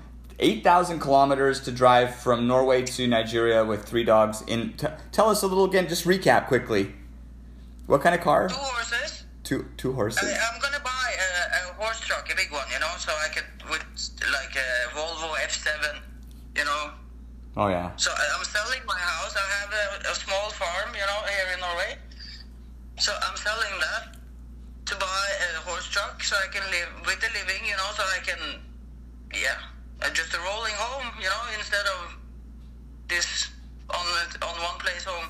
8,000 0.41 1.01
kilometers 1.01 1.61
to 1.61 1.71
drive 1.71 2.15
from 2.15 2.47
Norway 2.47 2.83
to 2.83 3.07
Nigeria 3.07 3.65
with 3.65 3.85
three 3.85 4.05
dogs. 4.05 4.43
In 4.47 4.73
t- 4.73 4.89
Tell 5.13 5.29
us 5.29 5.43
a 5.43 5.47
little 5.47 5.65
again, 5.65 5.87
just 5.87 6.07
recap 6.07 6.49
quickly. 6.49 6.93
What 7.87 8.01
kind 8.01 8.15
of 8.15 8.23
car? 8.23 8.49
Two 8.49 8.55
horses. 8.57 9.25
Two, 9.45 9.67
two 9.77 9.93
horses. 9.93 10.23
I, 10.25 10.33
I'm 10.53 10.61
gonna 10.61 10.81
buy 10.83 10.89
a, 10.91 11.71
a 11.71 11.75
horse 11.75 12.01
truck, 12.01 12.33
a 12.33 12.37
big 12.37 12.51
one, 12.51 12.65
you 12.73 12.81
know, 12.81 12.93
so 12.99 13.13
I 13.13 13.29
could 13.29 13.45
with 13.69 13.85
like 14.33 14.57
a 14.57 14.97
Volvo 14.97 15.35
F7, 15.45 16.01
you 16.57 16.65
know. 16.65 16.91
Oh, 17.57 17.69
yeah. 17.69 17.91
So 17.97 18.11
I'm 18.11 18.45
selling 18.45 18.81
my 18.87 18.99
house. 18.99 19.37
I 19.37 19.47
have 19.61 19.73
a, 20.07 20.11
a 20.11 20.15
small 20.15 20.51
farm, 20.51 20.95
you 20.95 21.01
know, 21.01 21.21
here 21.29 21.55
in 21.55 21.61
Norway. 21.61 21.99
So 22.99 23.13
I'm 23.23 23.37
selling 23.37 23.75
that 23.81 24.17
to 24.87 24.95
buy 24.97 25.27
a 25.57 25.61
horse 25.69 25.89
truck 25.89 26.23
so 26.23 26.37
I 26.37 26.49
can 26.53 26.63
live 26.71 26.89
with 27.07 27.19
a 27.23 27.31
living, 27.39 27.67
you 27.67 27.77
know, 27.77 27.91
so 27.95 28.03
I 28.03 28.21
can, 28.25 28.61
yeah, 29.35 29.59
uh, 30.03 30.11
just 30.11 30.35
a 30.35 30.41
rolling 30.41 30.75
home, 30.77 31.13
you 31.19 31.29
know, 31.29 31.45
instead 31.59 31.87
of 31.87 32.17
this 33.09 33.51
on 33.91 34.07
on 34.43 34.55
one 34.63 34.79
place 34.79 35.05
home. 35.05 35.29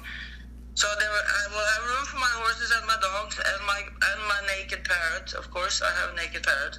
So 0.75 0.87
there, 0.99 1.11
I 1.11 1.43
will 1.51 1.69
have 1.75 1.85
room 1.85 2.05
for 2.07 2.19
my 2.19 2.33
horses 2.41 2.73
and 2.77 2.87
my 2.87 2.97
dogs 3.01 3.37
and 3.37 3.67
my 3.67 3.81
and 3.83 4.21
my 4.29 4.41
naked 4.57 4.85
parrot. 4.85 5.33
Of 5.35 5.51
course, 5.51 5.83
I 5.83 5.91
have 6.01 6.13
a 6.13 6.17
naked 6.17 6.43
parrot. 6.43 6.79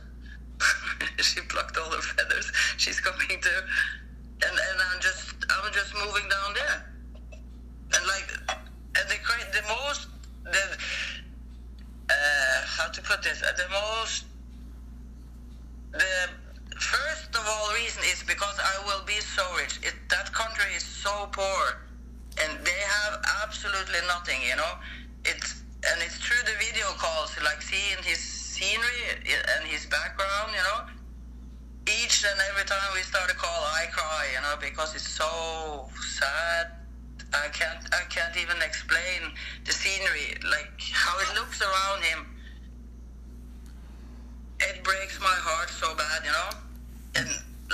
she 1.19 1.41
plucked 1.41 1.77
all 1.77 1.91
her 1.91 2.01
feathers. 2.01 2.51
She's 2.77 2.99
coming 2.99 3.27
too, 3.41 3.61
and 4.45 4.55
and 4.55 4.77
I'm 4.89 5.01
just 5.01 5.35
I'm 5.49 5.71
just 5.73 5.93
moving 5.93 6.27
down 6.29 6.53
there, 6.53 6.77
and 7.93 8.03
like 8.07 8.29
and 8.95 9.05
the 9.09 9.19
the 9.53 9.63
most 9.67 10.07
the 10.45 10.65
uh, 12.09 12.61
how 12.65 12.87
to 12.89 13.01
put 13.01 13.23
this 13.23 13.43
uh, 13.43 13.51
the 13.57 13.67
most 13.69 14.25
the 15.91 16.40
first 16.79 17.35
of 17.35 17.43
all 17.47 17.73
reason 17.73 18.01
is 18.11 18.23
because 18.23 18.57
I 18.59 18.85
will 18.85 19.03
be 19.05 19.19
so 19.19 19.43
rich. 19.57 19.79
It, 19.83 19.95
that 20.09 20.31
country 20.33 20.71
is 20.75 20.83
so 20.83 21.29
poor, 21.31 21.87
and 22.41 22.63
they 22.65 22.81
have 23.01 23.21
absolutely 23.43 23.99
nothing. 24.07 24.39
You 24.47 24.55
know, 24.55 24.73
it's 25.25 25.63
and 25.83 26.01
it's 26.01 26.17
through 26.17 26.43
the 26.45 26.57
video 26.59 26.87
calls, 26.97 27.35
like 27.43 27.61
seeing 27.61 28.01
his 28.03 28.19
scenery 28.19 29.19
and 29.57 29.67
his 29.67 29.85
background. 29.87 30.51
You 30.53 30.63
know, 30.63 30.79
each 32.03 32.23
and 32.23 32.39
every 32.51 32.65
time 32.65 32.89
we 32.93 33.01
start 33.01 33.31
a 33.31 33.35
call, 33.35 33.61
I 33.75 33.85
cry. 33.91 34.27
You 34.35 34.41
know, 34.41 34.55
because 34.59 34.95
it's 34.95 35.07
so 35.07 35.89
sad. 36.17 36.77
I 37.33 37.47
can't 37.53 37.83
I 37.93 38.03
can't 38.09 38.35
even 38.35 38.61
explain 38.61 39.31
the 39.65 39.71
scenery, 39.71 40.35
like 40.51 40.71
how 40.91 41.17
it 41.19 41.33
looks 41.35 41.61
around 41.61 42.03
him 42.03 42.30
it 44.69 44.83
breaks 44.83 45.19
my 45.19 45.37
heart 45.47 45.69
so 45.69 45.95
bad, 45.95 46.23
you 46.23 46.31
know. 46.31 46.49
And 47.15 47.27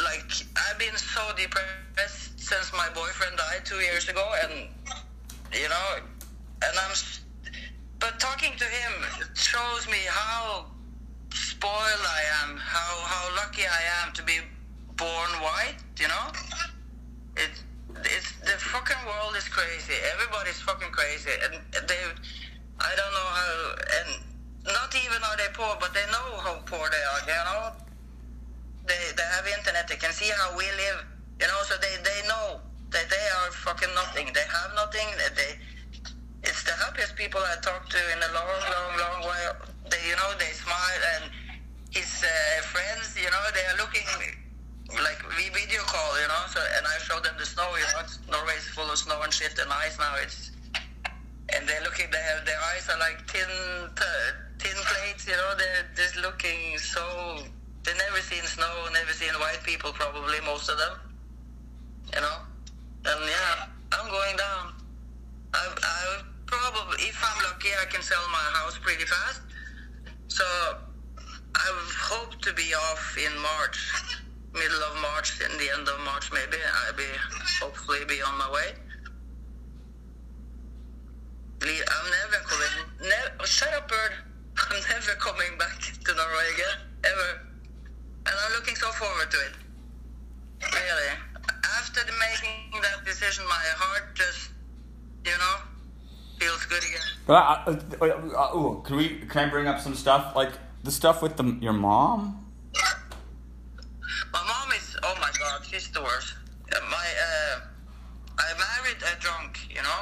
like 0.03 0.31
I've 0.55 0.79
been 0.79 0.95
so 0.95 1.21
depressed 1.35 2.39
since 2.39 2.71
my 2.73 2.89
boyfriend 2.93 3.37
died 3.37 3.65
two 3.65 3.79
years 3.79 4.07
ago, 4.07 4.25
and 4.43 4.69
you 5.53 5.69
know, 5.69 5.87
and 6.63 6.73
I'm. 6.77 6.93
But 7.99 8.19
talking 8.19 8.53
to 8.57 8.65
him 8.65 8.93
shows 9.33 9.87
me 9.89 9.97
how 10.07 10.65
spoiled 11.33 12.05
I 12.05 12.21
am, 12.43 12.57
how 12.57 12.93
how 13.05 13.35
lucky 13.35 13.63
I 13.63 13.81
am 14.03 14.13
to 14.13 14.23
be 14.23 14.39
born 14.95 15.31
white. 15.41 15.77
You 15.99 16.07
know, 16.07 16.25
it 17.35 17.51
it's 18.03 18.31
the 18.41 18.57
fucking 18.71 19.01
world 19.05 19.35
is 19.35 19.47
crazy. 19.47 19.93
Everybody's 20.13 20.61
fucking 20.61 20.91
crazy, 20.91 21.31
and 21.43 21.87
they. 21.87 22.01
I 22.79 22.93
don't 22.95 23.13
know 23.13 23.29
how 23.33 23.75
and 23.97 24.26
not 24.67 24.91
even 24.95 25.19
are 25.23 25.37
they 25.37 25.51
poor, 25.53 25.75
but 25.79 25.93
they 25.93 26.03
know 26.11 26.27
how 26.43 26.59
poor 26.67 26.83
they 26.91 27.03
are. 27.15 27.21
You 27.23 27.43
know, 27.47 27.63
they 28.87 28.99
they 29.15 29.27
have 29.35 29.47
internet. 29.47 29.87
They 29.87 29.95
can 29.95 30.11
see 30.11 30.29
how 30.31 30.55
we 30.57 30.65
live. 30.75 31.05
You 31.39 31.47
know, 31.47 31.61
so 31.63 31.75
they 31.79 31.95
they 32.03 32.19
know 32.27 32.59
that 32.91 33.07
they 33.09 33.25
are 33.39 33.51
fucking 33.63 33.93
nothing. 33.95 34.31
They 34.33 34.43
have 34.43 34.75
nothing. 34.75 35.07
They 35.35 35.59
it's 36.43 36.63
the 36.63 36.75
happiest 36.83 37.15
people 37.15 37.41
I 37.41 37.59
talked 37.59 37.91
to 37.91 37.99
in 38.11 38.19
a 38.23 38.31
long, 38.35 38.59
long, 38.71 38.91
long 38.99 39.17
while. 39.23 39.55
They 39.89 39.99
you 40.07 40.15
know, 40.15 40.31
they 40.39 40.51
smile, 40.51 41.01
and 41.19 41.31
his 41.91 42.23
uh, 42.23 42.61
friends, 42.67 43.15
you 43.15 43.29
know, 43.31 43.43
they 43.55 43.65
are 43.71 43.77
looking 43.79 44.07
like 44.99 45.19
we 45.35 45.47
video 45.51 45.81
call, 45.87 46.11
you 46.19 46.27
know. 46.27 46.43
So 46.51 46.59
and 46.59 46.83
I 46.87 46.97
show 47.03 47.19
them 47.19 47.35
the 47.39 47.45
snow, 47.45 47.67
you 47.75 47.87
know, 47.95 48.03
it's, 48.03 48.19
is 48.19 48.67
full 48.75 48.89
of 48.89 48.97
snow 48.97 49.21
and 49.23 49.31
shit 49.31 49.57
and 49.59 49.71
ice 49.71 49.97
now. 49.99 50.15
It's 50.19 50.51
and 51.55 51.67
they're 51.67 51.83
looking, 51.83 52.07
they 52.11 52.23
have 52.35 52.45
their 52.45 52.59
eyes 52.75 52.89
are 52.89 52.99
like 52.99 53.25
tin 53.27 53.47
t- 53.95 54.46
tin 54.57 54.75
plates, 54.75 55.27
you 55.27 55.33
know. 55.33 55.53
They're 55.57 55.87
just 55.95 56.17
looking 56.17 56.77
so. 56.77 57.39
They 57.83 57.93
never 57.93 58.19
seen 58.21 58.43
snow, 58.43 58.87
never 58.91 59.13
seen 59.13 59.33
white 59.39 59.61
people, 59.63 59.91
probably 59.93 60.39
most 60.45 60.69
of 60.69 60.77
them, 60.77 60.99
you 62.13 62.21
know. 62.21 62.37
And 63.05 63.21
yeah, 63.25 63.67
I'm 63.93 64.11
going 64.11 64.35
down. 64.35 64.73
I, 65.53 65.73
I 65.81 66.21
probably, 66.45 66.97
if 67.05 67.17
I'm 67.23 67.43
lucky, 67.43 67.69
I 67.81 67.85
can 67.85 68.01
sell 68.01 68.21
my 68.31 68.59
house 68.59 68.77
pretty 68.77 69.05
fast. 69.05 69.41
So 70.27 70.43
I 71.55 71.89
hope 71.95 72.41
to 72.41 72.53
be 72.53 72.73
off 72.73 73.17
in 73.17 73.31
March, 73.41 73.91
middle 74.53 74.83
of 74.91 75.01
March, 75.01 75.39
in 75.39 75.57
the 75.57 75.69
end 75.77 75.87
of 75.87 75.99
March 76.03 76.31
maybe. 76.33 76.57
I'll 76.87 76.93
be 76.93 77.07
hopefully 77.61 77.99
be 78.07 78.21
on 78.21 78.37
my 78.37 78.51
way. 78.51 78.73
I'm 81.63 82.11
never 82.11 82.43
coming. 82.45 83.09
Ne- 83.09 83.45
shut 83.45 83.73
up, 83.73 83.87
bird. 83.87 84.11
I'm 84.57 84.81
never 84.89 85.13
coming 85.19 85.57
back 85.57 85.79
to 85.79 86.13
Norway 86.15 86.47
again, 86.53 86.77
ever. 87.05 87.41
And 88.25 88.35
I'm 88.35 88.53
looking 88.53 88.75
so 88.75 88.91
forward 88.91 89.29
to 89.31 89.37
it. 89.37 89.53
Really. 90.73 91.09
After 91.79 92.01
the 92.03 92.13
making 92.19 92.81
that 92.81 93.05
decision, 93.05 93.45
my 93.47 93.63
heart 93.77 94.15
just, 94.15 94.49
you 95.25 95.31
know, 95.31 95.55
feels 96.39 96.65
good 96.65 96.83
again. 96.83 97.07
But 97.25 97.33
uh, 97.33 97.79
uh, 98.01 98.05
uh, 98.05 98.57
ooh, 98.57 98.81
can 98.83 98.95
we? 98.95 99.19
Can 99.27 99.47
I 99.47 99.49
bring 99.49 99.67
up 99.67 99.79
some 99.79 99.95
stuff 99.95 100.35
like 100.35 100.51
the 100.83 100.91
stuff 100.91 101.21
with 101.21 101.37
the 101.37 101.43
your 101.61 101.73
mom? 101.73 102.45
My 104.33 104.43
mom 104.43 104.71
is, 104.75 104.95
oh 105.03 105.15
my 105.19 105.31
god, 105.39 105.65
she's 105.65 105.89
the 105.91 106.01
worst. 106.01 106.33
Uh, 106.73 106.79
my, 106.89 107.07
uh, 107.27 107.59
I 108.39 108.53
married 108.57 108.97
a 109.01 109.19
drunk, 109.19 109.59
you 109.69 109.81
know, 109.81 110.01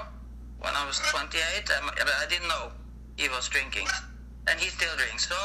when 0.60 0.73
I 0.76 0.86
was 0.86 0.99
28. 0.99 1.69
Um, 1.72 1.91
I 1.98 2.26
didn't 2.30 2.48
know 2.48 2.72
he 3.18 3.30
was 3.30 3.48
drinking, 3.49 3.88
and 4.47 4.59
he 4.59 4.69
still 4.69 4.95
drinks. 4.97 5.27
So 5.27 5.35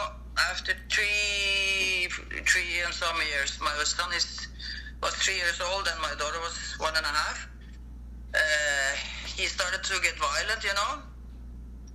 after 0.51 0.73
three, 0.91 2.09
three 2.47 2.81
and 2.85 2.93
some 2.95 3.17
years, 3.33 3.59
my 3.61 3.73
son 3.85 4.13
is 4.13 4.49
was 5.03 5.15
three 5.15 5.37
years 5.37 5.61
old, 5.61 5.89
and 5.89 6.01
my 6.03 6.15
daughter 6.19 6.41
was 6.41 6.77
one 6.79 6.95
and 6.95 7.05
a 7.05 7.09
half. 7.09 7.49
Uh, 8.35 8.93
he 9.37 9.47
started 9.47 9.83
to 9.83 9.95
get 10.03 10.15
violent, 10.19 10.63
you 10.63 10.75
know. 10.75 11.03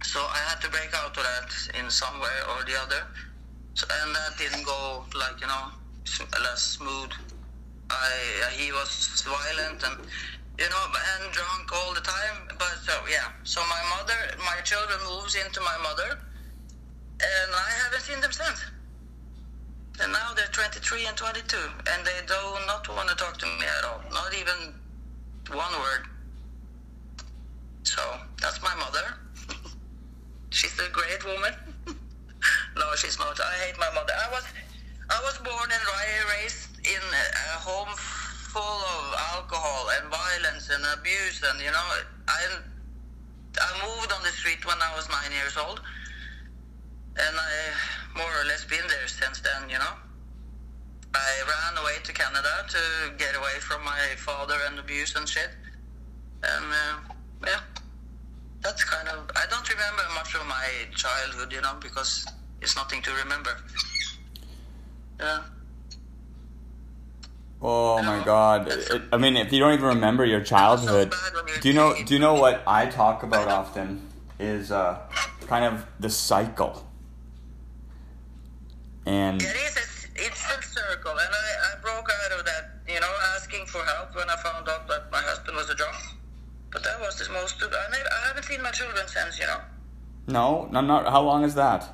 So 0.03 0.19
I 0.19 0.41
had 0.49 0.59
to 0.61 0.69
break 0.69 0.91
out 0.93 1.15
of 1.17 1.23
that 1.23 1.79
in 1.79 1.89
some 1.89 2.19
way 2.19 2.37
or 2.49 2.63
the 2.65 2.77
other. 2.81 3.05
So, 3.75 3.85
and 4.01 4.15
that 4.15 4.37
didn't 4.37 4.65
go 4.65 5.03
like 5.13 5.39
you 5.41 5.47
know 5.47 5.71
less 6.43 6.77
smooth. 6.79 7.11
I 7.89 8.11
uh, 8.43 8.49
he 8.49 8.71
was 8.71 9.23
violent 9.25 9.83
and 9.83 9.97
you 10.57 10.69
know 10.69 10.85
and 10.89 11.33
drunk 11.33 11.71
all 11.73 11.93
the 11.93 12.01
time. 12.01 12.49
But 12.57 12.75
so 12.83 12.93
yeah, 13.09 13.29
so 13.43 13.61
my 13.69 13.81
mother, 13.97 14.17
my 14.39 14.61
children 14.63 14.99
moves 15.09 15.35
into 15.35 15.61
my 15.61 15.77
mother, 15.83 16.19
and 17.21 17.49
I 17.53 17.69
haven't 17.83 18.01
seen 18.01 18.21
them 18.21 18.31
since. 18.31 18.63
And 20.01 20.11
now 20.11 20.33
they're 20.35 20.51
23 20.51 21.05
and 21.07 21.15
22, 21.15 21.57
and 21.91 22.05
they 22.05 22.19
do 22.27 22.41
not 22.67 22.87
want 22.89 23.09
to 23.09 23.15
talk 23.15 23.37
to 23.37 23.45
me 23.45 23.65
at 23.79 23.85
all, 23.85 24.01
not 24.11 24.33
even 24.35 24.73
one 25.55 25.71
word. 25.79 26.07
So 27.83 28.01
that's 28.41 28.61
my 28.61 28.75
mother. 28.75 29.15
she's 30.49 30.77
a 30.79 30.89
great 30.91 31.23
woman. 31.23 31.53
no, 32.75 32.85
she's 32.95 33.17
not. 33.19 33.39
I 33.39 33.53
hate 33.65 33.79
my 33.79 33.89
mother. 33.95 34.11
I 34.13 34.31
was, 34.31 34.43
I 35.09 35.21
was 35.23 35.37
born 35.37 35.69
and 35.71 35.83
raised 36.41 36.75
in 36.83 37.01
a 37.01 37.25
a 37.55 37.59
home 37.63 37.95
full 38.55 38.61
of 38.61 39.15
alcohol 39.35 39.87
and 39.95 40.11
violence 40.11 40.69
and 40.69 40.83
abuse, 40.97 41.41
and 41.43 41.59
you 41.59 41.71
know, 41.71 41.87
I, 42.27 42.39
I 43.59 43.69
moved 43.87 44.11
on 44.11 44.21
the 44.23 44.33
street 44.35 44.65
when 44.65 44.77
I 44.81 44.95
was 44.95 45.07
nine 45.09 45.31
years 45.31 45.57
old, 45.57 45.81
and 47.17 47.35
I 47.37 47.53
more 48.17 48.31
or 48.41 48.45
less 48.45 48.63
been 48.65 48.87
there 48.87 49.07
since 49.07 49.39
then. 49.41 49.69
You 49.69 49.79
know. 49.79 49.95
I 51.15 51.31
ran 51.47 51.81
away 51.81 51.93
to 52.03 52.11
Canada 52.11 52.65
to 52.67 52.79
get 53.17 53.35
away 53.35 53.57
from 53.61 53.85
my 53.85 54.01
father 54.17 54.55
and 54.67 54.77
abuse 54.79 55.15
and 55.15 55.27
shit. 55.27 55.49
And 56.43 56.65
uh, 56.65 57.13
yeah, 57.47 57.59
that's 58.61 58.83
kind 58.83 59.07
of. 59.07 59.29
I 59.35 59.45
don't 59.49 59.67
remember 59.69 60.03
much 60.13 60.35
of 60.35 60.45
my 60.45 60.67
childhood, 60.93 61.53
you 61.53 61.61
know, 61.61 61.75
because 61.81 62.25
it's 62.61 62.75
nothing 62.75 63.01
to 63.03 63.11
remember. 63.13 63.55
Yeah. 65.19 65.39
Oh 67.61 68.03
my 68.03 68.23
god! 68.23 68.67
It, 68.67 69.03
I 69.13 69.17
mean, 69.17 69.37
if 69.37 69.53
you 69.53 69.59
don't 69.59 69.73
even 69.73 69.85
remember 69.85 70.25
your 70.25 70.41
childhood, 70.41 71.13
do 71.61 71.69
you 71.69 71.73
know? 71.73 71.95
Do 72.05 72.13
you 72.13 72.19
know 72.19 72.33
what 72.33 72.61
I 72.67 72.87
talk 72.87 73.23
about 73.23 73.47
often? 73.47 74.09
Is 74.37 74.71
uh, 74.71 74.99
kind 75.47 75.63
of 75.63 75.85
the 75.99 76.09
cycle. 76.09 76.84
And 79.05 79.41
It 79.41 79.45
is. 79.55 79.77
A, 79.77 79.85
it's 80.17 80.45
a 80.49 80.61
circle, 80.63 81.11
and 81.11 81.19
I, 81.19 81.73
I 81.73 81.81
broke 81.81 82.09
out 82.09 82.39
of 82.39 82.45
that, 82.45 82.79
you 82.87 82.99
know, 82.99 83.11
asking 83.35 83.65
for 83.65 83.83
help 83.83 84.15
when 84.15 84.29
I 84.29 84.35
found 84.37 84.67
out 84.69 84.87
that 84.87 85.11
my 85.11 85.19
husband 85.21 85.57
was 85.57 85.69
a 85.69 85.75
drunk. 85.75 85.95
But 86.71 86.83
that 86.83 86.99
was 87.01 87.19
the 87.19 87.31
most. 87.33 87.61
I, 87.61 87.67
never, 87.91 88.09
I 88.23 88.27
haven't 88.27 88.43
seen 88.43 88.61
my 88.61 88.71
children 88.71 89.07
since, 89.07 89.39
you 89.39 89.45
know. 89.45 89.59
no, 90.27 90.67
no, 90.71 90.81
not. 90.81 91.07
How 91.07 91.21
long 91.21 91.43
is 91.43 91.53
that? 91.55 91.87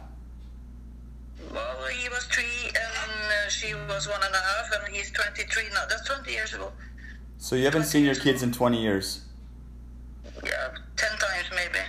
Well, 1.54 1.88
he 1.88 2.08
was 2.10 2.24
three, 2.26 2.68
and 2.68 2.76
uh, 2.76 3.50
she 3.50 3.74
was 3.74 4.08
one 4.08 4.22
and 4.24 4.34
a 4.34 4.38
half, 4.38 4.72
and 4.86 4.96
he's 4.96 5.12
23 5.12 5.64
now. 5.74 5.84
That's 5.90 6.08
20 6.08 6.32
years 6.32 6.54
ago. 6.54 6.72
So 7.38 7.56
you 7.56 7.66
haven't 7.66 7.86
seen 7.86 8.06
your 8.06 8.16
kids 8.16 8.44
in 8.44 8.52
twenty 8.52 8.82
years. 8.82 9.22
Yeah, 10.46 10.70
10 10.96 11.10
times 11.20 11.50
maybe. 11.56 11.84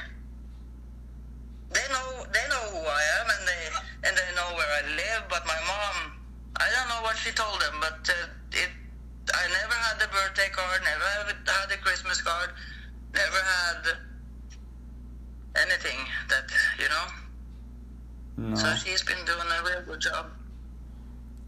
They 1.73 1.87
know, 1.93 2.25
they 2.33 2.49
know 2.49 2.65
who 2.73 2.79
I 2.79 3.03
am, 3.21 3.27
and 3.31 3.49
they 3.49 3.77
and 4.05 4.17
they 4.17 4.31
know 4.35 4.51
where 4.57 4.67
I 4.67 4.83
live. 4.97 5.25
But 5.29 5.47
my 5.47 5.59
mom, 5.67 6.19
I 6.57 6.67
don't 6.75 6.89
know 6.89 7.03
what 7.03 7.17
she 7.17 7.31
told 7.31 7.61
them, 7.61 7.75
but 7.81 8.09
uh, 8.09 8.29
it. 8.53 8.71
I 9.33 9.47
never 9.49 9.75
had 9.75 10.03
a 10.03 10.09
birthday 10.11 10.51
card, 10.51 10.83
never 10.83 11.05
had 11.05 11.37
had 11.47 11.71
the 11.71 11.77
Christmas 11.77 12.21
card, 12.21 12.51
never 13.15 13.39
had 13.39 13.97
anything 15.63 15.99
that 16.29 16.51
you 16.79 16.89
know. 16.89 18.51
No. 18.51 18.57
So 18.57 18.75
she's 18.75 19.03
been 19.03 19.25
doing 19.25 19.47
a 19.47 19.65
real 19.65 19.83
good 19.87 20.01
job. 20.01 20.27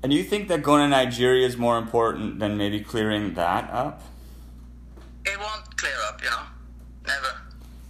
And 0.03 0.13
you 0.13 0.23
think 0.23 0.49
that 0.49 0.63
going 0.63 0.83
to 0.83 0.89
Nigeria 0.89 1.47
is 1.47 1.57
more 1.57 1.79
important 1.79 2.39
than 2.39 2.59
maybe 2.59 2.81
clearing 2.81 3.35
that 3.35 3.71
up? 3.71 4.03
It 5.25 5.39
won't 5.39 5.77
clear 5.79 5.95
up, 6.07 6.23
you 6.23 6.29
know. 6.29 6.43
Never. 7.07 7.41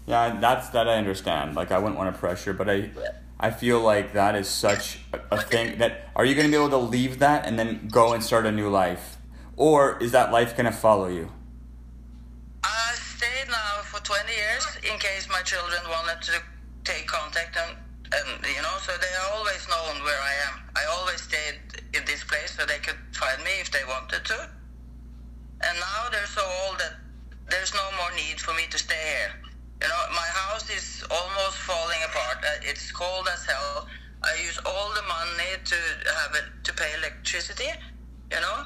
Yeah, 0.06 0.38
that's 0.38 0.68
that 0.70 0.88
I 0.88 0.94
understand. 0.94 1.56
Like 1.56 1.72
I 1.72 1.78
wouldn't 1.78 1.98
want 1.98 2.14
to 2.14 2.18
pressure, 2.18 2.52
but 2.52 2.70
I 2.70 2.90
I 3.38 3.50
feel 3.50 3.80
like 3.80 4.12
that 4.12 4.36
is 4.36 4.48
such 4.48 5.00
a, 5.12 5.20
a 5.32 5.42
thing 5.42 5.78
that 5.78 6.08
are 6.14 6.24
you 6.24 6.34
going 6.34 6.46
to 6.46 6.50
be 6.50 6.56
able 6.56 6.70
to 6.70 6.78
leave 6.78 7.18
that 7.18 7.46
and 7.46 7.58
then 7.58 7.88
go 7.90 8.12
and 8.12 8.22
start 8.22 8.46
a 8.46 8.52
new 8.52 8.68
life? 8.68 9.18
Or 9.56 9.98
is 9.98 10.12
that 10.12 10.32
life 10.32 10.56
going 10.56 10.66
to 10.66 10.76
follow 10.76 11.08
you? 11.08 11.30
I 12.62 12.92
stayed 12.94 13.48
now 13.48 13.82
for 13.82 14.00
20 14.00 14.32
years 14.32 14.66
in 14.90 14.98
case 14.98 15.28
my 15.28 15.42
children 15.42 15.80
wanted 15.90 16.22
to 16.22 16.32
take 16.84 17.06
contact 17.06 17.56
and, 17.56 17.76
and 18.12 18.46
you 18.46 18.62
know, 18.62 18.76
so 18.80 18.92
they 19.00 19.14
always 19.34 19.66
known 19.68 20.02
where 20.04 20.20
I 20.20 20.34
am. 20.48 20.60
I 20.76 20.84
always 20.98 21.20
stayed 21.20 21.58
in 21.92 22.04
this 22.06 22.24
place 22.24 22.56
so 22.56 22.64
they 22.66 22.78
could 22.78 22.98
find 23.12 23.42
me 23.42 23.60
if 23.60 23.70
they 23.70 23.84
wanted 23.88 24.24
to. 24.24 24.50
And 25.62 25.78
now 25.78 26.08
they're 26.10 26.26
so 26.26 26.42
old 26.66 26.78
that 26.78 26.94
there's 27.50 27.74
no 27.74 27.84
more 27.96 28.14
need 28.16 28.40
for 28.40 28.54
me 28.54 28.64
to 28.70 28.78
stay 28.78 28.94
here. 28.94 29.43
You 29.82 29.88
know, 29.88 30.02
my 30.12 30.28
house 30.42 30.70
is 30.70 31.04
almost 31.10 31.58
falling 31.58 32.02
apart. 32.08 32.38
Uh, 32.44 32.70
It's 32.70 32.90
cold 32.92 33.28
as 33.32 33.44
hell. 33.44 33.86
I 34.22 34.34
use 34.46 34.58
all 34.64 34.88
the 34.94 35.02
money 35.02 35.52
to 35.64 35.76
have 36.20 36.34
it 36.34 36.48
to 36.64 36.72
pay 36.72 36.90
electricity. 36.98 37.70
You 38.32 38.40
know, 38.40 38.58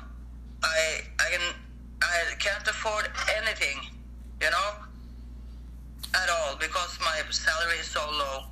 I 0.62 0.80
I 1.18 1.26
can 1.34 1.46
I 2.02 2.34
can't 2.38 2.66
afford 2.68 3.10
anything. 3.38 3.78
You 4.40 4.50
know, 4.50 4.70
at 6.14 6.28
all 6.30 6.56
because 6.56 6.98
my 7.00 7.18
salary 7.30 7.78
is 7.80 7.88
so 7.88 8.04
low. 8.10 8.44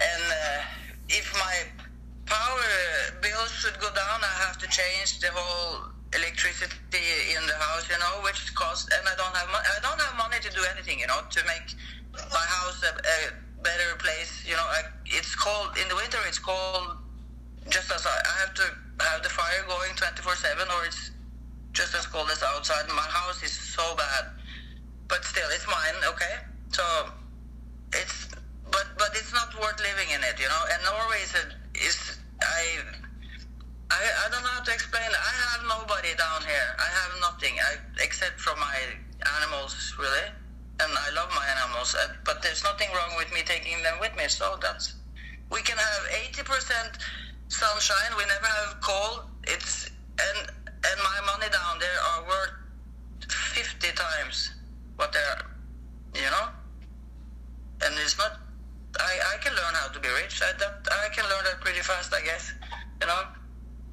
And 0.00 0.24
uh, 0.30 0.62
if 1.08 1.32
my 1.34 1.56
power 2.26 2.68
bill 3.22 3.46
should 3.46 3.78
go 3.80 3.88
down, 3.94 4.18
I 4.22 4.34
have 4.46 4.58
to 4.58 4.68
change 4.68 5.20
the 5.20 5.28
whole 5.32 5.90
electricity 6.14 7.04
in 7.36 7.42
the 7.46 7.56
house, 7.56 7.88
you 7.88 7.98
know, 7.98 8.24
which 8.24 8.54
costs. 8.54 8.88
And 8.92 9.04
I 9.08 9.14
don't 9.16 9.34
have 9.36 9.48
money. 9.52 9.66
I 9.68 9.80
don't 9.80 10.00
have 10.00 10.16
money 10.16 10.38
to 10.40 10.50
do 10.50 10.62
anything, 10.72 11.00
you 11.00 11.06
know, 11.06 11.20
to 11.28 11.40
make 11.44 11.74
my 12.32 12.46
house 12.48 12.82
a, 12.82 12.92
a 12.96 13.18
better 13.62 13.96
place. 13.98 14.44
You 14.46 14.56
know, 14.56 14.64
I, 14.64 14.88
it's 15.06 15.34
cold 15.34 15.76
in 15.80 15.88
the 15.88 15.96
winter. 15.96 16.18
It's 16.26 16.38
cold. 16.38 16.96
Just 17.68 17.92
as 17.92 18.06
I, 18.06 18.16
I 18.16 18.34
have 18.46 18.54
to 18.54 18.66
have 19.04 19.22
the 19.22 19.28
fire 19.28 19.64
going 19.68 19.92
24/7, 19.92 20.24
or 20.72 20.86
it's 20.86 21.10
just 21.72 21.94
as 21.94 22.06
cold 22.06 22.30
as 22.32 22.42
outside. 22.42 22.88
My 22.88 23.02
house 23.02 23.42
is 23.42 23.52
so 23.52 23.94
bad, 23.96 24.32
but 25.08 25.24
still, 25.24 25.48
it's 25.52 25.66
mine. 25.66 26.00
Okay, 26.08 26.34
so 26.72 26.82
it's 27.92 28.28
but 28.70 28.86
but 28.96 29.10
it's 29.12 29.32
not 29.32 29.52
worth 29.60 29.78
living 29.80 30.08
in 30.14 30.20
it, 30.24 30.40
you 30.40 30.48
know. 30.48 30.62
And 30.72 30.80
Norway 30.84 31.20
is, 31.22 31.34
a, 31.36 31.44
is 31.86 32.18
I, 32.40 32.78
I, 33.90 34.00
I 34.26 34.30
don't 34.30 34.42
know 34.42 34.52
how 34.52 34.62
to 34.62 34.72
explain 34.72 35.08
it. 35.08 35.16
I 35.16 35.34
have 35.56 35.62
nobody 35.64 36.12
down 36.16 36.44
here. 36.44 36.68
I 36.76 36.88
have 37.02 37.12
nothing 37.20 37.56
I, 37.56 37.80
except 38.04 38.40
for 38.40 38.54
my 38.56 38.76
animals, 39.40 39.96
really. 39.98 40.28
And 40.80 40.92
I 40.92 41.10
love 41.16 41.30
my 41.34 41.46
animals, 41.64 41.96
uh, 41.96 42.12
but 42.24 42.42
there's 42.42 42.62
nothing 42.62 42.88
wrong 42.94 43.16
with 43.16 43.32
me 43.32 43.40
taking 43.44 43.82
them 43.82 43.98
with 44.00 44.14
me. 44.16 44.28
So 44.28 44.58
that's 44.60 44.94
we 45.50 45.60
can 45.62 45.76
have 45.76 46.02
80% 46.36 47.00
sunshine. 47.48 48.12
We 48.16 48.24
never 48.26 48.46
have 48.46 48.80
cold. 48.80 49.26
It's 49.44 49.90
and 50.20 50.50
and 50.50 50.98
my 51.02 51.18
money 51.26 51.50
down 51.50 51.80
there 51.80 52.00
are 52.12 52.28
worth 52.28 52.54
50 53.26 53.88
times 53.96 54.54
what 54.96 55.12
they're, 55.12 56.22
you 56.22 56.30
know. 56.30 56.48
And 57.82 57.94
it's 57.98 58.18
not. 58.18 58.38
I, 59.00 59.34
I 59.34 59.42
can 59.42 59.52
learn 59.54 59.74
how 59.74 59.88
to 59.88 59.98
be 59.98 60.08
rich. 60.22 60.40
I 60.42 60.52
that 60.58 60.86
I 60.92 61.08
can 61.14 61.24
learn 61.24 61.44
that 61.44 61.60
pretty 61.60 61.80
fast, 61.80 62.12
I 62.12 62.22
guess. 62.22 62.52
You 63.00 63.06
know. 63.06 63.37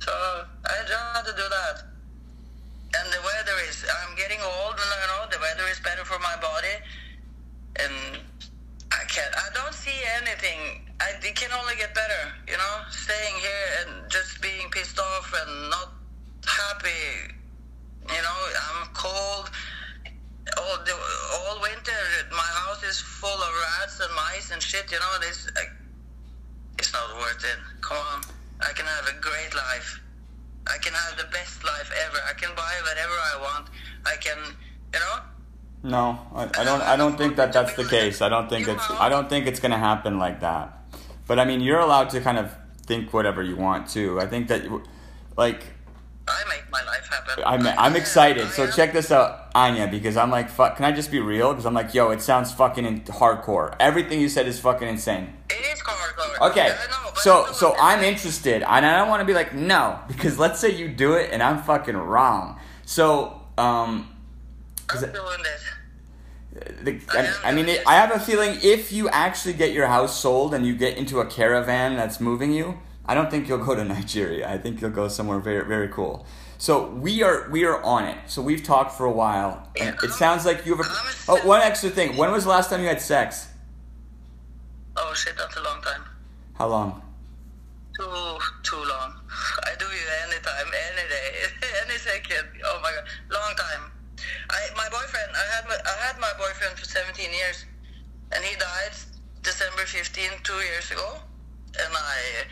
So 0.05 0.13
I 0.13 0.77
know 0.85 1.25
to 1.25 1.33
do 1.33 1.47
that. 1.49 1.81
And 2.93 3.07
the 3.09 3.21
weather 3.25 3.57
is. 3.67 3.81
I'm 3.89 4.15
getting 4.15 4.37
old, 4.37 4.77
you 4.77 5.07
know 5.09 5.25
the 5.33 5.41
weather 5.41 5.65
is 5.71 5.79
better 5.79 6.05
for 6.05 6.19
my 6.19 6.35
body. 6.37 6.77
And 7.81 8.21
I 8.93 9.03
can't. 9.09 9.33
I 9.33 9.49
don't 9.57 9.73
see 9.73 9.97
anything. 10.21 10.85
I, 11.01 11.17
it 11.17 11.35
can 11.35 11.49
only 11.57 11.75
get 11.75 11.95
better. 11.95 12.21
You 12.47 12.53
know, 12.53 12.75
staying 12.91 13.35
here 13.41 13.67
and 13.81 14.11
just 14.11 14.41
being 14.41 14.69
pissed 14.69 14.99
off 14.99 15.33
and 15.33 15.69
not 15.71 15.89
happy. 16.45 17.33
You 18.05 18.21
know, 18.21 18.39
I'm 18.61 18.93
cold. 18.93 19.49
All 20.55 20.77
the 20.85 20.93
all 20.93 21.59
winter, 21.61 22.01
my 22.29 22.51
house 22.61 22.83
is 22.83 23.01
full 23.01 23.41
of 23.41 23.51
rats 23.81 23.99
and 23.99 24.13
mice 24.15 24.51
and 24.51 24.61
shit. 24.61 24.91
You 24.91 24.99
know, 24.99 25.13
this 25.19 25.49
uh, 25.49 25.61
it's 26.77 26.93
not 26.93 27.17
worth 27.17 27.43
it. 27.43 27.57
Come 27.81 27.97
on, 27.97 28.21
I 28.61 28.71
can 28.73 28.85
have 28.85 29.07
a 29.07 29.19
great 29.21 29.53
life. 29.55 30.01
I 30.67 30.77
can 30.79 30.93
have 30.93 31.17
the 31.17 31.25
best 31.31 31.63
life 31.63 31.91
ever. 32.07 32.17
I 32.29 32.33
can 32.33 32.49
buy 32.55 32.73
whatever 32.83 33.13
I 33.13 33.41
want. 33.41 33.69
I 34.05 34.15
can, 34.15 34.37
you 34.93 34.99
know. 34.99 35.17
No, 35.83 36.19
I, 36.33 36.43
I 36.61 36.63
don't. 36.63 36.81
I 36.81 36.95
don't 36.95 37.17
think 37.17 37.35
that 37.35 37.53
that's 37.53 37.75
the 37.75 37.85
case. 37.85 38.21
I 38.21 38.29
don't 38.29 38.49
think 38.49 38.67
it's. 38.67 38.89
I 38.89 39.07
don't 39.07 39.29
think 39.29 39.45
it's 39.45 39.59
gonna 39.59 39.77
happen 39.77 40.17
like 40.17 40.39
that. 40.39 40.79
But 41.27 41.39
I 41.39 41.45
mean, 41.45 41.61
you're 41.61 41.79
allowed 41.79 42.09
to 42.11 42.21
kind 42.21 42.39
of 42.39 42.55
think 42.87 43.13
whatever 43.13 43.43
you 43.43 43.55
want 43.55 43.89
too. 43.89 44.19
I 44.19 44.25
think 44.25 44.47
that, 44.47 44.63
like, 45.37 45.63
I 46.27 46.43
make 46.49 46.69
my 46.71 46.83
life 46.83 47.07
happen. 47.07 47.43
I'm 47.45 47.67
I'm 47.67 47.95
excited. 47.95 48.49
So 48.49 48.69
check 48.71 48.93
this 48.93 49.11
out, 49.11 49.51
Anya, 49.53 49.87
because 49.87 50.17
I'm 50.17 50.31
like, 50.31 50.49
fuck. 50.49 50.77
Can 50.77 50.85
I 50.85 50.91
just 50.91 51.11
be 51.11 51.19
real? 51.19 51.51
Because 51.51 51.65
I'm 51.65 51.73
like, 51.73 51.93
yo, 51.93 52.09
it 52.09 52.21
sounds 52.21 52.51
fucking 52.51 52.85
in- 52.85 53.01
hardcore. 53.01 53.75
Everything 53.79 54.19
you 54.19 54.29
said 54.29 54.47
is 54.47 54.59
fucking 54.59 54.87
insane. 54.87 55.33
It 55.49 55.53
is 55.71 55.79
hardcore. 55.81 56.49
Okay, 56.49 56.67
know, 56.67 57.11
so 57.15 57.51
so 57.51 57.75
I'm 57.79 58.03
interested, 58.03 58.63
and 58.63 58.85
I 58.85 58.97
don't 58.97 59.09
want 59.09 59.21
to 59.21 59.25
be 59.25 59.33
like 59.33 59.53
no, 59.53 59.99
because 60.07 60.39
let's 60.39 60.59
say 60.59 60.75
you 60.75 60.87
do 60.87 61.13
it 61.13 61.29
and 61.31 61.43
I'm 61.43 61.61
fucking 61.61 61.95
wrong. 61.95 62.59
So 62.85 63.41
um, 63.57 64.09
I'm 64.89 64.99
doing 64.99 65.43
this. 65.43 66.81
the, 66.81 66.99
I, 67.09 67.49
I 67.49 67.51
mean, 67.53 67.69
it, 67.69 67.83
I 67.85 67.95
have 67.95 68.11
a 68.11 68.19
feeling 68.19 68.57
if 68.63 68.91
you 68.91 69.09
actually 69.09 69.53
get 69.53 69.73
your 69.73 69.87
house 69.87 70.19
sold 70.19 70.53
and 70.53 70.65
you 70.65 70.75
get 70.75 70.97
into 70.97 71.19
a 71.19 71.25
caravan 71.25 71.95
that's 71.95 72.19
moving 72.19 72.51
you, 72.51 72.79
I 73.07 73.13
don't 73.13 73.29
think 73.29 73.47
you'll 73.47 73.63
go 73.63 73.75
to 73.75 73.83
Nigeria. 73.95 74.49
I 74.49 74.57
think 74.57 74.81
you'll 74.81 74.91
go 74.91 75.07
somewhere 75.07 75.39
very 75.39 75.65
very 75.65 75.87
cool. 75.89 76.25
So 76.57 76.87
we 76.87 77.21
are 77.23 77.49
we 77.49 77.65
are 77.65 77.81
on 77.83 78.05
it. 78.05 78.17
So 78.27 78.41
we've 78.41 78.63
talked 78.63 78.93
for 78.93 79.05
a 79.05 79.11
while, 79.11 79.67
and 79.79 79.95
it 80.03 80.11
sounds 80.11 80.45
like 80.45 80.65
you 80.65 80.75
have 80.75 80.85
a. 80.85 80.89
Oh, 81.27 81.47
one 81.47 81.61
extra 81.61 81.89
thing. 81.89 82.15
When 82.17 82.31
was 82.31 82.43
the 82.43 82.49
last 82.49 82.69
time 82.69 82.81
you 82.81 82.87
had 82.87 83.01
sex? 83.01 83.49
Oh 84.95 85.13
shit, 85.13 85.35
that's 85.37 85.57
a 85.57 85.61
long 85.63 85.81
time. 85.81 86.01
How 86.53 86.67
long? 86.67 87.01
Too 87.99 88.37
too 88.63 88.77
long. 88.77 89.19
I 89.63 89.75
do 89.77 89.85
it 89.85 90.07
anytime, 90.31 90.67
any 90.67 91.09
day, 91.09 91.27
any 91.85 91.97
second. 91.97 92.47
Oh 92.65 92.79
my 92.81 92.91
god, 92.91 93.03
long 93.29 93.55
time. 93.55 93.91
I 94.49 94.59
my 94.75 94.87
boyfriend. 94.89 95.31
I 95.35 95.55
had 95.55 95.67
my 95.67 95.75
I 95.75 96.05
had 96.07 96.19
my 96.19 96.31
boyfriend 96.37 96.79
for 96.79 96.85
17 96.85 97.31
years, 97.31 97.65
and 98.31 98.43
he 98.43 98.55
died 98.55 98.95
December 99.43 99.85
15, 99.85 100.29
two 100.43 100.53
years 100.53 100.89
ago, 100.91 101.19
and 101.79 101.93
I 101.93 102.47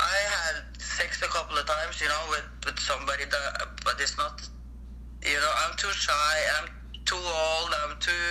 I 0.00 0.16
had 0.28 0.80
sex 0.80 1.22
a 1.22 1.28
couple 1.28 1.56
of 1.56 1.66
times, 1.66 2.00
you 2.00 2.08
know, 2.08 2.22
with 2.30 2.44
with 2.66 2.78
somebody 2.78 3.24
that, 3.24 3.68
but 3.84 3.94
it's 4.00 4.16
not. 4.16 4.40
You 5.24 5.34
know, 5.34 5.52
I'm 5.66 5.76
too 5.76 5.90
shy. 5.90 6.34
I'm 6.60 6.68
too 7.04 7.16
old. 7.16 7.70
I'm 7.84 7.98
too. 7.98 8.26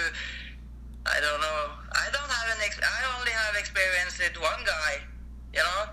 I 1.06 1.20
don't 1.20 1.42
know. 1.42 1.62
I 1.92 2.08
don't 2.14 2.30
have 2.30 2.48
an. 2.58 2.62
Ex- 2.64 2.80
I 2.80 3.20
only 3.20 3.32
have 3.32 3.56
experience 3.58 4.18
with 4.20 4.40
one 4.42 4.62
guy. 4.66 5.02
You 5.54 5.60
know. 5.60 5.92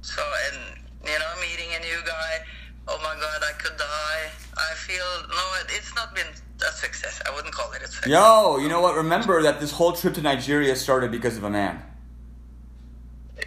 So 0.00 0.22
and 0.48 0.78
you 1.04 1.18
know, 1.18 1.32
meeting 1.40 1.68
a 1.76 1.80
new 1.80 2.00
guy. 2.06 2.40
Oh 2.88 2.98
my 3.02 3.14
God, 3.20 3.42
I 3.44 3.52
could 3.60 3.76
die. 3.76 4.24
I 4.56 4.74
feel 4.74 5.04
no. 5.28 5.44
it- 5.60 5.72
It's 5.76 5.94
not 5.94 6.14
been 6.14 6.26
a 6.66 6.72
success. 6.72 7.20
I 7.26 7.34
wouldn't 7.34 7.52
call 7.54 7.70
it 7.72 7.82
a 7.82 7.86
success. 7.86 8.08
Yo, 8.10 8.56
you 8.58 8.68
know 8.68 8.80
what? 8.80 8.96
Remember 8.96 9.42
that 9.42 9.60
this 9.60 9.70
whole 9.72 9.92
trip 9.92 10.14
to 10.14 10.22
Nigeria 10.22 10.74
started 10.74 11.10
because 11.10 11.36
of 11.36 11.44
a 11.44 11.50
man. 11.50 11.82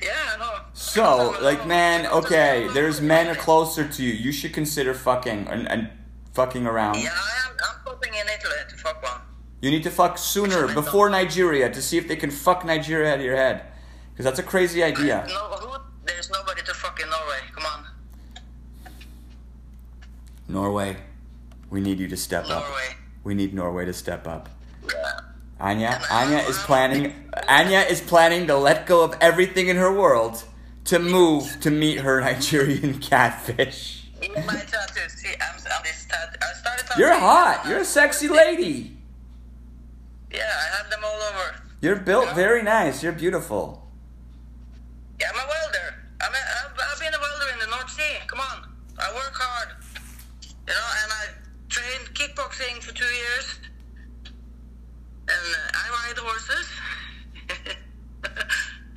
Yeah, 0.02 0.10
I 0.34 0.38
know. 0.38 0.60
So, 0.74 1.38
like, 1.42 1.68
man, 1.68 2.08
okay, 2.08 2.68
there's 2.74 3.02
men 3.02 3.36
closer 3.36 3.88
to 3.88 4.04
you. 4.04 4.14
You 4.14 4.32
should 4.32 4.54
consider 4.54 4.94
fucking 4.94 5.48
and, 5.48 5.68
and 5.68 5.90
fucking 6.34 6.66
around. 6.66 7.00
Yeah, 7.00 7.10
I 7.14 7.50
am. 7.50 7.58
I'm 7.64 7.80
hoping 7.86 8.14
in 8.14 8.28
Italy 8.28 8.56
to 8.70 8.76
fuck 8.78 9.02
one. 9.04 9.22
You 9.62 9.70
need 9.70 9.84
to 9.84 9.92
fuck 9.92 10.18
sooner, 10.18 10.74
before 10.74 11.10
Nigeria, 11.10 11.70
to 11.70 11.82
see 11.82 11.98
if 11.98 12.08
they 12.08 12.16
can 12.16 12.32
fuck 12.32 12.66
Nigeria 12.66 13.14
out 13.14 13.20
of 13.20 13.26
your 13.26 13.36
head. 13.36 13.64
Because 14.12 14.26
that's 14.26 14.40
a 14.40 14.44
crazy 14.44 14.84
idea. 14.84 15.26
No, 15.28 15.36
who? 15.36 15.78
There's 16.06 16.32
nobody 16.32 16.62
to 16.64 16.74
fuck 16.74 17.00
in 17.00 17.10
Norway. 17.10 17.38
Come 17.54 17.66
on, 17.66 17.86
Norway, 20.48 20.98
we 21.70 21.80
need 21.80 22.00
you 22.00 22.08
to 22.08 22.18
step 22.18 22.46
up. 22.46 22.64
Norway. 22.66 22.96
We 23.24 23.36
need 23.36 23.54
Norway 23.54 23.86
to 23.86 23.94
step 23.94 24.28
up. 24.28 24.50
Yeah. 24.88 25.20
Anya, 25.62 26.02
Anya 26.10 26.40
is 26.40 26.58
planning. 26.58 27.14
Anya 27.48 27.82
is 27.82 28.02
planning 28.02 28.48
to 28.48 28.58
let 28.58 28.88
go 28.88 29.04
of 29.04 29.16
everything 29.22 29.68
in 29.68 29.78
her 29.78 29.94
world 29.94 30.44
to 30.86 30.98
move 30.98 31.60
to 31.62 31.70
meet 31.70 32.00
her 32.00 32.20
Nigerian 32.20 33.00
catfish. 33.10 34.08
Even 34.24 34.44
my 34.48 34.54
tattoos. 34.54 35.14
See, 35.14 35.30
I'm, 35.40 35.56
I'm 35.56 35.84
this 35.84 36.08
tat- 36.10 36.36
I 36.42 36.54
started. 36.60 36.86
You're 36.98 37.14
hot. 37.14 37.64
You're 37.68 37.80
a 37.80 37.86
sexy 37.86 38.28
lady. 38.28 38.98
Yeah, 40.32 40.40
I 40.42 40.78
have 40.78 40.90
them 40.90 41.02
all 41.06 41.22
over. 41.30 41.56
You're 41.82 41.98
built 41.98 42.34
very 42.34 42.64
nice. 42.64 43.04
You're 43.04 43.12
beautiful. 43.14 43.88
Yeah, 45.20 45.28
I'm 45.32 45.46
a 45.46 45.48
welder. 45.48 45.96
I'm 46.22 46.34
a, 46.34 46.38
I've, 46.38 46.94
I've 46.94 47.00
been 47.00 47.14
a 47.14 47.20
welder 47.20 47.54
in 47.54 47.60
the 47.60 47.68
North 47.68 47.90
Sea. 47.92 48.18
Come 48.28 48.40
on, 48.40 48.68
I 48.98 49.14
work 49.14 49.34
hard. 49.36 49.70
You 50.68 50.74
know, 50.74 50.90
and 51.04 51.12
I 51.12 51.26
trained 51.70 52.14
kickboxing 52.16 52.82
for 52.82 52.94
two 52.94 53.06
years, 53.06 53.60
and 55.32 55.46
uh, 55.56 55.82
I 55.82 55.86
ride 55.96 56.18
horses. 56.20 56.68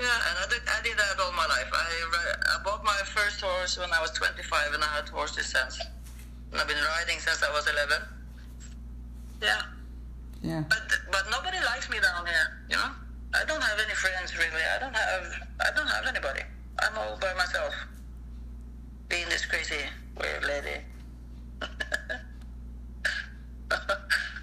yeah, 0.00 0.26
and 0.28 0.36
I 0.42 0.46
did, 0.50 0.62
I 0.66 0.82
did 0.82 0.96
that 0.98 1.20
all 1.22 1.32
my 1.32 1.46
life. 1.46 1.70
I, 1.72 2.58
I 2.58 2.62
bought 2.62 2.84
my 2.84 3.00
first 3.06 3.40
horse 3.40 3.78
when 3.78 3.90
I 3.92 4.00
was 4.00 4.10
25, 4.12 4.74
and 4.74 4.82
I 4.82 4.86
had 4.96 5.08
horses 5.08 5.46
since. 5.46 5.80
And 6.50 6.60
I've 6.60 6.68
been 6.68 6.82
riding 6.98 7.18
since 7.18 7.42
I 7.42 7.50
was 7.52 7.66
11. 7.66 8.02
Yeah. 9.42 9.62
Yeah. 10.42 10.64
But 10.68 10.82
but 11.10 11.24
nobody 11.30 11.58
likes 11.64 11.88
me 11.90 11.98
down 12.00 12.26
here, 12.26 12.60
you 12.68 12.76
know. 12.76 12.90
I 13.34 13.44
don't 13.46 13.62
have 13.62 13.78
any 13.80 13.94
friends 13.94 14.36
really. 14.36 14.62
I 14.76 14.78
don't 14.78 14.94
have 14.94 15.26
I 15.60 15.70
don't 15.74 15.88
have 15.88 16.06
anybody. 16.06 16.42
I'm 16.80 16.96
all 16.98 17.18
by 17.18 17.32
myself. 17.34 17.74
Being 19.08 19.28
this 19.28 19.44
crazy 19.46 19.80
weird 20.18 20.44
lady. 20.44 20.84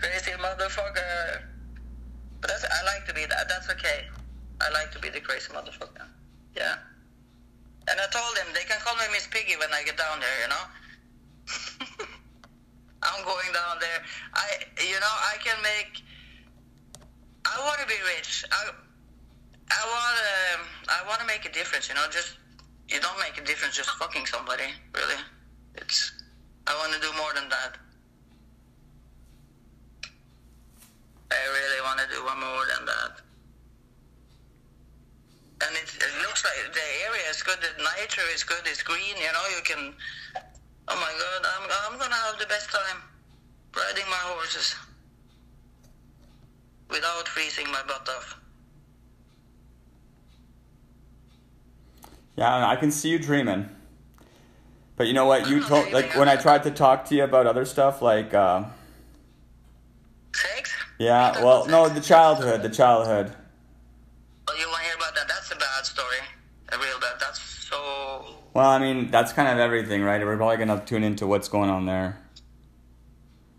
crazy 0.00 0.32
motherfucker. 0.32 1.42
But 2.40 2.48
that's, 2.48 2.64
I 2.64 2.84
like 2.84 3.06
to 3.06 3.14
be 3.14 3.26
that. 3.26 3.48
That's 3.48 3.68
okay. 3.70 4.06
I 4.60 4.70
like 4.72 4.90
to 4.92 4.98
be 4.98 5.08
the 5.08 5.20
crazy 5.20 5.52
motherfucker. 5.52 6.06
Yeah. 6.56 6.76
And 7.88 8.00
I 8.00 8.06
told 8.12 8.36
him 8.38 8.46
they 8.54 8.64
can 8.64 8.78
call 8.80 8.96
me 8.96 9.04
Miss 9.12 9.26
Piggy 9.26 9.56
when 9.56 9.72
I 9.72 9.82
get 9.84 9.96
down 9.96 10.20
there, 10.20 10.38
you 10.42 10.48
know. 10.48 10.64
I'm 13.02 13.24
going 13.24 13.52
down 13.52 13.78
there. 13.80 14.02
I, 14.34 14.48
you 14.84 15.00
know, 15.00 15.14
I 15.32 15.36
can 15.42 15.56
make. 15.62 16.02
I 17.46 17.58
want 17.64 17.80
to 17.80 17.86
be 17.86 17.96
rich. 18.16 18.44
I, 18.52 18.70
I 19.70 19.82
want 19.88 20.16
to. 20.20 20.92
I 20.92 21.08
want 21.08 21.20
to 21.20 21.26
make 21.26 21.46
a 21.46 21.52
difference. 21.52 21.88
You 21.88 21.94
know, 21.94 22.04
just 22.10 22.36
you 22.88 23.00
don't 23.00 23.18
make 23.18 23.40
a 23.40 23.44
difference 23.44 23.76
just 23.76 23.90
fucking 23.90 24.26
somebody. 24.26 24.68
Really, 24.94 25.20
it's. 25.76 26.12
I 26.66 26.76
want 26.76 26.92
to 26.92 27.00
do 27.00 27.10
more 27.16 27.32
than 27.34 27.48
that. 27.48 27.78
I 31.30 31.40
really 31.54 31.80
want 31.82 31.98
to 32.00 32.06
do 32.14 32.24
one 32.24 32.40
more 32.40 32.64
than 32.76 32.86
that. 32.86 33.12
And 35.62 35.76
it, 35.76 35.88
it 35.94 36.14
looks 36.26 36.44
like 36.44 36.72
the 36.72 36.86
area 37.06 37.28
is 37.30 37.42
good. 37.42 37.58
The 37.60 37.82
nature 38.00 38.26
is 38.34 38.42
good. 38.42 38.62
It's 38.64 38.82
green. 38.82 39.16
You 39.16 39.32
know, 39.32 39.46
you 39.54 39.62
can. 39.62 39.94
Oh 40.88 40.96
my 40.96 41.12
God! 41.22 41.40
I'm 41.46 41.92
I'm 41.92 41.98
gonna 41.98 42.14
have 42.14 42.38
the 42.38 42.46
best 42.46 42.70
time 42.70 43.02
riding 43.76 44.08
my 44.08 44.22
horses 44.34 44.74
without 46.88 47.28
freezing 47.28 47.70
my 47.70 47.82
butt 47.86 48.08
off. 48.08 48.40
Yeah, 52.36 52.66
I 52.66 52.76
can 52.76 52.90
see 52.90 53.10
you 53.10 53.18
dreaming. 53.18 53.68
But 54.96 55.06
you 55.06 55.12
know 55.12 55.26
what? 55.26 55.48
You 55.48 55.62
told 55.62 55.92
like 55.92 56.16
when 56.16 56.28
I 56.28 56.36
tried 56.36 56.62
to 56.64 56.70
talk 56.70 57.04
to 57.06 57.14
you 57.14 57.24
about 57.24 57.46
other 57.46 57.64
stuff, 57.64 58.02
like 58.02 58.34
uh, 58.34 58.64
yeah, 61.00 61.42
well, 61.42 61.66
no, 61.66 61.88
the 61.88 62.00
childhood, 62.00 62.62
the 62.62 62.68
childhood. 62.68 63.32
Oh, 64.46 64.54
you 64.54 64.68
want 64.68 64.80
to 64.80 64.84
hear 64.84 64.96
about 64.96 65.14
that? 65.14 65.28
That's 65.28 65.50
a 65.50 65.56
bad 65.56 65.86
story. 65.86 66.20
A 66.72 66.78
real 66.78 67.00
bad. 67.00 67.16
That's 67.18 67.40
so. 67.40 68.36
Well, 68.52 68.68
I 68.68 68.78
mean, 68.78 69.10
that's 69.10 69.32
kind 69.32 69.48
of 69.48 69.58
everything, 69.58 70.02
right? 70.02 70.20
We're 70.20 70.36
probably 70.36 70.58
gonna 70.58 70.82
tune 70.84 71.02
into 71.02 71.26
what's 71.26 71.48
going 71.48 71.70
on 71.70 71.86
there. 71.86 72.20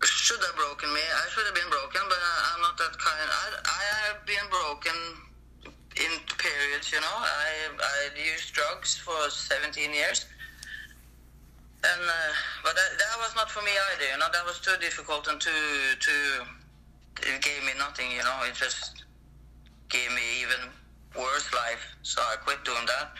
Should 0.04 0.38
have 0.38 0.54
broken 0.54 0.94
me. 0.94 1.00
I 1.00 1.28
should 1.30 1.44
have 1.46 1.54
been 1.54 1.68
broken, 1.68 2.02
but 2.08 2.18
I, 2.18 2.54
I'm 2.54 2.62
not 2.62 2.78
that 2.78 2.96
kind. 2.96 3.26
I, 3.26 3.46
I 3.66 3.82
have 4.06 4.24
been 4.24 4.46
broken 4.48 4.94
in 5.98 6.12
periods, 6.38 6.92
you 6.92 7.00
know. 7.00 7.16
I 7.18 7.74
I 7.82 8.08
used 8.22 8.54
drugs 8.54 8.96
for 8.96 9.18
17 9.28 9.92
years. 9.92 10.26
And 11.82 12.02
uh, 12.06 12.32
but 12.62 12.76
that, 12.76 12.98
that 12.98 13.18
was 13.18 13.34
not 13.34 13.50
for 13.50 13.62
me 13.62 13.72
either, 13.94 14.12
you 14.12 14.18
know. 14.18 14.30
That 14.32 14.46
was 14.46 14.60
too 14.60 14.78
difficult 14.80 15.26
and 15.26 15.40
too 15.40 15.98
too. 15.98 16.46
Nothing, 17.92 18.12
you 18.16 18.24
know. 18.24 18.40
It 18.48 18.54
just 18.54 19.04
gave 19.90 20.08
me 20.16 20.24
even 20.40 20.72
worse 21.12 21.52
life. 21.52 21.84
So 22.00 22.22
I 22.22 22.36
quit 22.40 22.64
doing 22.64 22.88
that. 22.88 23.12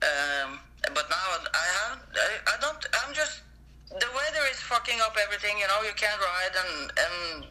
Um, 0.00 0.60
but 0.96 1.04
now 1.12 1.26
I 1.52 1.66
have 1.76 1.98
I, 2.16 2.56
I 2.56 2.56
don't. 2.56 2.80
I'm 3.04 3.12
just 3.12 3.42
the 3.90 4.08
weather 4.16 4.44
is 4.50 4.56
fucking 4.64 4.96
up 5.04 5.14
everything. 5.20 5.58
You 5.60 5.68
know, 5.68 5.84
you 5.84 5.92
can't 5.92 6.16
ride 6.24 6.56
and 6.56 6.92
and 7.04 7.44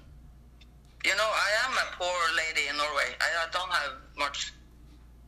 you 1.06 1.14
know 1.14 1.30
I 1.30 1.50
am 1.70 1.78
a 1.78 1.86
poor 1.94 2.18
lady 2.34 2.66
in 2.70 2.78
Norway. 2.78 3.14
I, 3.22 3.46
I 3.46 3.52
don't 3.54 3.70
have 3.70 3.94
much. 4.18 4.52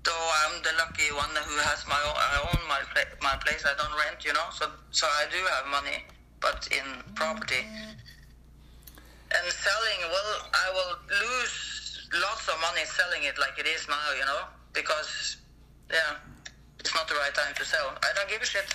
Though 0.03 0.29
I'm 0.41 0.63
the 0.63 0.73
lucky 0.81 1.13
one 1.13 1.29
who 1.29 1.57
has 1.61 1.85
my 1.85 2.01
own, 2.09 2.17
I 2.17 2.41
own 2.41 2.61
my 2.65 2.81
my 3.21 3.37
place. 3.45 3.69
I 3.69 3.77
don't 3.77 3.93
rent, 4.01 4.25
you 4.25 4.33
know. 4.33 4.49
So 4.49 4.65
so 4.89 5.05
I 5.05 5.29
do 5.29 5.37
have 5.45 5.69
money, 5.69 6.01
but 6.41 6.67
in 6.73 7.05
property. 7.13 7.69
And 9.31 9.53
selling, 9.53 9.99
well, 10.11 10.49
I 10.53 10.67
will 10.73 10.93
lose 11.07 12.09
lots 12.21 12.47
of 12.49 12.59
money 12.59 12.83
selling 12.85 13.23
it 13.23 13.37
like 13.39 13.57
it 13.57 13.65
is 13.65 13.87
now, 13.87 14.11
you 14.17 14.25
know, 14.25 14.41
because 14.73 15.37
yeah, 15.89 16.17
it's 16.79 16.93
not 16.93 17.07
the 17.07 17.15
right 17.15 17.33
time 17.33 17.53
to 17.55 17.65
sell. 17.65 17.95
I 18.03 18.09
don't 18.15 18.29
give 18.29 18.41
a 18.41 18.45
shit. 18.45 18.65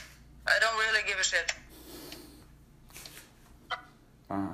I 0.47 0.59
don't 0.61 0.77
really 0.79 1.03
give 1.07 1.19
a 1.19 1.25
shit. 1.25 1.53
Uh, 4.31 4.49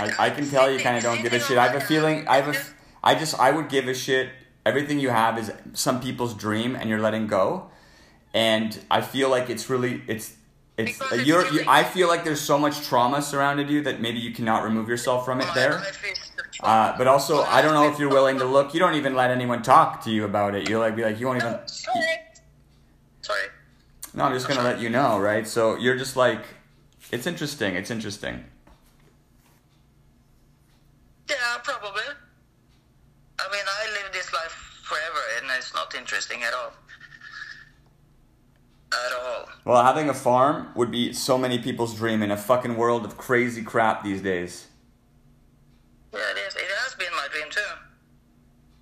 I, 0.00 0.26
I 0.26 0.30
can 0.30 0.48
tell 0.48 0.70
you 0.70 0.78
kind 0.78 0.96
of 0.96 1.02
don't 1.02 1.22
give 1.22 1.32
a 1.32 1.40
shit. 1.40 1.58
I 1.58 1.68
have 1.68 1.82
a 1.82 1.84
feeling. 1.84 2.26
I 2.28 2.40
have 2.40 2.54
a. 2.54 2.58
I 3.02 3.14
just. 3.14 3.38
I 3.38 3.50
would 3.50 3.68
give 3.68 3.88
a 3.88 3.94
shit. 3.94 4.30
Everything 4.64 5.00
you 5.00 5.10
have 5.10 5.38
is 5.38 5.52
some 5.74 6.00
people's 6.00 6.34
dream, 6.34 6.76
and 6.76 6.88
you're 6.88 7.00
letting 7.00 7.26
go. 7.26 7.70
And 8.32 8.78
I 8.90 9.00
feel 9.00 9.28
like 9.28 9.50
it's 9.50 9.68
really. 9.68 10.02
It's. 10.06 10.36
It's. 10.76 10.98
Because 10.98 11.26
You're. 11.26 11.44
You, 11.46 11.50
really- 11.50 11.64
I 11.68 11.84
feel 11.84 12.08
like 12.08 12.24
there's 12.24 12.40
so 12.40 12.58
much 12.58 12.86
trauma 12.86 13.22
surrounded 13.22 13.68
you 13.68 13.82
that 13.82 14.00
maybe 14.00 14.18
you 14.18 14.32
cannot 14.32 14.64
remove 14.64 14.88
yourself 14.88 15.24
from 15.24 15.40
it 15.40 15.48
there. 15.54 15.82
Uh, 16.62 16.96
but 16.96 17.06
also, 17.06 17.42
I 17.42 17.60
don't 17.62 17.74
know 17.74 17.90
if 17.90 17.98
you're 17.98 18.08
willing 18.10 18.38
to 18.38 18.44
look. 18.44 18.72
You 18.74 18.80
don't 18.80 18.94
even 18.94 19.14
let 19.14 19.30
anyone 19.30 19.62
talk 19.62 20.02
to 20.04 20.10
you 20.10 20.24
about 20.24 20.54
it. 20.54 20.68
You 20.68 20.78
like 20.78 20.96
be 20.96 21.02
like, 21.02 21.18
you 21.18 21.26
won't 21.26 21.38
even. 21.42 21.58
Sorry. 21.66 21.98
Sorry. 23.22 23.46
No, 24.14 24.24
I'm 24.24 24.32
just 24.32 24.48
gonna 24.48 24.62
let 24.62 24.80
you 24.80 24.90
know, 24.90 25.18
right? 25.18 25.46
So 25.46 25.76
you're 25.76 25.96
just 25.96 26.16
like, 26.16 26.44
it's 27.10 27.26
interesting. 27.26 27.74
It's 27.76 27.90
interesting. 27.90 28.44
Yeah, 31.28 31.36
probably. 31.62 32.02
I 33.40 33.52
mean, 33.52 33.64
I 33.66 34.02
live 34.02 34.12
this 34.12 34.32
life 34.32 34.52
forever, 34.84 35.20
and 35.38 35.50
it's 35.56 35.72
not 35.74 35.94
interesting 35.94 36.42
at 36.42 36.52
all. 36.52 36.72
At 38.92 39.12
all. 39.12 39.48
Well, 39.64 39.82
having 39.84 40.08
a 40.10 40.14
farm 40.14 40.68
would 40.74 40.90
be 40.90 41.12
so 41.12 41.38
many 41.38 41.58
people's 41.58 41.94
dream 41.94 42.22
in 42.22 42.30
a 42.30 42.36
fucking 42.36 42.76
world 42.76 43.04
of 43.04 43.16
crazy 43.16 43.62
crap 43.62 44.04
these 44.04 44.20
days. 44.20 44.66
Yeah, 46.12 46.20
it 46.20 46.38
is. 46.46 46.56
It 46.56 46.68
has 46.84 46.94
been 46.94 47.12
my 47.12 47.26
dream 47.32 47.46
too, 47.48 47.60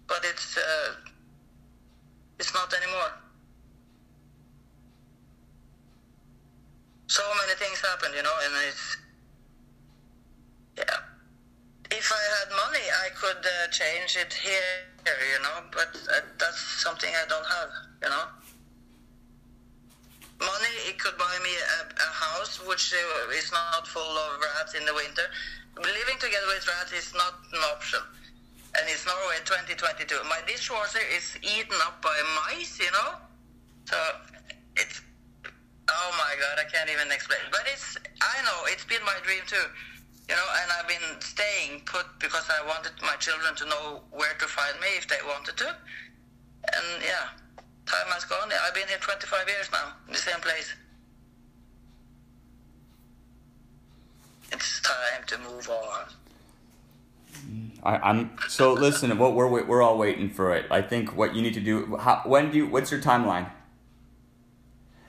but 0.09 0.24
it's 0.24 0.57
uh, 0.57 0.95
it's 2.41 2.53
not 2.53 2.73
anymore. 2.74 3.12
So 7.07 7.23
many 7.41 7.55
things 7.59 7.81
happened, 7.81 8.15
you 8.16 8.23
know, 8.23 8.35
and 8.45 8.55
it's 8.66 8.97
yeah. 10.77 10.97
If 11.93 12.12
I 12.12 12.23
had 12.39 12.51
money, 12.51 12.87
I 13.05 13.09
could 13.15 13.45
uh, 13.45 13.69
change 13.70 14.16
it 14.16 14.32
here, 14.32 14.81
you 15.07 15.43
know, 15.43 15.62
but 15.73 15.89
uh, 16.09 16.20
that's 16.39 16.61
something 16.82 17.11
I 17.11 17.28
don't 17.28 17.47
have, 17.47 17.69
you 18.03 18.09
know. 18.09 18.24
Money, 20.41 20.75
it 20.89 20.99
could 20.99 21.17
buy 21.19 21.37
me 21.45 21.53
a, 21.53 21.81
a 21.85 22.11
house 22.17 22.65
which 22.67 22.95
is 23.37 23.53
not 23.53 23.87
full 23.87 24.17
of 24.17 24.41
rats 24.41 24.75
in 24.75 24.85
the 24.87 24.95
winter. 24.95 25.29
Living 25.77 26.19
together 26.19 26.49
with 26.49 26.67
rats 26.67 26.93
is 26.93 27.12
not 27.15 27.45
an 27.53 27.61
option. 27.77 28.01
And 28.79 28.89
it's 28.89 29.05
Norway 29.05 29.37
2022. 29.45 30.17
My 30.29 30.41
dishwasher 30.47 31.05
is 31.12 31.37
eaten 31.43 31.77
up 31.85 32.01
by 32.01 32.17
mice, 32.49 32.79
you 32.79 32.91
know? 32.93 33.21
So, 33.85 33.97
it's. 34.77 35.03
Oh 35.91 36.11
my 36.17 36.39
god, 36.39 36.62
I 36.62 36.71
can't 36.71 36.89
even 36.89 37.11
explain. 37.12 37.41
But 37.51 37.67
it's. 37.67 37.99
I 38.23 38.43
know, 38.47 38.65
it's 38.67 38.85
been 38.85 39.03
my 39.05 39.19
dream 39.27 39.43
too. 39.47 39.67
You 40.29 40.37
know, 40.37 40.49
and 40.62 40.71
I've 40.79 40.87
been 40.87 41.21
staying 41.21 41.83
put 41.85 42.07
because 42.21 42.47
I 42.49 42.65
wanted 42.65 42.93
my 43.03 43.17
children 43.19 43.55
to 43.57 43.65
know 43.67 44.01
where 44.12 44.35
to 44.39 44.47
find 44.47 44.79
me 44.81 44.87
if 44.97 45.09
they 45.09 45.19
wanted 45.27 45.57
to. 45.59 45.69
And 45.69 47.03
yeah, 47.03 47.35
time 47.91 48.12
has 48.12 48.25
gone. 48.25 48.51
I've 48.67 48.75
been 48.75 48.87
here 48.87 48.99
25 48.99 49.49
years 49.49 49.69
now, 49.73 49.93
in 50.07 50.12
the 50.12 50.19
same 50.19 50.41
place. 50.41 50.75
It's 54.53 54.81
time 54.81 55.25
to 55.27 55.39
move 55.39 55.69
on. 55.69 56.05
I, 57.83 57.97
I'm 58.11 58.31
so 58.49 58.73
listen. 58.73 59.17
What 59.19 59.35
we're 59.35 59.65
we're 59.65 59.83
all 59.83 59.97
waiting 59.97 60.29
for 60.29 60.55
it. 60.55 60.67
I 60.71 60.83
think 60.83 61.17
what 61.17 61.35
you 61.35 61.43
need 61.43 61.55
to 61.55 61.61
do. 61.61 61.97
How, 61.97 62.23
when 62.25 62.51
do 62.51 62.59
you? 62.59 62.67
What's 62.67 62.91
your 62.91 63.01
timeline? 63.01 63.49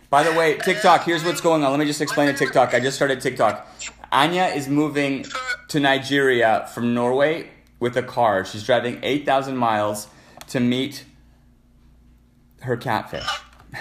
By 0.10 0.24
the 0.24 0.34
way, 0.34 0.58
TikTok. 0.58 1.04
Here's 1.04 1.24
what's 1.24 1.42
going 1.42 1.64
on. 1.64 1.72
Let 1.72 1.80
me 1.80 1.86
just 1.86 2.02
explain 2.02 2.28
to 2.28 2.38
TikTok. 2.38 2.74
I 2.74 2.80
just 2.80 2.96
started 2.96 3.20
TikTok. 3.20 3.68
Anya 4.12 4.46
is 4.46 4.68
moving 4.68 5.26
to 5.70 5.80
Nigeria 5.80 6.70
from 6.74 6.94
Norway 6.94 7.50
with 7.80 7.98
a 7.98 8.04
car. 8.04 8.46
She's 8.46 8.64
driving 8.64 9.00
eight 9.04 9.26
thousand 9.26 9.58
miles 9.58 10.08
to 10.50 10.60
meet 10.60 11.04
her 12.62 12.78
catfish. 12.78 13.28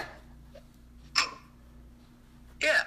Yeah. 2.62 2.82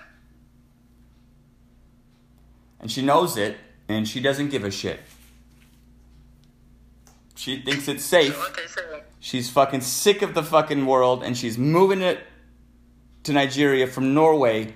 And 2.80 2.92
she 2.92 3.02
knows 3.02 3.38
it, 3.38 3.58
and 3.88 4.08
she 4.08 4.22
doesn't 4.22 4.50
give 4.50 4.64
a 4.64 4.70
shit. 4.70 5.00
She 7.36 7.62
thinks 7.62 7.88
it's 7.88 8.06
safe. 8.06 8.34
So 8.34 8.40
what 8.40 8.56
they 8.56 8.68
say. 8.68 9.02
She's 9.20 9.50
fucking 9.50 9.82
sick 9.82 10.22
of 10.22 10.34
the 10.34 10.44
fucking 10.44 10.86
world 10.86 11.24
and 11.24 11.38
she's 11.38 11.58
moving 11.58 12.02
it 12.02 12.20
to 13.24 13.34
Nigeria 13.34 13.88
from 13.88 14.14
Norway. 14.14 14.74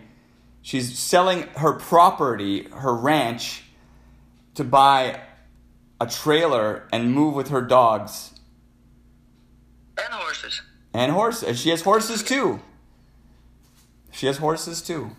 She's 0.61 0.97
selling 0.97 1.43
her 1.57 1.73
property, 1.73 2.63
her 2.71 2.93
ranch, 2.93 3.63
to 4.55 4.63
buy 4.63 5.21
a 6.01 6.07
trailer 6.07 6.87
and 6.91 7.13
move 7.13 7.35
with 7.35 7.49
her 7.49 7.61
dogs 7.61 8.31
And 9.97 10.13
horses. 10.13 10.61
And 10.93 11.11
horses. 11.11 11.43
And 11.49 11.57
she 11.57 11.69
has 11.69 11.81
horses 11.81 12.23
too. 12.23 12.59
She 14.11 14.25
has 14.27 14.37
horses 14.37 14.81
too. 14.81 15.11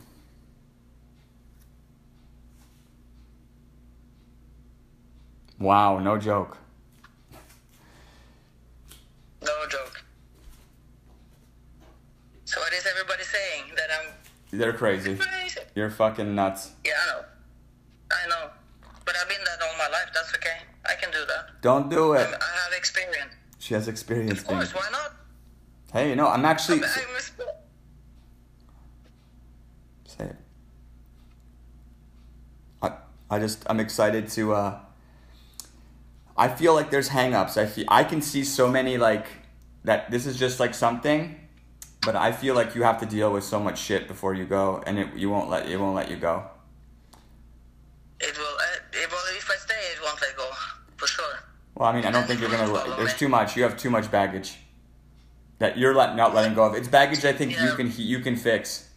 Wow, 5.58 5.98
no 5.98 6.18
joke. 6.18 6.56
No 9.42 9.52
joke. 9.68 10.02
So 12.44 12.60
what 12.60 12.72
is 12.72 12.86
everybody 12.86 13.24
saying? 13.24 13.64
That 13.76 13.88
I'm 14.00 14.58
They're 14.58 14.72
crazy. 14.72 15.16
crazy? 15.16 15.60
You're 15.74 15.90
fucking 15.90 16.34
nuts. 16.34 16.70
Yeah, 16.84 16.92
I 17.02 17.06
know. 17.12 17.24
I 18.12 18.28
know. 18.28 18.50
But 19.04 19.16
I've 19.20 19.28
been 19.28 19.38
that 19.44 19.64
all 19.66 19.76
my 19.78 19.88
life. 19.88 20.10
That's 20.14 20.32
okay. 20.34 20.58
I 20.88 20.94
can 20.94 21.10
do 21.10 21.18
that. 21.26 21.60
Don't 21.60 21.88
do 21.90 22.12
it. 22.14 22.18
I 22.20 22.30
have 22.30 22.72
experience. 22.76 23.32
She 23.58 23.74
has 23.74 23.88
experience. 23.88 24.40
Of 24.40 24.46
course, 24.46 24.74
why 24.74 24.88
not? 24.92 25.12
Hey, 25.92 26.14
no, 26.14 26.28
I'm 26.28 26.44
actually. 26.44 26.78
I'm 26.78 26.84
a 26.84 27.20
Say 30.04 30.24
it. 30.24 30.36
I, 32.82 32.92
I 33.30 33.38
just 33.38 33.64
I'm 33.68 33.80
excited 33.80 34.28
to 34.30 34.52
uh 34.52 34.78
I 36.36 36.48
feel 36.48 36.74
like 36.74 36.90
there's 36.90 37.08
hangups. 37.08 37.56
I 37.56 37.66
feel 37.66 37.86
I 37.88 38.04
can 38.04 38.20
see 38.20 38.44
so 38.44 38.70
many 38.70 38.98
like 38.98 39.26
that 39.84 40.10
this 40.10 40.26
is 40.26 40.38
just 40.38 40.60
like 40.60 40.74
something, 40.74 41.36
but 42.02 42.14
I 42.16 42.32
feel 42.32 42.54
like 42.54 42.74
you 42.74 42.82
have 42.82 43.00
to 43.00 43.06
deal 43.06 43.32
with 43.32 43.44
so 43.44 43.58
much 43.58 43.78
shit 43.78 44.06
before 44.08 44.34
you 44.34 44.44
go 44.44 44.82
and 44.86 44.98
it 44.98 45.14
you 45.16 45.30
won't 45.30 45.48
let 45.48 45.68
it 45.68 45.78
won't 45.78 45.96
let 45.96 46.10
you 46.10 46.16
go. 46.16 46.44
it 48.20 48.36
will. 48.36 48.44
Uh, 48.44 49.02
it 49.02 49.10
will. 49.10 49.36
If 49.36 49.50
I 49.50 49.56
stay, 49.56 49.74
it 49.94 50.00
won't 50.02 50.20
let 50.20 50.36
go 50.36 50.50
for 50.96 51.06
sure. 51.06 51.24
Well, 51.74 51.88
I 51.88 51.92
mean, 51.94 52.04
I 52.04 52.10
don't 52.10 52.26
think 52.26 52.40
you're 52.40 52.50
to 52.50 52.94
there's 52.96 53.14
too 53.14 53.28
much. 53.28 53.56
You 53.56 53.62
have 53.62 53.76
too 53.76 53.90
much 53.90 54.10
baggage. 54.10 54.58
That 55.58 55.76
you're 55.76 55.94
let, 55.94 56.14
not 56.16 56.34
letting 56.34 56.54
go 56.54 56.64
of. 56.64 56.74
It's 56.74 56.88
baggage 56.88 57.24
I 57.24 57.32
think 57.32 57.58
you 57.58 57.72
can 57.74 57.92
you 57.96 58.20
can 58.20 58.36
fix. 58.36 58.88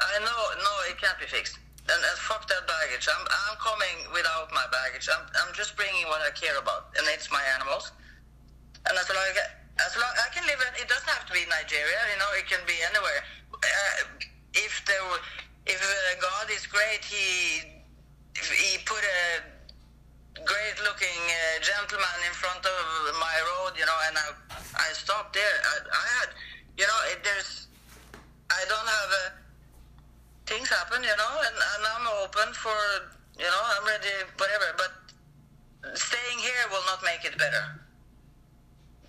I 0.00 0.18
know, 0.20 0.40
no, 0.56 0.72
it 0.88 0.96
can't 0.96 1.18
be 1.20 1.26
fixed. 1.26 1.58
And, 1.84 2.00
and 2.00 2.18
fuck 2.24 2.48
that 2.48 2.64
baggage. 2.64 3.08
I'm, 3.10 3.24
I'm 3.28 3.56
coming 3.60 4.08
without 4.14 4.48
my 4.54 4.64
baggage. 4.72 5.08
I'm, 5.12 5.26
I'm 5.44 5.52
just 5.52 5.76
bringing 5.76 6.06
what 6.08 6.22
I 6.24 6.30
care 6.32 6.56
about, 6.56 6.88
and 6.96 7.04
it's 7.12 7.30
my 7.30 7.42
animals. 7.56 7.92
And 8.88 8.96
as 8.96 9.08
long 9.08 9.28
as 9.84 9.92
long 9.96 10.12
I 10.16 10.28
can 10.32 10.46
live, 10.48 10.60
in, 10.60 10.80
it 10.80 10.88
doesn't 10.88 11.08
have 11.08 11.26
to 11.26 11.32
be 11.32 11.44
Nigeria. 11.52 12.00
You 12.12 12.18
know, 12.20 12.30
it 12.36 12.48
can 12.48 12.60
be 12.64 12.80
anywhere. 12.80 13.20
Uh, 13.52 14.24
if 14.54 14.80
there, 14.86 15.04
were, 15.12 15.20
if 15.66 15.80
uh, 15.84 16.20
God 16.20 16.48
is 16.48 16.64
great, 16.64 17.04
he 17.04 17.84
he 18.40 18.78
put 18.88 19.04
a 19.04 19.44
great-looking 20.44 21.22
uh, 21.28 21.60
gentleman 21.62 22.18
in 22.26 22.34
front 22.34 22.64
of 22.64 22.80
my 23.18 23.36
road, 23.54 23.76
you 23.78 23.86
know, 23.86 23.98
and 24.08 24.16
I, 24.16 24.28
I 24.76 24.88
stopped 24.92 25.34
there. 25.34 25.56
I, 25.64 25.76
I 25.88 26.04
had, 26.18 26.28
you 26.76 26.86
know, 26.86 27.00
it, 27.12 27.22
there's, 27.24 27.68
I 28.50 28.64
don't 28.68 28.88
have 28.88 29.10
a 29.10 29.40
things 30.50 30.68
happen, 30.68 31.02
you 31.02 31.16
know, 31.16 31.34
and, 31.46 31.54
and 31.54 31.82
I'm 31.94 32.06
open 32.24 32.52
for, 32.54 32.74
you 33.38 33.44
know, 33.46 33.62
I'm 33.78 33.86
ready, 33.86 34.10
whatever. 34.36 34.74
But 34.76 34.92
staying 35.94 36.38
here 36.38 36.64
will 36.70 36.84
not 36.86 37.00
make 37.04 37.24
it 37.24 37.38
better. 37.38 37.80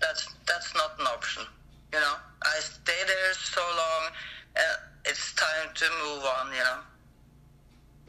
That's 0.00 0.28
that's 0.46 0.74
not 0.74 0.98
an 1.00 1.06
option, 1.06 1.42
you 1.92 1.98
know. 1.98 2.14
I 2.42 2.58
stay 2.60 3.02
there 3.06 3.34
so 3.34 3.60
long, 3.60 4.02
uh, 4.56 4.76
it's 5.04 5.34
time 5.34 5.70
to 5.74 5.84
move 6.04 6.24
on, 6.24 6.52
you 6.52 6.62
know. 6.62 6.78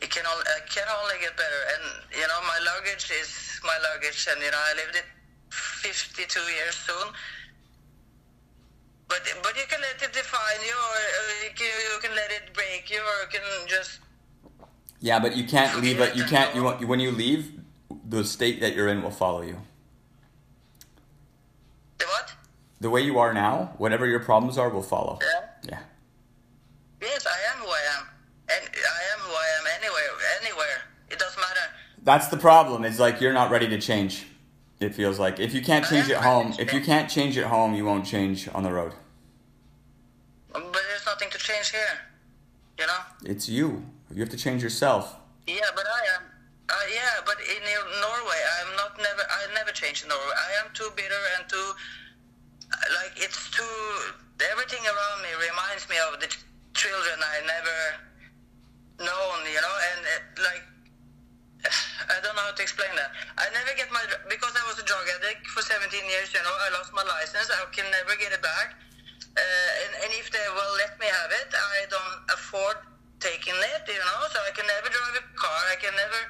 It 0.03 0.11
can 0.11 0.25
only, 0.27 0.43
it 0.59 0.67
can 0.69 0.83
only 0.99 1.15
get 1.23 1.33
better, 1.37 1.61
and 1.73 1.83
you 2.11 2.27
know, 2.27 2.39
my 2.43 2.59
luggage 2.67 3.09
is 3.09 3.31
my 3.63 3.77
luggage, 3.87 4.27
and 4.29 4.41
you 4.43 4.51
know, 4.51 4.59
I 4.59 4.73
lived 4.75 4.95
it 4.99 5.07
52 5.49 6.39
years 6.59 6.75
soon. 6.75 7.07
But 9.07 9.21
but 9.41 9.55
you 9.55 9.63
can 9.69 9.79
let 9.79 10.01
it 10.03 10.11
define 10.11 10.61
you, 10.65 10.75
or 10.75 10.99
you 11.47 11.53
can, 11.55 11.67
you 11.67 11.99
can 12.01 12.15
let 12.15 12.31
it 12.31 12.53
break 12.53 12.91
you, 12.91 12.99
or 12.99 13.15
you 13.23 13.29
can 13.31 13.47
just 13.67 13.99
Yeah, 14.99 15.19
but 15.19 15.35
you 15.37 15.45
can't 15.45 15.81
leave 15.81 15.99
it. 15.99 16.15
You 16.15 16.25
can't. 16.25 16.53
You 16.55 16.63
want 16.63 16.85
when 16.87 16.99
you 16.99 17.11
leave, 17.11 17.51
the 18.09 18.23
state 18.25 18.59
that 18.61 18.75
you're 18.75 18.87
in 18.89 19.01
will 19.03 19.11
follow 19.11 19.41
you. 19.41 19.57
the 21.97 22.05
what? 22.05 22.33
The 22.81 22.89
way 22.89 23.01
you 23.01 23.19
are 23.19 23.33
now, 23.33 23.73
whatever 23.77 24.05
your 24.05 24.19
problems 24.19 24.57
are, 24.57 24.69
will 24.69 24.83
follow. 24.83 25.19
Yeah. 25.21 25.69
Yeah. 25.71 25.79
Yes, 27.01 27.25
I 27.27 27.37
am 27.53 27.63
who 27.63 27.69
I 27.71 27.81
am, 27.99 28.07
and 28.55 28.69
I 28.69 29.01
am 29.13 29.19
who 29.19 29.31
I 29.31 29.47
am 29.59 29.65
anywhere. 29.79 30.11
Anywhere, 30.41 30.81
it 31.09 31.19
doesn't 31.19 31.39
matter. 31.39 31.67
That's 32.03 32.27
the 32.27 32.37
problem. 32.37 32.83
It's 32.85 32.99
like 32.99 33.21
you're 33.21 33.33
not 33.33 33.49
ready 33.51 33.67
to 33.69 33.79
change. 33.79 34.25
It 34.79 34.93
feels 34.93 35.19
like 35.19 35.39
if 35.39 35.53
you 35.53 35.61
can't 35.61 35.85
change 35.85 36.09
at 36.09 36.23
home, 36.23 36.53
if 36.59 36.73
you 36.73 36.81
can't 36.81 37.09
change 37.09 37.37
at 37.37 37.45
home, 37.45 37.73
you 37.73 37.85
won't 37.85 38.05
change 38.05 38.49
on 38.53 38.63
the 38.63 38.71
road. 38.71 38.93
But 40.51 40.73
there's 40.73 41.05
nothing 41.05 41.29
to 41.31 41.37
change 41.37 41.71
here, 41.71 41.95
you 42.77 42.85
know. 42.87 43.01
It's 43.23 43.47
you. 43.47 43.85
You 44.11 44.19
have 44.19 44.29
to 44.29 44.37
change 44.37 44.61
yourself. 44.61 45.15
Yeah, 45.47 45.71
but 45.75 45.85
I 45.85 46.01
am. 46.15 46.23
Uh, 46.69 46.73
yeah, 46.93 47.21
but 47.25 47.37
in 47.39 47.63
Norway, 48.01 48.41
I'm 48.59 48.75
not 48.75 48.97
never. 48.97 49.23
I 49.29 49.53
never 49.53 49.71
changed 49.71 50.03
in 50.03 50.09
Norway. 50.09 50.35
I 50.35 50.65
am 50.65 50.73
too 50.73 50.89
bitter 50.95 51.21
and 51.37 51.49
too 51.49 51.71
like 52.99 53.13
it's 53.17 53.49
too. 53.51 54.13
Everything 54.51 54.83
around 54.83 55.21
me 55.23 55.29
reminds 55.39 55.87
me 55.87 55.95
of 56.11 56.19
the 56.19 56.27
ch- 56.27 56.43
children 56.73 57.15
I 57.21 57.39
never 57.47 57.77
known. 58.99 59.39
You 59.47 59.61
know, 59.61 59.75
and 59.93 60.01
it, 60.05 60.23
like 60.41 60.63
I 62.11 62.19
don't 62.19 62.35
know 62.35 62.45
how 62.47 62.55
to 62.55 62.63
explain 62.63 62.91
that. 62.99 63.11
I 63.39 63.47
never 63.55 63.71
get 63.79 63.87
my 63.91 64.03
because 64.27 64.53
I 64.55 64.63
was 64.67 64.79
a 64.79 64.85
drug 64.85 65.05
addict 65.19 65.47
for 65.47 65.63
17 65.63 65.89
years. 65.95 66.33
You 66.35 66.43
know, 66.43 66.55
I 66.55 66.67
lost 66.75 66.91
my 66.91 67.03
license. 67.03 67.47
I 67.49 67.63
can 67.71 67.87
never 67.91 68.15
get 68.19 68.35
it 68.35 68.43
back. 68.43 68.75
Uh, 69.33 69.41
and, 69.41 69.91
and 70.05 70.11
if 70.21 70.29
they 70.29 70.45
will 70.53 70.73
let 70.77 70.93
me 71.01 71.09
have 71.09 71.31
it, 71.33 71.49
I 71.49 71.89
don't 71.89 72.19
afford 72.29 72.77
taking 73.17 73.55
it. 73.55 73.83
You 73.87 74.03
know, 74.03 74.19
so 74.29 74.37
I 74.43 74.51
can 74.51 74.67
never 74.67 74.91
drive 74.91 75.15
a 75.17 75.23
car. 75.39 75.61
I 75.71 75.77
can 75.79 75.95
never 75.95 76.21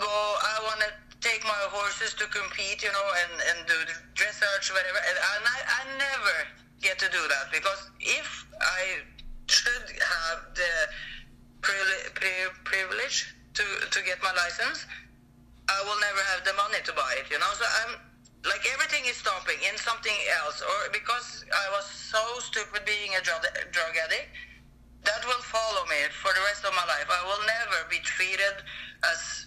go. 0.00 0.10
I 0.10 0.56
want 0.64 0.80
to 0.88 0.90
take 1.20 1.44
my 1.44 1.62
horses 1.70 2.16
to 2.18 2.24
compete. 2.32 2.82
You 2.82 2.90
know, 2.90 3.08
and 3.24 3.34
and 3.52 3.58
do 3.68 3.76
dressage, 4.16 4.72
whatever. 4.72 5.00
And 5.04 5.16
I, 5.44 5.58
I 5.68 5.82
never 6.00 6.36
get 6.80 6.98
to 7.00 7.08
do 7.08 7.22
that 7.28 7.52
because 7.52 7.88
if 8.00 8.46
I 8.60 9.04
should 9.48 9.86
have 9.96 10.38
the 10.54 10.72
privile- 11.66 12.10
pri- 12.14 12.54
privilege 12.64 13.18
to 13.58 13.64
to 13.94 13.98
get 14.08 14.18
my 14.22 14.32
license, 14.42 14.86
I 15.68 15.78
will 15.86 15.98
never 16.08 16.22
have 16.32 16.42
the 16.48 16.54
money 16.54 16.80
to 16.88 16.92
buy 16.94 17.12
it. 17.20 17.26
You 17.32 17.38
know, 17.42 17.52
so 17.58 17.66
I'm 17.82 17.92
like 18.46 18.62
everything 18.74 19.04
is 19.10 19.16
stopping 19.18 19.58
in 19.68 19.74
something 19.76 20.18
else, 20.42 20.62
or 20.62 20.78
because 20.92 21.44
I 21.50 21.66
was 21.76 21.86
so 21.90 22.22
stupid 22.38 22.86
being 22.86 23.10
a 23.18 23.22
drug, 23.26 23.42
drug 23.74 23.94
addict. 24.06 24.30
That 25.06 25.22
will 25.22 25.44
follow 25.46 25.86
me 25.86 26.00
for 26.18 26.34
the 26.34 26.42
rest 26.50 26.66
of 26.66 26.74
my 26.74 26.82
life. 26.82 27.06
I 27.06 27.22
will 27.30 27.42
never 27.46 27.78
be 27.86 28.02
treated 28.02 28.56
as 29.06 29.46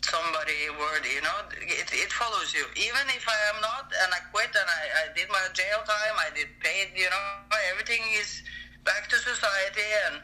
somebody 0.00 0.72
worthy. 0.80 1.20
You 1.20 1.24
know, 1.26 1.38
it, 1.60 1.88
it 1.92 2.10
follows 2.16 2.52
you. 2.56 2.64
Even 2.76 3.04
if 3.12 3.24
I 3.28 3.40
am 3.52 3.60
not, 3.60 3.92
and 3.92 4.08
I 4.08 4.20
quit, 4.32 4.48
and 4.56 4.68
I, 4.80 4.82
I 5.04 5.04
did 5.12 5.28
my 5.28 5.44
jail 5.52 5.84
time, 5.84 6.16
I 6.16 6.32
did 6.32 6.48
paid. 6.64 6.96
You 6.96 7.12
know, 7.12 7.24
everything 7.72 8.00
is 8.16 8.40
back 8.88 9.08
to 9.12 9.16
society, 9.20 9.88
and 10.08 10.16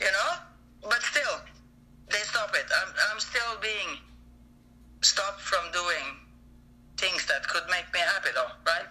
you 0.00 0.06
know, 0.06 0.30
but 0.82 1.02
still, 1.02 1.40
they 2.10 2.22
stop 2.24 2.54
it. 2.54 2.66
I'm, 2.82 2.94
I'm 3.12 3.20
still 3.20 3.58
being 3.60 3.98
stopped 5.02 5.40
from 5.40 5.70
doing 5.72 6.06
things 6.96 7.26
that 7.26 7.46
could 7.48 7.64
make 7.70 7.86
me 7.92 8.00
happy, 8.00 8.30
though, 8.34 8.50
right? 8.66 8.88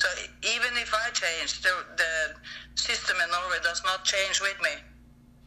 So 0.00 0.08
even 0.42 0.76
if 0.76 0.92
I 0.92 1.10
change, 1.10 1.62
the, 1.62 1.72
the 1.96 2.34
system 2.74 3.16
in 3.22 3.30
Norway 3.30 3.58
does 3.62 3.82
not 3.84 4.04
change 4.04 4.40
with 4.40 4.56
me. 4.62 4.70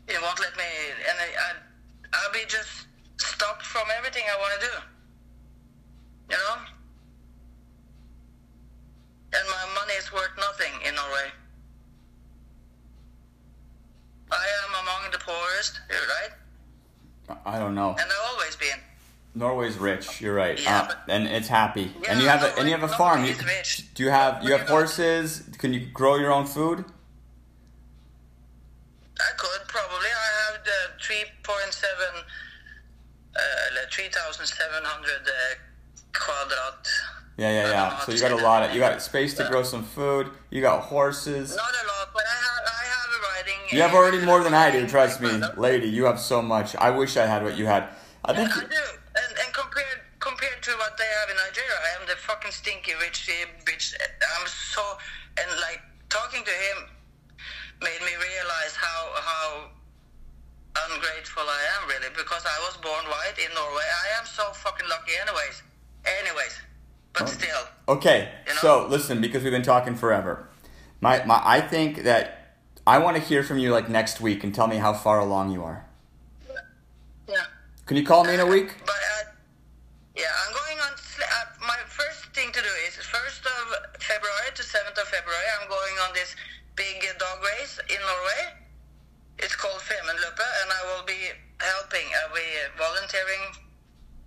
It 0.07 0.21
won't 0.21 0.39
let 0.39 0.55
me, 0.57 0.63
and 1.09 1.17
I, 1.19 1.53
I'll 2.13 2.31
be 2.31 2.45
just 2.47 2.87
stopped 3.17 3.65
from 3.65 3.87
everything 3.97 4.23
I 4.25 4.37
want 4.39 4.53
to 4.59 4.67
do. 4.67 4.75
You 6.31 6.37
know? 6.37 6.55
And 9.33 9.45
my 9.49 9.65
money 9.75 9.93
is 9.93 10.11
worth 10.13 10.31
nothing 10.37 10.71
in 10.87 10.95
Norway. 10.95 11.29
I 14.31 14.45
am 14.65 14.71
among 14.83 15.11
the 15.11 15.19
poorest, 15.19 15.79
You're 15.89 15.99
right? 15.99 17.39
I 17.45 17.59
don't 17.59 17.75
know. 17.75 17.89
And 17.89 17.99
they're 17.99 18.27
always 18.31 18.55
being. 18.55 18.79
Norway's 19.35 19.77
rich. 19.77 20.19
You're 20.21 20.33
right. 20.33 20.59
Yeah, 20.59 20.81
Uh, 20.81 20.87
but- 20.87 21.03
and 21.09 21.27
it's 21.27 21.47
happy. 21.47 21.93
and 22.09 22.19
you 22.19 22.25
Yeah, 22.25 22.37
have 22.37 22.43
a 22.43 22.55
and 22.59 22.67
you 22.67 22.73
have 22.73 22.83
a 22.83 22.87
Norway- 22.87 22.97
farm. 22.97 23.23
You, 23.25 23.35
rich. 23.45 23.93
do 23.93 24.03
you 24.03 24.09
have 24.09 24.43
you 24.43 24.51
have 24.51 24.61
But 24.61 24.69
you 24.69 24.73
know- 24.73 24.79
horses? 24.79 25.43
Can 25.57 25.73
you 25.73 25.81
grow 25.91 26.15
your 26.15 26.31
own 26.31 26.45
food? 26.47 26.85
I 29.19 29.31
could 29.37 29.67
probably. 29.67 30.07
I 30.07 30.29
have 30.53 30.63
the 30.63 31.03
3.7, 31.03 32.23
uh, 33.35 33.39
3,700 33.91 35.27
uh, 35.27 35.55
quadrat. 36.13 36.87
Yeah, 37.37 37.51
yeah, 37.51 37.67
I 37.67 37.71
yeah. 37.71 37.99
So 37.99 38.11
you 38.11 38.19
got 38.19 38.31
a 38.31 38.43
lot 38.43 38.63
of 38.63 38.73
you 38.73 38.79
got 38.79 38.99
space 39.01 39.35
to 39.35 39.47
grow 39.47 39.61
some 39.61 39.83
food. 39.83 40.31
You 40.49 40.61
got 40.61 40.81
horses. 40.81 41.55
Not 41.55 41.69
a 41.69 41.87
lot, 41.87 42.09
but 42.13 42.23
I 42.25 42.37
have 42.47 42.63
I 42.65 42.83
have 42.89 43.09
a 43.13 43.19
riding. 43.29 43.77
You 43.77 43.81
have 43.81 43.93
already 43.93 44.25
more 44.25 44.43
than 44.43 44.55
I 44.55 44.71
do. 44.71 44.87
Trust 44.87 45.21
me, 45.21 45.29
lady. 45.55 45.87
You 45.87 46.05
have 46.05 46.19
so 46.19 46.41
much. 46.41 46.75
I 46.75 46.89
wish 46.89 47.15
I 47.15 47.27
had 47.27 47.43
what 47.43 47.55
you 47.55 47.67
had. 47.67 47.89
I 48.25 48.33
think. 48.33 48.49
do, 48.49 48.59
and 48.59 49.31
and 49.37 49.53
compared 49.53 50.01
compared 50.19 50.63
to 50.63 50.71
what 50.81 50.97
they 50.97 51.05
have 51.21 51.29
in 51.29 51.37
Nigeria, 51.37 51.77
I 51.77 52.01
am 52.01 52.07
the 52.07 52.15
fucking 52.15 52.51
stinky 52.51 52.93
rich 52.99 53.29
bitch. 53.65 53.93
I'm 53.93 54.47
so 54.47 54.81
and 55.37 55.49
like 55.61 55.81
talking 56.09 56.43
to 56.43 56.51
him 56.51 56.89
made 57.81 58.01
me 58.01 58.13
realize 58.17 58.73
how 58.73 58.99
how 59.21 59.69
ungrateful 60.89 61.45
I 61.45 61.61
am 61.77 61.89
really 61.89 62.09
because 62.17 62.43
I 62.45 62.57
was 62.65 62.77
born 62.77 63.05
white 63.05 63.37
in 63.37 63.53
Norway. 63.53 63.85
I 63.85 64.19
am 64.19 64.25
so 64.25 64.49
fucking 64.53 64.89
lucky, 64.89 65.13
anyways. 65.21 65.61
Anyways, 66.05 66.53
but 67.19 67.27
Oh. 67.27 67.31
still. 67.31 67.63
Okay, 67.89 68.29
You 68.47 68.53
know? 68.53 68.59
so 68.59 68.87
listen, 68.87 69.21
because 69.21 69.43
we've 69.43 69.51
been 69.51 69.61
talking 69.63 69.95
forever. 69.95 70.47
My, 70.99 71.23
my, 71.25 71.41
I 71.43 71.61
think 71.61 72.03
that 72.03 72.55
I 72.85 72.97
want 72.99 73.15
to 73.17 73.21
hear 73.23 73.43
from 73.43 73.59
you 73.59 73.71
like 73.71 73.87
next 73.89 74.19
week 74.19 74.43
and 74.43 74.53
tell 74.53 74.67
me 74.67 74.77
how 74.77 74.93
far 74.93 75.19
along 75.19 75.51
you 75.51 75.63
are. 75.63 75.85
Yeah. 77.27 77.45
Can 77.85 77.97
you 77.97 78.05
call 78.05 78.23
me 78.25 78.33
in 78.33 78.39
a 78.39 78.45
week? 78.45 78.75
But 78.85 78.95
uh, 78.95 79.31
yeah, 80.15 80.31
I'm 80.45 80.53
going 80.53 80.79
on. 80.79 80.91
Uh, 80.95 81.65
my 81.65 81.77
first 81.87 82.25
thing 82.35 82.51
to 82.51 82.61
do 82.61 82.73
is 82.87 82.95
first 82.95 83.45
of 83.45 83.63
February 84.01 84.51
to 84.55 84.63
seventh 84.63 84.97
of 84.97 85.07
February. 85.07 85.47
I'm 85.61 85.67
going 85.69 85.95
on 86.07 86.13
this 86.13 86.35
big 86.75 87.03
uh, 87.03 87.17
dog 87.19 87.39
race 87.43 87.79
in 87.89 87.99
Norway. 87.99 88.41
It's 89.39 89.55
called 89.55 89.79
Femundløpet, 89.81 90.51
and 90.63 90.69
I 90.71 90.81
will 90.91 91.05
be 91.05 91.19
helping. 91.59 92.07
I'll 92.23 92.33
be 92.33 92.47
uh, 92.63 92.71
volunteering, 92.79 93.43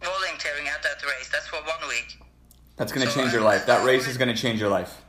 volunteering 0.02 0.68
at 0.68 0.82
that 0.82 1.02
race. 1.04 1.28
That's 1.32 1.48
for 1.48 1.60
one 1.64 1.82
week. 1.88 2.20
That's 2.80 2.92
going 2.92 3.06
to 3.06 3.12
change 3.12 3.34
your 3.34 3.42
life. 3.42 3.66
That 3.66 3.84
race 3.84 4.08
is 4.08 4.16
going 4.20 4.34
to 4.34 4.42
change 4.42 4.58
your 4.58 4.70
life. 4.70 5.02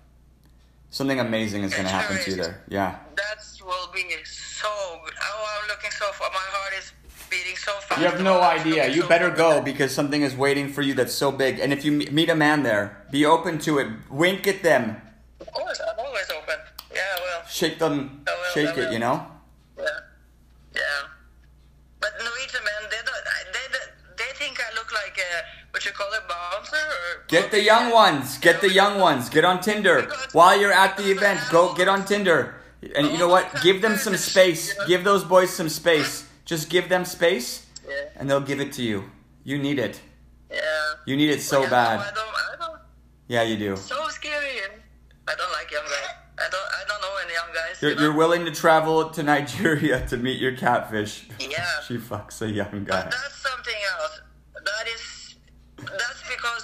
Something 0.89 1.21
amazing 1.21 1.63
is 1.63 1.71
going 1.71 1.85
to 1.85 1.89
happen 1.89 2.17
to 2.21 2.29
you 2.29 2.35
there. 2.35 2.61
Yeah. 2.67 2.97
That 3.15 3.37
will 3.65 3.89
be 3.93 4.03
so 4.25 4.67
good. 5.05 5.13
Oh, 5.23 5.61
I'm 5.61 5.69
looking 5.69 5.89
so 5.91 6.11
far. 6.11 6.29
My 6.31 6.47
heart 6.51 6.73
is 6.77 6.91
beating 7.29 7.55
so 7.55 7.71
fast. 7.87 8.01
You 8.01 8.07
have 8.07 8.21
no 8.21 8.41
I 8.41 8.59
idea. 8.59 8.89
You 8.89 9.03
so 9.03 9.07
better 9.07 9.29
go 9.29 9.61
because 9.61 9.95
something 9.95 10.21
is 10.21 10.35
waiting 10.35 10.67
for 10.67 10.81
you 10.81 10.93
that's 10.93 11.13
so 11.13 11.31
big. 11.31 11.59
And 11.59 11.71
if 11.71 11.85
you 11.85 11.93
meet 11.93 12.27
a 12.27 12.35
man 12.35 12.63
there, 12.63 13.05
be 13.09 13.25
open 13.25 13.57
to 13.59 13.79
it. 13.79 13.87
Wink 14.09 14.45
at 14.49 14.63
them. 14.63 15.01
Of 15.39 15.49
course, 15.53 15.79
I'm 15.79 16.05
always 16.05 16.29
open. 16.29 16.59
Yeah, 16.93 16.99
well, 17.23 17.47
Shake 17.47 17.79
them. 17.79 18.25
I 18.27 18.31
will, 18.31 18.53
Shake 18.53 18.77
I 18.77 18.81
it, 18.81 18.91
you 18.91 18.99
know? 18.99 19.25
yeah. 19.77 21.07
But 22.01 22.11
Norwegian 22.19 22.63
men, 22.67 22.89
they 22.91 22.97
don't. 22.97 23.23
They 23.55 23.65
they 24.25 24.31
think 24.35 24.59
I 24.59 24.75
look 24.75 24.91
like 24.91 25.17
a 25.17 25.31
what 25.71 25.85
you 25.85 25.91
call 25.91 26.11
a 26.11 26.21
bouncer 26.27 26.75
or. 26.75 27.11
Get 27.31 27.49
the 27.49 27.61
young 27.63 27.91
ones. 27.91 28.37
Get 28.37 28.59
the 28.61 28.69
young 28.71 28.99
ones. 28.99 29.29
Get 29.29 29.45
on 29.45 29.61
Tinder. 29.61 30.11
While 30.33 30.59
you're 30.59 30.73
at 30.73 30.97
the 30.97 31.09
event, 31.11 31.39
go 31.49 31.73
get 31.73 31.87
on 31.87 32.03
Tinder. 32.05 32.55
And 32.95 33.07
you 33.07 33.17
know 33.17 33.29
what? 33.29 33.47
Give 33.63 33.81
them 33.81 33.95
some 33.95 34.17
space. 34.17 34.75
Give 34.85 35.03
those 35.03 35.23
boys 35.23 35.49
some 35.49 35.69
space. 35.69 36.27
Just 36.45 36.69
give 36.69 36.89
them 36.89 37.05
space 37.05 37.65
and 38.15 38.29
they'll 38.29 38.41
give 38.41 38.59
it 38.59 38.73
to 38.73 38.83
you. 38.83 39.09
You 39.43 39.57
need 39.57 39.79
it. 39.79 39.99
yeah. 40.51 40.59
You 41.05 41.15
need 41.15 41.29
it 41.29 41.41
so 41.41 41.61
bad. 41.69 41.99
I 41.99 42.11
don't. 42.11 42.27
I 42.27 42.55
don't. 42.59 42.79
Yeah, 43.27 43.43
you 43.43 43.57
do. 43.57 43.75
So 43.77 44.07
scary. 44.09 44.59
I 45.27 45.33
don't 45.35 45.51
like 45.53 45.71
young 45.71 45.85
guys. 45.85 46.15
I 46.37 46.47
don't. 46.51 46.69
I 46.79 46.83
don't 46.87 47.01
know 47.01 47.15
any 47.23 47.33
young 47.33 47.51
guys. 47.53 47.81
You're, 47.81 47.99
you're 48.01 48.13
willing 48.13 48.45
to 48.45 48.51
travel 48.51 49.09
to 49.09 49.23
Nigeria 49.23 50.05
to 50.09 50.17
meet 50.17 50.39
your 50.39 50.55
catfish. 50.55 51.27
Yeah. 51.39 51.65
She 51.87 51.97
fucks 51.97 52.41
a 52.41 52.49
young 52.49 52.83
guy. 52.85 53.03
that's 53.03 53.35
something 53.37 53.79
else. 53.99 54.21
That 54.53 54.87
is, 54.87 55.35
that's 55.77 56.21
because 56.29 56.63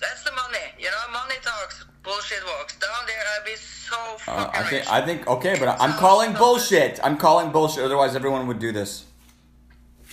That's 0.00 0.22
the 0.24 0.32
money. 0.32 0.64
You 0.78 0.86
know, 0.86 1.12
money 1.12 1.34
talks, 1.42 1.84
bullshit 2.02 2.42
walks. 2.46 2.76
Down 2.78 2.90
there, 3.06 3.16
I'd 3.38 3.44
be 3.44 3.56
so 3.56 3.96
Uh, 3.96 4.16
fucking 4.18 4.60
I 4.60 4.62
think 4.62 4.72
rich. 4.82 4.88
I 4.90 5.00
think 5.06 5.26
okay, 5.26 5.58
but 5.58 5.80
I'm 5.80 5.92
calling 5.92 6.32
bullshit. 6.34 7.00
I'm 7.02 7.16
calling 7.16 7.50
bullshit. 7.50 7.82
Otherwise, 7.84 8.14
everyone 8.14 8.46
would 8.46 8.58
do 8.58 8.72
this. 8.72 9.04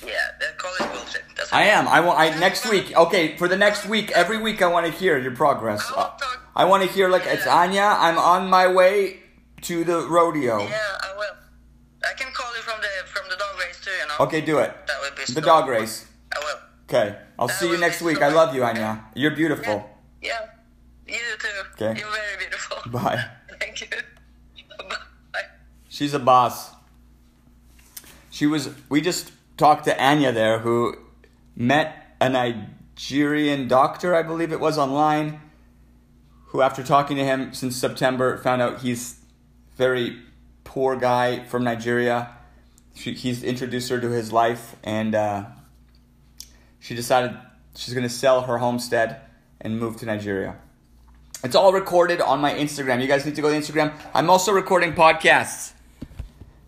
yeah, 0.06 0.12
they 0.40 0.48
call 0.58 0.74
it 0.80 0.92
bullshit. 0.94 1.24
That's 1.38 1.52
I 1.54 1.64
am. 1.64 1.88
I 1.88 2.00
want. 2.02 2.20
I 2.20 2.38
next 2.40 2.70
week. 2.70 2.96
Okay, 2.96 3.38
for 3.38 3.48
the 3.48 3.58
next 3.58 3.86
week, 3.86 4.12
every 4.12 4.38
week, 4.38 4.62
I 4.62 4.68
want 4.68 4.86
to 4.86 4.92
hear 4.92 5.18
your 5.18 5.36
progress. 5.36 5.82
I 5.92 5.94
talk- 5.96 6.22
I 6.56 6.64
want 6.66 6.84
to 6.84 6.90
hear 6.90 7.10
like 7.10 7.26
it's 7.26 7.46
Anya. 7.48 7.84
I'm 8.00 8.18
on 8.18 8.50
my 8.50 8.68
way 8.68 9.20
to 9.64 9.84
the 9.84 10.08
rodeo. 10.08 10.60
Yeah, 10.60 10.78
I 11.08 11.12
will. 11.18 11.36
I 12.10 12.14
can 12.14 12.32
call 12.34 12.52
you 12.56 12.62
from 12.62 12.80
the 12.82 12.88
from 13.14 13.30
the 13.30 13.36
dog 13.36 13.60
race 13.60 13.80
too. 13.84 13.92
You 13.92 14.08
know. 14.08 14.26
Okay, 14.26 14.42
do 14.42 14.60
it. 14.60 14.72
That 14.88 15.02
would 15.02 15.16
be 15.16 15.34
The 15.34 15.42
dog 15.42 15.68
race. 15.68 16.06
Okay, 16.88 17.18
I'll 17.40 17.50
see 17.50 17.70
you 17.70 17.78
next 17.78 18.02
week. 18.02 18.22
I 18.22 18.30
love 18.30 18.54
you, 18.54 18.64
Anya. 18.64 19.06
You're 19.16 19.36
beautiful. 19.36 19.90
Yeah. 20.22 20.40
You 21.08 21.18
too. 21.40 21.48
Okay. 21.74 22.00
You're 22.00 22.10
very 22.10 22.38
beautiful. 22.40 22.78
Bye. 22.92 23.26
Thank 23.60 23.82
you. 23.82 23.88
Bye. 25.34 25.42
She's 25.90 26.14
a 26.14 26.20
boss. 26.20 26.72
She 28.30 28.46
was. 28.46 28.70
We 28.90 29.02
just 29.02 29.32
talked 29.58 29.86
to 29.86 30.04
Anya 30.04 30.32
there, 30.32 30.60
who 30.60 30.96
met 31.56 32.16
a 32.20 32.30
Nigerian 32.30 33.68
doctor, 33.68 34.16
I 34.16 34.24
believe 34.24 34.52
it 34.52 34.60
was 34.60 34.78
online, 34.78 35.42
who, 36.48 36.62
after 36.62 36.84
talking 36.84 37.18
to 37.18 37.24
him 37.24 37.54
since 37.54 37.76
September, 37.76 38.38
found 38.38 38.62
out 38.62 38.82
he's 38.82 39.20
very 39.78 40.22
poor 40.64 40.96
guy 40.96 41.44
from 41.46 41.64
Nigeria. 41.64 42.32
She, 42.94 43.14
he's 43.14 43.44
introduced 43.44 43.90
her 43.90 44.00
to 44.00 44.10
his 44.10 44.32
life, 44.32 44.76
and 44.84 45.16
uh, 45.16 45.46
she 46.86 46.94
decided 46.94 47.36
she's 47.76 47.96
going 47.96 48.08
to 48.08 48.14
sell 48.14 48.42
her 48.42 48.60
homestead 48.60 49.22
and 49.60 49.80
move 49.80 49.98
to 49.98 50.06
Nigeria. 50.06 50.56
It's 51.44 51.56
all 51.56 51.74
recorded 51.74 52.22
on 52.22 52.40
my 52.40 52.54
Instagram. 52.54 53.02
You 53.02 53.08
guys 53.08 53.26
need 53.26 53.34
to 53.36 53.42
go 53.42 53.50
to 53.50 53.56
Instagram. 53.56 53.92
I'm 54.14 54.30
also 54.30 54.52
recording 54.52 54.94
podcasts. 54.94 55.74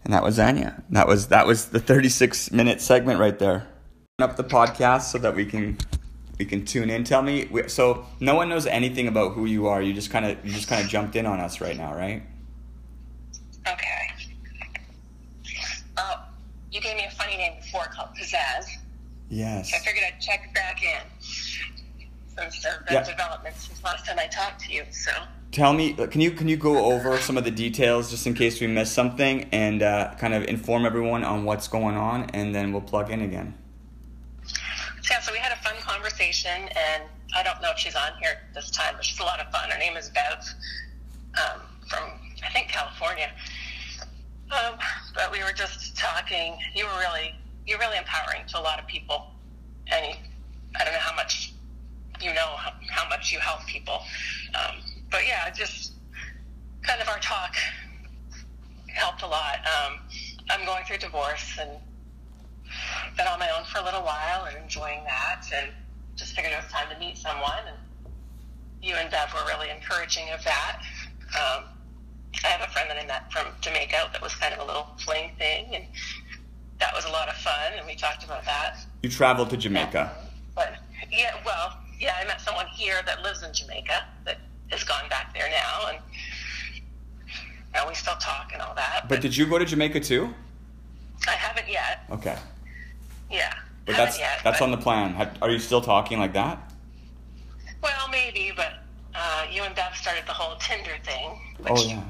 And 0.03 0.11
that 0.11 0.23
was 0.23 0.39
Anya. 0.39 0.81
That 0.89 1.07
was 1.07 1.27
that 1.27 1.45
was 1.45 1.68
the 1.68 1.80
36 1.80 2.52
minute 2.52 2.81
segment 2.81 3.19
right 3.19 3.38
there. 3.38 3.68
Up 4.18 4.38
the 4.38 4.44
podcast 4.44 5.03
so 5.03 5.19
that 5.19 5.35
we 5.35 5.45
can 5.45 5.77
we 6.39 6.45
can 6.45 6.65
tune 6.65 6.89
in. 6.89 7.03
Tell 7.03 7.22
me 7.22 7.48
so 7.68 8.03
no 8.19 8.34
one 8.34 8.49
knows 8.49 8.65
anything 8.65 9.07
about 9.07 9.34
who 9.34 9.45
you 9.45 9.68
are. 9.68 9.84
You 9.84 9.94
just 9.94 10.10
kind 10.10 10.26
of 10.26 10.44
you 10.44 10.52
just 10.52 10.68
kind 10.68 10.84
of 10.84 10.89
jumped 10.89 11.15
in 11.15 11.27
on 11.27 11.39
us 11.39 11.61
right 11.61 11.77
now, 11.77 11.94
right? 11.94 12.23
Okay. 13.68 14.31
Oh, 15.98 16.23
you 16.72 16.81
gave 16.81 16.95
me 16.95 17.06
a 17.06 17.11
funny 17.11 17.38
name 17.38 17.53
before 17.61 17.85
called 17.94 18.10
Pizzazz. 18.19 18.76
Yes. 19.29 19.71
I 19.73 19.79
figured 19.79 20.05
I'd 20.07 20.19
check 20.21 20.53
back 20.53 20.81
in 20.83 21.01
since 21.21 22.61
there 22.63 22.71
have 22.73 22.85
been 22.85 22.95
Yeah. 22.95 23.03
developments 23.03 23.67
since 23.67 23.83
last 23.83 24.05
time 24.05 24.19
I 24.19 24.27
talked 24.27 24.61
to 24.65 24.73
you. 24.73 24.85
So, 24.91 25.11
Tell 25.51 25.73
me, 25.73 25.93
can 25.93 26.21
you 26.21 26.31
can 26.31 26.47
you 26.47 26.57
go 26.57 26.91
over 26.91 27.17
some 27.19 27.37
of 27.37 27.43
the 27.45 27.51
details 27.51 28.11
just 28.11 28.27
in 28.27 28.33
case 28.33 28.59
we 28.61 28.67
missed 28.67 28.93
something 28.93 29.49
and 29.51 29.81
uh, 29.81 30.13
kind 30.19 30.33
of 30.33 30.43
inform 30.43 30.85
everyone 30.85 31.23
on 31.23 31.45
what's 31.45 31.67
going 31.67 31.95
on, 31.95 32.29
and 32.31 32.53
then 32.53 32.71
we'll 32.73 32.81
plug 32.81 33.09
in 33.11 33.21
again. 33.21 33.55
so 34.45 34.53
yeah, 35.09 35.19
so 35.21 35.31
we 35.31 35.39
had 35.39 35.51
a 35.53 35.55
fun 35.63 35.75
conversation, 35.81 36.51
and 36.51 37.03
I 37.35 37.43
don't 37.43 37.61
know 37.61 37.71
if 37.71 37.77
she's 37.79 37.95
on 37.95 38.11
here 38.21 38.37
this 38.53 38.69
time, 38.71 38.95
but 38.97 39.05
she's 39.05 39.19
a 39.19 39.23
lot 39.23 39.39
of 39.39 39.49
fun. 39.51 39.69
Her 39.69 39.79
name 39.79 39.95
is 39.97 40.09
Bev 40.09 40.37
um, 41.37 41.61
from 41.87 42.03
I 42.45 42.49
think 42.51 42.67
California. 42.67 43.31
Um, 44.51 44.77
but 45.15 45.31
we 45.31 45.39
were 45.43 45.53
just 45.53 45.97
talking. 45.97 46.57
You 46.75 46.85
were 46.85 46.99
really 46.99 47.33
you're 47.68 47.80
really 47.80 47.98
empowering 47.98 48.41
to 48.48 48.60
a 48.60 48.64
lot 48.64 48.80
of 48.80 48.88
people, 48.88 49.27
and 49.91 50.18
I 50.80 50.84
don't 50.84 50.94
know 50.94 50.99
how 50.99 51.15
much 51.15 51.53
you 52.22 52.34
know 52.34 52.56
how, 52.57 52.72
how 52.89 53.07
much 53.10 53.31
you 53.31 53.39
help 53.39 53.65
people. 53.68 54.02
Um, 54.56 54.77
but 55.11 55.27
yeah, 55.27 55.49
just 55.52 55.94
kind 56.81 57.02
of 57.02 57.07
our 57.10 57.19
talk 57.19 57.56
helped 58.88 59.22
a 59.22 59.27
lot. 59.27 59.60
Um, 59.68 59.99
I'm 60.49 60.65
going 60.65 60.84
through 60.85 60.98
divorce 60.98 61.57
and 61.60 61.69
been 63.15 63.27
on 63.27 63.39
my 63.39 63.49
own 63.57 63.65
for 63.65 63.80
a 63.80 63.84
little 63.84 64.02
while 64.02 64.45
and 64.45 64.57
enjoying 64.57 65.03
that, 65.03 65.44
and 65.53 65.72
just 66.15 66.35
figured 66.35 66.53
it 66.53 66.64
was 66.64 66.72
time 66.72 66.88
to 66.91 66.99
meet 66.99 67.18
someone. 67.18 67.68
And 67.68 67.77
you 68.81 68.95
and 68.95 69.11
Bev 69.11 69.34
were 69.34 69.45
really 69.48 69.69
encouraging 69.69 70.30
of 70.34 70.44
that. 70.44 70.81
Um, 71.35 71.65
I 72.44 72.48
have 72.48 72.68
a 72.68 72.72
friend 72.72 72.89
that 72.89 72.98
I 72.98 73.06
met 73.06 73.31
from 73.31 73.48
Jamaica 73.61 74.10
that 74.14 74.22
was 74.22 74.35
kind 74.35 74.53
of 74.53 74.60
a 74.60 74.65
little 74.65 74.88
fling 75.03 75.31
thing, 75.38 75.76
and 75.76 75.85
that 76.79 76.93
was 76.93 77.05
a 77.05 77.09
lot 77.09 77.27
of 77.29 77.35
fun. 77.35 77.73
And 77.77 77.85
we 77.87 77.95
talked 77.95 78.23
about 78.23 78.45
that. 78.45 78.77
You 79.03 79.09
traveled 79.09 79.49
to 79.51 79.57
Jamaica. 79.57 80.11
But 80.55 80.75
yeah, 81.11 81.35
well, 81.45 81.77
yeah, 81.99 82.15
I 82.21 82.25
met 82.25 82.41
someone 82.41 82.67
here 82.67 83.01
that 83.05 83.21
lives 83.23 83.43
in 83.43 83.53
Jamaica 83.53 84.05
that 84.25 84.37
has 84.71 84.83
gone 84.83 85.07
back 85.09 85.33
there 85.33 85.49
now, 85.49 85.89
and 85.89 85.97
now 87.73 87.87
we 87.87 87.93
still 87.95 88.15
talk 88.15 88.51
and 88.53 88.61
all 88.61 88.75
that. 88.75 89.05
But 89.07 89.21
did 89.21 89.35
you 89.35 89.45
go 89.45 89.57
to 89.57 89.65
Jamaica 89.65 89.99
too? 89.99 90.33
I 91.27 91.31
haven't 91.31 91.69
yet. 91.69 92.03
Okay. 92.11 92.37
Yeah, 93.31 93.53
But 93.85 93.97
that's 93.97 94.17
yet. 94.19 94.39
that's 94.43 94.59
but- 94.59 94.65
on 94.65 94.71
the 94.71 94.77
plan. 94.77 95.29
Are 95.41 95.49
you 95.49 95.59
still 95.59 95.81
talking 95.81 96.19
like 96.19 96.33
that? 96.33 96.71
Well, 97.83 98.07
maybe, 98.09 98.51
but 98.55 98.73
uh, 99.15 99.45
you 99.51 99.63
and 99.63 99.75
Bev 99.75 99.95
started 99.95 100.25
the 100.25 100.33
whole 100.33 100.57
Tinder 100.57 100.97
thing, 101.03 101.39
which 101.59 101.71
Oh 101.71 101.83
yeah. 101.87 102.03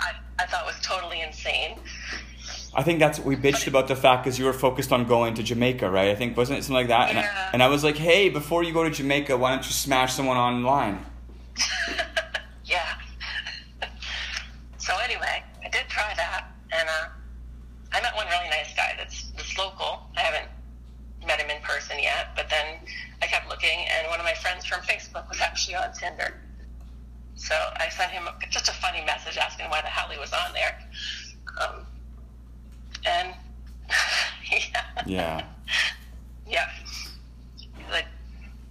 I, 0.00 0.12
I 0.38 0.46
thought 0.46 0.66
was 0.66 0.78
totally 0.82 1.20
insane. 1.22 1.78
I 2.76 2.82
think 2.82 2.98
that's 2.98 3.20
we 3.20 3.36
bitched 3.36 3.68
about 3.68 3.86
the 3.88 3.94
fact 3.94 4.24
because 4.24 4.38
you 4.38 4.44
were 4.44 4.52
focused 4.52 4.92
on 4.92 5.06
going 5.06 5.34
to 5.34 5.42
Jamaica, 5.42 5.88
right? 5.88 6.08
I 6.08 6.14
think 6.14 6.36
wasn't 6.36 6.58
it 6.58 6.62
something 6.62 6.88
like 6.88 6.88
that? 6.88 7.10
And, 7.10 7.18
I, 7.18 7.50
and 7.52 7.62
I 7.62 7.68
was 7.68 7.84
like, 7.84 7.96
hey, 7.96 8.28
before 8.28 8.64
you 8.64 8.72
go 8.72 8.82
to 8.82 8.90
Jamaica, 8.90 9.36
why 9.36 9.50
don't 9.50 9.64
you 9.64 9.72
smash 9.72 10.12
someone 10.12 10.36
online? 10.36 11.04
yeah. 12.64 12.96
so 14.78 14.92
anyway, 15.04 15.42
I 15.64 15.68
did 15.68 15.82
try 15.88 16.12
that, 16.16 16.50
and 16.72 16.88
uh, 16.88 17.08
I 17.92 18.02
met 18.02 18.14
one 18.16 18.26
really 18.26 18.50
nice 18.50 18.74
guy 18.74 18.94
that's 18.98 19.30
that's 19.30 19.56
local. 19.56 20.08
I 20.16 20.20
haven't 20.20 20.48
met 21.26 21.40
him 21.40 21.50
in 21.50 21.62
person 21.62 21.96
yet, 22.00 22.28
but 22.34 22.50
then 22.50 22.78
I 23.22 23.26
kept 23.26 23.48
looking, 23.48 23.86
and 23.96 24.08
one 24.08 24.18
of 24.18 24.24
my 24.24 24.34
friends 24.34 24.66
from 24.66 24.80
Facebook 24.80 25.28
was 25.28 25.40
actually 25.40 25.76
on 25.76 25.92
Tinder. 25.92 26.40
So 27.36 27.54
I 27.76 27.88
sent 27.88 28.10
him 28.10 28.24
just 28.50 28.68
a 28.68 28.72
funny 28.72 29.04
message 29.04 29.36
asking 29.36 29.70
why 29.70 29.80
the 29.80 29.88
hell 29.88 30.08
he 30.08 30.18
was 30.18 30.32
on 30.32 30.52
there. 30.52 30.78
Um, 31.60 31.86
and 33.06 33.34
yeah. 34.50 35.02
Yeah. 35.06 35.44
Yeah. 36.48 36.70
Like, 37.90 38.06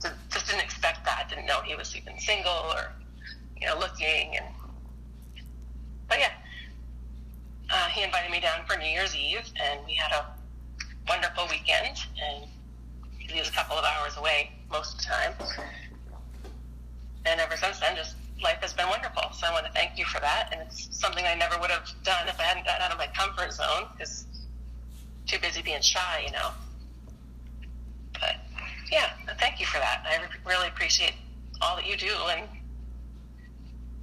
d- 0.02 0.10
just 0.32 0.48
didn't 0.48 0.62
expect 0.64 1.06
that. 1.06 1.28
Didn't 1.30 1.46
know 1.46 1.62
he 1.62 1.76
was 1.76 1.96
even 1.96 2.20
single 2.20 2.52
or, 2.52 2.92
you 3.60 3.68
know, 3.68 3.78
looking. 3.78 4.38
And 4.38 4.46
but 6.08 6.20
yeah, 6.20 6.32
uh, 7.70 7.88
he 7.90 8.04
invited 8.04 8.32
me 8.32 8.40
down 8.40 8.66
for 8.68 8.78
New 8.78 8.88
Year's 8.88 9.16
Eve, 9.16 9.48
and 9.62 9.80
we 9.86 9.94
had 9.96 10.12
a 10.12 10.26
wonderful 11.08 11.48
weekend. 11.50 11.98
And 12.22 12.46
he 13.18 13.40
was 13.40 13.50
a 13.50 13.54
couple 13.54 13.78
of 13.78 13.86
hours 13.86 14.18
away 14.18 14.52
most 14.72 14.94
of 14.94 14.98
the 15.00 15.06
time. 15.06 15.34
And 17.26 17.40
ever 17.40 17.56
since 17.56 17.80
then, 17.80 17.96
just 17.96 18.16
life 18.44 18.60
has 18.62 18.74
been 18.74 18.88
wonderful. 18.90 19.24
So 19.32 19.48
I 19.48 19.52
want 19.52 19.66
to 19.66 19.72
thank 19.72 19.98
you 19.98 20.06
for 20.06 20.20
that. 20.20 20.50
And 20.52 20.62
it's 20.62 20.90
something 21.00 21.26
I 21.26 21.34
never 21.34 21.58
would 21.60 21.72
have 21.72 21.90
done 22.04 22.28
if 22.28 22.40
I 22.40 22.44
hadn't 22.44 22.66
gotten 22.66 22.82
out 22.84 22.92
of 22.92 22.98
my 22.98 23.08
comfort 23.08 23.54
zone 23.54 23.88
because 23.94 24.26
too 25.26 25.40
busy 25.40 25.62
being 25.62 25.82
shy, 25.82 26.24
you 26.26 26.32
know. 26.32 26.52
But 28.14 28.36
yeah, 28.92 29.12
thank 29.40 29.60
you 29.60 29.66
for 29.66 29.80
that. 29.80 30.04
I 30.06 30.22
re- 30.22 30.30
really 30.46 30.68
appreciate 30.68 31.14
all 31.62 31.76
that 31.78 31.88
you 31.88 31.96
do, 31.96 32.14
and 32.30 32.48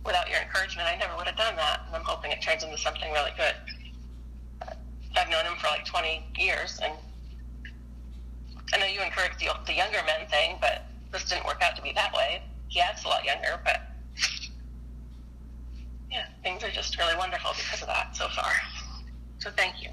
without 0.04 0.28
your 0.30 0.40
encouragement, 0.40 0.88
I 0.88 0.96
never 0.96 1.14
would 1.16 1.26
have 1.26 1.36
done 1.36 1.56
that. 1.56 1.82
And 1.86 1.96
I'm 1.96 2.02
hoping 2.02 2.32
it 2.32 2.40
turns 2.40 2.64
into 2.64 2.78
something 2.78 3.12
really 3.12 3.32
good. 3.36 3.54
I've 5.16 5.28
known 5.28 5.44
him 5.44 5.58
for 5.58 5.66
like 5.66 5.84
20 5.84 6.24
years, 6.38 6.80
and 6.82 6.92
I 8.72 8.78
know 8.78 8.86
you 8.86 9.02
encouraged 9.02 9.38
the, 9.38 9.50
the 9.66 9.74
younger 9.74 10.00
men 10.06 10.26
thing, 10.28 10.56
but 10.60 10.86
this 11.12 11.28
didn't 11.28 11.44
work 11.44 11.60
out 11.60 11.76
to 11.76 11.82
be 11.82 11.92
that 11.92 12.14
way. 12.14 12.42
He 12.68 12.80
acts 12.80 13.04
a 13.04 13.08
lot 13.08 13.24
younger, 13.24 13.60
but 13.64 13.90
yeah, 16.10 16.26
things 16.42 16.62
are 16.64 16.70
just 16.70 16.98
really 16.98 17.16
wonderful 17.16 17.52
because 17.56 17.82
of 17.82 17.88
that 17.88 18.16
so 18.16 18.28
far. 18.28 18.52
So 19.38 19.50
thank 19.56 19.82
you. 19.82 19.90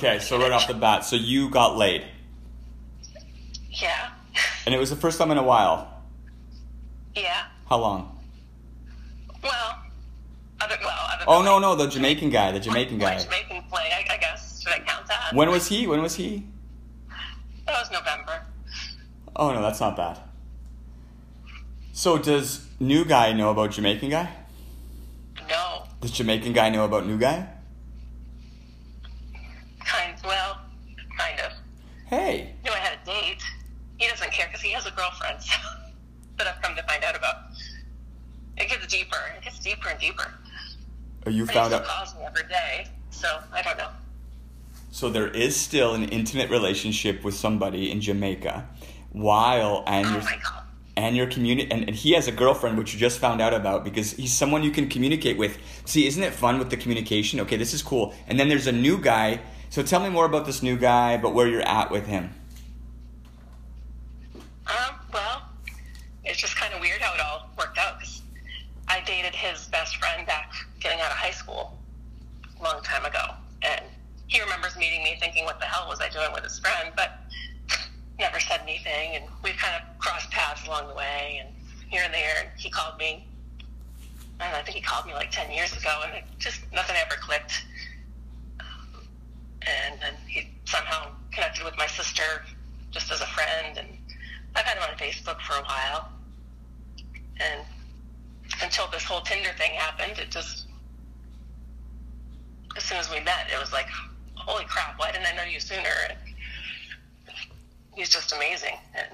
Okay, 0.00 0.18
so 0.18 0.38
right 0.40 0.50
off 0.50 0.66
the 0.66 0.72
bat, 0.72 1.04
so 1.04 1.14
you 1.14 1.50
got 1.50 1.76
laid, 1.76 2.04
Yeah. 3.70 4.12
and 4.64 4.74
it 4.74 4.78
was 4.78 4.88
the 4.88 4.96
first 4.96 5.18
time 5.18 5.30
in 5.30 5.36
a 5.36 5.42
while. 5.42 6.02
Yeah. 7.14 7.44
How 7.68 7.76
long? 7.80 8.18
Well, 9.42 9.78
other, 10.58 10.78
well, 10.82 11.06
other 11.12 11.24
Oh 11.28 11.42
no, 11.42 11.58
no, 11.58 11.76
the 11.76 11.86
Jamaican 11.86 12.30
guy, 12.30 12.50
the 12.50 12.60
Jamaican 12.60 12.96
guy. 12.96 13.18
Jamaican 13.18 13.62
play, 13.70 13.90
I, 13.94 14.14
I 14.14 14.16
guess. 14.16 14.62
Should 14.62 14.72
I 14.72 14.78
count 14.78 15.06
that? 15.08 15.34
When 15.34 15.50
was 15.50 15.66
he? 15.68 15.86
When 15.86 16.00
was 16.00 16.14
he? 16.14 16.46
That 17.66 17.74
was 17.78 17.90
November. 17.90 18.40
Oh 19.36 19.52
no, 19.52 19.60
that's 19.60 19.80
not 19.80 19.98
bad. 19.98 20.18
So 21.92 22.16
does 22.16 22.66
new 22.80 23.04
guy 23.04 23.34
know 23.34 23.50
about 23.50 23.72
Jamaican 23.72 24.08
guy? 24.08 24.30
No. 25.46 25.82
Does 26.00 26.12
Jamaican 26.12 26.54
guy 26.54 26.70
know 26.70 26.86
about 26.86 27.06
new 27.06 27.18
guy? 27.18 27.46
Kind, 29.84 30.14
well, 30.24 30.60
kind 31.18 31.40
of. 31.40 31.52
Hey, 32.06 32.54
Knew 32.64 32.70
I 32.70 32.76
had 32.76 32.98
a 33.02 33.04
date. 33.04 33.42
He 33.98 34.06
doesn't 34.08 34.30
care 34.30 34.46
because 34.46 34.60
he 34.60 34.70
has 34.70 34.86
a 34.86 34.92
girlfriend 34.92 35.42
so, 35.42 35.56
that 36.38 36.46
I've 36.46 36.62
come 36.62 36.76
to 36.76 36.82
find 36.84 37.02
out 37.02 37.16
about. 37.16 37.36
It 38.56 38.68
gets 38.68 38.86
deeper. 38.86 39.16
It 39.36 39.42
gets 39.44 39.58
deeper 39.58 39.88
and 39.88 39.98
deeper. 39.98 40.32
oh, 41.26 41.30
you 41.30 41.44
But 41.46 41.49
found 41.62 41.74
out. 41.74 41.84
calls 41.84 42.14
me 42.16 42.22
every 42.24 42.48
day, 42.48 42.86
so 43.10 43.28
I 43.52 43.62
don't 43.62 43.76
know. 43.78 43.88
So 44.90 45.08
there 45.08 45.28
is 45.28 45.54
still 45.56 45.94
an 45.94 46.04
intimate 46.08 46.50
relationship 46.50 47.22
with 47.24 47.34
somebody 47.34 47.90
in 47.90 48.00
Jamaica, 48.00 48.68
while 49.12 49.84
and 49.86 50.06
Oh 50.06 50.20
god. 50.20 50.64
and 50.96 51.16
your 51.16 51.26
community 51.28 51.70
and, 51.70 51.84
and 51.88 51.94
he 51.96 52.12
has 52.12 52.26
a 52.28 52.32
girlfriend 52.32 52.76
which 52.76 52.92
you 52.92 52.98
just 52.98 53.18
found 53.20 53.40
out 53.40 53.54
about 53.54 53.84
because 53.84 54.12
he's 54.12 54.32
someone 54.32 54.62
you 54.62 54.70
can 54.72 54.88
communicate 54.88 55.38
with. 55.38 55.58
See, 55.84 56.06
isn't 56.06 56.22
it 56.22 56.32
fun 56.32 56.58
with 56.58 56.70
the 56.70 56.76
communication? 56.76 57.38
Okay, 57.40 57.56
this 57.56 57.72
is 57.72 57.82
cool. 57.82 58.12
And 58.26 58.38
then 58.38 58.48
there's 58.48 58.66
a 58.66 58.72
new 58.72 58.98
guy. 58.98 59.40
So 59.70 59.82
tell 59.84 60.00
me 60.00 60.08
more 60.08 60.24
about 60.26 60.46
this 60.46 60.62
new 60.62 60.76
guy, 60.76 61.16
but 61.16 61.32
where 61.34 61.46
you're 61.46 61.62
at 61.62 61.90
with 61.92 62.06
him. 62.06 62.30
Um, 64.66 64.94
well, 65.12 65.42
it's 66.24 66.40
just 66.40 66.56
kind 66.56 66.74
of 66.74 66.80
weird 66.80 67.00
how 67.00 67.14
it 67.14 67.20
all 67.20 67.50
worked 67.56 67.78
out 67.78 67.98
because 68.00 68.22
I 68.88 69.00
dated 69.06 69.34
his 69.34 69.66
best 69.68 69.96
friend 69.96 70.26
back 70.26 70.52
getting 70.80 70.98
out 71.00 71.12
of 71.12 71.16
high 71.16 71.30
school 71.30 71.78
a 72.58 72.62
long 72.64 72.82
time 72.82 73.04
ago. 73.04 73.34
And 73.62 73.82
he 74.26 74.40
remembers 74.40 74.76
meeting 74.76 75.02
me 75.02 75.16
thinking, 75.20 75.44
what 75.44 75.58
the 75.60 75.66
hell 75.66 75.78
was 75.90 76.00
I 76.00 76.08
doing 76.08 76.32
with 76.32 76.44
his 76.44 76.58
friend? 76.60 76.92
But 76.96 77.18
never 78.18 78.38
said 78.38 78.60
anything. 78.62 79.16
And 79.16 79.24
we've 79.42 79.56
kind 79.56 79.74
of 79.82 79.98
crossed 79.98 80.30
paths 80.30 80.66
along 80.66 80.88
the 80.88 80.94
way 80.94 81.42
and 81.44 81.54
here 81.90 82.02
and 82.04 82.14
there. 82.14 82.52
He 82.56 82.70
called 82.70 82.96
me. 82.98 83.26
And 84.38 84.56
I 84.56 84.62
think 84.62 84.76
he 84.76 84.82
called 84.82 85.06
me 85.06 85.12
like 85.12 85.30
10 85.30 85.50
years 85.50 85.76
ago 85.76 86.02
and 86.06 86.14
it 86.14 86.24
just 86.38 86.60
nothing 86.72 86.96
ever 86.96 87.20
clicked. 87.20 87.64
Um, 88.60 89.02
And 89.62 90.00
then 90.00 90.14
he 90.26 90.48
somehow 90.64 91.08
connected 91.32 91.64
with 91.64 91.76
my 91.76 91.86
sister 91.86 92.44
just 92.92 93.10
as 93.10 93.20
a 93.20 93.26
friend. 93.26 93.76
And 93.76 93.88
I've 94.54 94.64
had 94.64 94.76
him 94.76 94.84
on 94.88 94.96
Facebook 94.96 95.40
for 95.42 95.54
a 95.60 95.64
while. 95.64 96.08
And 97.40 97.66
until 98.62 98.86
this 98.88 99.04
whole 99.04 99.22
Tinder 99.22 99.50
thing 99.58 99.72
happened, 99.72 100.18
it 100.18 100.30
just, 100.30 100.66
as 102.76 102.84
soon 102.84 102.98
as 102.98 103.10
we 103.10 103.20
met, 103.20 103.48
it 103.52 103.58
was 103.58 103.72
like, 103.72 103.88
holy 104.40 104.64
crap, 104.64 104.98
why 104.98 105.12
didn't 105.12 105.26
I 105.26 105.36
know 105.36 105.44
you 105.44 105.60
sooner? 105.60 105.94
And 106.08 106.18
he's 107.94 108.08
just 108.08 108.32
amazing. 108.32 108.76
And 108.94 109.08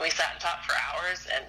we 0.00 0.10
sat 0.10 0.32
and 0.32 0.40
talked 0.40 0.64
for 0.64 0.74
hours, 0.74 1.26
and 1.34 1.44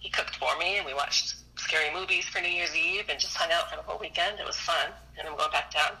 he 0.00 0.10
cooked 0.10 0.36
for 0.36 0.56
me, 0.58 0.78
and 0.78 0.86
we 0.86 0.94
watched 0.94 1.36
scary 1.56 1.92
movies 1.94 2.24
for 2.24 2.40
New 2.40 2.48
Year's 2.48 2.74
Eve 2.76 3.04
and 3.08 3.18
just 3.18 3.36
hung 3.36 3.50
out 3.52 3.70
for 3.70 3.76
the 3.76 3.82
whole 3.82 3.98
weekend. 3.98 4.38
It 4.38 4.46
was 4.46 4.56
fun. 4.56 4.90
And 5.18 5.28
I'm 5.28 5.36
going 5.36 5.50
back 5.50 5.72
down 5.72 5.92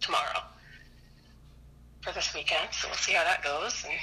tomorrow 0.00 0.40
for 2.00 2.12
this 2.12 2.34
weekend, 2.34 2.68
so 2.72 2.88
we'll 2.88 2.96
see 2.96 3.12
how 3.12 3.24
that 3.24 3.42
goes. 3.42 3.84
And 3.84 3.98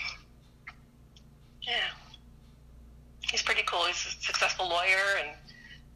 yeah, 1.62 1.90
he's 3.30 3.42
pretty 3.42 3.64
cool. 3.66 3.86
He's 3.86 4.06
a 4.06 4.24
successful 4.24 4.70
lawyer 4.70 5.20
and 5.20 5.30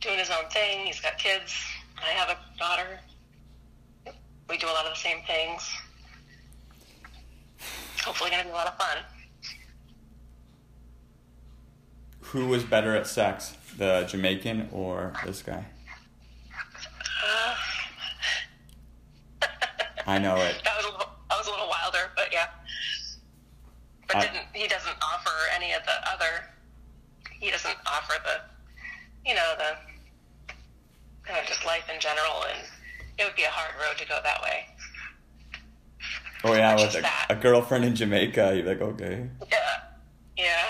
doing 0.02 0.20
his 0.20 0.30
own 0.30 0.50
thing. 0.50 0.86
He's 0.86 1.00
got 1.00 1.18
kids. 1.18 1.56
I 1.98 2.10
have 2.10 2.30
a 2.30 2.38
daughter. 2.58 3.00
We 4.50 4.58
do 4.58 4.68
a 4.68 4.70
lot 4.74 4.86
of 4.86 4.94
the 4.94 5.00
same 5.00 5.18
things. 5.26 5.70
Hopefully, 8.04 8.30
going 8.30 8.44
to 8.44 8.48
be 8.48 8.52
a 8.52 8.56
lot 8.56 8.68
of 8.68 8.78
fun. 8.78 8.98
Who 12.22 12.48
was 12.48 12.64
better 12.64 12.96
at 12.96 13.08
sex, 13.08 13.56
the 13.78 14.06
Jamaican 14.08 14.70
or 14.72 15.14
this 15.26 15.42
guy? 15.42 15.66
Uh, 17.26 17.56
I 20.06 20.20
know 20.20 20.36
it. 20.38 20.62
That 20.64 20.76
was 20.78 20.86
a 20.86 20.92
little, 20.92 21.10
that 21.30 21.38
was 21.38 21.48
a 21.48 21.52
little 21.52 21.70
wilder, 21.70 22.12
but 22.16 22.28
yeah. 22.32 22.48
But 24.08 24.18
I- 24.18 24.22
didn't 24.22 24.46
he 24.54 24.68
doesn't 24.68 24.98
offer 25.02 25.32
any 25.56 25.74
of 25.74 25.82
the 25.86 26.12
other? 26.12 26.46
He 27.40 27.50
doesn't 27.50 27.78
offer 27.88 28.14
the, 28.24 28.42
you 29.28 29.36
know, 29.36 29.54
the 29.58 30.54
kind 31.24 31.40
of 31.40 31.46
just 31.48 31.66
life 31.66 31.90
in 31.94 32.00
general, 32.00 32.44
and 32.54 32.68
it 33.18 33.24
would 33.24 33.36
be 33.36 33.44
a 33.44 33.50
hard 33.50 33.74
road 33.82 33.98
to 33.98 34.08
go 34.08 34.20
that 34.24 34.42
way. 34.42 34.66
Oh 36.44 36.54
yeah, 36.54 36.76
with 36.76 36.96
a, 36.96 37.34
a 37.34 37.36
girlfriend 37.36 37.86
in 37.86 37.96
Jamaica. 37.96 38.54
You're 38.56 38.66
like, 38.66 38.82
okay. 38.82 39.28
Yeah, 39.52 39.58
yeah. 40.38 40.66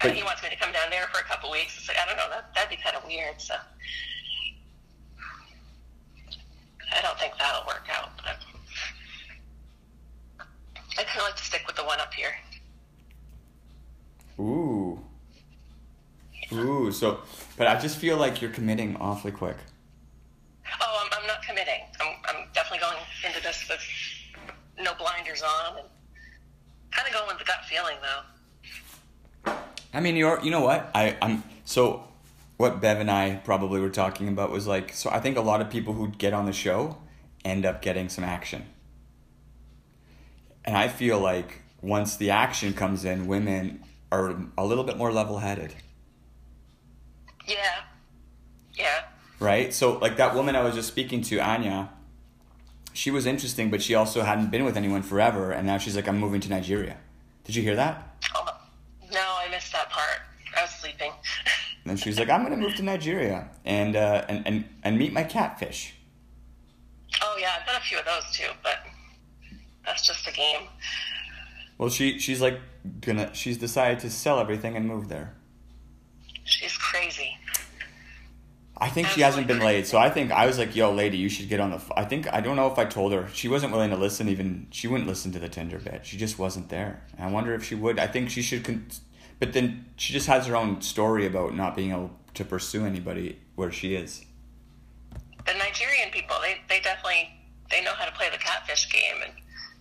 But- 0.00 0.14
he 0.14 0.22
wants 0.22 0.42
me 0.42 0.50
to 0.50 0.56
come 0.56 0.72
down 0.72 0.90
there 0.90 1.06
for 1.12 1.20
a 1.20 1.24
couple 1.24 1.50
weeks. 1.50 1.76
It's 1.78 1.88
like 1.88 1.96
I 1.98 2.06
don't 2.06 2.16
know, 2.16 2.28
that 2.30 2.54
that'd 2.54 2.70
be 2.70 2.76
kind 2.82 2.96
of 2.96 3.04
weird. 3.06 3.40
So 3.40 3.54
I 6.94 7.02
don't 7.02 7.18
think 7.18 7.32
that'll 7.38 7.66
work 7.66 7.86
out. 7.90 8.10
But 8.16 8.36
I 10.98 11.04
kind 11.04 11.18
of 11.18 11.24
like 11.24 11.36
to 11.36 11.44
stick 11.44 11.62
with 11.66 11.76
the 11.76 11.84
one 11.84 11.98
up 12.00 12.14
here. 12.14 12.32
Ooh. 14.38 15.00
Ooh. 16.52 16.92
So, 16.92 17.20
but 17.56 17.66
I 17.66 17.78
just 17.80 17.96
feel 17.96 18.16
like 18.16 18.40
you're 18.40 18.50
committing 18.50 18.96
awfully 18.96 19.32
quick. 19.32 19.56
Oh, 20.80 21.02
I'm, 21.04 21.20
I'm 21.20 21.26
not 21.26 21.42
committing. 21.42 21.80
I'm, 22.00 22.16
I'm 22.28 22.46
definitely 22.54 22.78
going 22.80 22.96
into 23.26 23.42
this 23.42 23.66
with 23.68 23.80
no 24.78 24.94
blinders 24.94 25.42
on 25.42 25.78
and 25.78 25.88
kind 26.92 27.08
of 27.08 27.14
going 27.14 27.26
with 27.28 27.38
the 27.38 27.44
gut 27.44 27.64
feeling, 27.68 27.96
though. 28.02 29.52
I 29.96 30.00
mean, 30.00 30.14
you're. 30.14 30.38
You 30.42 30.50
know 30.50 30.60
what? 30.60 30.90
I. 30.94 31.16
I'm. 31.22 31.42
So, 31.64 32.04
what 32.58 32.82
Bev 32.82 33.00
and 33.00 33.10
I 33.10 33.40
probably 33.44 33.80
were 33.80 33.90
talking 33.90 34.28
about 34.28 34.50
was 34.50 34.66
like. 34.66 34.92
So 34.92 35.08
I 35.10 35.20
think 35.20 35.38
a 35.38 35.40
lot 35.40 35.62
of 35.62 35.70
people 35.70 35.94
who 35.94 36.08
get 36.08 36.34
on 36.34 36.44
the 36.44 36.52
show 36.52 36.98
end 37.46 37.64
up 37.64 37.80
getting 37.80 38.10
some 38.10 38.22
action. 38.22 38.66
And 40.66 40.76
I 40.76 40.88
feel 40.88 41.18
like 41.18 41.62
once 41.80 42.16
the 42.16 42.30
action 42.30 42.74
comes 42.74 43.04
in, 43.04 43.26
women 43.26 43.84
are 44.12 44.36
a 44.58 44.66
little 44.66 44.84
bit 44.84 44.96
more 44.98 45.12
level-headed. 45.12 45.74
Yeah. 47.46 47.82
Yeah. 48.74 49.04
right? 49.40 49.72
So 49.72 49.98
like 49.98 50.16
that 50.16 50.34
woman 50.34 50.56
I 50.56 50.62
was 50.62 50.74
just 50.74 50.88
speaking 50.88 51.22
to, 51.22 51.38
Anya, 51.38 51.90
she 52.92 53.10
was 53.10 53.26
interesting, 53.26 53.70
but 53.70 53.82
she 53.82 53.94
also 53.94 54.22
hadn't 54.22 54.50
been 54.50 54.64
with 54.64 54.76
anyone 54.76 55.02
forever, 55.02 55.52
and 55.52 55.66
now 55.66 55.78
she's 55.78 55.96
like, 55.96 56.08
I'm 56.08 56.18
moving 56.18 56.40
to 56.42 56.50
Nigeria. 56.50 56.96
Did 57.44 57.54
you 57.54 57.62
hear 57.62 57.76
that? 57.76 58.16
Oh, 58.34 58.46
no, 59.12 59.20
I 59.20 59.48
missed 59.50 59.72
that 59.72 59.90
part. 59.90 60.20
I 60.56 60.62
was 60.62 60.70
sleeping. 60.70 61.12
And 61.12 61.75
then 61.90 61.96
she's 61.96 62.18
like, 62.18 62.28
I'm 62.30 62.42
gonna 62.42 62.56
move 62.56 62.74
to 62.76 62.82
Nigeria 62.82 63.48
and 63.64 63.96
uh, 63.96 64.24
and 64.28 64.46
and 64.46 64.64
and 64.82 64.98
meet 64.98 65.12
my 65.12 65.22
catfish. 65.22 65.94
oh, 67.22 67.36
yeah, 67.40 67.50
I've 67.60 67.66
done 67.66 67.76
a 67.76 67.80
few 67.80 67.98
of 67.98 68.04
those 68.04 68.24
too, 68.32 68.48
but 68.62 68.78
that's 69.84 70.06
just 70.06 70.26
a 70.26 70.32
game. 70.32 70.62
Well, 71.78 71.90
she 71.90 72.18
she's 72.18 72.40
like 72.40 72.58
gonna 73.00 73.34
she's 73.34 73.58
decided 73.58 74.00
to 74.00 74.10
sell 74.10 74.40
everything 74.40 74.76
and 74.76 74.86
move 74.86 75.08
there. 75.08 75.34
She's 76.44 76.76
crazy. 76.76 77.36
I 78.78 78.90
think 78.90 79.08
she 79.08 79.22
hasn't 79.22 79.46
been 79.46 79.60
laid, 79.60 79.86
so 79.86 79.96
I 79.96 80.10
think 80.10 80.30
I 80.30 80.44
was 80.46 80.58
like, 80.58 80.76
"Yo, 80.76 80.92
lady, 80.92 81.16
you 81.16 81.30
should 81.30 81.48
get 81.48 81.60
on 81.60 81.70
the." 81.70 81.76
F-. 81.76 81.92
I 81.96 82.04
think 82.04 82.32
I 82.32 82.40
don't 82.42 82.56
know 82.56 82.70
if 82.70 82.78
I 82.78 82.84
told 82.84 83.12
her 83.12 83.26
she 83.32 83.48
wasn't 83.48 83.72
willing 83.72 83.88
to 83.90 83.96
listen. 83.96 84.28
Even 84.28 84.66
she 84.70 84.86
wouldn't 84.86 85.08
listen 85.08 85.32
to 85.32 85.38
the 85.38 85.48
Tinder 85.48 85.78
bit. 85.78 86.04
She 86.04 86.18
just 86.18 86.38
wasn't 86.38 86.68
there. 86.68 87.02
And 87.16 87.26
I 87.26 87.30
wonder 87.30 87.54
if 87.54 87.64
she 87.64 87.74
would. 87.74 87.98
I 87.98 88.06
think 88.06 88.28
she 88.28 88.42
should. 88.42 88.64
Con- 88.64 88.86
but 89.38 89.52
then 89.52 89.86
she 89.96 90.12
just 90.12 90.26
has 90.26 90.46
her 90.46 90.56
own 90.56 90.80
story 90.82 91.26
about 91.26 91.54
not 91.54 91.76
being 91.76 91.90
able 91.90 92.10
to 92.34 92.44
pursue 92.44 92.84
anybody 92.84 93.38
where 93.54 93.72
she 93.72 93.94
is. 93.94 94.24
The 95.46 95.54
Nigerian 95.54 96.10
people, 96.10 96.36
they, 96.42 96.60
they 96.68 96.80
definitely 96.80 97.30
they 97.70 97.82
know 97.82 97.92
how 97.92 98.04
to 98.04 98.12
play 98.12 98.28
the 98.30 98.38
catfish 98.38 98.90
game, 98.92 99.22
and 99.24 99.32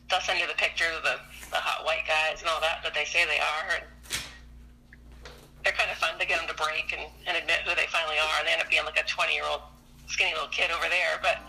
they'll 0.09 0.21
send 0.21 0.39
you 0.39 0.47
the 0.47 0.57
pictures 0.57 0.95
of 0.97 1.03
the, 1.03 1.17
the 1.51 1.61
hot 1.61 1.85
white 1.85 2.05
guys 2.07 2.41
and 2.41 2.49
all 2.49 2.61
that 2.61 2.81
that 2.83 2.93
they 2.93 3.05
say 3.05 3.25
they 3.25 3.39
are, 3.39 3.81
and 3.81 3.85
they're 5.63 5.73
kind 5.73 5.89
of 5.89 5.97
fun 5.97 6.17
to 6.19 6.25
get 6.25 6.37
them 6.39 6.47
to 6.47 6.57
break 6.57 6.93
and, 6.93 7.05
and 7.27 7.37
admit 7.37 7.65
who 7.65 7.73
they 7.75 7.89
finally 7.89 8.17
are, 8.17 8.35
and 8.39 8.47
they 8.47 8.53
end 8.53 8.61
up 8.61 8.69
being 8.69 8.85
like 8.85 8.97
a 8.97 9.05
20 9.05 9.33
year 9.33 9.45
old 9.49 9.61
skinny 10.07 10.33
little 10.33 10.49
kid 10.49 10.69
over 10.69 10.85
there, 10.89 11.17
but 11.21 11.41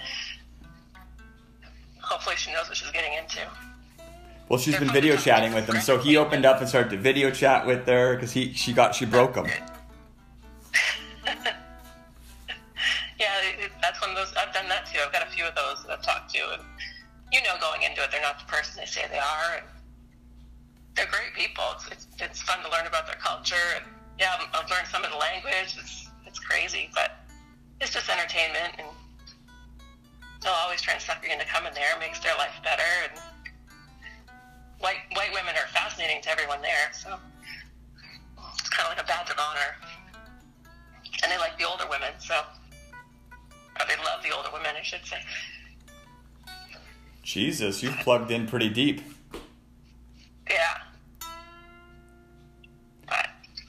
Hopefully, 2.07 2.37
she 2.37 2.53
knows 2.53 2.69
what 2.69 2.77
she's 2.77 2.91
getting 2.93 3.12
into. 3.15 3.41
Well, 4.48 4.59
she's 4.59 4.78
been 4.78 4.93
video 4.93 5.16
chatting 5.16 5.52
with 5.55 5.68
him, 5.68 5.81
so 5.81 5.98
he 5.98 6.16
opened 6.16 6.44
up 6.44 6.60
and 6.60 6.68
started 6.68 6.90
to 6.90 6.97
video 6.97 7.31
chat 7.31 7.66
with 7.66 7.86
her 7.86 8.14
because 8.14 8.32
he 8.32 8.52
she 8.52 8.73
got 8.73 8.94
she 8.94 9.05
broke 9.05 9.36
him. 9.36 9.47
Yeah, 13.18 13.32
that's 13.81 13.98
one 14.02 14.10
of 14.10 14.16
those. 14.16 14.35
I've 14.36 14.52
done 14.52 14.68
that 14.68 14.85
too. 14.85 15.01
I've 15.02 15.10
got 15.10 15.27
a 15.27 15.31
few 15.31 15.47
of 15.47 15.55
those 15.55 15.82
that 15.85 15.90
I've 15.90 16.02
talked 16.05 16.35
to, 16.35 16.52
and 16.52 16.60
you 17.32 17.40
know, 17.43 17.56
going 17.62 17.81
into 17.81 18.05
it, 18.05 18.10
they're 18.12 18.20
not 18.20 18.39
the 18.39 18.44
person 18.44 18.77
they 18.78 18.85
say 18.85 19.09
they 19.10 19.16
are, 19.16 19.64
they're 20.94 21.09
great 21.09 21.32
people. 21.35 21.64
It's 22.20 22.43
fun 22.43 22.62
to 22.62 22.70
learn 22.70 22.86
about 22.86 23.06
their 23.06 23.16
culture, 23.16 23.81
yeah, 24.18 24.32
I've, 24.55 24.70
learned 24.70 24.89
some 24.89 25.05
of 25.05 25.10
the 25.10 25.16
language. 25.16 25.77
It's 25.78 26.09
it's 26.27 26.39
crazy, 26.39 26.90
but 26.94 27.20
it's 27.81 27.93
just 27.93 28.09
entertainment, 28.09 28.74
and 28.78 28.89
they'll 30.43 30.52
always 30.52 30.81
try 30.81 30.94
and 30.94 31.02
sucker 31.02 31.27
you 31.27 31.32
into 31.32 31.44
coming 31.47 31.73
there. 31.74 31.98
Makes 32.01 32.20
their 32.20 32.35
life 32.36 32.56
better, 32.64 32.89
and 33.05 33.20
white 34.78 34.97
white 35.15 35.32
women 35.32 35.55
are 35.57 35.66
fascinating 35.73 36.23
to 36.23 36.31
everyone 36.31 36.61
there, 36.62 36.90
so 36.93 37.19
it's 38.59 38.69
kind 38.69 38.89
of 38.90 38.97
like 38.97 39.05
a 39.05 39.09
badge 39.09 39.31
of 39.31 39.39
honor. 39.39 39.77
And 41.23 41.32
they 41.32 41.39
like 41.39 41.57
the 41.59 41.65
older 41.65 41.85
women, 41.89 42.11
so 42.19 42.35
or 43.81 43.86
they 43.89 43.97
love 44.05 44.23
the 44.23 44.31
older 44.35 44.48
women, 44.53 44.70
I 44.78 44.82
should 44.82 45.05
say. 45.05 45.19
Jesus, 47.23 47.82
you 47.82 47.90
plugged 47.90 48.31
in 48.31 48.47
pretty 48.47 48.69
deep, 48.69 49.03
Yeah. 50.48 50.57
But 53.09 53.27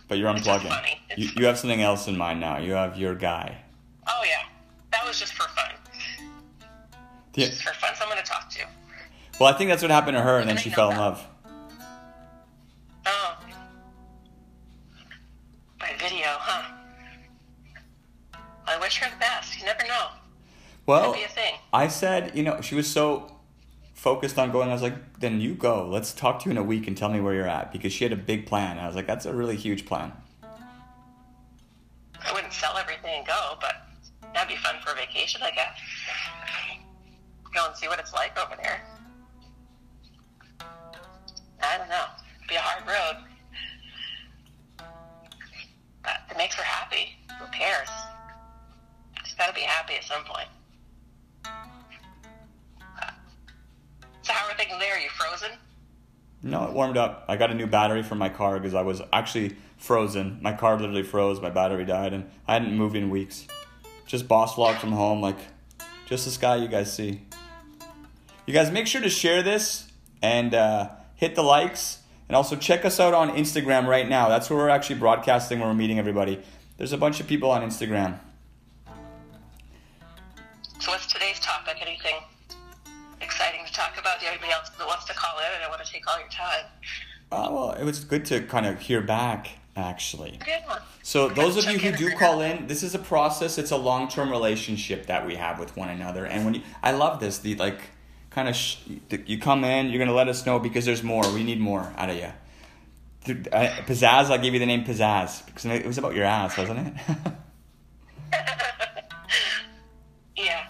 but 0.07 0.17
you're 0.17 0.31
unplugging. 0.31 0.71
You, 1.15 1.29
you 1.35 1.45
have 1.47 1.57
something 1.57 1.81
else 1.81 2.07
in 2.07 2.15
mind 2.17 2.39
now. 2.39 2.57
You 2.59 2.73
have 2.73 2.97
your 2.97 3.15
guy. 3.15 3.57
oh 4.07 4.21
yeah, 4.25 4.43
that 4.91 5.05
was 5.05 5.19
just 5.19 5.33
for 5.33 5.47
fun. 5.49 5.71
Yeah. 7.33 7.47
Just 7.47 7.63
for 7.63 7.73
fun, 7.73 7.95
someone 7.95 8.17
to 8.17 8.23
talk 8.23 8.49
to. 8.51 8.59
Well, 9.39 9.53
I 9.53 9.57
think 9.57 9.69
that's 9.69 9.83
what 9.83 9.91
happened 9.91 10.17
to 10.17 10.21
her, 10.21 10.39
and 10.39 10.49
then 10.49 10.57
she 10.57 10.69
fell 10.69 10.89
know 10.89 10.95
in 10.95 10.97
love. 10.97 11.27
Oh. 13.05 13.37
By 15.79 15.91
video, 15.99 16.25
huh? 16.25 16.73
I 18.65 18.79
wish 18.79 18.97
her 18.97 19.09
the 19.09 19.19
best. 19.19 19.59
You 19.59 19.65
never 19.65 19.83
know. 19.83 20.07
Well, 20.87 21.13
be 21.13 21.23
a 21.23 21.27
thing. 21.27 21.53
I 21.71 21.87
said, 21.87 22.35
you 22.35 22.43
know, 22.43 22.61
she 22.61 22.73
was 22.73 22.87
so 22.87 23.37
focused 23.93 24.39
on 24.39 24.51
going. 24.51 24.69
I 24.69 24.73
was 24.73 24.81
like, 24.81 25.19
then 25.19 25.39
you 25.39 25.53
go. 25.53 25.87
Let's 25.87 26.13
talk 26.13 26.39
to 26.39 26.45
you 26.45 26.51
in 26.51 26.57
a 26.57 26.63
week 26.63 26.87
and 26.87 26.97
tell 26.97 27.09
me 27.09 27.19
where 27.19 27.33
you're 27.33 27.47
at 27.47 27.71
because 27.71 27.93
she 27.93 28.03
had 28.03 28.13
a 28.13 28.17
big 28.17 28.47
plan. 28.47 28.79
I 28.79 28.87
was 28.87 28.95
like, 28.95 29.05
that's 29.05 29.25
a 29.25 29.33
really 29.33 29.55
huge 29.55 29.85
plan. 29.85 30.13
I 30.43 32.33
wouldn't 32.33 32.53
sell 32.53 32.75
everything 32.77 33.19
and 33.19 33.27
go, 33.27 33.57
but 33.61 33.75
that'd 34.33 34.49
be 34.49 34.55
fun 34.55 34.75
for 34.83 34.93
a 34.93 34.95
vacation, 34.95 35.41
I 35.43 35.51
guess. 35.51 35.79
Go 37.53 37.67
and 37.67 37.75
see 37.75 37.87
what 37.87 37.99
it's 37.99 38.13
like 38.13 38.37
over 38.39 38.55
there. 38.61 38.81
I 41.61 41.77
don't 41.77 41.89
know. 41.89 42.05
It'd 42.37 42.49
be 42.49 42.55
a 42.55 42.59
hard 42.59 42.87
road. 42.87 43.23
But 46.03 46.21
it 46.31 46.37
makes 46.37 46.55
her 46.55 46.63
happy. 46.63 47.17
Who 47.39 47.45
cares? 47.47 47.89
She's 49.23 49.35
got 49.35 49.47
to 49.47 49.53
be 49.53 49.61
happy 49.61 49.95
at 49.95 50.03
some 50.03 50.23
point. 50.23 50.47
So 54.21 54.33
how 54.33 54.49
are 54.49 54.57
things 54.57 54.73
there? 54.79 54.95
Are 54.95 54.99
you 54.99 55.09
frozen? 55.09 55.51
No, 56.43 56.65
it 56.65 56.73
warmed 56.73 56.97
up. 56.97 57.25
I 57.29 57.37
got 57.37 57.49
a 57.49 57.53
new 57.53 57.65
battery 57.65 58.03
for 58.03 58.15
my 58.15 58.29
car 58.29 58.59
because 58.59 58.73
I 58.73 58.81
was 58.81 59.01
actually 59.13 59.55
frozen. 59.77 60.39
My 60.41 60.53
car 60.53 60.77
literally 60.77 61.03
froze. 61.03 61.39
My 61.41 61.49
battery 61.49 61.85
died, 61.85 62.13
and 62.13 62.29
I 62.47 62.53
hadn't 62.53 62.75
moved 62.75 62.95
in 62.95 63.09
weeks. 63.09 63.47
Just 64.05 64.27
boss 64.27 64.55
vlog 64.55 64.79
from 64.79 64.91
home, 64.91 65.21
like 65.21 65.37
just 66.05 66.25
the 66.25 66.31
sky 66.31 66.57
you 66.57 66.67
guys 66.67 66.93
see. 66.93 67.21
You 68.45 68.53
guys 68.53 68.69
make 68.71 68.87
sure 68.87 69.01
to 69.01 69.09
share 69.09 69.43
this 69.43 69.89
and 70.21 70.53
uh, 70.53 70.89
hit 71.17 71.35
the 71.35 71.43
likes, 71.43 71.99
and 72.29 72.35
also 72.37 72.55
check 72.55 72.85
us 72.85 72.99
out 73.01 73.13
on 73.13 73.31
Instagram 73.31 73.85
right 73.85 74.07
now. 74.07 74.29
That's 74.29 74.49
where 74.49 74.57
we're 74.57 74.69
actually 74.69 74.99
broadcasting. 74.99 75.59
Where 75.59 75.67
we're 75.67 75.73
meeting 75.73 75.99
everybody. 75.99 76.41
There's 76.77 76.93
a 76.93 76.97
bunch 76.97 77.19
of 77.19 77.27
people 77.27 77.51
on 77.51 77.61
Instagram. 77.61 78.19
So 80.79 80.91
what's 80.91 81.07
today's 81.07 81.39
topic? 81.39 81.77
Anything 81.81 82.15
exciting 83.19 83.65
to 83.65 83.73
talk 83.73 83.99
about? 83.99 84.19
Do 84.19 84.25
you 84.25 84.31
have 84.31 84.39
anybody 84.39 84.53
else 84.53 84.69
that 84.69 84.87
wants 84.87 85.05
to 85.05 85.13
call 85.13 85.37
in? 85.39 85.45
And 85.45 85.55
I 85.55 85.61
don't 85.61 85.71
want 85.71 85.83
to 85.83 85.91
take 85.91 86.07
all 86.07 86.19
your 86.19 86.29
time. 86.29 86.65
Uh, 87.31 87.49
well, 87.51 87.71
it 87.71 87.83
was 87.83 88.05
good 88.05 88.23
to 88.25 88.41
kind 88.41 88.65
of 88.65 88.79
hear 88.79 89.01
back, 89.01 89.49
actually. 89.75 90.39
Good 90.45 90.61
one. 90.65 90.81
So 91.03 91.29
those 91.29 91.57
of 91.57 91.69
you 91.71 91.79
who 91.79 91.91
do 91.97 92.11
call 92.15 92.41
in, 92.41 92.67
this 92.67 92.83
is 92.83 92.93
a 92.95 92.99
process. 92.99 93.57
It's 93.57 93.71
a 93.71 93.77
long-term 93.77 94.29
relationship 94.29 95.07
that 95.07 95.25
we 95.25 95.35
have 95.35 95.59
with 95.59 95.75
one 95.75 95.89
another, 95.89 96.25
and 96.25 96.45
when 96.45 96.53
you, 96.53 96.61
I 96.83 96.91
love 96.91 97.19
this, 97.19 97.39
the 97.39 97.55
like 97.55 97.81
kind 98.37 98.47
of 98.49 98.55
sh- 98.55 98.77
you 99.25 99.39
come 99.39 99.63
in, 99.63 99.89
you're 99.89 99.97
gonna 99.97 100.13
let 100.15 100.27
us 100.27 100.45
know 100.45 100.59
because 100.59 100.85
there's 100.85 101.01
more. 101.01 101.27
We 101.33 101.43
need 101.43 101.59
more 101.59 101.91
out 101.97 102.11
of 102.11 102.15
you. 102.17 102.31
Pizzazz, 103.25 104.29
I 104.29 104.37
gave 104.37 104.53
you 104.53 104.59
the 104.59 104.67
name 104.67 104.85
Pizzazz 104.85 105.43
because 105.47 105.65
it 105.65 105.87
was 105.87 105.97
about 105.97 106.13
your 106.13 106.25
ass, 106.25 106.55
wasn't 106.55 106.87
it? 106.87 106.93
Yeah. 110.35 110.67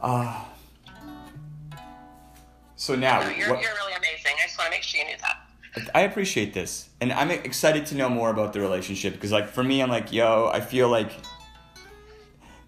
Ah. 0.00 0.48
so 2.76 2.94
now, 2.94 3.20
No, 3.20 3.28
you're, 3.30 3.50
what- 3.50 3.60
you're 3.60 3.72
really 3.72 3.94
amazing. 3.94 4.32
I 4.40 4.46
just 4.46 4.56
want 4.58 4.66
to 4.66 4.70
make 4.70 4.84
sure 4.84 5.00
you 5.00 5.06
knew 5.08 5.16
that. 5.22 5.90
I 5.92 6.02
appreciate 6.02 6.54
this, 6.54 6.88
and 7.00 7.12
I'm 7.12 7.32
excited 7.32 7.86
to 7.86 7.96
know 7.96 8.08
more 8.08 8.30
about 8.30 8.52
the 8.52 8.60
relationship 8.60 9.14
because, 9.14 9.32
like, 9.32 9.48
for 9.48 9.64
me, 9.64 9.82
I'm 9.82 9.90
like, 9.90 10.12
yo, 10.12 10.48
I 10.54 10.60
feel 10.60 10.88
like 10.88 11.10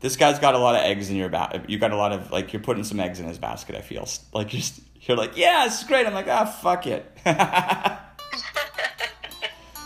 this 0.02 0.16
guy's 0.16 0.38
got 0.40 0.54
a 0.54 0.58
lot 0.58 0.74
of 0.74 0.82
eggs 0.82 1.08
in 1.08 1.16
your 1.16 1.28
basket. 1.28 1.70
You 1.70 1.78
got 1.78 1.92
a 1.92 1.96
lot 1.96 2.12
of 2.12 2.30
like, 2.32 2.52
you're 2.52 2.60
putting 2.60 2.84
some 2.84 3.00
eggs 3.00 3.20
in 3.20 3.26
his 3.26 3.38
basket. 3.38 3.76
I 3.76 3.80
feel 3.80 4.06
like 4.34 4.52
you're 4.52 4.60
just, 4.60 4.80
you're 5.02 5.16
like, 5.16 5.36
yeah, 5.36 5.64
it's 5.64 5.82
great. 5.84 6.06
I'm 6.06 6.12
like, 6.12 6.28
ah, 6.28 6.44
fuck 6.44 6.86
it. 6.86 7.10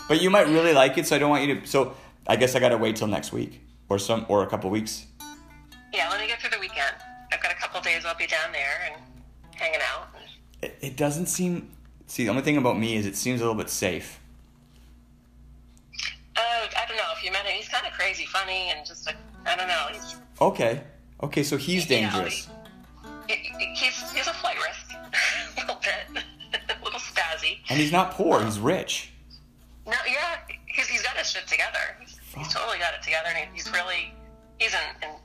but 0.09 0.21
you 0.21 0.29
might 0.29 0.47
really 0.47 0.73
like 0.73 0.97
it, 0.97 1.07
so 1.07 1.15
I 1.15 1.19
don't 1.19 1.29
want 1.29 1.47
you 1.47 1.61
to. 1.61 1.67
So 1.67 1.95
I 2.25 2.35
guess 2.35 2.55
I 2.55 2.59
gotta 2.59 2.77
wait 2.77 2.97
till 2.97 3.07
next 3.07 3.31
week 3.31 3.61
or 3.89 3.99
some 3.99 4.25
or 4.27 4.43
a 4.43 4.47
couple 4.47 4.69
weeks. 4.69 5.05
Yeah, 5.93 6.09
let 6.09 6.19
me 6.19 6.27
get 6.27 6.41
through 6.41 6.49
the 6.49 6.59
weekend. 6.59 6.95
I've 7.31 7.41
got 7.41 7.51
a 7.51 7.55
couple 7.55 7.79
days 7.81 8.05
I'll 8.05 8.17
be 8.17 8.27
down 8.27 8.51
there 8.51 8.91
and 8.91 9.01
hanging 9.55 9.79
out. 9.93 10.09
It, 10.61 10.77
it 10.81 10.97
doesn't 10.97 11.27
seem. 11.27 11.69
See, 12.07 12.23
the 12.23 12.29
only 12.29 12.41
thing 12.41 12.57
about 12.57 12.77
me 12.79 12.95
is 12.95 13.05
it 13.05 13.15
seems 13.15 13.41
a 13.41 13.43
little 13.43 13.57
bit 13.57 13.69
safe. 13.69 14.19
Uh, 16.35 16.39
I 16.39 16.85
don't 16.87 16.97
know 16.97 17.03
if 17.15 17.23
you 17.23 17.31
met 17.31 17.45
him. 17.45 17.53
He's 17.55 17.67
kind 17.67 17.85
of 17.85 17.93
crazy, 17.93 18.25
funny, 18.25 18.71
and 18.75 18.85
just 18.85 19.05
like 19.05 19.17
I 19.47 19.55
don't 19.55 19.67
know. 19.67 19.87
He's 19.91 20.15
Okay. 20.41 20.81
Okay, 21.23 21.43
so 21.43 21.57
he's 21.57 21.85
dangerous. 21.87 22.47
he- 23.27 23.35
he's 23.75 24.11
he's 24.11 24.27
a 24.27 24.33
flight 24.33 24.57
risk, 24.57 24.93
a 25.57 25.61
little 25.61 25.81
bit, 25.81 26.23
a 26.69 26.83
little 26.83 26.99
spazzy. 26.99 27.57
And 27.69 27.79
he's 27.79 27.91
not 27.91 28.11
poor, 28.11 28.43
he's 28.43 28.59
rich. 28.59 29.11
No, 29.87 29.93
yeah, 30.05 30.37
he's, 30.67 30.87
he's 30.87 31.01
got 31.01 31.15
his 31.17 31.31
shit 31.31 31.47
together. 31.47 31.79
He's, 31.99 32.19
he's 32.35 32.53
totally 32.53 32.77
got 32.77 32.93
it 32.93 33.01
together, 33.01 33.29
and 33.35 33.49
he's 33.53 33.71
really 33.71 34.13
he's 34.59 34.73
an, 34.75 35.09
an 35.09 35.15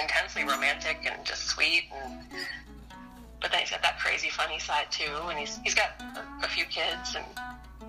intensely 0.00 0.44
romantic 0.44 0.98
and 1.10 1.22
just 1.24 1.44
sweet, 1.48 1.84
and 2.02 2.20
but 3.42 3.50
then 3.50 3.60
he's 3.60 3.70
got 3.70 3.82
that 3.82 3.98
crazy 3.98 4.30
funny 4.30 4.58
side 4.58 4.90
too, 4.90 5.12
and 5.28 5.38
he's 5.38 5.58
he's 5.64 5.74
got 5.74 5.90
a, 6.00 6.46
a 6.46 6.48
few 6.48 6.64
kids 6.64 7.14
and 7.16 7.26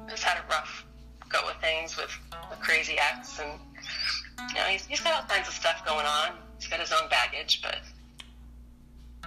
has 0.09 0.21
had 0.21 0.37
a 0.37 0.47
rough 0.49 0.85
go 1.29 1.39
with 1.45 1.55
things 1.61 1.95
with 1.97 2.11
a 2.51 2.55
crazy 2.57 2.97
ex, 2.99 3.39
and 3.39 3.51
you 4.39 4.55
know 4.55 4.63
he's 4.63 4.85
he's 4.85 5.01
got 5.01 5.21
all 5.21 5.27
kinds 5.27 5.47
of 5.47 5.53
stuff 5.53 5.85
going 5.85 6.05
on. 6.05 6.31
He's 6.57 6.67
got 6.67 6.79
his 6.79 6.91
own 6.91 7.09
baggage, 7.09 7.61
but 7.61 7.79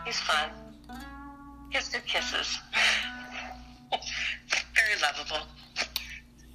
he's 0.04 0.18
fun. 0.18 0.50
He 1.70 1.76
has 1.76 1.88
good 1.88 2.04
kisses. 2.04 2.58
Very 3.90 5.00
lovable. 5.00 5.46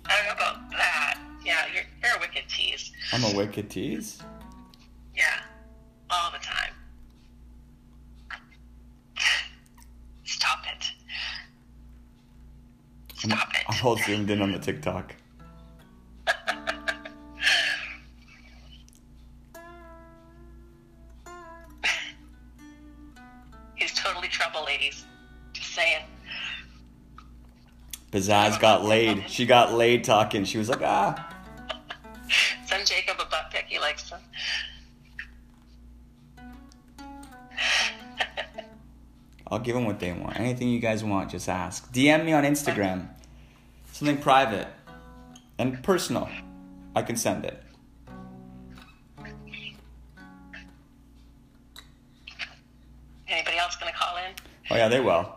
I 0.06 0.18
don't 0.18 0.26
know 0.28 0.34
about 0.34 0.72
that. 0.72 1.18
Yeah, 1.44 1.66
you're, 1.74 1.84
you're 2.04 2.18
a 2.18 2.20
wicked 2.20 2.44
tease. 2.50 2.92
I'm 3.14 3.24
a 3.24 3.38
wicked 3.38 3.70
tease. 3.70 4.22
Yeah, 5.16 5.42
all 6.10 6.32
the 6.32 6.40
time. 6.40 6.74
Stop 10.24 10.66
it. 10.76 10.86
Stop 13.16 13.54
it. 13.54 13.64
I'm 13.70 13.86
all 13.86 13.98
zoomed 13.98 14.30
in 14.30 14.42
on 14.42 14.52
the 14.52 14.60
TikTok. 14.60 15.16
Pizzazz 28.12 28.60
got 28.60 28.84
laid. 28.84 29.30
She 29.30 29.46
got 29.46 29.74
laid 29.74 30.04
talking. 30.04 30.46
She 30.46 30.58
was 30.58 30.70
like, 30.70 30.82
ah. 30.82 31.34
Send 32.66 32.86
Jacob 32.88 33.18
a 33.20 33.26
butt 33.26 33.52
pic. 33.52 33.66
He 33.68 33.80
likes 33.80 34.10
them. 34.10 34.20
I'll 39.48 39.60
give 39.60 39.76
them 39.76 39.86
what 39.86 40.00
they 40.00 40.12
want. 40.12 40.40
Anything 40.40 40.70
you 40.70 40.80
guys 40.80 41.04
want, 41.04 41.30
just 41.30 41.48
ask. 41.48 41.92
DM 41.94 42.26
me 42.26 42.34
on 42.34 42.44
Instagram. 42.44 43.08
Something 43.92 44.18
private 44.18 44.68
and 45.58 45.82
personal. 45.84 46.30
I 46.96 47.02
can 47.02 47.16
send 47.16 47.46
it. 47.46 47.62
Anybody 53.28 53.58
else 53.58 53.76
gonna 53.76 53.92
call 53.92 54.18
in? 54.18 54.34
Oh 54.72 54.76
yeah, 54.76 54.88
they 54.88 55.00
will. 55.00 55.35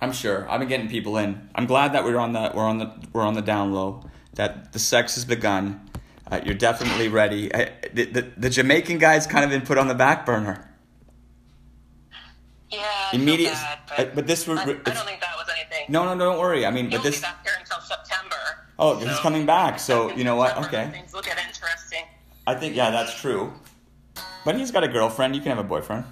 I'm 0.00 0.12
sure. 0.12 0.48
I've 0.50 0.60
been 0.60 0.68
getting 0.68 0.88
people 0.88 1.16
in. 1.18 1.48
I'm 1.54 1.66
glad 1.66 1.92
that 1.94 2.04
we're 2.04 2.18
on 2.18 2.32
the 2.32 2.52
we're 2.54 2.64
on 2.66 2.78
the 2.78 2.92
we're 3.12 3.22
on 3.22 3.34
the 3.34 3.42
down 3.42 3.72
low. 3.72 4.04
That 4.34 4.72
the 4.72 4.78
sex 4.78 5.14
has 5.14 5.24
begun. 5.24 5.88
Uh, 6.30 6.40
you're 6.44 6.54
definitely 6.54 7.08
ready. 7.08 7.52
Uh, 7.52 7.66
the, 7.94 8.04
the 8.04 8.22
the 8.36 8.50
Jamaican 8.50 8.98
guy's 8.98 9.26
kind 9.26 9.44
of 9.44 9.50
been 9.50 9.62
put 9.62 9.78
on 9.78 9.88
the 9.88 9.94
back 9.94 10.26
burner. 10.26 10.70
Yeah, 12.70 12.80
I 13.12 13.16
Immediate- 13.16 13.52
bad, 13.52 13.78
uh, 13.90 13.94
but, 13.96 14.14
but 14.16 14.26
this 14.26 14.46
I, 14.48 14.52
I 14.52 14.56
don't 14.56 14.66
think 14.66 15.20
that 15.20 15.36
was 15.38 15.46
anything. 15.54 15.86
No, 15.88 16.04
no, 16.04 16.14
no, 16.14 16.32
don't 16.32 16.40
worry. 16.40 16.66
I 16.66 16.70
mean, 16.72 16.90
He'll 16.90 16.98
but 16.98 17.04
this. 17.04 17.16
be 17.16 17.22
back 17.22 17.44
here 17.44 17.54
until 17.58 17.78
September. 17.80 18.36
Oh, 18.78 18.96
he's 18.98 19.18
coming 19.20 19.46
back. 19.46 19.78
So 19.78 20.10
you 20.14 20.24
know 20.24 20.36
what? 20.36 20.56
Okay. 20.66 20.88
Things 20.92 21.12
will 21.12 21.22
get 21.22 21.38
interesting. 21.38 22.02
I 22.46 22.54
think 22.54 22.74
yeah, 22.76 22.90
that's 22.90 23.18
true. 23.18 23.52
But 24.44 24.56
he's 24.56 24.70
got 24.70 24.84
a 24.84 24.88
girlfriend. 24.88 25.34
You 25.34 25.40
can 25.40 25.50
have 25.56 25.64
a 25.64 25.68
boyfriend. 25.68 26.04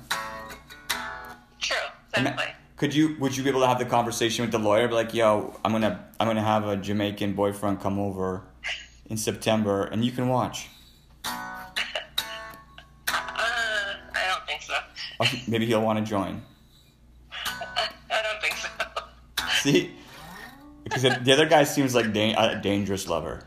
True, 1.60 1.76
exactly. 2.16 2.46
Could 2.76 2.94
you? 2.94 3.16
Would 3.20 3.36
you 3.36 3.42
be 3.44 3.50
able 3.50 3.60
to 3.60 3.66
have 3.68 3.78
the 3.78 3.84
conversation 3.84 4.42
with 4.44 4.50
the 4.52 4.58
lawyer? 4.58 4.88
Be 4.88 4.94
like, 4.94 5.14
yo, 5.14 5.58
I'm 5.64 5.70
gonna 5.72 6.04
I'm 6.18 6.26
gonna 6.26 6.42
have 6.42 6.66
a 6.66 6.76
Jamaican 6.76 7.34
boyfriend 7.34 7.80
come 7.80 7.98
over 8.00 8.42
in 9.06 9.16
September, 9.16 9.84
and 9.84 10.04
you 10.04 10.10
can 10.10 10.28
watch. 10.28 10.68
Uh, 11.24 11.30
I 13.08 13.94
don't 14.28 14.46
think 14.46 14.62
so. 14.62 14.74
Oh, 15.20 15.26
Maybe 15.46 15.66
he'll 15.66 15.82
want 15.82 15.98
to 16.00 16.04
join. 16.04 16.42
I 17.46 17.88
don't 18.10 18.40
think 18.42 18.56
so. 18.56 18.68
See, 19.62 19.94
because 20.82 21.02
the 21.02 21.18
the 21.22 21.32
other 21.32 21.46
guy 21.46 21.62
seems 21.64 21.94
like 21.94 22.12
da- 22.12 22.34
a 22.34 22.56
dangerous 22.60 23.06
lover. 23.08 23.44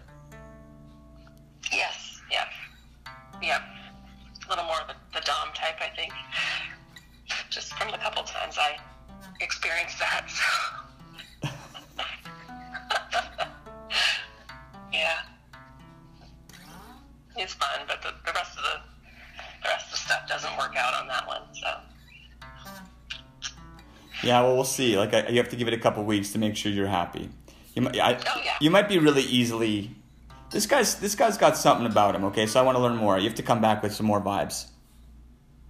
Yeah, 24.28 24.42
well, 24.42 24.56
we'll 24.56 24.66
see. 24.66 24.98
Like, 24.98 25.14
I, 25.14 25.28
you 25.30 25.38
have 25.38 25.48
to 25.50 25.56
give 25.56 25.68
it 25.70 25.74
a 25.74 25.78
couple 25.80 26.04
weeks 26.04 26.34
to 26.34 26.38
make 26.38 26.58
sure 26.58 26.70
you're 26.72 26.86
happy. 26.88 27.30
You 27.76 27.84
might, 27.84 27.98
I, 27.98 28.16
Oh, 28.16 28.42
yeah. 28.44 28.58
you 28.60 28.70
might 28.70 28.90
be 28.90 28.98
really 29.00 29.22
easily. 29.24 29.92
This 30.52 30.66
guy's 30.66 30.96
this 30.96 31.16
guy's 31.16 31.38
got 31.38 31.56
something 31.56 31.86
about 31.86 32.16
him. 32.16 32.24
Okay, 32.26 32.46
so 32.46 32.60
I 32.60 32.64
want 32.64 32.76
to 32.78 32.82
learn 32.82 32.96
more. 32.98 33.18
You 33.18 33.26
have 33.30 33.36
to 33.36 33.44
come 33.44 33.62
back 33.62 33.82
with 33.84 33.94
some 33.94 34.06
more 34.06 34.20
vibes. 34.22 34.66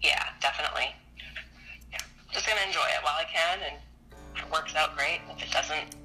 yeah, 0.02 0.24
definitely. 0.42 0.88
Yeah. 1.92 1.98
Just 2.32 2.48
gonna 2.48 2.62
enjoy 2.66 2.80
it 2.96 3.04
while 3.04 3.16
I 3.20 3.26
can 3.26 3.60
and 3.70 3.76
if 4.36 4.44
it 4.44 4.52
works 4.52 4.74
out 4.76 4.96
great. 4.98 5.20
If 5.38 5.44
it 5.44 5.52
doesn't 5.52 5.96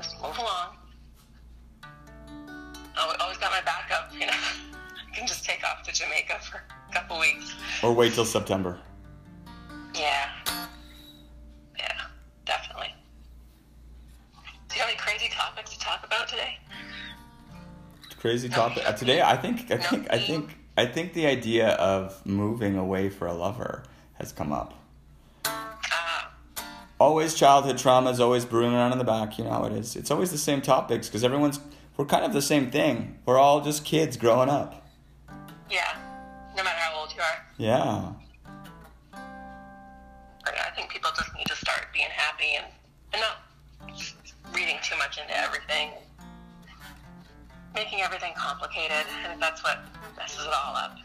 just 0.00 0.16
move 0.22 0.36
along. 0.38 0.76
Al- 2.96 3.16
Always 3.20 3.38
got 3.38 3.50
my 3.52 3.60
backup, 3.64 4.12
you 4.12 4.20
know. 4.26 4.32
I 4.32 5.14
can 5.14 5.26
just 5.26 5.44
take 5.44 5.62
off 5.64 5.82
to 5.84 5.92
Jamaica 5.92 6.38
for 6.50 6.62
a 6.90 6.92
couple 6.94 7.18
weeks. 7.20 7.52
Or 7.82 7.92
wait 7.92 8.14
till 8.14 8.24
September. 8.24 8.78
Crazy 18.20 18.48
topic 18.48 18.82
uh, 18.86 18.92
today. 18.92 19.22
I 19.22 19.36
think 19.36 19.70
I 19.70 19.76
think 19.76 20.06
I 20.10 20.18
think 20.18 20.56
I 20.76 20.86
think 20.86 21.12
the 21.12 21.26
idea 21.26 21.68
of 21.74 22.24
moving 22.26 22.76
away 22.76 23.08
for 23.10 23.26
a 23.26 23.32
lover 23.32 23.84
has 24.14 24.32
come 24.32 24.52
up. 24.52 24.74
Ah, 25.44 26.30
Always 26.98 27.34
childhood 27.34 27.76
traumas, 27.76 28.18
always 28.18 28.44
brewing 28.44 28.74
around 28.74 28.90
in 28.92 28.98
the 28.98 29.04
back. 29.04 29.38
You 29.38 29.44
know 29.44 29.50
how 29.50 29.64
it 29.64 29.72
is. 29.72 29.94
It's 29.94 30.10
always 30.10 30.32
the 30.32 30.38
same 30.38 30.60
topics 30.60 31.06
because 31.08 31.22
everyone's 31.22 31.60
we're 31.96 32.06
kind 32.06 32.24
of 32.24 32.32
the 32.32 32.42
same 32.42 32.70
thing. 32.70 33.18
We're 33.24 33.38
all 33.38 33.60
just 33.60 33.84
kids 33.84 34.16
growing 34.16 34.48
up. 34.48 34.86
yeah. 35.70 35.96
No 36.56 36.64
matter 36.64 36.78
how 36.78 37.00
old 37.00 37.12
you 37.14 37.20
are. 37.20 37.44
Yeah. 37.56 38.12
I 40.44 40.70
think 40.74 40.90
people 40.90 41.10
just 41.16 41.32
need 41.36 41.46
to 41.46 41.56
start 41.56 41.86
being 41.92 42.08
happy 42.10 42.56
and, 42.56 42.66
and 43.12 43.22
not 43.22 43.94
reading 44.54 44.76
too 44.82 44.96
much 44.96 45.18
into 45.18 45.36
everything, 45.36 45.90
making 47.78 48.00
everything 48.00 48.32
complicated, 48.36 49.06
and 49.30 49.40
that's 49.40 49.62
what 49.62 49.78
messes 50.16 50.44
it 50.44 50.52
all 50.52 50.74
up. 50.76 50.96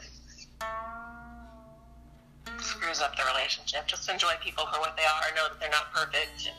Screws 2.60 3.00
up 3.02 3.16
the 3.16 3.24
relationship. 3.32 3.86
Just 3.86 4.10
enjoy 4.10 4.34
people 4.42 4.66
for 4.74 4.80
what 4.80 4.98
they 4.98 5.04
are. 5.04 5.36
Know 5.36 5.50
that 5.50 5.60
they're 5.60 5.70
not 5.70 5.94
perfect. 5.94 6.52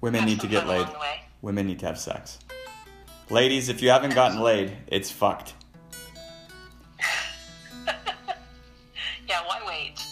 Women 0.00 0.24
need 0.24 0.40
to 0.40 0.46
get 0.46 0.66
laid. 0.68 0.82
along 0.82 0.92
the 0.92 0.98
way. 1.00 1.20
Women 1.42 1.66
need 1.66 1.80
to 1.80 1.86
have 1.86 1.98
sex. 1.98 2.38
Ladies, 3.30 3.68
if 3.68 3.82
you 3.82 3.88
haven't 3.90 4.14
gotten 4.14 4.40
laid, 4.40 4.76
it's 4.86 5.10
fucked. 5.10 5.54
Yeah, 9.26 9.40
why 9.46 9.62
wait? 9.66 10.04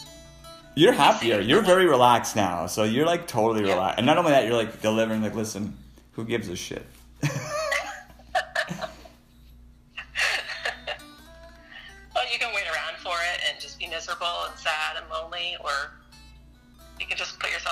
You're 0.75 0.95
happier. 0.95 1.39
You're 1.39 1.61
very 1.61 1.85
relaxed 1.87 2.35
now. 2.35 2.65
So 2.67 2.83
you're 2.85 3.05
like 3.05 3.27
totally 3.27 3.63
Yeah. 3.69 3.75
relaxed. 3.75 3.99
And 3.99 4.07
not 4.07 4.17
only 4.17 4.31
that, 4.31 4.47
you're 4.47 4.57
like 4.57 4.81
delivering, 4.81 5.21
like, 5.23 5.35
listen, 5.35 5.77
who 6.13 6.25
gives 6.25 6.49
a 6.49 6.57
shit? 6.57 6.87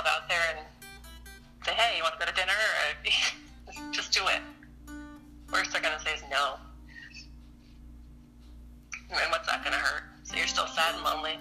yourself 0.01 0.22
out 0.22 0.28
there 0.28 0.40
and 0.56 0.66
say, 1.64 1.72
"Hey, 1.72 1.97
you 1.97 2.02
want 2.02 2.18
to 2.18 2.24
go 2.24 2.31
to 2.31 2.36
dinner?" 2.36 2.52
Or 2.52 3.93
just 3.93 4.12
do 4.12 4.20
it. 4.28 4.40
Worst 5.52 5.72
they're 5.72 5.82
gonna 5.82 6.01
say 6.01 6.14
is 6.14 6.22
no. 6.31 6.56
And 9.10 9.31
what's 9.31 9.48
that 9.48 9.64
gonna 9.64 9.77
hurt? 9.77 10.05
So 10.22 10.36
you're 10.36 10.47
still 10.47 10.66
sad 10.68 10.94
and 10.94 11.05
lonely. 11.05 11.39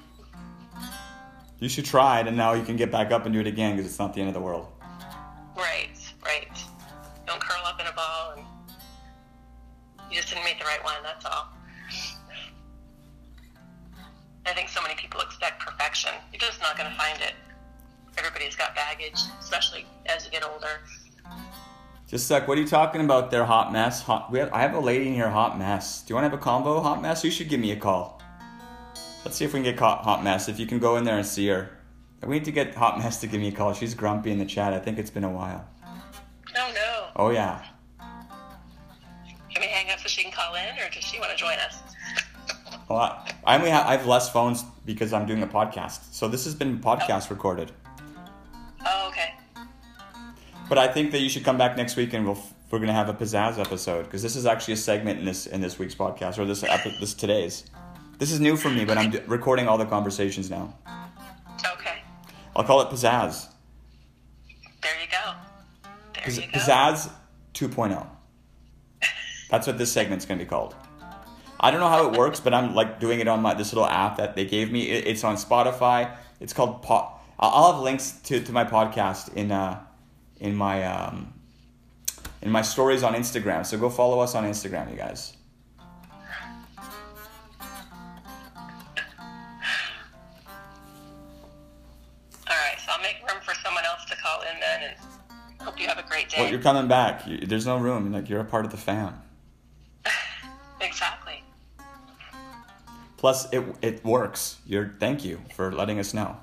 You 1.60 1.70
should 1.70 1.86
try 1.86 2.22
it, 2.22 2.28
and 2.28 2.38
now 2.38 2.54
you 2.54 2.64
can 2.64 2.76
get 2.76 2.92
back 2.92 3.12
up 3.12 3.26
and 3.26 3.34
do 3.34 3.42
it 3.42 3.48
again 3.48 3.76
because 3.76 3.90
it's 3.90 4.00
not 4.00 4.14
the 4.14 4.22
end 4.22 4.30
of 4.30 4.34
the 4.34 4.40
world. 4.40 4.68
Right, 5.56 5.90
right. 6.26 6.48
Don't 7.28 7.42
curl 7.42 7.62
up 7.66 7.80
in 7.80 7.88
a 7.88 7.92
ball 7.92 8.34
and 8.38 8.46
you 10.10 10.16
just 10.16 10.30
didn't 10.30 10.46
make 10.46 10.58
the 10.58 10.66
right 10.66 10.84
one. 10.84 10.96
That's 11.04 11.26
all. 11.26 11.50
I 14.46 14.54
think 14.54 14.70
so 14.70 14.82
many 14.82 14.96
people 14.96 15.20
expect 15.20 15.60
perfection. 15.64 16.12
You're 16.32 16.40
just 16.40 16.62
not 16.62 16.78
going 16.78 16.90
to 16.90 16.96
find 16.96 17.22
it. 17.22 17.34
Everybody's 18.18 18.56
got 18.56 18.76
baggage, 18.76 19.20
especially 19.40 19.86
as 20.06 20.26
you 20.26 20.32
get 20.32 20.44
older. 20.44 20.82
Just 22.08 22.28
sec. 22.28 22.48
What 22.48 22.58
are 22.58 22.62
you 22.62 22.68
talking 22.68 23.02
about 23.02 23.30
there, 23.30 23.46
hot 23.46 23.72
mess? 23.72 24.02
Hot. 24.04 24.32
We 24.32 24.40
have, 24.40 24.52
I 24.52 24.62
have 24.62 24.74
a 24.74 24.80
lady 24.80 25.08
in 25.08 25.14
here, 25.14 25.30
hot 25.30 25.60
mess. 25.60 26.02
Do 26.02 26.12
you 26.12 26.16
want 26.16 26.26
to 26.26 26.30
have 26.32 26.40
a 26.40 26.42
combo, 26.42 26.82
hot 26.82 27.02
mess? 27.02 27.24
You 27.24 27.30
should 27.30 27.50
give 27.50 27.60
me 27.60 27.72
a 27.72 27.76
call. 27.76 28.20
Let's 29.24 29.38
see 29.38 29.46
if 29.46 29.54
we 29.54 29.58
can 29.58 29.64
get 29.64 29.78
caught, 29.78 30.04
hot 30.04 30.24
mess. 30.24 30.50
If 30.50 30.60
you 30.60 30.66
can 30.66 30.80
go 30.80 30.98
in 30.98 31.04
there 31.04 31.18
and 31.18 31.26
see 31.26 31.48
her. 31.50 31.70
We 32.26 32.36
need 32.36 32.46
to 32.46 32.52
get 32.52 32.74
hot 32.74 32.98
mess 32.98 33.22
to 33.22 33.28
give 33.28 33.40
me 33.40 33.50
a 33.50 33.52
call. 33.52 33.74
She's 33.74 33.94
grumpy 33.94 34.32
in 34.32 34.40
the 34.40 34.46
chat. 34.46 34.74
I 34.74 34.80
think 34.80 34.98
it's 34.98 35.12
been 35.12 35.24
a 35.24 35.30
while. 35.30 35.68
Oh 36.58 36.72
no. 36.74 37.08
Oh 37.16 37.30
yeah. 37.30 37.64
Can 38.00 39.62
we 39.62 39.68
hang 39.68 39.92
up 39.92 40.00
so 40.00 40.08
she 40.08 40.24
can 40.24 40.32
call 40.32 40.56
in, 40.56 40.66
or 40.80 40.90
does 40.92 41.04
she 41.04 41.20
want 41.20 41.32
to 41.32 41.38
join 41.38 41.58
us? 41.60 41.80
Well, 42.90 43.00
I, 43.00 43.32
I 43.46 43.58
only 43.58 43.70
have, 43.70 43.86
I 43.86 43.96
have 43.96 44.08
less 44.08 44.32
phones 44.32 44.64
because 44.86 45.14
I'm 45.14 45.28
doing 45.28 45.44
a 45.44 45.48
podcast. 45.48 46.14
So 46.14 46.28
this 46.28 46.46
has 46.46 46.56
been 46.56 46.80
podcast 46.80 47.30
recorded. 47.30 47.72
But 50.70 50.78
I 50.78 50.88
think 50.88 51.12
that 51.12 51.20
you 51.20 51.30
should 51.30 51.44
come 51.44 51.58
back 51.58 51.76
next 51.76 51.96
week 51.96 52.14
and 52.14 52.26
we'll, 52.26 52.38
we're 52.70 52.78
gonna 52.78 52.94
have 52.94 53.10
a 53.10 53.14
pizzazz 53.14 53.58
episode 53.58 54.04
because 54.04 54.22
this 54.22 54.36
is 54.36 54.46
actually 54.46 54.76
a 54.76 54.78
segment 54.78 55.20
in 55.20 55.26
this 55.26 55.48
in 55.48 55.62
this 55.62 55.80
week's 55.80 55.96
podcast 55.96 56.38
or 56.38 56.46
this 56.46 56.62
this 56.62 57.16
today's. 57.16 57.66
This 58.20 58.32
is 58.32 58.40
new 58.40 58.56
for 58.56 58.70
me, 58.70 58.86
but 58.86 58.98
I'm 58.98 59.10
d- 59.10 59.22
recording 59.28 59.68
all 59.68 59.80
the 59.80 59.86
conversations 59.86 60.50
now. 60.50 60.76
Okay. 61.74 62.04
I'll 62.56 62.64
call 62.64 62.82
it 62.82 62.90
pizzazz. 62.90 63.48
There 64.84 64.92
you 65.02 65.08
go. 65.12 65.34
There 66.14 66.30
you 66.30 66.52
go. 66.52 66.60
pizzazz 66.60 67.10
2.0. 67.56 68.06
That's 69.50 69.66
what 69.66 69.80
this 69.80 69.92
segment's 69.92 70.26
gonna 70.26 70.40
be 70.40 70.46
called. 70.46 70.76
I 71.60 71.72
don't 71.72 71.80
know 71.80 71.90
how 71.90 72.08
it 72.12 72.18
works, 72.18 72.40
but 72.40 72.54
I'm 72.54 72.76
like 72.76 73.00
doing 73.00 73.20
it 73.20 73.28
on 73.28 73.42
my 73.42 73.56
this 73.56 73.74
little 73.74 73.88
app 73.90 74.18
that 74.18 74.36
they 74.36 74.46
gave 74.46 74.72
me. 74.72 74.90
It, 74.90 75.08
it's 75.08 75.24
on 75.24 75.36
Spotify. 75.36 76.16
It's 76.40 76.54
called 76.54 76.84
po- 76.84 77.12
I'll 77.40 77.50
I'll 77.50 77.74
have 77.74 77.82
links 77.82 78.12
to, 78.26 78.40
to 78.40 78.52
my 78.52 78.66
podcast 78.66 79.34
in 79.34 79.52
uh 79.52 79.84
in 80.40 80.56
my 80.56 80.84
um 80.86 81.34
in 82.42 82.52
my 82.52 82.62
stories 82.62 83.04
on 83.04 83.14
Instagram. 83.14 83.66
So 83.66 83.78
go 83.78 83.90
follow 83.90 84.20
us 84.20 84.36
on 84.36 84.44
Instagram, 84.46 84.90
you 84.92 84.98
guys. 84.98 85.34
All 92.50 92.56
right, 92.58 92.80
so 92.80 92.92
I'll 92.92 93.02
make 93.02 93.18
room 93.30 93.42
for 93.44 93.54
someone 93.56 93.84
else 93.86 94.06
to 94.10 94.16
call 94.16 94.42
in 94.42 94.60
then, 94.60 94.90
and 94.90 95.62
hope 95.62 95.80
you 95.80 95.88
have 95.88 96.00
a 96.00 96.08
great 96.08 96.30
day. 96.30 96.42
Well, 96.42 96.50
you're 96.50 96.62
coming 96.62 96.88
back. 96.88 97.24
There's 97.26 97.66
no 97.66 97.78
room. 97.78 98.12
Like 98.12 98.30
you're 98.30 98.40
a 98.40 98.46
part 98.46 98.66
of 98.66 98.72
the 98.72 98.78
fam. 98.78 99.22
Exactly. 100.82 101.44
Plus, 103.18 103.52
it 103.52 103.62
it 103.82 104.04
works. 104.06 104.60
You're 104.66 104.96
thank 104.98 105.26
you 105.26 105.42
for 105.54 105.74
letting 105.74 106.00
us 106.00 106.14
know. 106.14 106.38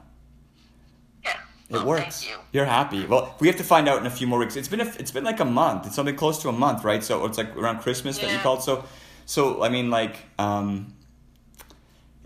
Yeah. 1.69 1.77
It 1.77 1.79
Well, 1.81 1.87
works. 1.87 2.27
You. 2.27 2.37
You're 2.53 2.65
happy. 2.65 3.07
Well, 3.07 3.35
we 3.41 3.49
have 3.49 3.57
to 3.57 3.65
find 3.65 3.89
out 3.89 3.99
in 4.01 4.07
a 4.07 4.11
few 4.11 4.27
more 4.27 4.39
weeks. 4.39 4.57
It's 4.57 4.69
been 4.69 4.81
a, 4.81 4.93
it's 4.99 5.11
been 5.11 5.25
like 5.25 5.41
a 5.41 5.45
month. 5.45 5.87
It's 5.87 5.97
something 5.97 6.17
close 6.17 6.39
to 6.43 6.49
a 6.49 6.53
month, 6.53 6.85
right? 6.85 7.03
So 7.03 7.25
it's 7.27 7.39
like 7.39 7.57
around 7.57 7.81
Christmas 7.81 8.19
that 8.19 8.31
you 8.31 8.39
called. 8.39 8.63
So, 8.63 8.85
so 9.27 9.63
I 9.65 9.69
mean, 9.69 9.91
like, 9.91 10.17
um, 10.39 10.95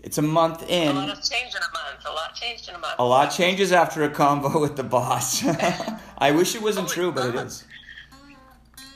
it's 0.03 0.17
a 0.17 0.21
month 0.21 0.67
in. 0.69 0.95
A 0.95 0.99
lot 0.99 1.09
has 1.09 1.29
changed 1.29 1.55
in 1.55 1.61
a 1.61 1.71
month. 1.73 2.05
A 2.05 2.11
lot 2.11 2.35
changed 2.35 2.69
in 2.69 2.75
a 2.75 2.79
month. 2.79 2.95
A 2.99 3.03
lot 3.03 3.27
changes 3.31 3.71
after 3.71 4.03
a 4.03 4.09
convo 4.09 4.59
with 4.65 4.75
the 4.75 4.83
boss. 4.83 5.43
I 6.17 6.31
wish 6.31 6.55
it 6.55 6.61
wasn't 6.61 6.89
Oh, 6.89 6.93
true, 6.93 7.11
but 7.11 7.25
it 7.27 7.35
not. 7.35 7.63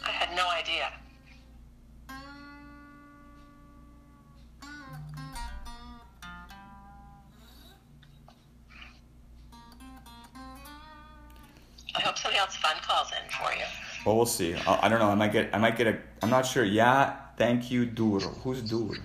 I 0.04 0.10
had 0.12 0.36
no 0.36 0.48
idea. 0.50 0.92
Hope 12.16 12.24
somebody 12.24 12.40
else 12.40 12.56
fun 12.56 12.76
calls 12.82 13.12
in 13.12 13.30
for 13.30 13.52
you. 13.54 13.66
Well, 14.06 14.16
we'll 14.16 14.26
see. 14.26 14.56
I, 14.56 14.86
I 14.86 14.90
don't 14.90 15.00
know. 15.00 15.10
I 15.10 15.16
might 15.16 15.32
get. 15.32 15.50
I 15.54 15.58
might 15.58 15.78
get 15.78 15.88
a. 15.88 15.98
I'm 16.22 16.30
not 16.30 16.46
sure. 16.46 16.64
Yeah. 16.64 17.16
Thank 17.38 17.70
you, 17.70 17.86
Duro. 17.86 18.30
Who's 18.44 18.62
Duro? 18.62 18.98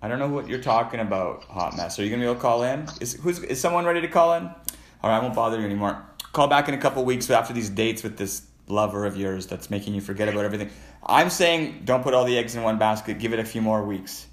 I 0.00 0.08
don't 0.08 0.18
know 0.18 0.28
what 0.28 0.48
you're 0.48 0.62
talking 0.62 1.00
about, 1.00 1.44
Hot 1.44 1.76
Mess. 1.76 1.98
Are 1.98 2.04
you 2.04 2.10
gonna 2.10 2.22
be 2.22 2.26
able 2.26 2.36
to 2.36 2.40
call 2.40 2.62
in? 2.62 2.86
Is 3.00 3.14
who's 3.14 3.40
is 3.40 3.60
someone 3.60 3.84
ready 3.84 4.00
to 4.00 4.08
call 4.08 4.34
in? 4.34 4.44
All 4.44 5.10
right, 5.10 5.16
I 5.16 5.20
won't 5.20 5.34
bother 5.34 5.58
you 5.58 5.66
anymore. 5.66 6.02
Call 6.32 6.46
back 6.46 6.68
in 6.68 6.74
a 6.74 6.78
couple 6.78 7.04
weeks 7.04 7.28
after 7.30 7.52
these 7.52 7.68
dates 7.68 8.02
with 8.02 8.16
this 8.16 8.42
lover 8.68 9.06
of 9.06 9.16
yours 9.16 9.46
that's 9.46 9.70
making 9.70 9.94
you 9.94 10.00
forget 10.00 10.28
about 10.28 10.44
everything. 10.44 10.70
I'm 11.04 11.30
saying 11.30 11.82
don't 11.84 12.02
put 12.02 12.14
all 12.14 12.24
the 12.24 12.38
eggs 12.38 12.54
in 12.54 12.62
one 12.62 12.78
basket. 12.78 13.18
Give 13.18 13.32
it 13.32 13.40
a 13.40 13.44
few 13.44 13.60
more 13.60 13.84
weeks. 13.84 14.27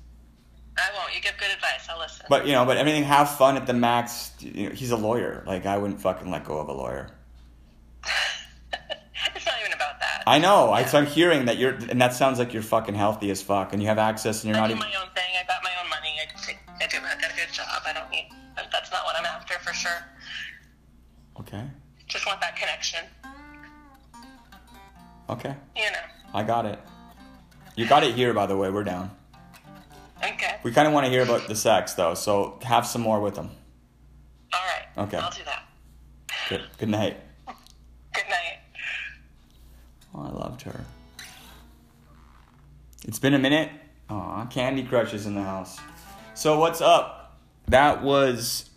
I 0.77 0.89
won't. 0.93 1.15
You 1.15 1.22
give 1.22 1.38
good 1.38 1.52
advice. 1.52 1.88
I'll 1.89 1.99
listen. 1.99 2.26
But 2.30 2.45
you 2.45 2.53
know, 2.53 2.65
but 2.65 2.77
everything. 2.77 3.03
Have 3.03 3.38
fun 3.38 3.56
at 3.56 3.65
the 3.65 3.73
max. 3.73 4.31
You 4.39 4.69
know, 4.69 4.76
he's 4.76 4.91
a 4.91 4.97
lawyer. 4.97 5.43
Like 5.47 5.65
I 5.65 5.77
wouldn't 5.77 6.02
fucking 6.02 6.30
let 6.30 6.43
go 6.43 6.57
of 6.57 6.68
a 6.68 6.73
lawyer. 6.73 7.10
it's 9.35 9.45
not 9.45 9.56
even 9.61 9.72
about 9.73 9.99
that. 9.99 10.23
I 10.27 10.39
know. 10.39 10.72
I, 10.72 10.85
so 10.85 10.97
I'm 10.97 11.06
hearing 11.06 11.45
that 11.45 11.57
you're, 11.57 11.73
and 11.73 12.02
that 12.02 12.14
sounds 12.14 12.39
like 12.39 12.53
you're 12.53 12.64
fucking 12.64 12.95
healthy 12.95 13.30
as 13.31 13.41
fuck, 13.41 13.73
and 13.73 13.81
you 13.81 13.88
have 13.88 13.97
access, 13.97 14.43
and 14.43 14.49
you're 14.49 14.57
I 14.57 14.61
not 14.61 14.68
do 14.68 14.76
even. 14.76 14.89
my 14.89 14.95
own 15.02 15.10
thing. 15.15 15.23
I 15.39 15.45
got 15.47 15.64
my 15.64 15.72
own 15.81 15.89
money. 15.89 16.10
I, 16.19 16.84
I 16.84 16.88
do. 16.88 16.97
I 16.97 17.22
got 17.22 17.31
a 17.31 17.35
good 17.35 17.53
job. 17.53 17.68
I 17.85 17.93
don't 17.93 18.10
need. 18.10 18.30
That's 18.72 18.91
not 18.91 19.06
what 19.06 19.15
I'm 19.18 19.26
after 19.26 19.56
for 19.60 19.73
sure. 19.73 20.03
Okay. 21.39 21.64
Just 22.07 22.26
want 22.26 22.41
that 22.41 22.56
connection. 22.56 23.02
Okay. 25.30 25.56
You 25.76 25.91
know. 25.91 25.97
I 26.34 26.43
got 26.43 26.65
it. 26.65 26.80
You 27.76 27.88
got 27.88 28.03
it 28.03 28.14
here, 28.15 28.34
by 28.34 28.45
the 28.45 28.56
way. 28.56 28.69
We're 28.69 28.84
down. 28.84 29.11
Okay. 30.34 30.56
We 30.64 30.72
kind 30.72 30.88
of 30.88 30.93
want 30.93 31.06
to 31.06 31.11
hear 31.11 31.23
about 31.23 31.47
the 31.47 31.56
sex, 31.56 31.93
though. 31.93 32.14
So 32.14 32.60
have 32.64 32.85
some 32.85 33.02
more 33.02 33.19
with 33.22 33.35
them. 33.35 33.49
All 34.53 34.60
right. 34.60 35.06
Okay. 35.07 35.18
I'll 35.18 35.31
do 35.31 35.43
that. 35.45 35.64
Good. 36.49 36.64
Good 36.77 36.89
night. 36.89 37.18
Good 37.47 38.23
night. 38.30 38.60
Oh, 40.14 40.22
I 40.22 40.30
loved 40.30 40.61
her. 40.64 40.85
It's 43.07 43.19
been 43.19 43.34
a 43.34 43.39
minute. 43.39 43.69
Aw, 44.10 44.45
Candy 44.45 44.84
Crush 44.84 45.14
is 45.14 45.26
in 45.26 45.35
the 45.35 45.43
house. 45.43 45.80
So 46.34 46.60
what's 46.60 46.81
up? 46.81 47.38
That 47.68 48.03
was 48.03 48.69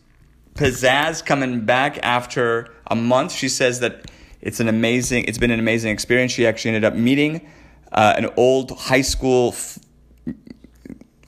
Pizzazz 0.55 1.25
coming 1.25 1.65
back 1.65 1.99
after 2.03 2.75
a 2.87 2.97
month. 2.97 3.33
She 3.33 3.49
says 3.49 3.81
that 3.81 4.11
it's 4.41 4.61
an 4.61 4.69
amazing. 4.69 5.25
It's 5.25 5.39
been 5.39 5.51
an 5.51 5.61
amazing 5.61 5.93
experience. 5.93 6.33
She 6.33 6.47
actually 6.47 6.75
ended 6.75 6.85
up 6.85 6.95
meeting 6.95 7.47
uh, 7.93 8.15
an 8.17 8.31
old 8.37 8.73
high 8.73 9.03
school 9.03 9.51
f- 9.53 9.79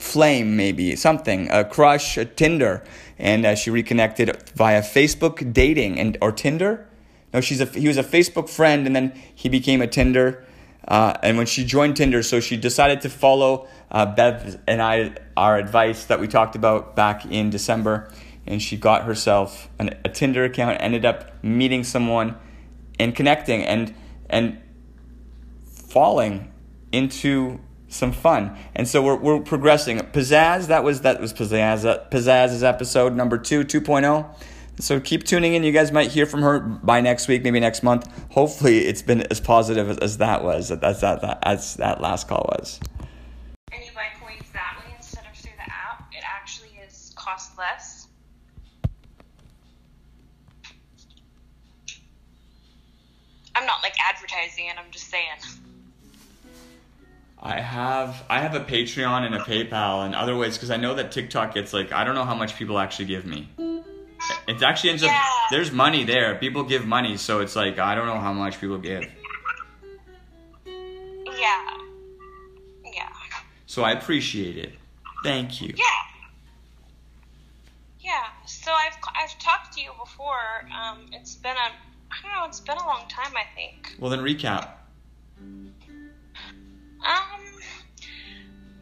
flame, 0.01 0.57
maybe 0.57 0.95
something, 0.95 1.49
a 1.51 1.63
crush, 1.63 2.17
a 2.17 2.25
Tinder, 2.25 2.83
and 3.17 3.45
uh, 3.45 3.55
she 3.55 3.69
reconnected 3.69 4.35
via 4.55 4.81
Facebook 4.81 5.53
dating 5.53 5.99
and 5.99 6.17
or 6.21 6.31
Tinder. 6.31 6.87
No, 7.33 7.41
she's 7.41 7.61
a 7.61 7.65
he 7.65 7.87
was 7.87 7.97
a 7.97 8.03
Facebook 8.03 8.49
friend, 8.49 8.87
and 8.87 8.95
then 8.95 9.13
he 9.33 9.47
became 9.47 9.81
a 9.81 9.87
Tinder. 9.87 10.45
Uh, 10.87 11.13
and 11.21 11.37
when 11.37 11.45
she 11.45 11.63
joined 11.63 11.95
Tinder, 11.95 12.23
so 12.23 12.39
she 12.39 12.57
decided 12.57 13.01
to 13.01 13.09
follow 13.09 13.67
uh, 13.91 14.05
Bev 14.05 14.59
and 14.67 14.81
I 14.81 15.15
our 15.37 15.57
advice 15.57 16.05
that 16.05 16.19
we 16.19 16.27
talked 16.27 16.55
about 16.55 16.95
back 16.95 17.25
in 17.25 17.49
December, 17.51 18.11
and 18.47 18.61
she 18.61 18.77
got 18.77 19.03
herself 19.03 19.69
an, 19.77 19.99
a 20.03 20.09
Tinder 20.09 20.43
account. 20.43 20.77
Ended 20.81 21.05
up 21.05 21.43
meeting 21.43 21.83
someone 21.83 22.35
and 22.99 23.15
connecting 23.15 23.63
and 23.63 23.93
and 24.29 24.59
falling 25.65 26.51
into 26.91 27.59
some 27.91 28.11
fun. 28.11 28.57
And 28.73 28.87
so 28.87 29.01
we're, 29.03 29.17
we're 29.17 29.39
progressing. 29.39 29.99
Pizzazz, 29.99 30.67
that 30.67 30.83
was 30.83 31.01
that 31.01 31.19
was 31.19 31.33
Pizzazz 31.33 31.85
uh, 31.85 32.03
Pizzazz's 32.09 32.63
episode 32.63 33.15
number 33.15 33.37
two, 33.37 33.63
2.0. 33.63 34.33
So 34.79 34.99
keep 34.99 35.25
tuning 35.25 35.53
in. 35.53 35.63
You 35.63 35.71
guys 35.71 35.91
might 35.91 36.11
hear 36.11 36.25
from 36.25 36.41
her 36.41 36.59
by 36.59 37.01
next 37.01 37.27
week, 37.27 37.43
maybe 37.43 37.59
next 37.59 37.83
month. 37.83 38.09
Hopefully, 38.31 38.79
it's 38.79 39.01
been 39.01 39.21
as 39.23 39.39
positive 39.39 39.89
as, 39.89 39.97
as 39.97 40.17
that 40.17 40.43
was, 40.43 40.71
as 40.71 41.01
that, 41.01 41.21
that 41.21 41.39
as 41.43 41.75
that 41.75 42.01
last 42.01 42.27
call 42.27 42.49
was. 42.57 42.79
and 43.71 43.83
you 43.83 43.91
buy 43.93 44.07
coins 44.19 44.49
that 44.53 44.77
way 44.79 44.93
instead 44.97 45.25
of 45.29 45.37
through 45.37 45.51
the 45.57 45.71
app, 45.71 46.09
it 46.13 46.23
actually 46.25 46.71
is 46.87 47.13
cost 47.15 47.57
less. 47.57 48.07
I'm 53.53 53.65
not 53.65 53.83
like 53.83 53.93
advertising 54.09 54.67
it, 54.67 54.75
I'm 54.79 54.89
just 54.91 55.09
saying. 55.09 55.27
I 57.43 57.59
have 57.59 58.23
I 58.29 58.39
have 58.39 58.53
a 58.53 58.59
Patreon 58.59 59.25
and 59.25 59.33
a 59.33 59.39
PayPal 59.39 60.05
and 60.05 60.13
other 60.13 60.35
ways 60.35 60.57
because 60.57 60.69
I 60.69 60.77
know 60.77 60.93
that 60.95 61.11
TikTok 61.11 61.55
gets 61.55 61.73
like 61.73 61.91
I 61.91 62.03
don't 62.03 62.13
know 62.13 62.23
how 62.23 62.35
much 62.35 62.55
people 62.55 62.77
actually 62.77 63.05
give 63.05 63.25
me. 63.25 63.49
It 64.47 64.61
actually 64.61 64.91
ends 64.91 65.03
up 65.03 65.11
there's 65.49 65.71
money 65.71 66.03
there. 66.03 66.35
People 66.35 66.63
give 66.63 66.85
money, 66.85 67.17
so 67.17 67.39
it's 67.39 67.55
like 67.55 67.79
I 67.79 67.95
don't 67.95 68.05
know 68.05 68.19
how 68.19 68.31
much 68.31 68.61
people 68.61 68.77
give. 68.77 69.05
Yeah. 70.65 71.77
Yeah. 72.93 73.09
So 73.65 73.81
I 73.81 73.93
appreciate 73.93 74.57
it. 74.57 74.73
Thank 75.23 75.61
you. 75.61 75.73
Yeah. 75.75 75.85
Yeah. 78.01 78.23
So 78.45 78.71
I've 78.71 78.97
I've 79.15 79.37
talked 79.39 79.73
to 79.73 79.81
you 79.81 79.91
before. 79.99 80.67
Um, 80.79 81.07
it's 81.11 81.35
been 81.35 81.55
a 81.55 81.71
I 82.11 82.21
don't 82.21 82.33
know. 82.33 82.45
It's 82.45 82.59
been 82.59 82.77
a 82.77 82.85
long 82.85 83.07
time. 83.09 83.33
I 83.35 83.45
think. 83.55 83.95
Well 83.97 84.11
then 84.11 84.19
recap. 84.19 84.67
Um. 87.03 87.41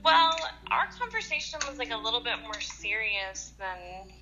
Well, 0.03 0.35
our 0.71 0.87
conversation 0.97 1.59
was 1.67 1.77
like 1.77 1.91
a 1.91 1.97
little 1.97 2.21
bit 2.21 2.41
more 2.41 2.59
serious 2.61 3.53
than 3.59 4.13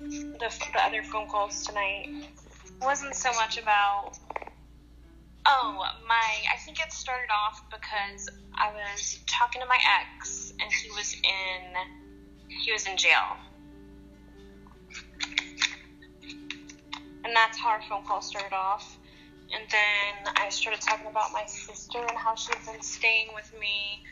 the, 0.00 0.52
the 0.72 0.82
other 0.82 1.02
phone 1.02 1.28
calls 1.28 1.66
tonight. 1.66 2.08
It 2.08 2.84
wasn't 2.84 3.14
so 3.14 3.32
much 3.32 3.58
about. 3.58 4.12
Oh, 5.46 5.84
my. 6.08 6.24
I 6.52 6.56
think 6.64 6.80
it 6.80 6.92
started 6.92 7.30
off 7.30 7.62
because 7.70 8.28
I 8.54 8.72
was 8.72 9.20
talking 9.26 9.60
to 9.60 9.68
my 9.68 9.78
ex, 10.00 10.52
and 10.60 10.72
he 10.72 10.90
was 10.90 11.14
in. 11.14 11.74
He 12.48 12.72
was 12.72 12.86
in 12.86 12.96
jail. 12.96 13.36
And 17.24 17.34
that's 17.34 17.58
how 17.58 17.70
our 17.70 17.82
phone 17.88 18.04
call 18.04 18.20
started 18.20 18.52
off. 18.52 18.98
And 19.54 19.64
then 19.70 20.34
I 20.36 20.48
started 20.48 20.80
talking 20.80 21.06
about 21.06 21.32
my 21.32 21.44
sister 21.46 21.98
and 21.98 22.16
how 22.16 22.34
she's 22.34 22.56
been 22.66 22.82
staying 22.82 23.28
with 23.34 23.52
me. 23.58 24.02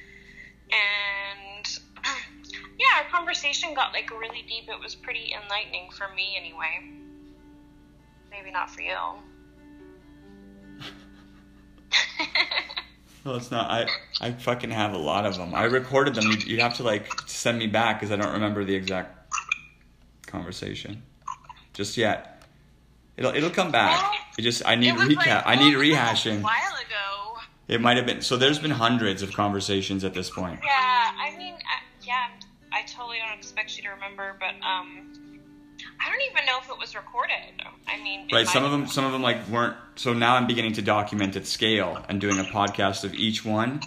And 0.71 1.67
yeah, 2.79 3.03
our 3.03 3.11
conversation 3.11 3.75
got 3.75 3.93
like 3.93 4.11
really 4.11 4.43
deep. 4.49 4.69
It 4.69 4.81
was 4.81 4.95
pretty 4.95 5.35
enlightening 5.35 5.91
for 5.91 6.15
me 6.15 6.37
anyway. 6.39 6.93
Maybe 8.31 8.51
not 8.51 8.71
for 8.71 8.83
you. 8.83 8.97
Well, 13.25 13.37
it's 13.37 13.53
not. 13.53 13.71
I 13.71 13.87
I 14.21 14.33
fucking 14.33 14.71
have 14.71 14.95
a 14.95 14.99
lot 14.99 15.27
of 15.27 15.37
them. 15.37 15.55
I 15.55 15.65
recorded 15.65 16.17
them. 16.17 16.25
You'd, 16.29 16.45
you'd 16.45 16.61
have 16.61 16.77
to 16.79 16.83
like 16.83 17.09
send 17.27 17.57
me 17.57 17.69
back 17.69 18.01
because 18.01 18.13
I 18.13 18.17
don't 18.17 18.33
remember 18.33 18.65
the 18.65 18.75
exact 18.75 19.37
conversation 20.27 21.03
just 21.73 21.97
yet. 21.97 22.32
It'll 23.17 23.35
it'll 23.35 23.51
come 23.51 23.71
back. 23.71 24.15
It 24.39 24.43
just 24.43 24.65
I 24.67 24.75
need 24.75 24.95
recap. 24.95 25.17
like, 25.17 25.47
I 25.47 25.55
need 25.57 25.75
well, 25.75 25.83
it 25.83 25.91
was, 25.91 25.97
like, 25.97 26.09
rehashing. 26.09 26.39
A 26.41 26.43
while 26.43 26.55
ago. 26.55 27.41
It 27.69 27.81
might 27.81 27.97
have 27.97 28.07
been. 28.07 28.23
So 28.23 28.37
there's 28.37 28.59
been 28.59 28.71
hundreds 28.71 29.23
of 29.23 29.33
conversations 29.33 30.05
at 30.05 30.15
this 30.15 30.31
point. 30.31 30.61
Yeah, 30.63 30.71
I 30.71 31.35
mean, 31.39 31.55
I, 31.55 31.83
yeah, 32.03 32.29
I 32.73 32.83
totally 32.83 33.19
don't 33.19 33.37
expect 33.39 33.77
you 33.77 33.83
to 33.85 33.91
remember, 33.91 34.35
but 34.41 34.55
um, 34.67 35.31
I 36.01 36.11
don't 36.11 36.21
even 36.31 36.45
know 36.47 36.59
if 36.61 36.69
it 36.69 36.79
was 36.79 36.95
recorded. 36.95 37.63
I 37.87 38.03
mean, 38.03 38.29
Right. 38.33 38.47
Some 38.49 38.65
of 38.65 38.73
them. 38.73 38.87
Some 38.87 39.05
of 39.05 39.13
them 39.13 39.23
like 39.23 39.47
weren't. 39.49 39.77
So 39.97 40.13
now 40.13 40.37
I'm 40.37 40.47
beginning 40.47 40.73
to 40.75 40.83
document 40.83 41.37
at 41.37 41.47
scale 41.47 42.03
and 42.09 42.21
doing 42.21 42.39
a 42.39 42.45
podcast 42.45 43.05
of 43.05 43.15
each 43.15 43.45
one. 43.45 43.81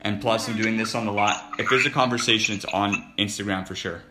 And 0.00 0.20
plus, 0.20 0.48
I'm 0.48 0.56
doing 0.56 0.76
this 0.76 0.94
on 0.94 1.06
the 1.06 1.12
lot. 1.12 1.54
If 1.58 1.70
there's 1.70 1.86
a 1.86 1.90
conversation, 1.90 2.56
it's 2.56 2.66
on 2.66 3.14
Instagram 3.18 3.66
for 3.66 3.74
sure. 3.74 4.02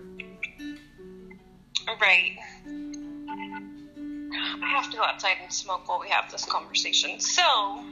Right. 2.01 2.37
I 4.33 4.67
have 4.67 4.89
to 4.91 4.97
go 4.97 5.03
outside 5.03 5.37
and 5.41 5.51
smoke 5.51 5.87
while 5.87 5.99
we 5.99 6.09
have 6.09 6.31
this 6.31 6.45
conversation. 6.45 7.19
So, 7.19 7.83